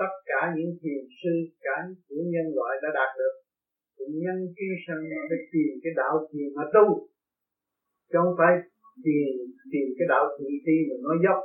tất 0.00 0.12
cả 0.30 0.40
những 0.56 0.72
thiền 0.80 1.02
sư, 1.18 1.34
cả 1.66 1.76
những 2.08 2.28
nhân 2.34 2.46
loại 2.56 2.74
đã 2.82 2.88
đạt 2.98 3.10
được, 3.20 3.34
cũng 3.96 4.12
nhân 4.22 4.38
chuyên 4.56 4.74
sanh 4.84 5.02
để 5.30 5.38
tìm 5.52 5.70
cái 5.82 5.92
đạo 6.00 6.14
thiền 6.28 6.48
mà 6.56 6.64
tu. 6.74 6.86
Chứ 8.08 8.16
không 8.22 8.34
phải 8.40 8.52
tìm 9.04 9.28
tìm 9.72 9.86
cái 9.96 10.06
đạo 10.12 10.24
thị 10.36 10.48
ti 10.64 10.76
mà 10.88 10.96
nói 11.04 11.16
dốc. 11.24 11.38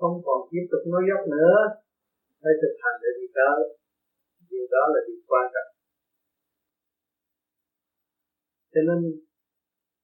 Không 0.00 0.16
còn 0.26 0.38
tiếp 0.50 0.64
tục 0.70 0.82
nói 0.92 1.02
dốc 1.10 1.22
nữa. 1.34 1.56
Phải 2.42 2.54
thực 2.60 2.74
hành 2.82 2.98
để 3.02 3.10
đi 3.18 3.26
tới. 3.38 3.58
Điều 4.50 4.66
đó 4.74 4.82
là 4.92 5.00
điều 5.06 5.20
quan 5.30 5.46
trọng 5.54 5.73
cho 8.74 8.80
nên 8.88 8.98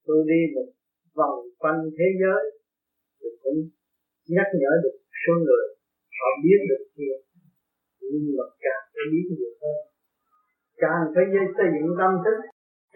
tôi 0.07 0.19
đi 0.31 0.41
một 0.55 0.69
vòng 1.19 1.39
quanh 1.63 1.81
thế 1.99 2.09
giới 2.21 2.43
thì 3.19 3.29
cũng 3.43 3.59
nhắc 4.37 4.49
nhở 4.61 4.73
được 4.83 4.97
số 5.23 5.35
người, 5.47 5.67
họ 6.19 6.29
biết 6.45 6.61
được 6.71 6.85
kia. 6.97 7.17
Nhưng 8.11 8.25
mà 8.37 8.47
càng 8.65 8.85
phải 8.93 9.07
biết 9.13 9.27
nhiều 9.37 9.53
hơn. 9.61 9.79
Càng 10.83 11.03
phải 11.15 11.25
dây 11.35 11.47
xây 11.57 11.69
dựng 11.75 11.93
tâm 12.01 12.13
thức, 12.25 12.39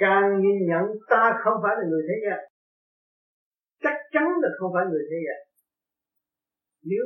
càng 0.03 0.27
nhìn 0.43 0.59
nhận 0.71 0.85
ta 1.11 1.25
không 1.43 1.57
phải 1.63 1.75
là 1.79 1.85
người 1.91 2.03
thế 2.09 2.17
gian. 2.25 2.41
Chắc 3.85 3.97
chắn 4.15 4.27
là 4.43 4.49
không 4.59 4.71
phải 4.75 4.85
người 4.91 5.05
thế 5.11 5.19
gian. 5.27 5.41
Nếu 6.91 7.05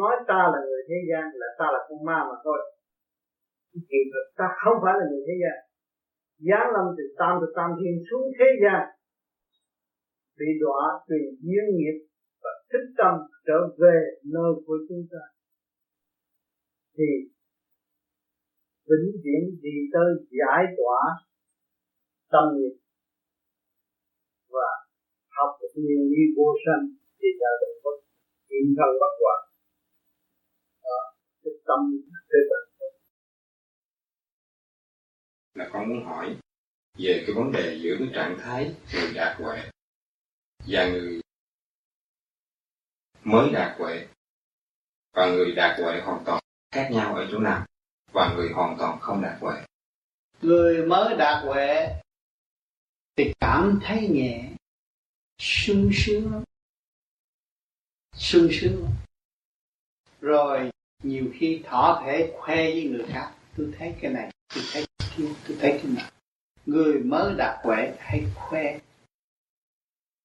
nói 0.00 0.14
ta 0.28 0.40
là 0.52 0.58
người 0.66 0.82
thế 0.88 0.98
gian 1.10 1.24
là 1.40 1.48
ta 1.58 1.66
là 1.74 1.80
con 1.88 1.98
ma 2.08 2.18
mà 2.28 2.36
thôi. 2.44 2.58
Thì 3.88 3.98
ta 4.38 4.46
không 4.62 4.78
phải 4.84 4.94
là 4.98 5.04
người 5.10 5.24
thế 5.28 5.34
gian 5.42 5.56
giáng 6.48 6.68
lâm 6.74 6.86
từ 6.96 7.04
tam 7.20 7.32
từ 7.40 7.46
tam 7.56 7.70
thiên 7.78 7.96
xuống 8.08 8.26
thế 8.38 8.48
gian. 8.62 8.82
Bị 10.38 10.48
đọa 10.62 10.82
tùy 11.08 11.20
duyên 11.46 11.66
nghiệp 11.76 11.96
và 12.42 12.52
thích 12.70 12.88
tâm 12.98 13.14
trở 13.46 13.58
về 13.80 13.96
nơi 14.34 14.52
của 14.66 14.78
chúng 14.88 15.04
ta. 15.12 15.22
Thì 16.96 17.10
vĩnh 18.88 19.08
viễn 19.22 19.42
đi 19.64 19.76
tới 19.94 20.08
giải 20.38 20.62
tỏa 20.78 21.00
tâm 22.32 22.44
nghiệp 22.56 22.74
và 24.54 24.68
học 25.36 25.50
được 25.60 25.72
nguyên 25.82 26.02
lý 26.12 26.22
vô 26.36 26.48
sanh 26.64 26.84
thì 27.18 27.28
ta 27.40 27.50
được 27.60 27.74
có 27.82 27.90
yên 28.54 28.66
thân 28.76 28.90
bất 29.00 29.12
hoại. 29.22 29.40
Cái 31.42 31.54
tâm 31.68 31.80
thế 32.30 32.40
bản 32.50 32.64
là 35.54 35.68
con 35.72 35.88
muốn 35.88 36.04
hỏi 36.04 36.36
về 36.98 37.24
cái 37.26 37.34
vấn 37.36 37.52
đề 37.52 37.78
giữa 37.82 37.96
cái 37.98 38.08
trạng 38.14 38.38
thái 38.40 38.74
người 38.92 39.12
đạt 39.14 39.36
huệ 39.40 39.70
và 40.66 40.86
người 40.88 41.20
mới 43.24 43.50
đạt 43.52 43.78
huệ. 43.78 44.06
Và 45.12 45.26
người 45.26 45.52
đạt 45.52 45.80
huệ 45.80 46.00
hoàn 46.00 46.24
toàn 46.24 46.42
khác 46.70 46.88
nhau 46.92 47.14
ở 47.14 47.28
chỗ 47.32 47.38
nào? 47.38 47.66
Và 48.12 48.34
người 48.36 48.48
hoàn 48.52 48.76
toàn 48.78 49.00
không 49.00 49.22
đạt 49.22 49.40
huệ. 49.40 49.54
Người 50.42 50.86
mới 50.86 51.16
đạt 51.16 51.44
huệ 51.44 52.00
thì 53.16 53.32
cảm 53.40 53.80
thấy 53.82 54.08
nhẹ, 54.08 54.50
sung 55.38 55.90
sướng 55.94 56.32
lắm 56.32 56.42
sung 58.16 58.48
sướng. 58.52 58.82
Lắm 58.82 58.92
rồi 60.20 60.70
nhiều 61.02 61.32
khi 61.34 61.62
thỏ 61.64 62.02
thể 62.06 62.34
khoe 62.38 62.56
với 62.56 62.84
người 62.84 63.04
khác. 63.08 63.34
Tôi 63.56 63.72
thấy 63.78 63.94
cái 64.00 64.12
này, 64.12 64.30
tôi 64.54 64.64
thấy 64.72 64.83
kia 65.16 65.28
tôi 65.48 65.56
thấy 65.60 65.80
thế 65.82 65.88
nào 65.88 66.10
người 66.66 67.00
mới 67.00 67.34
đạt 67.34 67.64
huệ 67.64 67.96
hay 67.98 68.26
khoe. 68.34 68.78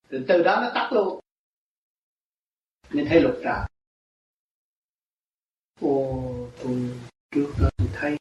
Từ 0.09 0.25
từ 0.27 0.43
đó 0.43 0.59
nó 0.61 0.71
tắt 0.73 0.89
luôn. 0.93 1.19
Nên 2.89 3.05
thấy 3.09 3.21
lục 3.21 3.35
trời 3.43 3.65
ô, 5.81 6.49
tôi 6.63 6.99
trước 7.31 7.53
đó 7.61 7.69
tôi 7.77 7.87
thấy 7.93 8.17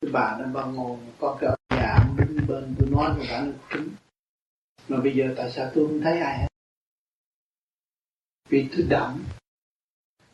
cái 0.00 0.10
bà 0.12 0.38
nó 0.40 0.46
bao 0.52 0.72
ngồi, 0.72 0.98
có 1.18 1.38
cái 1.40 1.50
nhà 1.70 1.98
đứng 2.18 2.46
bên 2.48 2.74
tôi 2.78 2.90
nói 2.90 3.14
với 3.18 3.26
bà 3.30 3.46
kính. 3.70 3.88
Mà 4.88 4.96
bây 5.00 5.16
giờ 5.16 5.34
tại 5.36 5.50
sao 5.50 5.70
tôi 5.74 5.86
không 5.86 6.00
thấy 6.00 6.18
ai 6.18 6.38
hết? 6.38 6.48
Vì 8.48 8.68
tôi 8.72 8.86
đậm. 8.88 9.24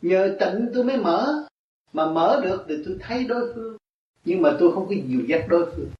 Nhờ 0.01 0.37
tịnh 0.39 0.69
tôi 0.73 0.83
mới 0.83 0.97
mở. 0.97 1.47
Mà 1.93 2.05
mở 2.05 2.41
được 2.43 2.65
thì 2.69 2.75
tôi 2.85 2.97
thấy 3.01 3.23
đối 3.23 3.53
phương 3.55 3.77
nhưng 4.25 4.41
mà 4.41 4.57
tôi 4.59 4.73
không 4.73 4.87
có 4.89 4.95
dìu 5.07 5.21
dắt 5.27 5.45
đối 5.49 5.71
phương. 5.75 5.91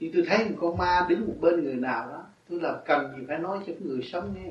Thì 0.00 0.10
tôi 0.14 0.24
thấy 0.26 0.48
một 0.48 0.56
con 0.60 0.76
ma 0.76 1.06
đứng 1.08 1.26
một 1.26 1.34
bên 1.40 1.64
người 1.64 1.74
nào 1.74 2.08
đó, 2.08 2.24
tôi 2.48 2.60
làm 2.60 2.74
cần 2.86 3.16
gì 3.16 3.24
phải 3.28 3.38
nói 3.38 3.64
cho 3.66 3.72
người 3.80 4.00
sống 4.12 4.34
nghe. 4.34 4.50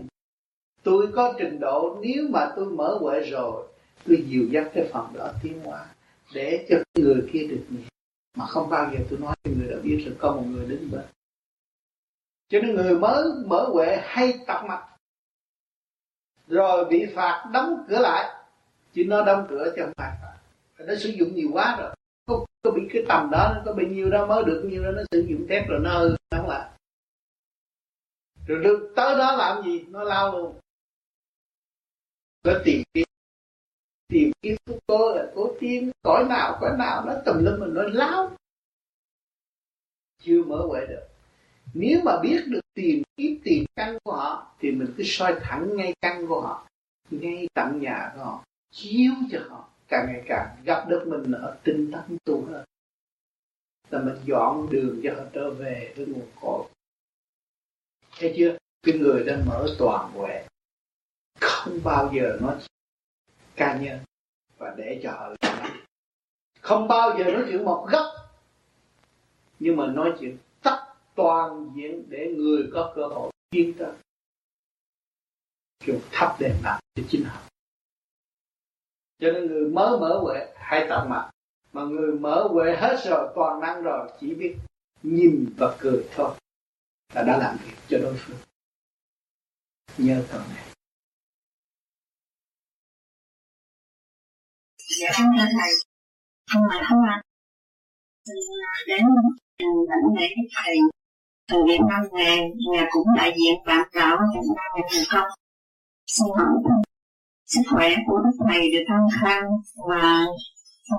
Tôi 0.83 1.11
có 1.15 1.33
trình 1.39 1.59
độ, 1.59 1.99
nếu 2.01 2.27
mà 2.29 2.53
tôi 2.55 2.65
mở 2.65 2.97
huệ 3.01 3.19
rồi, 3.19 3.67
tôi 4.07 4.25
dìu 4.27 4.47
dắt 4.51 4.71
cái 4.73 4.89
phần 4.93 5.13
đó 5.13 5.31
tiến 5.43 5.59
hóa, 5.63 5.85
để 6.33 6.65
cho 6.69 6.77
người 6.99 7.29
kia 7.33 7.47
được 7.49 7.65
nhẹ 7.69 7.83
mà 8.37 8.45
không 8.45 8.69
bao 8.69 8.91
giờ 8.93 8.99
tôi 9.09 9.19
nói 9.19 9.35
cho 9.43 9.51
người 9.51 9.67
đã 9.69 9.77
biết 9.83 10.03
rồi 10.05 10.15
có 10.19 10.35
một 10.35 10.43
người 10.47 10.65
đứng 10.65 10.91
bên. 10.91 11.05
Cho 12.49 12.59
nên 12.59 12.75
người 12.75 12.99
mới 12.99 13.23
mở 13.45 13.69
huệ 13.73 13.97
hay 14.03 14.39
tập 14.47 14.63
mặt 14.67 14.87
rồi 16.47 16.85
bị 16.85 17.05
phạt 17.15 17.49
đóng 17.53 17.85
cửa 17.89 17.99
lại. 17.99 18.35
Chứ 18.93 19.03
nó 19.07 19.25
đóng 19.25 19.47
cửa 19.49 19.73
cho 19.75 19.83
không 19.85 19.93
phải 19.97 20.30
nó 20.87 20.95
sử 20.95 21.09
dụng 21.09 21.35
nhiều 21.35 21.49
quá 21.53 21.77
rồi. 21.79 21.95
Có, 22.25 22.45
có 22.63 22.71
bị 22.71 22.81
cái 22.93 23.03
tầm 23.07 23.29
đó 23.31 23.53
nó 23.55 23.61
có 23.65 23.73
bao 23.73 23.85
nhiêu 23.85 24.09
đó 24.09 24.25
mới 24.25 24.43
được 24.43 24.63
nhiêu 24.65 24.83
đó 24.83 24.91
nó 24.91 25.01
sử 25.11 25.25
dụng 25.29 25.47
thép 25.49 25.67
rồi 25.69 25.79
nó 25.79 25.99
hư 25.99 26.15
không 26.31 26.49
lại 26.49 26.71
rồi 28.47 28.63
được 28.63 28.93
tới 28.95 29.17
đó 29.17 29.35
làm 29.35 29.63
gì? 29.65 29.85
Nó 29.89 30.03
lao 30.03 30.31
luôn. 30.31 30.59
Nó 32.43 32.53
tìm 32.65 32.83
kiếm. 32.93 33.05
Tìm 34.07 34.31
kiếm 34.41 34.55
của 34.65 34.79
cô 34.87 35.15
là 35.15 35.31
cố 35.35 35.55
tiên 35.59 35.91
cõi 36.03 36.25
nào 36.29 36.57
cõi 36.61 36.77
nào 36.77 37.05
nó 37.05 37.13
tùm 37.25 37.35
lum 37.45 37.59
mình 37.59 37.73
nó 37.73 37.81
lao, 37.83 38.31
chưa 40.21 40.43
mở 40.43 40.65
huệ 40.67 40.85
được. 40.89 41.07
Nếu 41.73 42.01
mà 42.03 42.19
biết 42.21 42.43
được 42.47 42.61
tìm 42.73 43.03
kiếm 43.17 43.41
tìm 43.43 43.65
căn 43.75 43.97
của 44.03 44.11
họ 44.11 44.53
thì 44.59 44.71
mình 44.71 44.93
cứ 44.97 45.03
soi 45.05 45.39
thẳng 45.41 45.75
ngay 45.75 45.93
căn 46.01 46.27
của 46.27 46.41
họ 46.41 46.67
ngay 47.11 47.47
tận 47.53 47.79
nhà 47.81 48.11
của 48.15 48.23
họ 48.23 48.43
chiếu 48.71 49.11
cho 49.31 49.39
họ 49.49 49.69
càng 49.91 50.05
ngày 50.07 50.23
càng 50.27 50.55
gặp 50.63 50.85
được 50.89 51.03
mình 51.07 51.31
ở 51.31 51.57
tinh 51.63 51.91
tấn 51.91 52.17
tu 52.23 52.45
hơn. 52.45 52.65
Là 53.89 54.01
mình 54.01 54.15
dọn 54.25 54.69
đường 54.69 55.01
cho 55.03 55.13
họ 55.15 55.23
trở 55.33 55.51
về 55.51 55.93
với 55.97 56.05
nguồn 56.05 56.27
cội. 56.41 56.65
Thấy 58.19 58.33
chưa? 58.37 58.57
Cái 58.83 58.97
người 58.97 59.23
đã 59.23 59.43
mở 59.45 59.67
toàn 59.79 60.11
huệ. 60.11 60.45
Không 61.41 61.79
bao 61.83 62.11
giờ 62.13 62.37
nói 62.41 62.55
ca 63.55 63.79
nhân 63.81 63.99
và 64.57 64.73
để 64.77 64.99
cho 65.03 65.11
họ 65.11 65.35
làm 65.41 65.81
không 66.61 66.87
bao 66.87 67.17
giờ 67.17 67.23
nói 67.23 67.43
chuyện 67.47 67.65
một 67.65 67.87
góc. 67.91 68.05
Nhưng 69.59 69.75
mà 69.77 69.87
nói 69.87 70.13
chuyện 70.19 70.37
tất 70.61 70.79
toàn 71.15 71.71
diện 71.75 72.03
để 72.09 72.33
người 72.37 72.69
có 72.73 72.93
cơ 72.95 73.07
hội 73.07 73.31
tiến 73.49 73.73
tới 73.79 73.93
kiểu 75.79 75.99
thắp 76.11 76.35
đèn 76.39 76.55
nặng 76.63 76.79
cho 76.95 77.03
chính 77.09 77.23
họ 77.23 77.50
cho 79.21 79.31
nên 79.31 79.47
người 79.47 79.69
mới 79.69 79.99
mở 79.99 80.19
huệ 80.23 80.47
hay 80.55 80.85
tạm 80.89 81.09
mặt. 81.09 81.29
Mà 81.73 81.81
người 81.81 82.11
mở 82.19 82.47
huệ 82.51 82.75
hết 82.75 82.97
rồi, 83.05 83.31
toàn 83.35 83.59
năng 83.59 83.83
rồi, 83.83 84.09
chỉ 84.19 84.33
biết 84.33 84.55
nhìn 85.03 85.53
và 85.57 85.75
cười 85.79 86.07
thôi. 86.15 86.31
Là 87.13 87.23
đã 87.23 87.37
làm 87.37 87.57
việc 87.65 87.75
cho 87.87 87.97
đối 87.97 88.15
phương. 88.17 88.37
Nhớ 89.97 90.23
câu 90.31 90.39
này. 90.39 90.63
Dạ 95.01 95.09
không 95.13 95.25
thưa 95.37 95.45
thầy 95.59 95.71
không 96.51 96.61
mà 96.69 96.85
không 96.89 96.99
ạ 97.09 97.21
đến 98.87 99.05
lãnh 99.87 100.15
lễ 100.19 100.27
thầy, 100.55 100.75
từ 101.47 101.57
Việt 101.67 101.79
Nam 101.89 102.01
về, 102.13 102.37
nhà 102.71 102.87
cũng 102.91 103.07
đại 103.17 103.33
diện 103.37 103.63
bạn 103.65 103.89
cáo 103.91 104.17
Việt 104.33 104.47
Nam 104.55 104.65
về 104.75 104.81
thành 104.91 105.03
công 105.11 105.29
xin 106.07 106.27
hỏi 106.37 106.47
sức 107.51 107.61
khỏe 107.71 107.89
của 108.07 108.17
đức 108.23 108.35
thầy 108.47 108.71
được 108.71 108.85
thăng 108.87 109.07
khang 109.21 109.43
và 109.89 110.25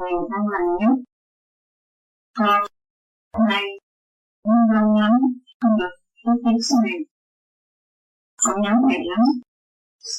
nhiều 0.01 0.29
thăng 0.31 0.49
lành 0.53 0.69
nhất. 0.81 0.95
Con 2.39 2.63
hôm 3.33 3.49
nay 3.49 3.65
muốn 4.45 4.57
lâu 4.75 5.01
lắm 5.01 5.13
không 5.61 5.79
được 5.81 5.95
có 6.25 6.33
tiếng 6.45 6.59
này. 6.85 6.99
Con 8.43 8.63
nhớ 8.63 8.73
thầy 8.89 8.99
lắm. 9.05 9.25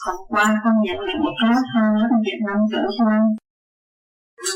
Hôm 0.06 0.16
qua 0.30 0.62
con 0.64 0.74
nhận 0.84 0.98
được 0.98 1.20
một 1.24 1.34
lá 1.44 1.56
thơ 1.74 1.86
ở 2.12 2.18
Việt 2.26 2.40
Nam 2.48 2.58
gửi 2.72 2.88
con. 3.00 3.36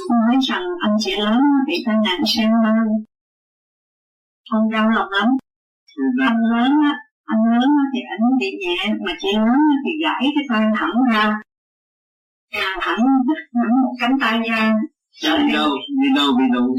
nói 0.09 0.35
rằng 0.47 0.63
anh 0.81 0.95
chị 0.99 1.15
lớn 1.17 1.41
bị 1.67 1.83
tai 1.85 1.95
nạn 2.05 2.21
xe 2.35 2.43
hơi 2.43 2.87
con 4.51 4.69
đau 4.71 4.89
lòng 4.89 5.09
lắm. 5.11 5.29
Anh 6.21 6.37
lớn 6.51 6.71
á, 6.83 6.93
anh 7.25 7.43
lớn 7.51 7.69
thì 7.93 7.99
ảnh 8.09 8.37
bị 8.39 8.57
nhẹ, 8.59 8.93
mà 9.05 9.13
chị 9.19 9.27
lớn 9.33 9.59
thì 9.85 9.91
gãy 10.03 10.31
cái 10.35 10.45
tay 10.49 10.63
thẳng 10.75 10.95
ra 11.11 11.41
thẳng 12.81 13.03
đứt 13.27 13.41
hẳn 13.55 13.71
một 13.83 13.93
cánh 13.99 14.17
tay 14.21 14.39
ra 14.49 14.73
đi 15.23 15.53
đâu 15.53 15.69
đi 16.01 16.09
đâu 16.15 16.29
bị 16.37 16.43
đâu? 16.53 16.75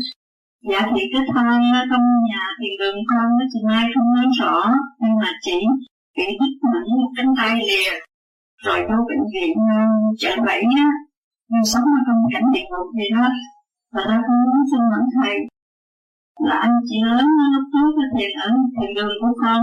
Dạ 0.70 0.80
thì 0.94 1.02
cái 1.12 1.22
thai 1.34 1.58
trong 1.90 2.06
nhà 2.28 2.44
thì 2.58 2.68
đường 2.78 2.96
con 3.10 3.26
nó 3.38 3.44
chị 3.52 3.60
mai 3.68 3.84
không 3.94 4.14
nói 4.14 4.26
rõ. 4.40 4.72
Nhưng 5.00 5.16
mà 5.22 5.30
chỉ 5.40 5.56
bị 6.16 6.24
đứt 6.40 6.52
hẳn 6.72 6.82
một 7.02 7.10
cánh 7.16 7.34
tay 7.38 7.56
lìa 7.68 7.90
rồi 8.64 8.80
vô 8.88 8.96
bệnh 9.08 9.24
viện 9.34 9.56
ờ, 9.76 9.82
chợ 10.18 10.42
bảy 10.46 10.62
á. 10.76 10.88
Nhưng 11.48 11.64
sống 11.64 11.84
ở 11.84 12.00
trong 12.06 12.20
cảnh 12.32 12.52
địa 12.54 12.66
ngục 12.70 12.88
gì 12.94 13.08
đó. 13.16 13.28
Và 13.92 14.02
ra 14.08 14.22
con 14.26 14.36
muốn 14.44 14.60
xin 14.70 14.80
hỏi 14.90 15.04
thầy. 15.16 15.36
Là 16.46 16.56
anh 16.56 16.76
chị 16.88 16.96
lớn 17.04 17.26
lúc 17.54 17.64
trước 17.72 17.90
thiền 18.18 18.30
ở 18.42 18.50
thiền 18.74 18.94
đường 18.94 19.14
của 19.20 19.32
con. 19.42 19.62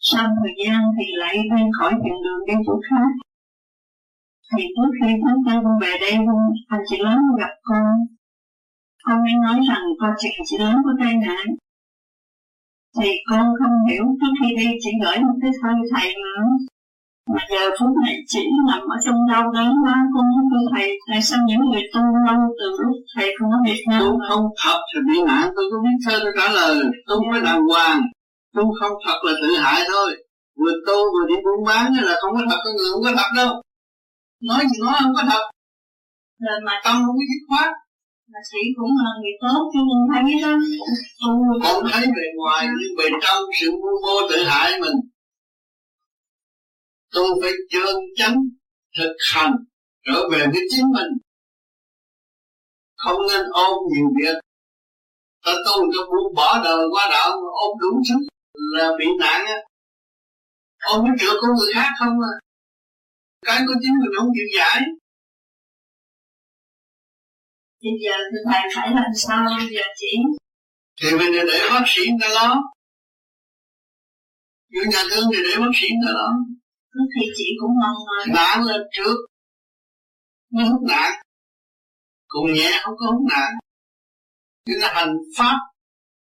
Sau 0.00 0.26
thời 0.40 0.54
gian 0.64 0.80
thì 0.98 1.04
lại 1.16 1.36
đi 1.36 1.62
khỏi 1.78 1.92
thiền 1.92 2.16
đường 2.24 2.40
đi 2.46 2.54
chỗ 2.66 2.80
khác 2.90 3.08
thì 4.56 4.64
trước 4.76 4.90
khi 5.00 5.10
tháng 5.24 5.38
tư 5.46 5.52
con 5.64 5.78
về 5.80 5.92
đây 6.00 6.12
anh 6.68 6.80
chị 6.88 6.96
lớn 7.04 7.18
gặp 7.38 7.54
con. 7.62 7.84
Con 9.04 9.18
mới 9.22 9.34
nói 9.42 9.60
rằng 9.68 9.82
con 10.00 10.10
chị 10.18 10.28
chị 10.44 10.58
lớn 10.58 10.76
có 10.84 10.90
tai 11.00 11.14
nạn. 11.26 11.46
Thì 13.00 13.10
con 13.30 13.46
không 13.58 13.76
hiểu 13.90 14.04
trước 14.20 14.32
khi 14.40 14.56
đi 14.56 14.68
chỉ 14.80 14.90
gửi 15.02 15.18
một 15.18 15.36
cái 15.42 15.50
thơ 15.62 15.68
thầy 15.94 16.14
nữa 16.14 16.44
mà 17.34 17.42
giờ 17.50 17.70
phút 17.78 17.88
này 18.04 18.14
chỉ 18.26 18.40
nằm 18.68 18.80
ở 18.80 18.96
trong 19.06 19.16
đau 19.30 19.52
đớn 19.52 19.72
quá. 19.84 19.96
Con 20.14 20.24
không 20.34 20.48
thưa 20.50 20.66
thầy. 20.76 20.98
Tại 21.08 21.22
sao 21.22 21.38
những 21.46 21.60
người 21.70 21.82
tu 21.94 22.00
lâu 22.26 22.40
từ 22.58 22.66
lúc 22.84 22.96
thầy 23.16 23.34
không 23.38 23.50
có 23.50 23.58
Việt 23.66 23.82
Nam 23.88 24.00
tu 24.00 24.18
không 24.28 24.44
thật 24.64 24.78
thì 24.94 25.00
bị 25.08 25.22
nạn 25.26 25.50
tôi 25.56 25.64
có 25.72 25.78
biết 25.84 25.96
thơ 26.06 26.18
tôi 26.22 26.32
trả 26.38 26.52
lời. 26.52 26.84
Tu 27.08 27.32
mới 27.32 27.40
đàng 27.40 27.66
hoàng. 27.66 28.02
Tu 28.56 28.62
không 28.80 28.92
thật 29.06 29.18
là 29.24 29.32
tự 29.42 29.56
hại 29.56 29.82
thôi. 29.92 30.10
Vừa 30.56 30.74
tu 30.86 30.96
vừa 31.12 31.26
đi 31.28 31.34
buôn 31.44 31.64
bán 31.66 31.92
là 32.02 32.14
không 32.20 32.32
có 32.34 32.40
thật 32.50 32.58
con 32.64 32.76
người 32.76 32.88
không 32.92 33.02
có 33.04 33.12
thật 33.16 33.30
đâu 33.36 33.62
nói 34.40 34.64
gì 34.70 34.78
nói 34.84 34.94
không 35.02 35.14
có 35.16 35.22
thật. 35.30 35.50
Rồi 36.38 36.58
mà 36.66 36.80
tâm 36.84 36.96
không 37.06 37.16
có 37.18 37.24
dứt 37.30 37.42
khoát. 37.48 37.70
Mà 38.32 38.40
sĩ 38.50 38.58
cũng 38.76 38.90
là 39.04 39.10
người 39.20 39.32
tốt, 39.40 39.70
chứ 39.72 39.78
không 39.88 40.06
thấy 40.12 40.42
đó 40.42 40.52
tu 41.20 41.30
không 41.64 41.82
thấy 41.92 42.06
bề 42.06 42.26
ngoài 42.36 42.66
nhưng 42.66 42.96
bề 42.98 43.04
trong 43.22 43.42
sự 43.60 43.70
vô 43.82 43.92
vô 44.04 44.28
tự 44.30 44.44
hại 44.44 44.80
mình. 44.80 44.98
Tôi 47.12 47.28
phải 47.42 47.52
chân 47.70 47.96
chánh, 48.16 48.36
thực 48.98 49.16
hành, 49.34 49.54
trở 50.06 50.28
về 50.32 50.46
với 50.52 50.62
chính 50.70 50.86
mình. 50.92 51.10
Không 52.96 53.20
nên 53.28 53.46
ôm 53.52 53.78
nhiều 53.92 54.08
việc. 54.18 54.38
Ta 55.44 55.52
tu 55.66 55.92
cho 55.94 56.02
buông 56.06 56.34
bỏ 56.34 56.64
đời 56.64 56.86
qua 56.92 57.08
đạo 57.10 57.30
ôm 57.64 57.78
đúng 57.80 58.00
chứ 58.08 58.14
là 58.54 58.90
bị 58.98 59.06
nạn 59.20 59.46
á. 59.46 59.58
Ôm 60.82 61.04
cái 61.06 61.16
chuyện 61.20 61.34
của 61.40 61.48
người 61.58 61.72
khác 61.74 61.88
không 61.98 62.16
à? 62.22 62.32
Cái 63.46 63.60
của 63.66 63.74
chính 63.82 63.94
mình 64.00 64.12
không 64.18 64.28
chịu 64.34 64.48
giải. 64.58 64.80
Bây 67.82 67.92
giờ 68.04 68.14
thì 68.30 68.38
thầy 68.50 68.62
phải 68.74 68.90
làm 68.94 69.10
sao 69.14 69.46
bây 69.58 69.68
giờ 69.74 69.82
chị? 70.00 70.12
Thì 71.00 71.08
mình 71.18 71.32
để 71.32 71.60
bác 71.70 71.84
sĩ 71.86 72.02
người 72.10 72.18
ta 72.20 72.28
lo. 72.28 72.62
Vô 74.74 74.82
nhà 74.92 75.02
thương 75.10 75.24
thì 75.32 75.38
để 75.44 75.54
bác 75.60 75.72
sĩ 75.74 75.86
người 75.88 76.06
ta 76.06 76.12
lo. 76.12 76.30
Thì 77.14 77.26
chị 77.36 77.44
cũng 77.60 77.70
mong 77.82 77.98
nạn 78.34 78.64
lên 78.64 78.80
trước. 78.92 79.16
Mới 80.52 80.66
hút 80.66 80.82
nạn. 80.88 81.12
Còn 82.28 82.52
nhẹ 82.54 82.70
không 82.82 82.94
có 82.98 83.06
hút 83.06 83.22
nạn. 83.30 83.50
Như 84.66 84.74
là 84.78 84.92
hành 84.94 85.14
pháp 85.36 85.56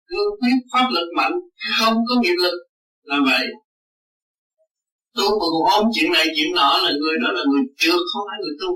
cương 0.06 0.40
quyết 0.42 0.58
pháp 0.74 0.88
lực 0.92 1.08
mạnh. 1.18 1.34
Không 1.80 1.98
có 2.10 2.16
nghiệp 2.22 2.36
lực. 2.44 2.58
Là 3.04 3.18
vậy 3.26 3.48
tu 5.18 5.28
mà 5.40 5.46
còn 5.54 5.64
ôm 5.78 5.84
chuyện 5.94 6.10
này 6.12 6.26
chuyện 6.36 6.50
nọ 6.58 6.72
là 6.86 6.92
người 7.00 7.16
đó 7.24 7.30
là 7.38 7.44
người 7.50 7.64
trượt 7.82 8.02
không 8.10 8.24
phải 8.28 8.38
người 8.42 8.56
tu. 8.62 8.72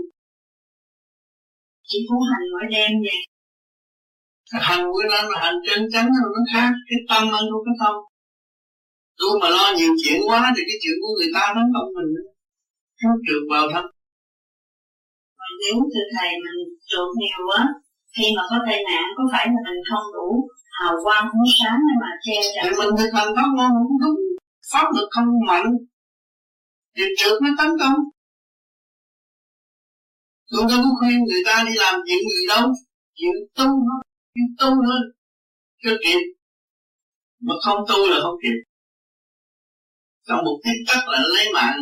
Chị 1.88 1.98
cũng 2.08 2.24
hành 2.30 2.46
mỗi 2.54 2.66
đêm 2.74 2.92
vậy 3.08 3.20
hành 4.60 4.84
của 4.92 5.04
nó 5.12 5.20
là 5.30 5.40
hành 5.44 5.58
chân 5.66 5.80
chánh 5.94 6.08
nó 6.36 6.42
khác 6.54 6.72
cái 6.90 7.00
tâm 7.10 7.24
anh 7.38 7.46
không 7.52 7.66
có 7.68 7.74
tâm. 7.82 7.96
Tôi 9.20 9.40
mà 9.42 9.50
lo 9.50 9.66
nhiều 9.78 9.94
chuyện 10.04 10.22
quá 10.28 10.54
thì 10.56 10.62
cái 10.68 10.78
chuyện 10.82 10.96
của 11.02 11.14
người 11.18 11.32
ta 11.36 11.54
nó 11.56 11.62
không 11.74 11.90
mình 11.96 12.10
nó 13.04 13.10
trượt 13.26 13.44
vào 13.52 13.66
thân. 13.74 13.86
Mà 15.40 15.48
nếu 15.62 15.76
thưa 15.92 16.08
thầy 16.16 16.30
mình 16.44 16.60
trượt 16.90 17.10
nhiều 17.20 17.42
quá 17.50 17.62
khi 18.18 18.26
mà 18.36 18.44
có 18.50 18.58
tai 18.66 18.80
nạn 18.90 19.06
có 19.18 19.24
phải 19.32 19.46
là 19.54 19.60
mình 19.68 19.82
không 19.90 20.06
đủ 20.16 20.30
hào 20.80 20.94
quang 21.04 21.26
ánh 21.38 21.52
sáng 21.60 21.80
để 21.88 21.96
mà 22.02 22.12
che 22.26 22.38
chở? 22.54 22.64
Mình 22.80 22.94
thực 22.98 23.12
hành 23.14 23.32
pháp 23.36 23.50
môn 23.58 23.70
không 23.80 23.98
đúng. 24.04 24.20
Pháp 24.72 24.88
lực 24.96 25.08
không 25.12 25.30
mạnh 25.48 25.68
thì 26.96 27.04
trượt 27.18 27.42
nó 27.42 27.50
tấn 27.58 27.70
công. 27.80 27.98
Tôi 30.52 30.66
đâu 30.70 30.80
có 30.84 30.90
khuyên 31.00 31.18
người 31.24 31.44
ta 31.46 31.64
đi 31.68 31.74
làm 31.76 32.02
chuyện 32.06 32.20
gì 32.30 32.48
đâu 32.48 32.66
chuyện 33.16 33.36
tu 33.56 33.66
nó 33.88 33.96
chuyện 34.34 34.48
tu 34.60 34.70
hơn 34.88 35.04
cho 35.84 35.92
kịp. 36.04 36.22
Mà 37.40 37.54
không 37.64 37.80
tu 37.90 37.98
là 38.10 38.18
không 38.24 38.38
kịp. 38.44 38.58
Trong 40.28 40.46
một 40.46 40.58
tích 40.64 40.82
tắc 40.88 41.08
là 41.08 41.20
lấy 41.36 41.46
mạng. 41.54 41.78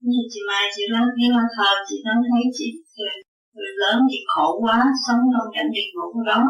Như 0.00 0.18
chị 0.30 0.40
Mai 0.48 0.64
chị 0.76 0.82
lớn 0.88 1.06
khi 1.16 1.26
mà 1.36 1.42
thờ 1.56 1.70
chị 1.88 1.96
nói 2.04 2.14
thấy 2.30 2.42
chị 2.58 2.66
người, 2.96 3.16
người 3.54 3.72
lớn 3.82 3.96
chị 4.10 4.18
khổ 4.26 4.58
quá 4.62 4.84
sống 5.06 5.20
trong 5.32 5.52
cảnh 5.54 5.66
địa 5.72 5.88
ngục 5.94 6.12
đó. 6.26 6.40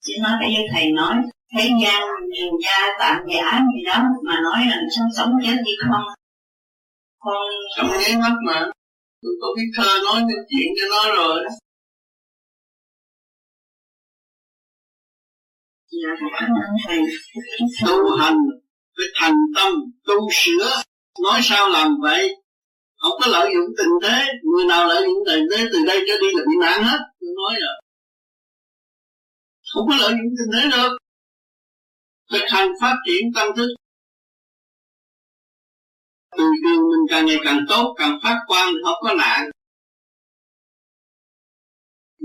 Chị 0.00 0.12
nói 0.22 0.32
bây 0.40 0.50
giờ 0.54 0.60
thầy 0.72 0.92
nói 0.92 1.16
thế 1.56 1.70
gian 1.82 2.02
nhiều 2.30 2.52
gia 2.64 2.88
tạm 2.98 3.16
giả 3.34 3.60
gì 3.74 3.84
đó 3.86 4.02
mà 4.24 4.34
nói 4.42 4.66
là 4.70 4.76
sống 4.96 5.08
sống 5.16 5.32
chết 5.44 5.56
gì 5.66 5.72
không? 5.90 6.04
Con 7.18 7.42
trong 7.76 7.88
nháy 7.88 8.16
mắt 8.16 8.34
mà? 8.46 8.70
Tôi 9.22 9.32
có 9.40 9.48
biết 9.56 9.70
thơ 9.76 9.98
nói 10.04 10.20
những 10.28 10.44
chuyện 10.48 10.68
cho 10.80 10.86
nó 10.90 11.14
rồi 11.14 11.44
dạ 15.90 16.28
cảm 16.40 16.50
ơn 16.50 16.76
thầy. 16.86 16.98
Tu 17.86 18.16
hành 18.16 18.38
phải 18.96 19.06
thành 19.14 19.36
tâm 19.56 19.72
tu 20.04 20.28
sửa 20.32 20.82
nói 21.22 21.40
sao 21.42 21.68
làm 21.68 21.96
vậy? 22.02 22.36
Không 22.96 23.20
có 23.20 23.26
lợi 23.26 23.50
dụng 23.54 23.74
tình 23.78 23.90
thế. 24.02 24.26
Người 24.42 24.66
nào 24.68 24.86
lợi 24.88 25.02
dụng 25.02 25.22
tình 25.26 25.44
thế 25.50 25.64
từ 25.72 25.78
đây 25.86 26.00
cho 26.08 26.14
đi 26.20 26.26
là 26.34 26.42
bị 26.48 26.56
nạn 26.60 26.82
hết. 26.82 26.98
Tôi 27.20 27.30
nói 27.36 27.60
rồi 27.60 27.76
không 29.74 29.88
có 29.88 29.96
lợi 29.96 30.10
dụng 30.10 30.34
tình 30.38 30.50
thế 30.54 30.68
được 30.76 30.96
thực 32.30 32.44
hành 32.48 32.68
phát 32.80 32.96
triển 33.06 33.32
tâm 33.34 33.48
thức. 33.56 33.74
Từ 36.36 36.44
từ 36.64 36.70
mình 36.70 37.06
càng 37.10 37.26
ngày 37.26 37.38
càng 37.44 37.60
tốt, 37.68 37.94
càng 37.98 38.18
phát 38.22 38.38
quang 38.46 38.72
không 38.84 38.98
có 39.02 39.14
nạn 39.14 39.50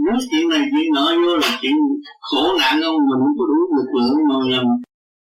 nói 0.06 0.18
chuyện 0.32 0.50
này 0.50 0.62
chuyện 0.72 0.94
nọ 0.96 1.06
vô 1.24 1.36
là 1.38 1.60
chuyện 1.62 1.74
khổ 2.20 2.58
nạn 2.60 2.80
không 2.84 2.98
mình 3.10 3.20
không 3.22 3.36
có 3.38 3.46
đủ 3.52 3.62
lực 3.78 3.90
lượng 3.96 4.18
mà 4.30 4.36
làm 4.52 4.66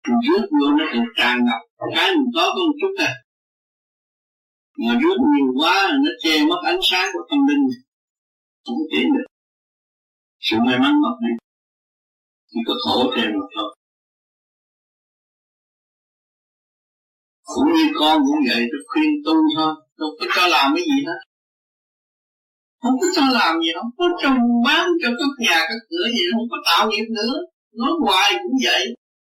mình 0.07 0.19
rước 0.27 0.45
vô 0.59 0.67
nó 0.77 0.85
càng 0.93 1.05
tràn 1.17 1.45
ngập. 1.45 1.61
Cái 1.95 2.15
mình 2.15 2.31
có 2.35 2.43
có 2.55 2.61
một 2.67 2.75
chút 2.81 2.93
à. 2.97 3.11
Mà 4.77 4.99
rước 5.01 5.17
nhiều 5.33 5.47
quá, 5.59 5.89
nó 6.03 6.11
che 6.23 6.45
mất 6.49 6.61
ánh 6.65 6.79
sáng 6.83 7.09
của 7.13 7.19
tâm 7.29 7.39
linh. 7.47 7.63
Không 8.65 8.75
thể 8.77 8.85
tiến 8.91 9.13
được. 9.13 9.25
Sự 10.39 10.57
may 10.65 10.79
mắn 10.79 11.01
mất 11.01 11.15
đi 11.21 11.33
chỉ 12.51 12.59
có 12.67 12.73
khổ 12.83 13.11
thêm 13.15 13.31
mà 13.39 13.45
thôi. 13.55 13.74
Cũng 17.53 17.73
như 17.75 17.85
con 17.99 18.21
cũng 18.27 18.41
vậy, 18.49 18.61
tôi 18.71 18.81
khuyên 18.87 19.09
tu 19.25 19.35
thôi. 19.55 19.73
Đâu 19.99 20.09
có 20.19 20.25
cho 20.35 20.47
làm 20.47 20.75
cái 20.75 20.85
gì 20.85 20.99
hết. 21.07 21.19
Không 22.81 22.95
có 23.01 23.07
cho 23.15 23.25
làm 23.39 23.61
gì, 23.61 23.69
không 23.77 23.91
có 23.97 24.05
trồng 24.21 24.39
bán 24.65 24.87
cho 25.01 25.09
các 25.19 25.31
nhà, 25.45 25.59
các 25.69 25.81
cửa 25.89 26.07
gì, 26.15 26.23
không 26.33 26.47
có 26.51 26.57
tạo 26.65 26.89
nghiệp 26.89 27.07
nữa. 27.09 27.35
Nói 27.79 27.91
hoài 28.01 28.33
cũng 28.43 28.57
vậy. 28.63 28.83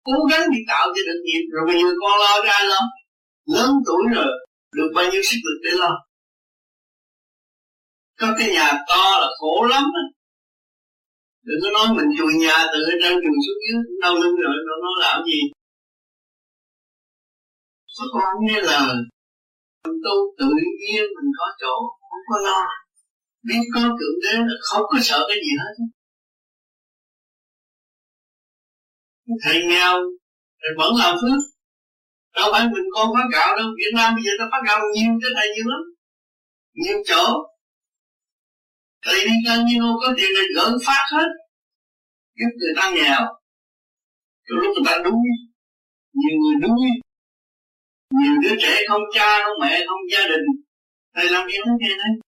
Cố 0.03 0.25
gắng 0.31 0.51
đi 0.51 0.57
tạo 0.67 0.87
cho 0.87 1.01
được 1.07 1.21
nghiệp, 1.25 1.43
rồi 1.51 1.63
bây 1.67 1.81
giờ 1.81 1.89
con 2.01 2.19
lo 2.19 2.43
ra 2.47 2.59
lắm 2.69 2.83
lớn 3.55 3.71
tuổi 3.85 4.03
rồi, 4.15 4.31
được 4.75 4.89
bao 4.95 5.05
nhiêu 5.11 5.21
sức 5.23 5.37
lực 5.45 5.59
để 5.63 5.71
lo? 5.81 5.91
Có 8.19 8.35
cái 8.39 8.49
nhà 8.51 8.67
to 8.89 9.19
là 9.21 9.27
khổ 9.39 9.67
lắm 9.69 9.83
á. 9.83 10.03
Đừng 11.43 11.59
có 11.63 11.69
nói 11.71 11.97
mình 11.97 12.17
chùi 12.17 12.33
nhà 12.33 12.57
từ 12.73 12.79
trên 13.01 13.13
chùi 13.13 13.37
xuống 13.45 13.61
dưới 13.65 13.81
đau 14.01 14.13
lưng 14.15 14.35
rồi 14.35 14.55
nó 14.67 14.73
nó 14.83 14.89
làm 15.01 15.25
gì 15.25 15.41
có 17.97 18.05
con 18.13 18.33
nghe 18.45 18.61
lời 18.61 18.95
mình 19.83 19.97
tu 20.05 20.15
tự 20.39 20.49
nhiên 20.81 21.03
mình 21.15 21.29
có 21.37 21.45
chỗ, 21.61 21.75
không 22.09 22.25
có 22.29 22.37
lo. 22.47 22.61
Biết 23.47 23.61
có 23.73 23.81
thượng 23.81 24.17
đế 24.23 24.33
là 24.47 24.55
không 24.69 24.85
có 24.89 24.97
sợ 25.01 25.19
cái 25.29 25.37
gì 25.45 25.51
hết. 25.61 25.73
Thầy 29.43 29.65
nghèo, 29.69 29.93
thầy 30.59 30.71
vẫn 30.77 30.91
làm 30.99 31.15
phước. 31.21 31.39
Đâu 32.35 32.49
phải 32.51 32.63
mình 32.73 32.87
con 32.93 33.07
phát 33.15 33.27
gạo 33.33 33.55
đâu. 33.57 33.67
Việt 33.77 33.93
Nam 33.95 34.15
bây 34.15 34.23
giờ 34.23 34.31
ta 34.39 34.45
phát 34.51 34.61
gạo 34.67 34.79
nhiều 34.93 35.11
trên 35.21 35.33
này 35.33 35.47
nhiều 35.55 35.67
lắm. 35.67 35.81
Nhiều 36.73 36.97
chỗ. 37.05 37.25
Thầy 39.05 39.19
đi 39.25 39.35
casino 39.45 39.89
có 40.01 40.13
tiền 40.17 40.29
là 40.35 40.43
gỡ 40.55 40.77
phát 40.85 41.05
hết. 41.11 41.29
Giúp 42.39 42.51
người 42.59 42.73
ta 42.77 42.91
nghèo. 42.95 43.21
Rồi 44.45 44.59
lúc 44.63 44.71
người 44.75 44.85
ta 44.85 44.97
đuối, 45.03 45.27
nhiều 46.13 46.37
người 46.41 46.55
đuối 46.61 47.06
nhiều 48.11 48.33
đứa 48.43 48.55
trẻ 48.61 48.75
không 48.89 49.01
cha, 49.13 49.43
không 49.43 49.59
mẹ, 49.61 49.85
không 49.87 50.01
gia 50.11 50.27
đình. 50.27 50.45
Thầy 51.15 51.29
làm 51.29 51.47
gì 51.47 51.57
không 51.63 51.77
nghe 51.79 51.89
đấy 51.97 52.27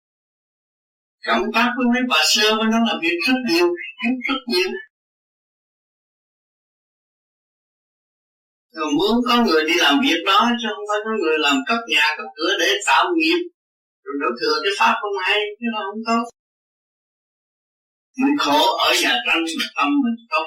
cộng 1.25 1.51
tác 1.53 1.69
với 1.77 1.85
mấy 1.93 2.03
bà 2.09 2.21
sơ 2.33 2.55
với 2.57 2.67
nó 2.71 2.79
làm 2.87 2.97
việc 3.01 3.17
rất 3.27 3.39
nhiều, 3.49 3.67
kiếm 4.01 4.13
rất 4.27 4.39
nhiều. 4.47 4.71
Rồi 8.71 8.91
muốn 8.97 9.15
có 9.27 9.43
người 9.45 9.63
đi 9.67 9.73
làm 9.77 9.99
việc 10.03 10.23
đó, 10.25 10.51
chứ 10.61 10.67
không 10.75 10.85
phải 10.89 10.99
có 11.05 11.11
người 11.21 11.37
làm 11.39 11.57
cấp 11.67 11.79
nhà, 11.87 12.05
cấp 12.17 12.25
cửa 12.35 12.53
để 12.59 12.69
tạo 12.87 13.05
nghiệp. 13.15 13.41
Rồi 14.03 14.15
nó 14.21 14.27
thừa 14.41 14.55
cái 14.63 14.71
pháp 14.79 14.93
không 15.01 15.17
hay, 15.25 15.39
chứ 15.59 15.65
nó 15.73 15.79
không 15.87 16.01
tốt. 16.07 16.23
Mình 18.17 18.37
khổ 18.39 18.77
ở 18.77 18.93
nhà 19.03 19.13
tranh 19.25 19.43
tâm 19.75 19.87
mình 20.03 20.27
tốt 20.29 20.45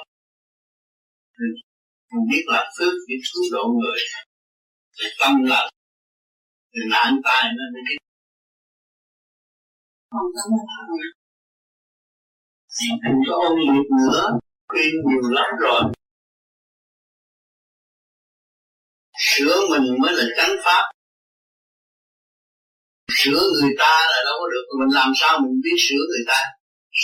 mình 2.12 2.26
biết 2.30 2.44
làm 2.46 2.66
phước 2.78 2.92
biết 3.08 3.20
cứu 3.34 3.44
độ 3.52 3.64
người 3.68 4.00
thì 4.98 5.06
tâm 5.20 5.44
là 5.44 5.70
thì 6.72 6.80
nạn 6.90 7.20
tai 7.24 7.44
nó 7.56 7.64
mới 7.72 7.82
biết 7.88 7.98
không 10.10 10.30
có 10.34 10.42
một 10.50 10.66
Đừng 13.04 13.20
có 13.28 13.34
ông 13.48 13.58
nghiệp 13.58 13.88
nữa, 14.00 14.38
Khuyên 14.68 14.92
nhiều 15.06 15.30
lắm 15.30 15.46
rồi. 15.60 15.82
Sửa 19.18 19.60
mình 19.70 19.86
mới 20.00 20.12
là 20.14 20.24
chánh 20.36 20.56
pháp. 20.64 20.84
Sửa 23.12 23.42
người 23.60 23.74
ta 23.78 23.94
là 24.12 24.18
đâu 24.24 24.36
có 24.40 24.48
được, 24.52 24.64
Mình 24.78 24.94
làm 24.94 25.12
sao 25.16 25.38
mình 25.38 25.60
biết 25.64 25.76
sửa 25.78 26.04
người 26.10 26.24
ta? 26.26 26.40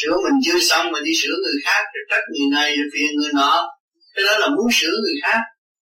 Sửa 0.00 0.16
mình 0.24 0.40
chưa 0.44 0.58
xong 0.60 0.92
mà 0.92 0.98
đi 1.04 1.12
sửa 1.22 1.36
người 1.44 1.58
khác, 1.64 1.82
Rồi 1.94 2.04
trách 2.10 2.24
người 2.30 2.48
này, 2.52 2.76
rồi 2.76 2.88
phiền 2.94 3.10
người 3.16 3.32
nọ. 3.34 3.68
Cái 4.14 4.24
đó 4.26 4.38
là 4.38 4.48
muốn 4.56 4.68
sửa 4.72 4.96
người 5.02 5.18
khác. 5.22 5.40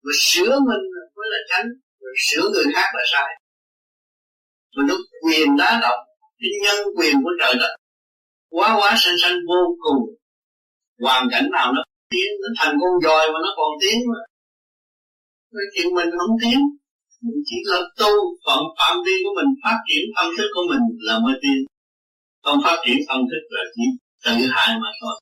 Mà 0.03 0.11
sửa 0.19 0.59
mình 0.67 0.83
mới 1.15 1.27
là 1.33 1.39
tránh. 1.49 1.67
Rồi 2.15 2.23
sửa 2.27 2.49
người 2.49 2.73
khác 2.73 2.89
là 2.93 3.03
sai. 3.13 3.29
Mình 4.75 4.87
lúc 4.87 4.99
quyền 5.25 5.57
đá 5.57 5.79
động, 5.81 5.99
cái 6.39 6.49
nhân 6.63 6.77
quyền 6.97 7.15
của 7.23 7.31
trời 7.39 7.53
đất, 7.61 7.75
quá 8.49 8.75
quá 8.79 8.95
sanh 8.97 9.15
sanh 9.21 9.37
vô 9.47 9.61
cùng. 9.83 10.01
Hoàn 11.01 11.27
cảnh 11.31 11.47
nào 11.51 11.73
nó 11.73 11.81
tiến, 12.09 12.27
nó 12.41 12.47
thành 12.59 12.77
con 12.81 13.01
dòi 13.03 13.27
mà 13.33 13.39
nó 13.43 13.49
còn 13.57 13.69
tiến 13.81 13.97
mà 14.07 14.19
cái 15.55 15.67
chuyện 15.73 15.93
mình 15.95 16.09
không 16.17 16.35
tiến, 16.41 16.59
mình 17.21 17.41
chỉ 17.45 17.55
là 17.65 17.79
tu, 17.99 18.13
phận 18.45 18.63
phạm 18.77 18.95
vi 19.05 19.15
của 19.23 19.33
mình, 19.35 19.49
phát 19.63 19.77
triển 19.87 20.03
tâm 20.15 20.25
thức 20.37 20.49
của 20.55 20.65
mình 20.69 20.83
là 21.07 21.19
mới 21.23 21.35
tiến. 21.41 21.59
Không 22.43 22.59
phát 22.63 22.77
triển 22.85 22.97
tâm 23.07 23.19
thức 23.29 23.43
là 23.49 23.63
chỉ 23.75 23.83
tự 24.25 24.47
hại 24.51 24.69
mà 24.81 24.89
thôi. 25.01 25.15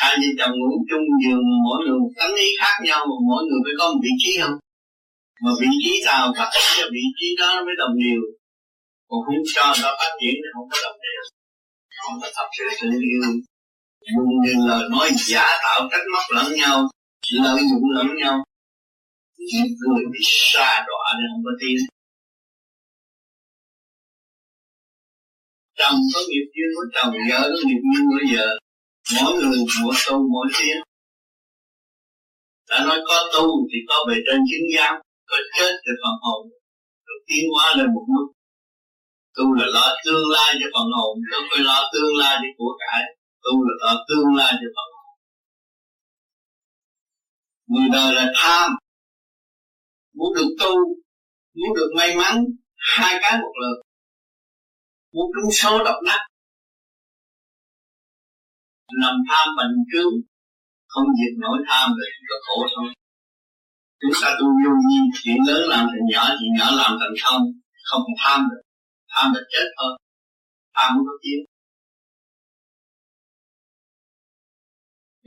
Hai 0.00 0.12
vợ 0.20 0.28
chồng 0.38 0.54
ngủ 0.58 0.70
chung 0.90 1.06
giường, 1.22 1.44
mỗi 1.64 1.78
người 1.80 1.98
một 2.02 2.12
tánh 2.18 2.34
ý 2.46 2.48
khác 2.60 2.74
nhau 2.86 3.00
mà 3.10 3.16
mỗi 3.28 3.42
người 3.46 3.60
phải 3.64 3.74
có 3.78 3.84
một 3.90 4.00
vị 4.04 4.12
trí 4.22 4.32
không? 4.40 4.56
Mà 5.42 5.50
vị 5.60 5.70
trí 5.82 5.92
nào 6.06 6.22
phát 6.38 6.48
triển 6.52 6.68
cho 6.76 6.86
vị 6.96 7.04
trí 7.18 7.26
đó 7.40 7.48
nó 7.56 7.60
mới 7.66 7.76
đồng 7.80 7.94
đều? 8.04 8.20
Còn 9.08 9.18
không 9.26 9.40
cho 9.54 9.66
nó 9.82 9.90
phát 10.00 10.12
triển 10.20 10.34
thì 10.42 10.48
không 10.54 10.68
có 10.70 10.76
đồng 10.84 10.98
đều. 11.06 11.22
Không 12.02 12.16
có 12.20 12.28
thật 12.36 12.48
sự 12.56 12.64
tự 12.80 12.88
yêu. 13.10 13.24
Dùng 14.14 14.30
những 14.44 14.60
lời 14.68 14.82
nói 14.92 15.08
giả 15.28 15.46
tạo 15.64 15.80
trách 15.90 16.06
móc 16.14 16.26
lẫn 16.36 16.48
nhau, 16.60 16.76
lợi 17.44 17.60
dụng 17.70 17.86
lẫn 17.96 18.08
nhau. 18.20 18.34
Những 19.52 19.70
người 19.80 20.04
bị 20.12 20.20
xa 20.22 20.70
đọa 20.88 21.04
nên 21.18 21.26
không 21.32 21.44
có 21.48 21.52
tin 21.60 21.76
chồng 25.78 26.00
có 26.14 26.20
nghiệp 26.28 26.46
duyên 26.54 26.70
của 26.76 26.86
chồng, 26.94 27.12
vợ 27.30 27.40
có 27.52 27.60
nghiệp 27.66 27.82
duyên 27.88 28.04
của 28.10 28.22
vợ 28.32 28.48
mỗi 29.16 29.34
người 29.34 29.58
mỗi 29.82 29.94
tu 30.06 30.18
mỗi 30.32 30.46
tiếng 30.58 30.82
đã 32.68 32.84
nói 32.84 32.98
có 33.08 33.30
tu 33.34 33.46
thì 33.70 33.78
có 33.88 33.94
bề 34.08 34.14
trên 34.26 34.40
chứng 34.48 34.66
giám 34.76 34.94
có 35.26 35.36
chết 35.58 35.72
thì 35.82 35.92
phần 36.02 36.16
hồn. 36.22 36.48
Được 37.06 37.20
tiến 37.26 37.44
hóa 37.54 37.74
lên 37.76 37.86
một 37.94 38.04
mức. 38.08 38.26
Tu 39.36 39.54
là 39.54 39.66
lo 39.66 39.86
tương 40.04 40.30
lai 40.30 40.54
cho 40.60 40.66
phần 40.74 40.88
hồn 40.96 41.18
không 41.30 41.44
phải 41.50 41.60
lo 41.60 41.90
tương 41.92 42.16
lai 42.16 42.36
cho 42.42 42.48
của 42.58 42.72
cải 42.80 43.02
tu 43.42 43.52
là 43.64 43.74
lo 43.82 44.04
tương 44.08 44.36
lai 44.36 44.52
cho 44.52 44.68
phần 44.76 44.88
hồn. 44.96 45.16
Người 47.66 47.88
đời 47.92 48.14
là 48.14 48.32
tham. 48.36 48.70
Muốn 50.14 50.34
được 50.34 50.56
tu, 50.60 50.74
muốn 51.54 51.76
được 51.76 51.90
may 51.96 52.16
mắn, 52.16 52.44
hai 52.76 53.18
cái 53.22 53.38
một 53.40 53.52
lần. 53.62 53.74
Muốn 55.12 55.26
trúng 55.34 55.52
số 55.52 55.84
độc 55.84 55.96
đắc 56.06 56.20
nằm 59.02 59.14
tham 59.28 59.46
bệnh 59.56 59.74
cứu 59.92 60.10
không 60.92 61.06
diệt 61.18 61.34
nổi 61.38 61.58
tham 61.68 61.90
rồi 61.96 62.08
có 62.28 62.36
khổ 62.46 62.66
thôi. 62.74 62.88
Chúng 64.00 64.16
ta 64.22 64.28
tu 64.40 64.46
vô 64.62 64.72
vi 64.84 64.96
chuyện 65.22 65.38
lớn 65.48 65.62
làm 65.68 65.86
thành 65.90 66.06
nhỏ 66.12 66.24
chuyện 66.38 66.52
nhỏ 66.58 66.68
làm 66.80 66.92
thành 67.00 67.14
không 67.24 67.42
không 67.90 68.02
tham 68.22 68.40
được. 68.50 68.62
Tham 69.12 69.32
là 69.34 69.40
chết 69.52 69.66
thôi. 69.78 69.92
Tham 70.74 70.88
không 70.94 71.06
có 71.06 71.12
chiến 71.22 71.40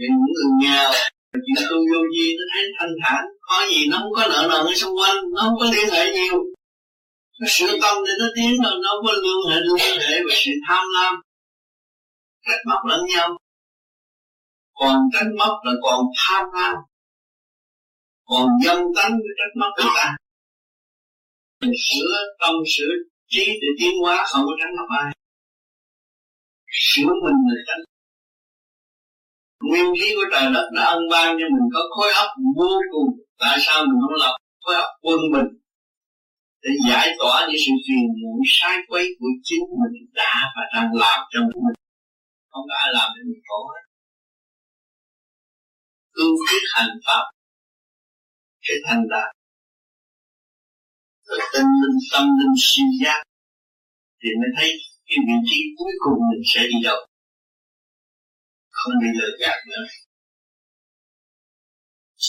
những 0.02 0.18
người 0.34 0.50
nghèo 0.62 0.90
chuyện 1.34 1.68
tu 1.70 1.78
vô 1.90 2.00
vi, 2.12 2.26
nó 2.38 2.44
thấy 2.54 2.64
thanh 2.80 2.94
thản. 3.04 3.24
Có 3.42 3.66
gì 3.70 3.88
nó 3.90 3.98
không 4.02 4.14
có 4.16 4.28
nợ 4.30 4.42
nần 4.50 4.66
ở 4.72 4.74
xung 4.76 4.96
quanh, 5.00 5.18
nó 5.36 5.42
không 5.42 5.58
có 5.60 5.66
liên 5.74 5.90
hệ 5.94 6.12
nhiều. 6.12 6.38
Nó 7.40 7.48
sửa 7.50 7.72
tâm 7.82 7.96
thì 8.06 8.14
nó 8.20 8.28
tiến 8.36 8.52
rồi 8.64 8.74
nó 8.84 8.90
không 8.92 9.06
có 9.08 9.14
liên 9.24 9.40
hệ 9.50 9.58
liên 9.68 10.00
hệ 10.02 10.14
về 10.28 10.36
sự 10.46 10.52
tham 10.68 10.86
lam. 10.96 11.14
Trách 12.46 12.62
móc 12.70 12.82
lẫn 12.90 13.02
nhau 13.06 13.38
còn 14.82 14.98
tránh 15.14 15.32
mất 15.40 15.56
là 15.66 15.74
còn 15.82 16.00
tham 16.20 16.46
lam. 16.54 16.76
Còn 18.30 18.48
dân 18.64 18.80
tánh 18.96 19.12
với 19.12 19.34
trách 19.38 19.54
mất 19.60 19.72
người 19.78 19.92
ta. 19.96 20.16
Mình 21.62 21.74
sửa 21.90 22.16
tâm, 22.40 22.56
sửa 22.68 22.94
trí 23.28 23.46
để 23.46 23.68
tiến 23.80 23.92
hóa, 24.02 24.26
không 24.28 24.46
có 24.46 24.54
tránh 24.62 24.76
mất 24.78 24.88
ai. 25.04 25.14
Sửa 26.72 27.12
mình 27.24 27.38
là 27.48 27.56
tránh 27.68 27.84
nguyên 29.70 29.86
khí 30.00 30.08
của 30.16 30.28
trời 30.32 30.54
đất 30.54 30.70
đã 30.76 30.84
ân 30.84 31.02
ban 31.12 31.30
cho 31.40 31.46
mình, 31.54 31.68
có 31.74 31.80
khối 31.96 32.12
óc 32.14 32.30
vô 32.58 32.72
cùng. 32.92 33.10
Tại 33.40 33.58
sao 33.62 33.84
mình 33.86 34.00
không 34.02 34.20
lập 34.20 34.36
khối 34.64 34.76
óc 34.76 34.90
quân 35.02 35.20
mình 35.34 35.50
để 36.64 36.70
giải 36.90 37.08
tỏa 37.20 37.48
những 37.48 37.62
sự 37.66 37.72
phiền 37.88 38.06
muộn, 38.22 38.40
sai 38.46 38.78
quấy 38.88 39.06
của 39.20 39.32
chính 39.44 39.64
mình 39.82 40.10
đã 40.14 40.34
và 40.56 40.64
đang 40.76 40.90
làm 40.94 41.20
trong 41.32 41.46
mình. 41.46 41.78
Không 42.52 42.66
có 42.70 42.76
ai 42.84 42.90
làm 42.94 43.10
cho 43.16 43.22
mình 43.26 43.42
khổ 43.48 43.68
hết 43.72 43.91
cương 46.22 46.36
quyết 46.36 46.64
hành 46.74 46.94
pháp. 47.06 47.24
Cái 48.68 48.78
thành 48.86 49.04
đạt. 49.10 49.36
Rồi 51.28 51.40
tinh 51.54 51.72
linh, 51.82 52.00
tâm 52.12 52.24
linh 52.24 52.56
siêu 52.58 52.86
giác. 53.04 53.24
Thì 54.24 54.30
mới 54.40 54.50
thấy 54.58 54.70
cái 55.08 55.18
vị 55.28 55.34
trí 55.50 55.58
cuối 55.78 55.94
cùng 56.04 56.20
mình 56.32 56.44
sẽ 56.54 56.62
đi 56.62 56.78
đâu. 56.84 57.00
Không 58.70 58.94
bị 59.02 59.08
lừa 59.20 59.38
gạt 59.40 59.60
nữa. 59.70 59.86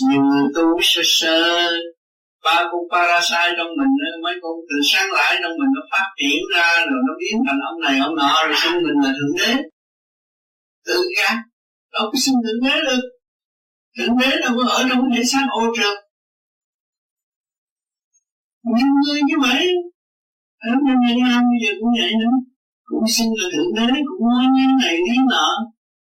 Nhiều 0.08 0.22
người 0.22 0.48
tu 0.54 0.66
sơ 0.82 1.02
sơ, 1.04 1.70
ba 2.44 2.56
con 2.70 2.82
parasite 2.92 3.54
trong 3.56 3.70
mình 3.78 3.92
mấy 4.24 4.34
con 4.42 4.52
tự 4.68 4.76
sáng 4.90 5.08
lại 5.12 5.36
trong 5.42 5.52
mình 5.58 5.72
nó 5.76 5.82
phát 5.90 6.06
triển 6.18 6.40
ra, 6.54 6.68
rồi 6.90 7.00
nó 7.06 7.12
biến 7.20 7.36
thành 7.46 7.60
ông 7.70 7.80
này 7.80 7.98
ông 8.06 8.16
nọ, 8.16 8.34
rồi 8.46 8.56
xưng 8.62 8.82
mình 8.84 8.98
là 9.04 9.10
thượng 9.16 9.36
đế. 9.38 9.62
Tự 10.86 10.98
gạt 11.16 11.36
đâu 11.92 12.04
có 12.12 12.18
xưng 12.24 12.34
thượng 12.44 12.60
đế 12.64 12.76
được 12.88 13.02
thượng 13.98 14.16
đế 14.20 14.30
đâu 14.40 14.52
có 14.56 14.64
ở 14.70 14.80
trong 14.88 15.00
cái 15.02 15.10
thể 15.18 15.24
xác 15.24 15.46
ô 15.50 15.62
trượt. 15.76 15.96
Nhưng 18.64 18.90
người 19.04 19.20
như 19.28 19.34
vậy 19.42 19.66
ở 20.58 20.70
bên 20.84 20.96
Việt 21.06 21.18
Nam 21.22 21.42
bây 21.50 21.58
giờ 21.62 21.70
cũng 21.80 21.92
vậy 22.00 22.12
nữa. 22.20 22.36
Cũng 22.84 23.04
xin 23.08 23.26
là 23.38 23.46
thượng 23.52 23.74
đế, 23.76 23.88
cũng 24.08 24.28
nói 24.28 24.44
như 24.54 24.66
này 24.82 24.96
lý 24.96 25.16
nọ 25.30 25.46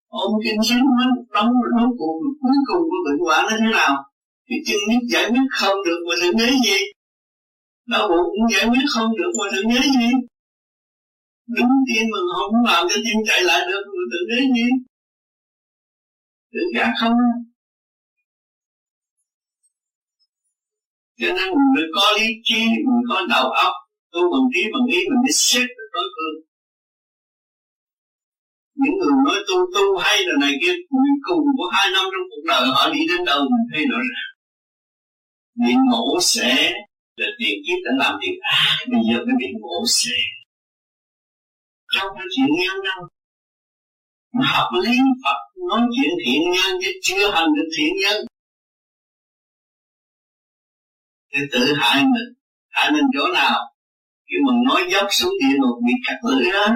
ôm 0.07 0.31
kinh 0.43 0.59
sách 0.67 0.83
nói 0.97 1.07
đóng 1.33 1.51
đóng 1.77 1.91
cuộc 1.97 2.15
cuối 2.41 2.57
cùng 2.67 2.83
của 2.89 3.01
bệnh 3.05 3.19
quả 3.25 3.37
nó 3.41 3.57
thế 3.61 3.69
nào? 3.77 3.93
Thì 4.49 4.55
chân 4.65 4.79
biết 4.89 5.01
giải 5.13 5.25
quyết 5.29 5.47
không 5.59 5.77
được 5.85 5.99
mà 6.07 6.15
thượng 6.21 6.37
đế 6.37 6.49
gì? 6.65 6.77
Đau 7.91 8.07
bụng 8.09 8.27
cũng 8.33 8.47
giải 8.53 8.65
quyết 8.69 8.85
không 8.93 9.09
được 9.17 9.31
mà 9.39 9.45
thượng 9.51 9.69
đế 9.73 9.81
gì? 9.97 10.09
Đứng 11.55 11.71
tim 11.87 12.03
mà 12.11 12.19
không 12.35 12.53
làm 12.65 12.87
cho 12.89 12.95
tim 13.05 13.17
chạy 13.27 13.41
lại 13.41 13.61
được 13.69 13.83
mà 13.95 14.03
thượng 14.11 14.27
đế 14.31 14.39
gì? 14.55 14.67
Tự 16.53 16.59
giác 16.75 16.93
không? 16.99 17.17
Cho 21.19 21.27
nên 21.27 21.47
mình 21.55 21.69
phải 21.75 21.87
có 21.95 22.05
lý 22.17 22.27
trí 22.43 22.61
mình 22.87 23.01
có 23.09 23.17
đầu 23.29 23.47
óc. 23.51 23.73
Tu 24.11 24.21
bằng 24.31 24.47
trí 24.53 24.61
bằng 24.73 24.85
ý 24.95 24.99
mình 25.09 25.21
mới 25.23 25.33
xét 25.33 25.67
được 25.77 25.89
đối 25.93 26.07
phương. 26.15 26.37
Những 28.81 28.95
người 28.99 29.13
nói 29.25 29.37
tu 29.47 29.57
tu 29.73 29.97
hay 29.97 30.17
là 30.27 30.33
này 30.41 30.53
kia, 30.61 30.75
cuối 30.89 31.11
cùng 31.27 31.43
của 31.57 31.69
hai 31.73 31.87
năm 31.93 32.05
trong 32.11 32.27
cuộc 32.29 32.43
đời, 32.47 32.63
họ 32.75 32.89
đi 32.93 32.99
đến 33.09 33.25
đâu 33.25 33.39
mình 33.39 33.65
thấy 33.71 33.85
rõ 33.91 33.97
ràng. 33.97 34.31
Bị 35.63 35.73
ngộ 35.87 36.19
sẽ 36.21 36.73
là 37.15 37.27
tiền 37.39 37.55
kiếp 37.65 37.77
đã 37.85 37.91
làm 37.97 38.19
việc. 38.21 38.37
Ác 38.41 38.77
bây 38.91 39.01
giờ 39.07 39.17
mới 39.25 39.35
bị 39.39 39.47
ngộ 39.61 39.83
sẽ. 39.87 40.19
Trong 41.93 42.07
cái 42.17 42.25
chuyện 42.35 42.49
nhân 42.59 42.75
đâu 42.83 43.07
mà 44.39 44.45
học 44.55 44.69
lý 44.83 44.97
Phật 45.23 45.39
nói 45.69 45.81
chuyện 45.95 46.13
thiện 46.25 46.41
nhân 46.53 46.71
chứ 46.81 46.91
chưa 47.01 47.31
hành 47.31 47.49
được 47.55 47.69
thiện 47.77 47.93
nhân 48.03 48.25
để 51.35 51.41
tự 51.51 51.73
hại 51.77 52.03
mình. 52.03 52.29
Hại 52.69 52.91
mình 52.91 53.05
chỗ 53.13 53.33
nào? 53.33 53.59
Khi 54.27 54.35
mình 54.45 54.63
nói 54.67 54.81
dốc 54.91 55.07
xuống 55.09 55.33
địa 55.41 55.57
ngục 55.59 55.77
bị 55.85 55.93
cắt 56.07 56.17
lưỡi 56.29 56.51
đó 56.53 56.67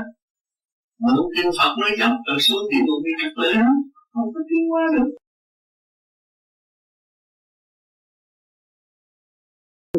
mượn 0.99 1.25
kinh 1.35 1.51
Phật 1.57 1.75
nói 1.81 1.89
dốc 1.99 2.11
rồi 2.27 2.39
xuống 2.39 2.69
địa 2.71 2.77
ngục 2.87 3.01
bị 3.03 3.11
cắt 3.21 3.31
lưỡi 3.35 3.53
đó, 3.53 3.71
không 4.13 4.33
có 4.33 4.41
tiến 4.49 4.71
qua 4.71 4.81
được. 4.95 5.15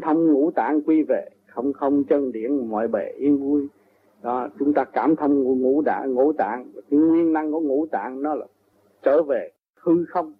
Thông 0.03 0.33
ngũ 0.33 0.51
tạng 0.51 0.81
quy 0.87 1.03
về, 1.03 1.29
không 1.47 1.73
không 1.73 2.05
chân 2.05 2.33
điển, 2.33 2.69
mọi 2.69 2.89
bề 2.89 3.13
yên 3.19 3.39
vui. 3.39 3.69
Đó, 4.23 4.49
chúng 4.59 4.73
ta 4.75 4.85
cảm 4.85 5.17
thông 5.17 5.43
ngũ 5.43 5.83
tạng 5.87 6.15
ngũ 6.15 6.33
tạng. 6.33 6.73
Nguyên 6.91 7.33
năng 7.33 7.53
của 7.53 7.61
ngũ 7.61 7.87
tạng 7.87 8.23
nó 8.23 8.35
là 8.35 8.47
trở 9.03 9.23
về 9.23 9.51
hư 9.75 10.05
không, 10.09 10.35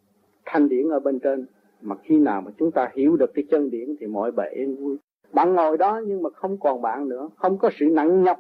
thanh 0.45 0.69
điển 0.69 0.89
ở 0.89 1.01
bên 1.01 1.21
trên 1.21 1.47
mà 1.83 1.97
khi 2.03 2.19
nào 2.19 2.43
mà 2.43 2.51
chúng 2.59 2.71
ta 2.71 2.91
hiểu 2.95 3.17
được 3.17 3.31
cái 3.35 3.45
chân 3.51 3.71
điển 3.71 3.95
thì 4.01 4.07
mọi 4.07 4.33
bể 4.33 4.45
yên 4.53 4.77
vui. 4.77 4.97
Bạn 5.33 5.55
ngồi 5.55 5.79
đó 5.79 6.01
nhưng 6.07 6.23
mà 6.23 6.31
không 6.31 6.59
còn 6.61 6.83
bạn 6.83 7.09
nữa 7.09 7.29
không 7.37 7.59
có 7.59 7.71
sự 7.79 7.87
nặng 7.87 8.23
nhọc 8.23 8.39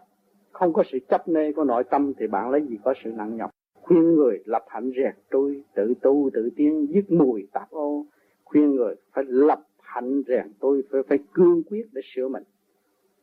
không 0.53 0.73
có 0.73 0.83
sự 0.93 0.99
chấp 1.09 1.29
nê 1.29 1.53
của 1.53 1.65
nội 1.65 1.85
tâm 1.85 2.13
thì 2.19 2.27
bạn 2.27 2.51
lấy 2.51 2.63
gì 2.69 2.79
có 2.85 2.95
sự 3.05 3.11
nặng 3.11 3.37
nhọc? 3.37 3.51
Khuyên 3.83 4.15
người 4.15 4.43
lập 4.45 4.65
hạnh 4.69 4.91
rèn 4.97 5.15
tôi 5.31 5.63
tự 5.75 5.95
tu 6.03 6.31
tự 6.33 6.51
tiến 6.57 6.87
dứt 6.91 7.11
mùi 7.11 7.49
tạp 7.53 7.71
ô. 7.71 8.07
Khuyên 8.45 8.75
người 8.75 8.95
phải 9.13 9.25
lập 9.29 9.61
hạnh 9.83 10.23
rèn 10.27 10.53
tôi 10.61 10.83
phải, 10.91 11.03
phải 11.09 11.19
cương 11.33 11.63
quyết 11.71 11.87
để 11.93 12.03
sửa 12.15 12.29
mình. 12.29 12.43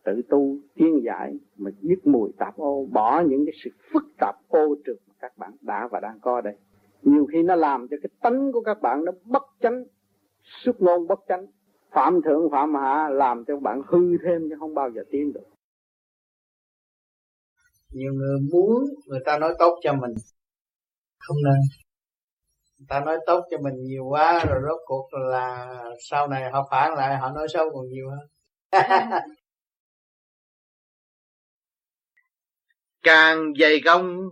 Tự 0.04 0.22
tu 0.30 0.58
tiên 0.76 1.02
giải 1.04 1.40
mà 1.58 1.72
dứt 1.82 2.08
mùi 2.08 2.32
tạp 2.38 2.58
ô 2.58 2.88
bỏ 2.92 3.22
những 3.22 3.46
cái 3.46 3.54
sự 3.64 3.70
phức 3.94 4.04
tạp 4.20 4.36
ô 4.48 4.76
trực 4.86 4.98
mà 5.08 5.14
các 5.20 5.38
bạn 5.38 5.52
đã 5.62 5.88
và 5.92 6.00
đang 6.00 6.20
có 6.22 6.42
đây. 6.42 6.54
Nhiều 7.02 7.26
khi 7.26 7.44
nó 7.44 7.56
làm 7.56 7.88
cho 7.88 7.98
cái 8.04 8.10
tánh 8.22 8.52
của 8.52 8.62
các 8.62 8.82
bạn 8.82 9.06
nó 9.06 9.12
bất 9.26 9.44
chánh 9.62 9.84
xuất 10.64 10.82
ngôn 10.82 11.08
bất 11.08 11.20
chánh. 11.28 11.46
Phạm 11.92 12.22
thượng 12.26 12.52
phạm 12.52 12.76
hạ 12.76 13.10
làm 13.12 13.46
cho 13.48 13.60
bạn 13.60 13.82
hư 13.88 14.18
thêm 14.24 14.42
chứ 14.50 14.56
không 14.60 14.74
bao 14.74 14.90
giờ 14.96 15.02
tiến 15.12 15.34
được. 15.34 15.46
Nhiều 17.90 18.14
người 18.14 18.40
muốn 18.54 18.84
người 19.06 19.20
ta 19.26 19.40
nói 19.40 19.56
tốt 19.60 19.80
cho 19.84 19.94
mình 19.94 20.14
không 21.20 21.38
nên. 21.44 21.60
Người 22.78 22.86
ta 22.90 23.00
nói 23.00 23.18
tốt 23.26 23.46
cho 23.52 23.58
mình 23.58 23.74
nhiều 23.84 24.06
quá 24.06 24.46
rồi 24.50 24.62
rốt 24.68 24.82
cuộc 24.86 25.08
là 25.14 25.68
sau 26.10 26.28
này 26.28 26.52
họ 26.52 26.68
phản 26.72 26.94
lại 26.94 27.18
họ 27.18 27.32
nói 27.32 27.48
xấu 27.54 27.70
còn 27.74 27.90
nhiều 27.90 28.10
hơn. 28.10 28.28
Càng 33.04 33.54
dày 33.60 33.82
công 33.86 34.30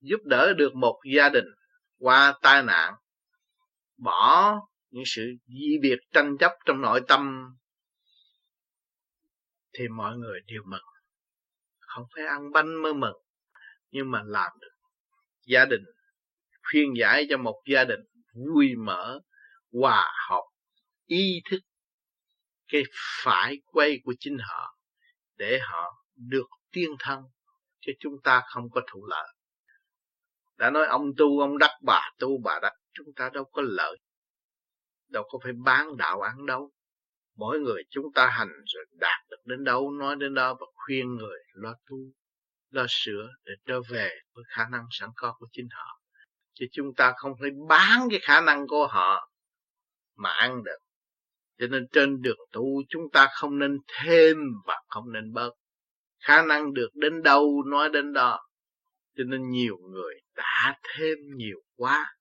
giúp 0.00 0.20
đỡ 0.24 0.52
được 0.56 0.74
một 0.74 1.00
gia 1.16 1.28
đình 1.28 1.44
qua 1.98 2.34
tai 2.42 2.62
nạn 2.62 2.94
bỏ 3.96 4.60
những 4.94 5.04
sự 5.06 5.22
di 5.46 5.78
biệt 5.82 5.98
tranh 6.12 6.36
chấp 6.38 6.52
trong 6.66 6.80
nội 6.80 7.00
tâm, 7.08 7.54
thì 9.72 9.88
mọi 9.88 10.16
người 10.16 10.40
đều 10.46 10.62
mừng. 10.66 10.84
Không 11.78 12.04
phải 12.14 12.26
ăn 12.26 12.52
bánh 12.52 12.82
mới 12.82 12.94
mừng, 12.94 13.16
nhưng 13.90 14.10
mà 14.10 14.22
làm 14.26 14.52
được. 14.60 14.74
Gia 15.46 15.64
đình 15.64 15.84
khuyên 16.70 16.92
giải 16.98 17.26
cho 17.30 17.36
một 17.36 17.62
gia 17.66 17.84
đình 17.84 18.00
vui 18.34 18.74
mở, 18.78 19.20
hòa 19.72 20.12
hợp, 20.28 20.44
ý 21.06 21.40
thức 21.50 21.60
cái 22.68 22.82
phải 23.24 23.56
quay 23.64 24.00
của 24.04 24.14
chính 24.18 24.36
họ, 24.40 24.78
để 25.36 25.58
họ 25.62 26.04
được 26.16 26.46
tiên 26.72 26.90
thân, 26.98 27.20
chứ 27.80 27.92
chúng 28.00 28.14
ta 28.24 28.42
không 28.46 28.70
có 28.70 28.80
thụ 28.92 29.06
lợi. 29.06 29.34
Đã 30.56 30.70
nói 30.70 30.86
ông 30.86 31.10
tu, 31.16 31.40
ông 31.40 31.58
đắc 31.58 31.70
bà 31.82 32.10
tu, 32.18 32.28
bà 32.44 32.58
đắc, 32.62 32.72
chúng 32.92 33.06
ta 33.16 33.30
đâu 33.32 33.44
có 33.44 33.62
lợi 33.62 33.98
đâu 35.14 35.24
có 35.28 35.38
phải 35.42 35.52
bán 35.52 35.96
đạo 35.96 36.20
ăn 36.20 36.46
đâu. 36.46 36.70
Mỗi 37.36 37.60
người 37.60 37.82
chúng 37.90 38.12
ta 38.14 38.26
hành 38.26 38.52
rồi 38.66 38.84
đạt 39.00 39.20
được 39.30 39.36
đến 39.44 39.64
đâu, 39.64 39.90
nói 39.90 40.16
đến 40.16 40.34
đó 40.34 40.54
và 40.60 40.66
khuyên 40.74 41.14
người, 41.14 41.38
lo 41.52 41.74
tu, 41.90 41.96
lo 42.70 42.86
sửa 42.88 43.28
để 43.44 43.52
trở 43.66 43.80
về 43.90 44.10
với 44.34 44.44
khả 44.48 44.64
năng 44.70 44.86
sẵn 44.90 45.10
có 45.16 45.34
của 45.38 45.46
chính 45.52 45.68
họ. 45.70 46.00
Chứ 46.54 46.66
chúng 46.72 46.94
ta 46.96 47.12
không 47.16 47.32
phải 47.40 47.50
bán 47.68 48.08
cái 48.10 48.20
khả 48.22 48.40
năng 48.40 48.66
của 48.68 48.86
họ 48.86 49.30
mà 50.16 50.30
ăn 50.30 50.64
được. 50.64 50.78
Cho 51.58 51.66
nên 51.66 51.86
trên 51.92 52.22
đường 52.22 52.38
tu 52.52 52.82
chúng 52.88 53.10
ta 53.12 53.28
không 53.34 53.58
nên 53.58 53.78
thêm 54.02 54.36
và 54.66 54.82
không 54.88 55.12
nên 55.12 55.32
bớt. 55.32 55.50
Khả 56.20 56.42
năng 56.42 56.74
được 56.74 56.90
đến 56.94 57.22
đâu, 57.22 57.62
nói 57.66 57.90
đến 57.90 58.12
đó. 58.12 58.40
Cho 59.16 59.24
nên 59.24 59.50
nhiều 59.50 59.76
người 59.90 60.14
đã 60.36 60.78
thêm 60.82 61.18
nhiều 61.36 61.58
quá 61.76 62.14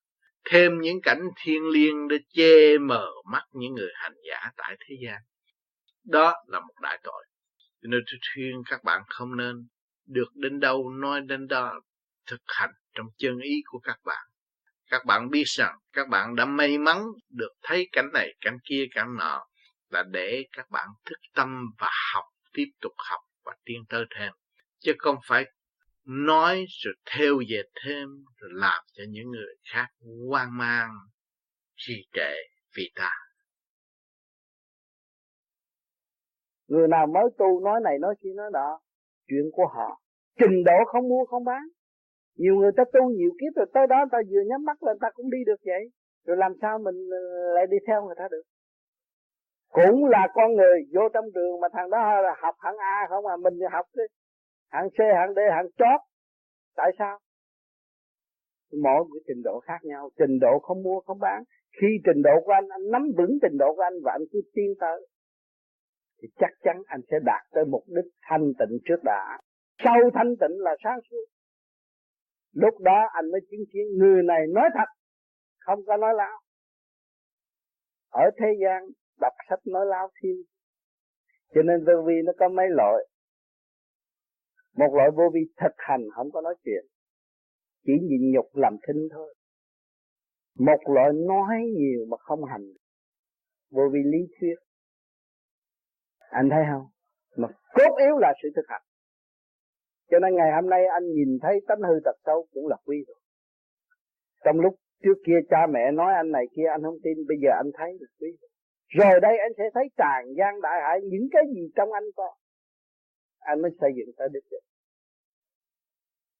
thêm 0.46 0.82
những 0.82 1.02
cảnh 1.02 1.22
thiên 1.44 1.70
liêng 1.74 2.08
để 2.08 2.18
che 2.30 2.78
mờ 2.78 3.08
mắt 3.32 3.44
những 3.52 3.74
người 3.74 3.92
hành 3.96 4.16
giả 4.30 4.52
tại 4.58 4.78
thế 4.80 4.96
gian. 5.06 5.22
Đó 6.04 6.34
là 6.48 6.60
một 6.60 6.74
đại 6.82 7.00
tội. 7.04 7.26
Cho 7.82 7.88
nên 7.90 8.02
tôi 8.06 8.20
khuyên 8.34 8.62
các 8.70 8.84
bạn 8.84 9.02
không 9.08 9.38
nên 9.38 9.68
được 10.06 10.36
đến 10.36 10.60
đâu 10.60 10.90
nói 10.90 11.22
đến 11.22 11.48
đó 11.48 11.82
thực 12.26 12.42
hành 12.48 12.72
trong 12.94 13.06
chân 13.18 13.40
ý 13.40 13.62
của 13.66 13.80
các 13.80 13.98
bạn. 14.06 14.24
Các 14.90 15.06
bạn 15.06 15.30
biết 15.30 15.44
rằng 15.46 15.76
các 15.94 16.08
bạn 16.10 16.36
đã 16.36 16.46
may 16.46 16.78
mắn 16.78 17.04
được 17.30 17.52
thấy 17.62 17.90
cảnh 17.92 18.10
này, 18.14 18.34
cảnh 18.42 18.58
kia, 18.66 18.86
cảnh 18.92 19.16
nọ 19.20 19.46
là 19.90 20.04
để 20.12 20.46
các 20.52 20.70
bạn 20.70 20.88
thức 21.06 21.20
tâm 21.34 21.66
và 21.80 21.90
học, 22.14 22.26
tiếp 22.54 22.68
tục 22.82 22.94
học 22.98 23.22
và 23.44 23.56
tiến 23.66 23.84
tới 23.90 24.06
thêm. 24.16 24.34
Chứ 24.80 24.94
không 24.98 25.16
phải 25.28 25.46
nói 26.06 26.66
rồi 26.68 26.94
theo 27.16 27.34
dệt 27.50 27.66
thêm 27.86 28.08
rồi 28.38 28.52
làm 28.54 28.84
cho 28.94 29.04
những 29.10 29.32
người 29.32 29.56
khác 29.74 29.88
hoang 30.30 30.58
mang, 30.58 30.90
trì 31.76 31.94
trệ 32.14 32.34
vì 32.78 32.92
ta. 32.96 33.12
Người 36.68 36.88
nào 36.88 37.08
mới 37.08 37.24
tu 37.38 37.60
nói 37.64 37.80
này 37.84 37.98
nói 38.00 38.16
kia 38.22 38.34
nói 38.36 38.50
đó, 38.54 38.80
chuyện 39.28 39.50
của 39.54 39.68
họ, 39.76 40.02
trình 40.40 40.64
độ 40.66 40.78
không 40.86 41.10
mua 41.10 41.26
không 41.26 41.44
bán. 41.44 41.62
Nhiều 42.36 42.56
người 42.56 42.72
ta 42.78 42.84
tu 42.94 43.10
nhiều 43.10 43.30
kiếp 43.40 43.56
rồi 43.56 43.66
tới 43.74 43.88
đó 43.88 44.06
ta 44.12 44.18
vừa 44.30 44.42
nhắm 44.50 44.66
mắt 44.66 44.84
lên 44.84 44.98
ta 45.02 45.08
cũng 45.14 45.30
đi 45.30 45.38
được 45.46 45.62
vậy. 45.66 45.84
Rồi 46.26 46.38
làm 46.38 46.52
sao 46.62 46.80
mình 46.80 47.10
ờ, 47.12 47.54
lại 47.56 47.66
đi 47.68 47.78
theo 47.88 48.06
người 48.06 48.16
ta 48.18 48.28
được? 48.32 48.42
Cũng 49.70 50.06
là 50.06 50.28
con 50.34 50.56
người 50.56 50.78
vô 50.94 51.02
trong 51.14 51.26
trường 51.36 51.60
mà 51.62 51.68
thằng 51.74 51.90
đó 51.90 52.22
là 52.22 52.36
học 52.42 52.56
hẳn 52.60 52.76
A 52.78 53.06
không 53.10 53.26
à 53.26 53.38
mình 53.38 53.54
học 53.72 53.86
đi 53.96 54.04
hạng 54.74 54.90
C, 54.90 54.98
hạng 55.18 55.34
D, 55.36 55.40
hạng 55.56 55.70
chót. 55.78 56.00
Tại 56.76 56.92
sao? 57.00 57.20
Mỗi 58.84 59.04
cái 59.14 59.22
trình 59.28 59.42
độ 59.44 59.60
khác 59.60 59.80
nhau. 59.84 60.10
Trình 60.18 60.40
độ 60.42 60.60
không 60.60 60.84
mua, 60.84 61.00
không 61.00 61.20
bán. 61.20 61.44
Khi 61.82 61.88
trình 62.06 62.22
độ 62.22 62.36
của 62.46 62.52
anh 62.52 62.68
anh 62.70 62.92
nắm 62.92 63.04
vững 63.18 63.38
trình 63.42 63.58
độ 63.58 63.76
của 63.76 63.82
anh 63.82 63.94
và 64.04 64.12
anh 64.12 64.26
cứ 64.32 64.42
tiến 64.54 64.74
tới, 64.80 65.08
thì 66.22 66.28
chắc 66.40 66.52
chắn 66.64 66.82
anh 66.86 67.02
sẽ 67.12 67.18
đạt 67.26 67.42
tới 67.52 67.66
mục 67.66 67.84
đích 67.88 68.12
thanh 68.22 68.54
tịnh 68.60 68.78
trước 68.86 69.04
đã. 69.04 69.40
Sau 69.84 69.96
thanh 70.14 70.36
tịnh 70.40 70.60
là 70.60 70.76
sáng 70.84 71.00
suốt. 71.10 71.26
Lúc 72.54 72.80
đó 72.80 73.08
anh 73.14 73.32
mới 73.32 73.42
chứng 73.52 73.66
kiến 73.74 73.84
người 73.98 74.24
này 74.24 74.42
nói 74.54 74.70
thật, 74.74 74.90
không 75.60 75.80
có 75.88 75.98
nói 75.98 76.14
láo. 76.18 76.40
Ở 78.10 78.30
thế 78.40 78.48
gian, 78.62 78.84
đọc 79.22 79.34
sách 79.50 79.60
nói 79.66 79.86
láo 79.86 80.10
thiên 80.22 80.36
cho 81.56 81.62
nên 81.62 81.86
tư 81.88 81.94
vi 82.06 82.14
nó 82.26 82.32
có 82.40 82.50
mấy 82.50 82.66
loại 82.70 83.08
một 84.78 84.94
loại 84.94 85.10
vô 85.16 85.24
vi 85.34 85.42
thực 85.62 85.74
hành, 85.78 86.02
không 86.16 86.32
có 86.32 86.42
nói 86.42 86.56
chuyện. 86.66 86.86
Chỉ 87.86 87.94
nhịn 88.02 88.32
nhục 88.34 88.56
làm 88.56 88.78
thinh 88.88 89.08
thôi. 89.12 89.36
Một 90.60 90.80
loại 90.94 91.10
nói 91.14 91.56
nhiều 91.78 92.06
mà 92.10 92.18
không 92.18 92.44
hành. 92.44 92.66
Vô 93.72 93.84
vi 93.94 94.00
lý 94.04 94.20
thuyết. 94.40 94.56
Anh 96.30 96.50
thấy 96.50 96.64
không? 96.72 96.86
Mà 97.38 97.48
cốt 97.74 97.96
yếu 98.00 98.18
là 98.18 98.34
sự 98.44 98.50
thực 98.56 98.66
hành. 98.68 98.82
Cho 100.12 100.20
nên 100.20 100.36
ngày 100.36 100.52
hôm 100.56 100.70
nay 100.70 100.82
anh 100.86 101.06
nhìn 101.12 101.40
thấy 101.42 101.62
tánh 101.68 101.82
hư 101.82 102.00
tật 102.06 102.16
xấu 102.26 102.48
cũng 102.54 102.68
là 102.68 102.78
quý 102.86 102.98
rồi. 103.08 103.18
Trong 104.46 104.60
lúc 104.60 104.76
trước 105.04 105.18
kia 105.26 105.40
cha 105.50 105.68
mẹ 105.74 105.92
nói 105.92 106.14
anh 106.14 106.32
này 106.32 106.46
kia, 106.56 106.68
anh 106.72 106.82
không 106.82 106.98
tin, 107.04 107.18
bây 107.28 107.38
giờ 107.42 107.50
anh 107.64 107.72
thấy 107.78 107.98
là 108.00 108.08
quý 108.20 108.28
rồi. 108.42 108.50
Rồi 108.88 109.20
đây 109.22 109.38
anh 109.38 109.52
sẽ 109.58 109.64
thấy 109.74 109.84
tràn 109.98 110.34
gian 110.38 110.62
đại 110.62 110.82
hải, 110.82 111.00
những 111.04 111.28
cái 111.32 111.44
gì 111.56 111.62
trong 111.76 111.92
anh 111.92 112.04
có 112.16 112.36
anh 113.44 113.62
mới 113.62 113.72
xây 113.82 113.92
dựng 113.96 114.16
tới 114.18 114.28
đích 114.34 114.44
được 114.52 114.64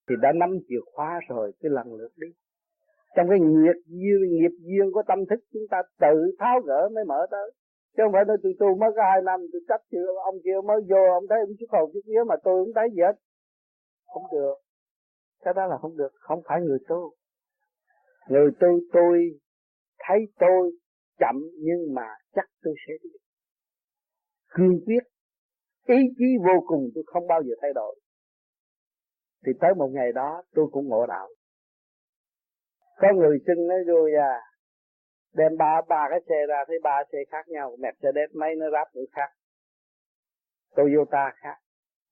thì 0.08 0.14
đã 0.22 0.32
nắm 0.32 0.50
chìa 0.68 0.80
khóa 0.92 1.20
rồi 1.28 1.52
cứ 1.60 1.68
lần 1.68 1.94
lượt 1.94 2.12
đi. 2.16 2.26
Trong 3.16 3.26
cái 3.30 3.38
nghiệp 3.40 3.78
duyên 3.86 4.20
nghiệp 4.30 4.54
duyên 4.60 4.92
của 4.92 5.02
tâm 5.08 5.18
thức, 5.30 5.40
chúng 5.52 5.62
ta 5.70 5.82
tự 6.00 6.36
tháo 6.38 6.60
gỡ 6.60 6.88
mới 6.94 7.04
mở 7.04 7.26
tới. 7.30 7.52
Chứ 7.96 8.02
không 8.04 8.12
phải 8.12 8.24
nói, 8.24 8.36
tôi 8.42 8.52
tu 8.58 8.78
mới 8.80 8.90
có 8.96 9.02
hai 9.10 9.22
năm, 9.22 9.40
tôi 9.52 9.62
chấp 9.68 9.80
chưa 9.90 10.06
ông 10.24 10.34
kia 10.44 10.58
mới 10.64 10.80
vô, 10.90 11.02
ông 11.18 11.24
thấy 11.28 11.38
ông 11.40 11.54
chút 11.58 11.66
hồn 11.72 11.90
chút 11.92 12.00
vía 12.06 12.22
mà 12.26 12.34
tôi 12.44 12.64
không 12.64 12.74
thấy 12.74 12.88
gì 12.94 13.00
hết. 13.06 13.16
Không 14.06 14.22
được. 14.32 14.54
Cái 15.44 15.54
đó 15.54 15.66
là 15.66 15.76
không 15.78 15.96
được, 15.96 16.12
không 16.14 16.42
phải 16.48 16.60
người 16.60 16.78
tu. 16.88 17.14
Người 18.28 18.50
tu 18.60 18.68
tôi 18.92 19.18
thấy 19.98 20.18
tôi 20.38 20.72
chậm 21.18 21.36
nhưng 21.58 21.94
mà 21.94 22.08
chắc 22.34 22.44
tôi 22.62 22.74
sẽ 22.86 22.92
đi. 23.02 23.10
Cương 24.48 24.80
quyết 24.86 25.04
ý 25.86 25.96
chí 26.18 26.24
vô 26.38 26.64
cùng 26.66 26.90
tôi 26.94 27.04
không 27.06 27.26
bao 27.26 27.42
giờ 27.42 27.54
thay 27.62 27.72
đổi. 27.74 28.00
Thì 29.46 29.52
tới 29.60 29.74
một 29.74 29.88
ngày 29.92 30.12
đó, 30.12 30.42
tôi 30.54 30.66
cũng 30.72 30.88
ngộ 30.88 31.06
đạo. 31.06 31.28
Có 32.96 33.08
người 33.14 33.38
xưng 33.46 33.68
nói 33.68 33.78
rồi 33.86 34.12
à 34.14 34.40
đem 35.34 35.56
ba 35.58 35.80
ba 35.88 36.06
cái 36.10 36.20
xe 36.28 36.46
ra 36.48 36.64
thấy 36.66 36.76
ba 36.82 37.02
xe 37.12 37.18
khác 37.30 37.48
nhau 37.48 37.76
Mercedes 37.78 38.30
mấy, 38.34 38.54
nó 38.54 38.66
ráp 38.70 38.88
cũng 38.92 39.04
khác. 39.12 39.30
Toyota 40.76 41.32
khác, 41.36 41.56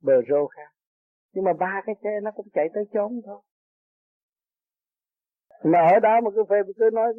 Peugeot 0.07 0.51
khác. 0.51 0.71
Nhưng 1.33 1.45
mà 1.45 1.53
ba 1.53 1.83
cái 1.87 1.95
xe 2.03 2.11
nó 2.23 2.31
cũng 2.31 2.47
chạy 2.53 2.69
tới 2.75 2.85
chốn 2.93 3.21
thôi. 3.27 3.41
Mà 5.65 5.79
ở 5.93 6.01
đó 6.01 6.21
mà 6.25 6.31
cứ 6.35 6.45
phê, 6.51 6.57
cứ 6.77 6.91
nói 6.93 7.15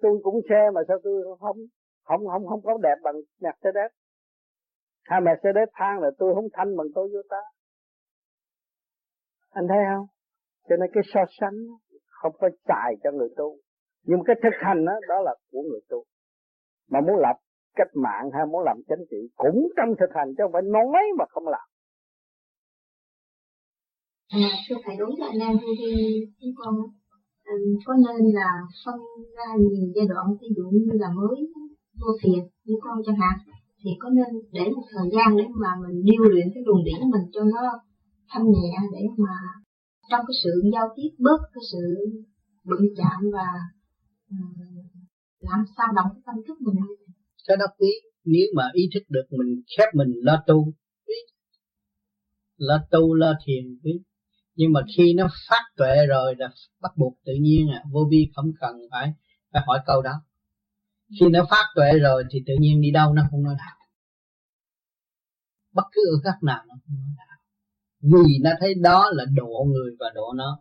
tôi 0.00 0.18
cũng 0.22 0.40
xe 0.48 0.70
mà 0.74 0.80
sao 0.88 0.98
tôi 1.04 1.24
không 1.40 1.56
không 2.04 2.26
không 2.26 2.46
không 2.46 2.62
có 2.62 2.78
đẹp 2.82 2.96
bằng 3.02 3.14
Mercedes 3.40 3.92
hai 5.02 5.20
Mercedes 5.20 5.68
than 5.74 6.00
là 6.00 6.10
tôi 6.18 6.34
không 6.34 6.48
thanh 6.52 6.76
bằng 6.76 6.86
Toyota 6.94 7.42
anh 9.52 9.66
thấy 9.68 9.78
không? 9.90 10.06
Cho 10.68 10.76
nên 10.76 10.90
cái 10.94 11.02
so 11.14 11.20
sánh 11.40 11.56
không 12.08 12.32
có 12.40 12.48
xài 12.68 12.94
cho 13.02 13.10
người 13.10 13.28
tu. 13.36 13.56
Nhưng 14.02 14.20
cái 14.26 14.36
thực 14.42 14.56
hành 14.60 14.84
đó, 14.84 14.92
đó 15.08 15.20
là 15.20 15.34
của 15.50 15.62
người 15.70 15.80
tu. 15.88 16.04
Mà 16.90 17.00
muốn 17.00 17.16
lập 17.16 17.36
cách 17.74 17.92
mạng 17.94 18.30
hay 18.34 18.46
muốn 18.46 18.62
làm 18.64 18.76
chính 18.88 19.04
trị 19.10 19.20
cũng 19.36 19.68
trong 19.76 19.88
thực 20.00 20.10
hành 20.14 20.28
chứ 20.28 20.42
không 20.44 20.52
phải 20.52 20.62
nói 20.62 21.02
mà 21.18 21.24
không 21.28 21.46
làm. 21.48 21.66
À, 24.28 24.48
thưa 24.68 24.76
thầy 24.84 24.96
đối 24.96 25.10
với 25.18 25.28
anh 25.28 25.40
em 25.48 25.56
thì 25.62 25.94
chúng 26.40 26.50
con 26.56 26.74
ừ, 27.44 27.54
có 27.86 27.94
nên 27.94 28.32
là 28.34 28.50
phân 28.84 29.00
ra 29.36 29.48
nhiều 29.58 29.88
giai 29.96 30.06
đoạn 30.08 30.26
ví 30.40 30.48
dụ 30.56 30.64
như 30.72 30.92
là 30.92 31.08
mới 31.16 31.38
vô 32.00 32.08
thiền 32.22 32.44
như 32.64 32.74
con 32.82 32.98
chẳng 33.06 33.16
hạn? 33.16 33.38
Thì 33.82 33.90
có 33.98 34.08
nên 34.10 34.30
để 34.52 34.64
một 34.76 34.86
thời 34.92 35.08
gian 35.14 35.36
để 35.36 35.44
mà 35.62 35.70
mình 35.82 36.04
điêu 36.04 36.22
luyện 36.30 36.46
cái 36.54 36.62
luồng 36.66 36.84
điển 36.84 37.00
mình 37.14 37.26
cho 37.34 37.42
nó 37.44 37.62
thanh 38.30 38.46
nhẹ 38.54 38.72
để 38.92 39.02
mà 39.24 39.36
trong 40.10 40.22
cái 40.28 40.36
sự 40.44 40.50
giao 40.72 40.86
tiếp 40.96 41.10
bớt 41.18 41.40
cái 41.54 41.62
sự 41.72 41.84
đụng 42.64 42.86
chạm 42.96 43.20
và 43.36 43.48
um, 44.30 44.54
làm 45.40 45.60
sao 45.76 45.88
động 45.96 46.10
cái 46.14 46.22
tâm 46.26 46.36
thức 46.46 46.56
mình 46.60 46.76
cái 47.48 47.56
đó 47.56 47.66
quý 47.78 47.92
nếu 48.24 48.46
mà 48.56 48.64
ý 48.72 48.82
thức 48.94 49.02
được 49.08 49.26
mình 49.30 49.62
khép 49.76 49.88
mình 49.94 50.08
lo 50.22 50.42
tu 50.46 50.64
quý. 51.06 51.14
Lo 52.56 52.78
tu 52.90 53.14
lo 53.14 53.32
thiền 53.46 53.64
quý. 53.84 53.92
Nhưng 54.54 54.72
mà 54.72 54.80
khi 54.96 55.14
nó 55.14 55.28
phát 55.50 55.62
tuệ 55.76 56.06
rồi 56.08 56.34
là 56.38 56.48
bắt 56.80 56.92
buộc 56.96 57.18
tự 57.24 57.32
nhiên 57.40 57.68
à 57.68 57.82
vô 57.92 58.08
vi 58.10 58.30
không 58.34 58.50
cần 58.60 58.76
phải 58.90 59.12
phải 59.52 59.62
hỏi 59.66 59.78
câu 59.86 60.02
đó 60.02 60.12
khi 61.20 61.26
nó 61.30 61.46
phát 61.50 61.64
tuệ 61.74 61.98
rồi 61.98 62.24
thì 62.30 62.42
tự 62.46 62.54
nhiên 62.60 62.80
đi 62.80 62.90
đâu 62.90 63.12
nó 63.12 63.22
không 63.30 63.42
nói 63.42 63.54
đạo. 63.58 63.76
Bất 65.72 65.84
cứ 65.92 66.00
ở 66.00 66.20
khác 66.24 66.42
nào 66.42 66.64
nó 66.68 66.74
không 66.86 66.96
nói 67.00 67.14
đạo. 67.18 67.38
Vì 68.00 68.38
nó 68.42 68.50
thấy 68.60 68.74
đó 68.74 69.10
là 69.12 69.24
độ 69.24 69.66
người 69.72 69.96
và 69.98 70.06
độ 70.14 70.32
nó. 70.36 70.58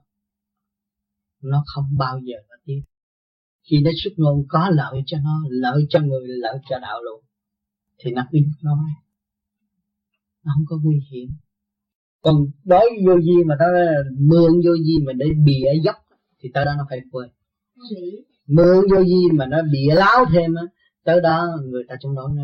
Nó 1.41 1.63
không 1.65 1.85
bao 1.97 2.19
giờ 2.23 2.35
nó 2.49 2.55
tiếp. 2.65 2.81
Khi 3.69 3.77
nó 3.83 3.91
xuất 4.03 4.11
ngôn 4.17 4.45
có 4.49 4.69
lợi 4.69 5.01
cho 5.05 5.17
nó, 5.23 5.43
lợi 5.49 5.85
cho 5.89 5.99
người, 5.99 6.27
lợi 6.27 6.57
cho 6.69 6.79
đạo 6.79 7.01
luôn, 7.01 7.23
thì 7.99 8.11
nó 8.11 8.27
biết 8.31 8.45
nói. 8.61 8.89
Nó 10.43 10.51
không 10.55 10.65
có 10.67 10.77
nguy 10.83 10.99
hiểm. 11.11 11.29
Còn 12.21 12.35
đối 12.63 12.89
vô 13.07 13.21
gì 13.21 13.43
mà 13.45 13.55
ta 13.59 13.65
mượn 14.19 14.51
vô 14.65 14.75
gì 14.85 14.97
mà 15.05 15.13
để 15.13 15.25
bịa 15.45 15.81
dốc, 15.83 15.95
thì 16.39 16.49
ta 16.53 16.63
đó 16.65 16.73
nó 16.77 16.85
phải 16.89 16.99
quên 17.11 17.29
mượn 18.47 18.81
vô 18.91 19.03
gì 19.03 19.23
mà 19.33 19.45
nó 19.45 19.57
bịa 19.71 19.95
láo 19.95 20.25
thêm 20.33 20.55
á, 20.55 20.63
tới 21.05 21.21
đó 21.21 21.47
người 21.71 21.83
ta 21.89 21.95
chống 22.01 22.15
đối 22.15 22.29
nó 22.35 22.43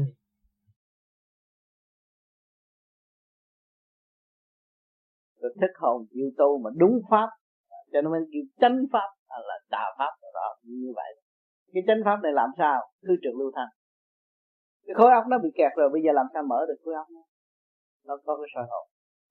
rồi 5.41 5.51
thức 5.61 5.73
hồn 5.81 6.05
chịu 6.13 6.27
tu 6.37 6.59
mà 6.63 6.69
đúng 6.77 6.95
pháp, 7.09 7.29
cho 7.91 8.01
nên 8.01 8.11
mới 8.11 8.21
kêu 8.31 8.43
chánh 8.61 8.77
pháp 8.93 9.09
là 9.29 9.55
đạo 9.71 9.89
pháp 9.97 10.11
đó, 10.33 10.49
như 10.63 10.91
vậy. 10.95 11.11
Cái 11.73 11.83
chánh 11.87 12.01
pháp 12.05 12.17
này 12.23 12.31
làm 12.35 12.49
sao? 12.57 12.81
Thư 13.07 13.13
trực 13.23 13.35
lưu 13.39 13.51
thanh. 13.55 13.71
Cái 14.85 14.95
khối 14.97 15.11
óc 15.11 15.23
nó 15.29 15.37
bị 15.43 15.49
kẹt 15.55 15.71
rồi, 15.77 15.89
bây 15.93 16.01
giờ 16.05 16.11
làm 16.13 16.25
sao 16.33 16.43
mở 16.43 16.59
được 16.67 16.79
khối 16.83 16.93
óc 16.93 17.07
nó? 17.15 17.23
Nó 18.07 18.13
có 18.25 18.37
cái 18.37 18.49
soi 18.55 18.65
hồn, 18.71 18.85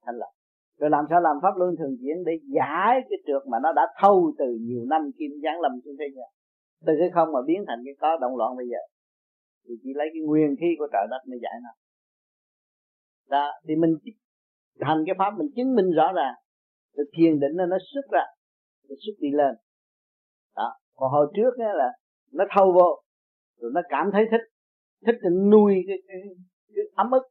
thanh 0.04 0.16
lập. 0.22 0.32
Rồi 0.78 0.90
làm 0.90 1.04
sao 1.10 1.20
làm 1.20 1.36
pháp 1.42 1.54
luân 1.58 1.70
thường 1.78 1.96
chuyển 2.00 2.16
để 2.26 2.32
giải 2.56 2.92
cái 3.08 3.18
trượt 3.26 3.42
mà 3.50 3.58
nó 3.62 3.72
đã 3.72 3.82
thâu 4.00 4.32
từ 4.38 4.48
nhiều 4.68 4.84
năm 4.92 5.02
kim 5.18 5.30
giáng 5.42 5.60
lâm 5.60 5.72
trên 5.84 5.94
thế 5.98 6.08
gian? 6.16 6.30
Từ 6.86 6.92
cái 6.98 7.10
không 7.14 7.32
mà 7.32 7.40
biến 7.46 7.64
thành 7.68 7.78
cái 7.84 7.94
có 8.00 8.16
động 8.20 8.36
loạn 8.36 8.56
bây 8.56 8.66
giờ 8.68 8.78
thì 9.64 9.74
chỉ 9.82 9.90
lấy 9.94 10.08
cái 10.12 10.22
nguyên 10.22 10.56
khí 10.60 10.66
của 10.78 10.88
trời 10.92 11.06
đất 11.10 11.20
mới 11.28 11.38
giải 11.42 11.54
nó 11.62 11.70
đó 13.28 13.52
thì 13.68 13.76
mình 13.76 13.96
thành 14.80 14.98
cái 15.06 15.14
pháp 15.18 15.30
mình 15.38 15.48
chứng 15.56 15.74
minh 15.74 15.90
rõ 15.90 16.12
ràng 16.12 16.34
thì 16.96 17.02
thiền 17.16 17.40
định 17.40 17.52
nó 17.54 17.66
nó 17.66 17.76
xuất 17.94 18.06
ra 18.12 18.24
nó 18.88 18.94
xuất 19.06 19.12
đi 19.18 19.28
lên. 19.32 19.54
Đó 20.56 20.78
còn 20.94 21.12
hồi 21.12 21.32
trước 21.36 21.50
là 21.58 21.92
nó 22.32 22.44
thâu 22.56 22.72
vô 22.72 23.02
rồi 23.60 23.70
nó 23.74 23.80
cảm 23.88 24.10
thấy 24.12 24.24
thích 24.30 24.40
thích 25.06 25.18
thì 25.22 25.28
nuôi 25.50 25.74
cái, 25.86 25.96
cái, 26.08 26.16
cái 26.74 26.84
ấm 26.94 27.10
ức. 27.10 27.22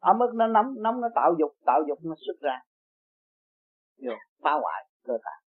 Ấm 0.00 0.18
ức 0.18 0.34
nó 0.34 0.46
nóng 0.46 0.66
nóng 0.82 1.00
nó 1.00 1.08
tạo 1.14 1.34
dục 1.38 1.50
tạo 1.66 1.80
dục 1.88 1.98
nó 2.02 2.14
xuất 2.26 2.40
ra. 2.40 2.58
Rồi 3.98 4.16
phá 4.42 4.52
hoại 4.52 4.88
cơ 5.04 5.12
thể 5.12 5.46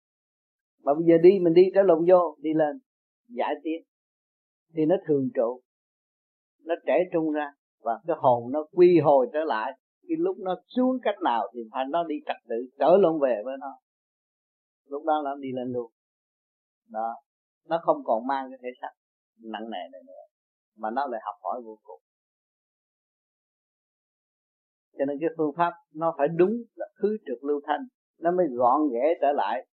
mà 0.84 0.94
bây 0.94 1.04
giờ 1.08 1.16
đi 1.24 1.40
mình 1.40 1.54
đi 1.54 1.64
trở 1.76 1.82
lộn 1.84 2.06
vô 2.10 2.38
đi 2.42 2.54
lên 2.54 2.80
giải 3.28 3.56
tiến, 3.64 3.84
thì 4.74 4.86
nó 4.86 4.96
thường 5.08 5.30
trụ, 5.36 5.62
nó 6.64 6.76
trẻ 6.88 6.98
trung 7.14 7.32
ra 7.32 7.52
và 7.80 8.00
cái 8.08 8.16
hồn 8.20 8.52
nó 8.52 8.66
quy 8.72 9.00
hồi 9.04 9.28
trở 9.34 9.40
lại. 9.46 9.72
Cái 10.08 10.16
lúc 10.20 10.38
nó 10.40 10.56
xuống 10.76 10.98
cách 11.04 11.16
nào 11.24 11.48
thì 11.54 11.60
phải 11.72 11.86
nó 11.90 12.04
đi 12.04 12.16
trật 12.26 12.38
tự, 12.50 12.56
trở 12.80 12.98
luôn 13.00 13.20
về 13.20 13.42
với 13.46 13.56
nó. 13.60 13.80
Lúc 14.86 15.04
đó 15.06 15.22
nó 15.26 15.36
đi 15.36 15.50
lên 15.54 15.72
luôn. 15.74 15.92
Đó. 16.90 17.16
Nó 17.70 17.80
không 17.84 17.98
còn 18.04 18.28
mang 18.28 18.46
cái 18.50 18.60
thể 18.64 18.70
xác 18.82 18.92
nặng 19.44 19.70
nề 19.70 19.90
này 19.92 20.02
nữa, 20.08 20.24
mà 20.78 20.90
nó 20.96 21.08
lại 21.08 21.22
học 21.26 21.36
hỏi 21.44 21.62
vô 21.66 21.80
cùng. 21.84 22.02
Cho 24.98 25.06
nên 25.06 25.18
cái 25.22 25.30
phương 25.38 25.52
pháp 25.58 25.74
nó 25.94 26.16
phải 26.18 26.28
đúng 26.28 26.52
là 26.76 26.86
thứ 27.02 27.18
trực 27.26 27.44
lưu 27.44 27.62
thanh, 27.68 27.82
nó 28.20 28.32
mới 28.32 28.46
gọn 28.52 28.82
ghẽ 28.94 29.14
trở 29.22 29.28
lại 29.36 29.68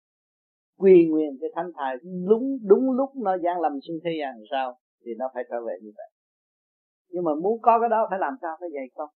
quy 0.76 1.06
nguyên 1.10 1.38
cái 1.40 1.50
thánh 1.54 1.70
thai, 1.76 1.96
đúng 2.28 2.58
đúng 2.68 2.90
lúc 2.90 3.10
nó 3.16 3.36
gian 3.44 3.60
lầm 3.60 3.72
sinh 3.86 3.98
thế 4.04 4.10
gian 4.20 4.30
à, 4.30 4.36
làm 4.36 4.44
sao? 4.50 4.78
Thì 5.04 5.10
nó 5.18 5.26
phải 5.34 5.44
trở 5.50 5.56
về 5.66 5.74
như 5.82 5.92
vậy. 5.96 6.10
Nhưng 7.08 7.24
mà 7.24 7.32
muốn 7.42 7.62
có 7.62 7.80
cái 7.80 7.88
đó 7.88 8.06
phải 8.10 8.18
làm 8.18 8.34
sao? 8.42 8.56
Phải 8.60 8.68
dày 8.74 8.86
công. 8.94 9.10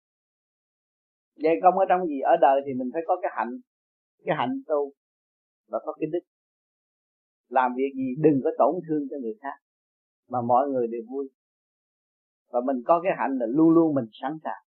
Dày 1.35 1.55
công 1.63 1.77
ở 1.77 1.85
trong 1.89 2.07
gì? 2.07 2.19
Ở 2.19 2.35
đời 2.41 2.61
thì 2.65 2.73
mình 2.73 2.89
phải 2.93 3.01
có 3.07 3.15
cái 3.21 3.31
hạnh 3.35 3.51
cái 4.25 4.35
hạnh 4.39 4.61
tu 4.67 4.91
và 5.67 5.79
có 5.85 5.93
cái 5.99 6.09
đức. 6.13 6.19
Làm 7.49 7.71
việc 7.77 7.91
gì? 7.95 8.07
Đừng 8.17 8.41
có 8.43 8.49
tổn 8.57 8.75
thương 8.87 9.07
cho 9.09 9.17
người 9.21 9.35
khác, 9.41 9.57
mà 10.29 10.41
mọi 10.41 10.67
người 10.67 10.87
đều 10.87 11.01
vui. 11.09 11.29
Và 12.51 12.61
mình 12.65 12.83
có 12.85 13.01
cái 13.03 13.11
hạnh 13.17 13.37
là 13.39 13.45
luôn 13.49 13.69
luôn 13.69 13.95
mình 13.95 14.05
sẵn 14.11 14.37
sàng. 14.43 14.63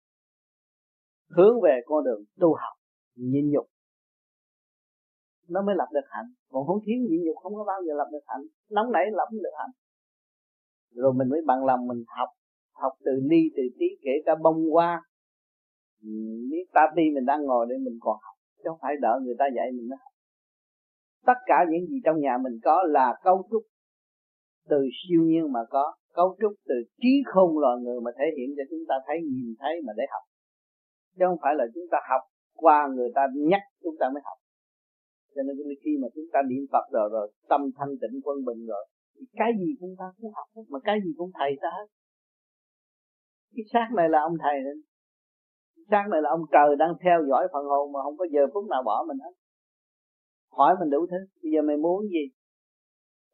Hướng 1.31 1.61
về 1.63 1.81
con 1.87 2.05
đường 2.05 2.25
tu 2.41 2.55
học, 2.55 2.77
nhịn 3.15 3.51
nhục 3.51 3.67
nó 5.49 5.63
mới 5.67 5.75
lập 5.79 5.89
được 5.93 6.09
hạnh. 6.11 6.29
Còn 6.53 6.67
không 6.67 6.81
thiếu 6.85 6.99
nhịn 7.09 7.21
nhục 7.25 7.37
không 7.43 7.55
có 7.55 7.65
bao 7.65 7.81
giờ 7.87 7.93
lập 8.01 8.09
được 8.13 8.25
hạnh. 8.27 8.45
Nóng 8.71 8.93
nảy 8.93 9.05
lập 9.13 9.29
được 9.33 9.55
hạnh. 9.59 9.71
Rồi 10.95 11.13
mình 11.19 11.29
mới 11.29 11.41
bằng 11.47 11.65
lòng 11.65 11.87
mình 11.87 12.05
học 12.07 12.29
học 12.83 12.93
từ 13.05 13.13
ni, 13.31 13.43
từ 13.57 13.63
tí, 13.79 13.87
kể 14.03 14.11
cả 14.27 14.35
bông 14.43 14.71
hoa. 14.73 15.03
Biết 16.51 16.65
ta 16.73 16.83
ti 16.97 17.03
mình 17.15 17.25
đang 17.27 17.43
ngồi 17.45 17.67
đây 17.69 17.79
mình 17.79 17.99
còn 18.01 18.17
học, 18.25 18.37
chứ 18.57 18.65
không 18.69 18.79
phải 18.83 18.95
đợi 19.01 19.21
người 19.25 19.35
ta 19.39 19.45
dạy 19.57 19.67
mình 19.73 19.89
mới 19.89 19.99
học 20.03 20.13
tất 21.27 21.39
cả 21.47 21.59
những 21.71 21.87
gì 21.91 21.97
trong 22.05 22.21
nhà 22.21 22.35
mình 22.45 22.57
có 22.65 22.83
là 22.89 23.15
cấu 23.25 23.49
trúc 23.51 23.63
từ 24.69 24.81
siêu 24.99 25.21
nhiên 25.23 25.53
mà 25.53 25.61
có, 25.71 25.95
cấu 26.15 26.37
trúc 26.41 26.53
từ 26.69 26.75
trí 27.03 27.13
khôn 27.27 27.59
loài 27.59 27.77
người 27.83 28.01
mà 28.01 28.11
thể 28.19 28.25
hiện 28.37 28.49
cho 28.57 28.63
chúng 28.71 28.85
ta 28.89 28.95
thấy, 29.07 29.17
nhìn 29.35 29.55
thấy 29.61 29.75
mà 29.87 29.93
để 29.97 30.05
học. 30.13 30.25
Chứ 31.17 31.25
không 31.29 31.39
phải 31.43 31.55
là 31.59 31.65
chúng 31.75 31.89
ta 31.91 31.99
học 32.11 32.23
qua 32.55 32.89
người 32.97 33.11
ta 33.15 33.23
nhắc 33.37 33.63
chúng 33.83 33.95
ta 34.01 34.07
mới 34.15 34.23
học 34.25 34.39
cho 35.37 35.43
nên 35.47 35.57
khi 35.83 35.93
mà 36.03 36.09
chúng 36.15 36.29
ta 36.33 36.39
niệm 36.51 36.65
Phật 36.73 36.87
rồi 36.97 37.09
rồi 37.13 37.27
tâm 37.51 37.61
thanh 37.77 37.93
tịnh 38.01 38.21
quân 38.25 38.37
bình 38.49 38.61
rồi, 38.67 38.85
thì 39.15 39.25
cái 39.41 39.51
gì 39.61 39.69
chúng 39.81 39.95
ta 39.99 40.05
cũng 40.17 40.33
học 40.39 40.49
hết, 40.57 40.63
mà 40.73 40.79
cái 40.89 40.97
gì 41.05 41.11
cũng 41.19 41.31
thầy 41.39 41.51
ta 41.63 41.69
hết. 41.77 41.87
Cái 43.55 43.65
xác 43.73 43.89
này 43.97 44.09
là 44.09 44.21
ông 44.29 44.37
thầy 44.43 44.57
nên 44.67 44.79
xác 45.91 46.05
này 46.13 46.21
là 46.23 46.31
ông 46.31 46.45
trời 46.53 46.77
đang 46.79 46.93
theo 47.03 47.19
dõi 47.29 47.49
phần 47.53 47.65
hồn 47.73 47.93
mà 47.93 48.01
không 48.05 48.17
có 48.17 48.27
giờ 48.35 48.43
phút 48.55 48.65
nào 48.71 48.83
bỏ 48.89 49.05
mình 49.09 49.19
hết. 49.25 49.35
Hỏi 50.59 50.77
mình 50.81 50.91
đủ 50.91 51.07
thứ, 51.11 51.21
bây 51.43 51.51
giờ 51.53 51.61
mày 51.69 51.77
muốn 51.77 52.01
gì? 52.15 52.25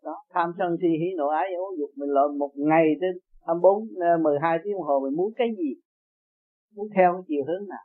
Đó, 0.02 0.16
tham 0.30 0.52
sân 0.58 0.76
si 0.80 0.88
hỉ 1.00 1.08
nộ 1.16 1.28
ái 1.28 1.48
ố 1.54 1.74
dục, 1.78 1.90
mình 1.96 2.10
lộn 2.10 2.38
một 2.38 2.52
ngày 2.56 2.86
tới 3.00 3.10
24 3.46 4.22
12 4.22 4.58
ờ, 4.58 4.62
tiếng 4.64 4.72
đồng 4.72 4.82
hồ 4.82 5.00
mình 5.04 5.16
muốn 5.16 5.32
cái 5.36 5.48
gì? 5.58 5.70
Muốn 6.76 6.88
theo 6.96 7.12
cái 7.12 7.22
chiều 7.28 7.42
hướng 7.48 7.68
nào? 7.68 7.84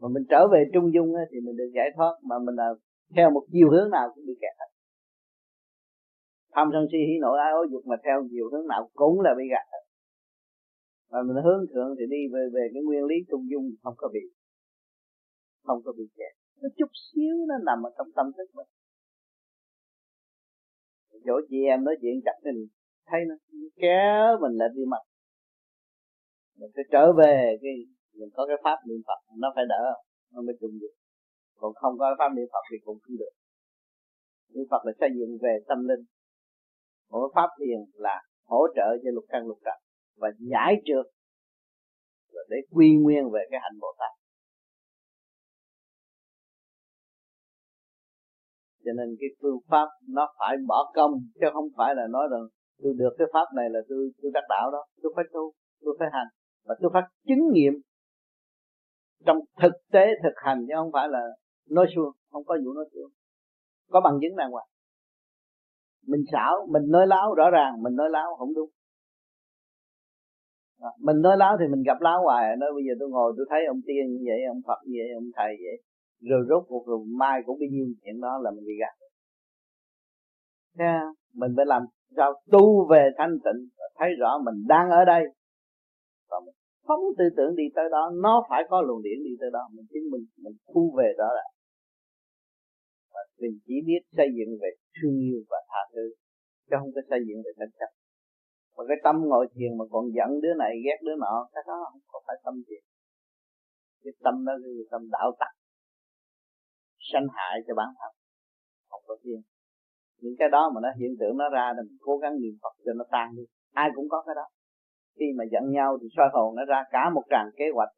Mà 0.00 0.08
mình 0.14 0.24
trở 0.30 0.48
về 0.52 0.64
trung 0.74 0.92
dung 0.94 1.12
thì 1.30 1.38
mình 1.46 1.56
được 1.56 1.70
giải 1.74 1.88
thoát, 1.96 2.14
mà 2.22 2.36
mình 2.46 2.54
là 2.54 2.68
theo 3.14 3.30
một 3.30 3.44
chiều 3.52 3.68
hướng 3.70 3.90
nào 3.90 4.06
cũng 4.14 4.26
bị 4.26 4.34
kẹt 4.42 4.54
hết. 4.60 4.70
Tham 6.54 6.66
sân 6.72 6.84
si 6.90 6.98
hỉ 7.08 7.14
nộ 7.20 7.32
ái 7.32 7.52
ố 7.60 7.62
dục 7.72 7.82
mà 7.86 7.96
theo 8.04 8.16
chiều 8.30 8.46
hướng 8.52 8.66
nào 8.72 8.90
cũng 9.00 9.20
là 9.20 9.30
bị 9.38 9.44
gạt 9.52 9.66
hết. 9.72 9.84
Mà 11.10 11.18
mình 11.26 11.44
hướng 11.44 11.62
thượng 11.72 11.90
thì 11.98 12.04
đi 12.14 12.22
về 12.32 12.42
về 12.54 12.64
cái 12.74 12.82
nguyên 12.82 13.04
lý 13.10 13.16
trung 13.30 13.44
dung 13.50 13.66
không 13.82 13.94
có 13.96 14.08
bị, 14.14 14.24
không 15.66 15.80
có 15.84 15.92
bị 15.98 16.04
kẹt. 16.18 16.34
Nó 16.62 16.68
chút 16.78 16.90
xíu 17.06 17.34
nó 17.48 17.54
nằm 17.66 17.78
ở 17.86 17.90
trong 17.98 18.08
tâm 18.16 18.26
thức 18.36 18.48
mình. 18.54 18.70
Chỗ 21.26 21.34
chị 21.48 21.56
em 21.72 21.84
nói 21.84 21.94
chuyện 22.00 22.14
chặt 22.24 22.36
mình 22.44 22.66
thấy 23.06 23.20
nó 23.28 23.34
kéo 23.76 24.38
mình 24.42 24.54
lại 24.58 24.68
đi 24.74 24.82
mặt. 24.92 25.02
Mình 26.58 26.70
phải 26.74 26.84
trở 26.92 27.12
về 27.12 27.56
cái, 27.62 27.72
mình 28.18 28.28
có 28.34 28.46
cái 28.46 28.56
pháp 28.64 28.78
niệm 28.86 29.00
phật, 29.06 29.20
nó 29.42 29.48
phải 29.54 29.64
đỡ, 29.68 29.84
nó 30.32 30.42
mới 30.42 30.54
trung 30.60 30.78
được 30.80 30.97
còn 31.60 31.74
không 31.74 31.94
có 31.98 32.16
pháp 32.18 32.28
niệm 32.36 32.48
phật 32.52 32.64
thì 32.70 32.76
cũng 32.84 32.98
không 33.02 33.16
được. 33.18 33.32
Niệm 34.54 34.66
phật 34.70 34.82
là 34.84 34.92
xây 35.00 35.08
dựng 35.18 35.38
về 35.42 35.58
tâm 35.68 35.78
linh. 35.88 36.04
Còn 37.10 37.22
pháp 37.34 37.48
thiền 37.58 37.78
là 37.94 38.22
hỗ 38.44 38.66
trợ 38.76 38.88
cho 39.02 39.10
lục 39.12 39.24
căn 39.28 39.46
lục 39.46 39.58
trần 39.64 39.78
và 40.16 40.28
giải 40.38 40.74
trượt 40.84 41.06
và 42.32 42.40
để 42.48 42.56
quy 42.70 42.96
nguyên 43.02 43.30
về 43.30 43.40
cái 43.50 43.60
hạnh 43.62 43.78
bồ 43.80 43.88
tát. 43.98 44.12
Cho 48.84 48.92
nên 48.96 49.16
cái 49.20 49.28
phương 49.42 49.58
pháp 49.70 49.88
nó 50.08 50.34
phải 50.38 50.56
bỏ 50.68 50.92
công, 50.94 51.12
chứ 51.40 51.46
không 51.52 51.68
phải 51.76 51.94
là 51.94 52.02
nói 52.10 52.28
rằng 52.30 52.40
tôi 52.82 52.92
được 52.96 53.14
cái 53.18 53.26
pháp 53.32 53.46
này 53.56 53.70
là 53.70 53.80
tôi 53.88 54.10
tôi 54.22 54.30
đắc 54.34 54.44
đạo 54.48 54.70
đó. 54.72 54.84
Tôi 55.02 55.12
phải 55.16 55.24
tu, 55.32 55.52
tôi 55.84 55.96
phải 55.98 56.08
hành 56.12 56.28
và 56.64 56.74
tôi 56.80 56.90
phải 56.92 57.02
chứng 57.26 57.52
nghiệm 57.52 57.72
trong 59.26 59.38
thực 59.62 59.72
tế 59.92 60.06
thực 60.22 60.34
hành 60.36 60.64
chứ 60.68 60.72
không 60.76 60.90
phải 60.92 61.08
là 61.08 61.20
nói 61.70 61.86
suông 61.96 62.12
không 62.30 62.44
có 62.44 62.58
vụ 62.64 62.72
nói 62.72 62.84
suông 62.94 63.10
có 63.90 64.00
bằng 64.00 64.18
chứng 64.22 64.36
đàng 64.36 64.50
hoàng. 64.50 64.68
Mình 66.06 66.20
xảo 66.32 66.66
mình 66.70 66.82
nói 66.88 67.06
láo 67.06 67.34
rõ 67.34 67.50
ràng 67.50 67.82
mình 67.82 67.96
nói 67.96 68.10
láo 68.10 68.36
không 68.38 68.54
đúng. 68.54 68.70
À, 70.80 70.90
mình 71.00 71.16
nói 71.22 71.36
láo 71.36 71.56
thì 71.60 71.66
mình 71.72 71.82
gặp 71.82 72.00
láo 72.00 72.22
hoài 72.22 72.56
nói 72.56 72.70
bây 72.74 72.82
giờ 72.86 72.94
tôi 73.00 73.08
ngồi 73.08 73.34
tôi 73.36 73.46
thấy 73.50 73.60
ông 73.66 73.80
tiên 73.86 74.04
như 74.12 74.24
vậy 74.26 74.40
ông 74.48 74.60
phật 74.66 74.80
như 74.86 74.98
vậy 75.00 75.08
ông 75.14 75.30
thầy 75.36 75.56
vậy 75.64 75.76
rồi 76.20 76.40
rốt 76.48 76.64
cuộc 76.68 76.86
rồi 76.86 76.98
mai 77.18 77.40
cũng 77.46 77.58
bao 77.60 77.68
nhiêu 77.70 77.86
chuyện 78.02 78.20
đó 78.20 78.38
là 78.42 78.50
mình 78.50 78.64
bị 78.66 78.72
gạt. 78.80 78.94
Yeah. 80.78 81.02
À, 81.02 81.12
mình 81.34 81.52
phải 81.56 81.66
làm 81.66 81.82
sao? 82.16 82.34
Tu 82.50 82.88
về 82.90 83.10
thanh 83.18 83.38
tịnh 83.44 83.68
thấy 83.98 84.08
rõ 84.20 84.38
mình 84.44 84.54
đang 84.68 84.90
ở 84.90 85.04
đây. 85.04 85.22
Và 86.30 86.36
mình 86.44 86.54
phóng 86.86 87.00
tư 87.18 87.24
tưởng 87.36 87.56
đi 87.56 87.64
tới 87.74 87.84
đó 87.90 88.12
nó 88.22 88.46
phải 88.50 88.62
có 88.70 88.82
luồng 88.82 89.02
điển 89.02 89.18
đi 89.24 89.30
tới 89.40 89.50
đó 89.52 89.68
mình 89.74 89.86
chứng 89.92 90.10
minh 90.12 90.24
mình 90.44 90.56
thu 90.74 90.94
về 90.98 91.08
đó 91.18 91.28
là 91.34 91.44
mình 93.40 93.54
chỉ 93.66 93.74
biết 93.88 94.02
xây 94.16 94.28
dựng 94.36 94.52
về 94.62 94.70
thương 94.96 95.16
yêu 95.26 95.38
và 95.50 95.58
tha 95.70 95.82
thứ, 95.92 96.04
chứ 96.68 96.76
không 96.80 96.92
có 96.94 97.00
xây 97.10 97.20
dựng 97.28 97.40
về 97.44 97.52
tranh 97.58 97.72
chấp 97.78 97.90
mà 98.78 98.84
cái 98.88 98.98
tâm 99.04 99.16
ngồi 99.30 99.46
thiền 99.54 99.70
mà 99.78 99.84
còn 99.92 100.04
giận 100.16 100.30
đứa 100.42 100.54
này, 100.58 100.72
ghét 100.84 100.98
đứa 101.06 101.16
nọ, 101.24 101.34
cái 101.52 101.62
đó 101.66 101.76
không 101.92 102.00
có 102.12 102.18
phải 102.26 102.36
tâm 102.44 102.54
thiền. 102.66 102.82
Cái 104.04 104.12
tâm 104.24 104.34
đó 104.46 104.52
là 104.62 104.68
tâm 104.90 105.02
đạo 105.10 105.28
tặc 105.40 105.52
sanh 107.12 107.26
hại 107.36 107.54
cho 107.66 107.74
bản 107.74 107.88
thân, 107.98 108.12
không 108.90 109.02
có 109.06 109.16
thiền. 109.24 109.40
Những 110.20 110.34
cái 110.38 110.48
đó 110.48 110.70
mà 110.74 110.78
nó 110.84 110.88
hiện 111.00 111.12
tượng 111.20 111.36
nó 111.36 111.48
ra 111.48 111.72
thì 111.76 111.82
mình 111.88 111.98
cố 112.00 112.18
gắng 112.18 112.34
niệm 112.40 112.54
phật 112.62 112.74
cho 112.84 112.92
nó 112.98 113.04
tan 113.10 113.36
đi. 113.36 113.42
Ai 113.72 113.88
cũng 113.94 114.08
có 114.08 114.22
cái 114.26 114.34
đó. 114.34 114.46
Khi 115.18 115.26
mà 115.38 115.44
giận 115.52 115.64
nhau 115.72 115.98
thì 116.00 116.06
soi 116.16 116.28
hồn 116.32 116.56
nó 116.56 116.64
ra 116.64 116.84
cả 116.90 117.10
một 117.14 117.22
tràng 117.30 117.50
kế 117.56 117.64
hoạch 117.74 117.88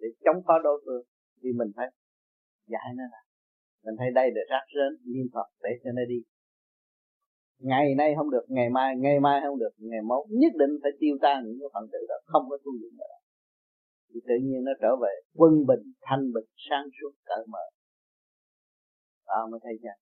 để 0.00 0.08
chống 0.24 0.42
phá 0.46 0.54
đối 0.62 0.82
phương, 0.84 1.02
thì 1.42 1.48
mình 1.58 1.70
phải 1.76 1.86
giải 2.66 2.88
nó 2.96 3.04
ra 3.12 3.20
mình 3.84 3.96
thấy 3.98 4.10
đây 4.18 4.30
để 4.36 4.42
rác 4.50 4.64
rến 4.74 5.12
niệm 5.14 5.26
phật, 5.34 5.48
để 5.62 5.70
cho 5.84 5.90
nó 5.96 6.02
đi. 6.08 6.20
Ngày 7.70 7.94
nay 8.00 8.14
không 8.16 8.30
được, 8.30 8.44
ngày 8.48 8.70
mai 8.70 8.96
ngày 8.96 9.20
mai 9.20 9.40
không 9.44 9.58
được, 9.58 9.74
ngày 9.78 10.02
mốt 10.02 10.24
nhất 10.40 10.52
định 10.60 10.74
phải 10.82 10.92
tiêu 11.00 11.14
tan 11.22 11.36
những 11.46 11.58
cái 11.60 11.70
phần 11.74 11.84
tử 11.92 11.98
đó, 12.08 12.16
không 12.24 12.44
có 12.50 12.56
tu 12.64 12.70
luyện 12.80 12.92
nữa. 12.96 13.16
Thì 14.10 14.20
tự 14.28 14.36
nhiên 14.42 14.60
nó 14.64 14.72
trở 14.80 14.96
về 15.02 15.14
quân 15.38 15.52
bình, 15.68 15.84
thanh 16.06 16.32
bình, 16.34 16.48
sáng 16.68 16.86
suốt, 16.96 17.12
cởi 17.24 17.44
mở. 17.52 17.64
Ta 19.26 19.38
mới 19.50 19.60
thấy 19.64 19.74
rằng 19.82 19.98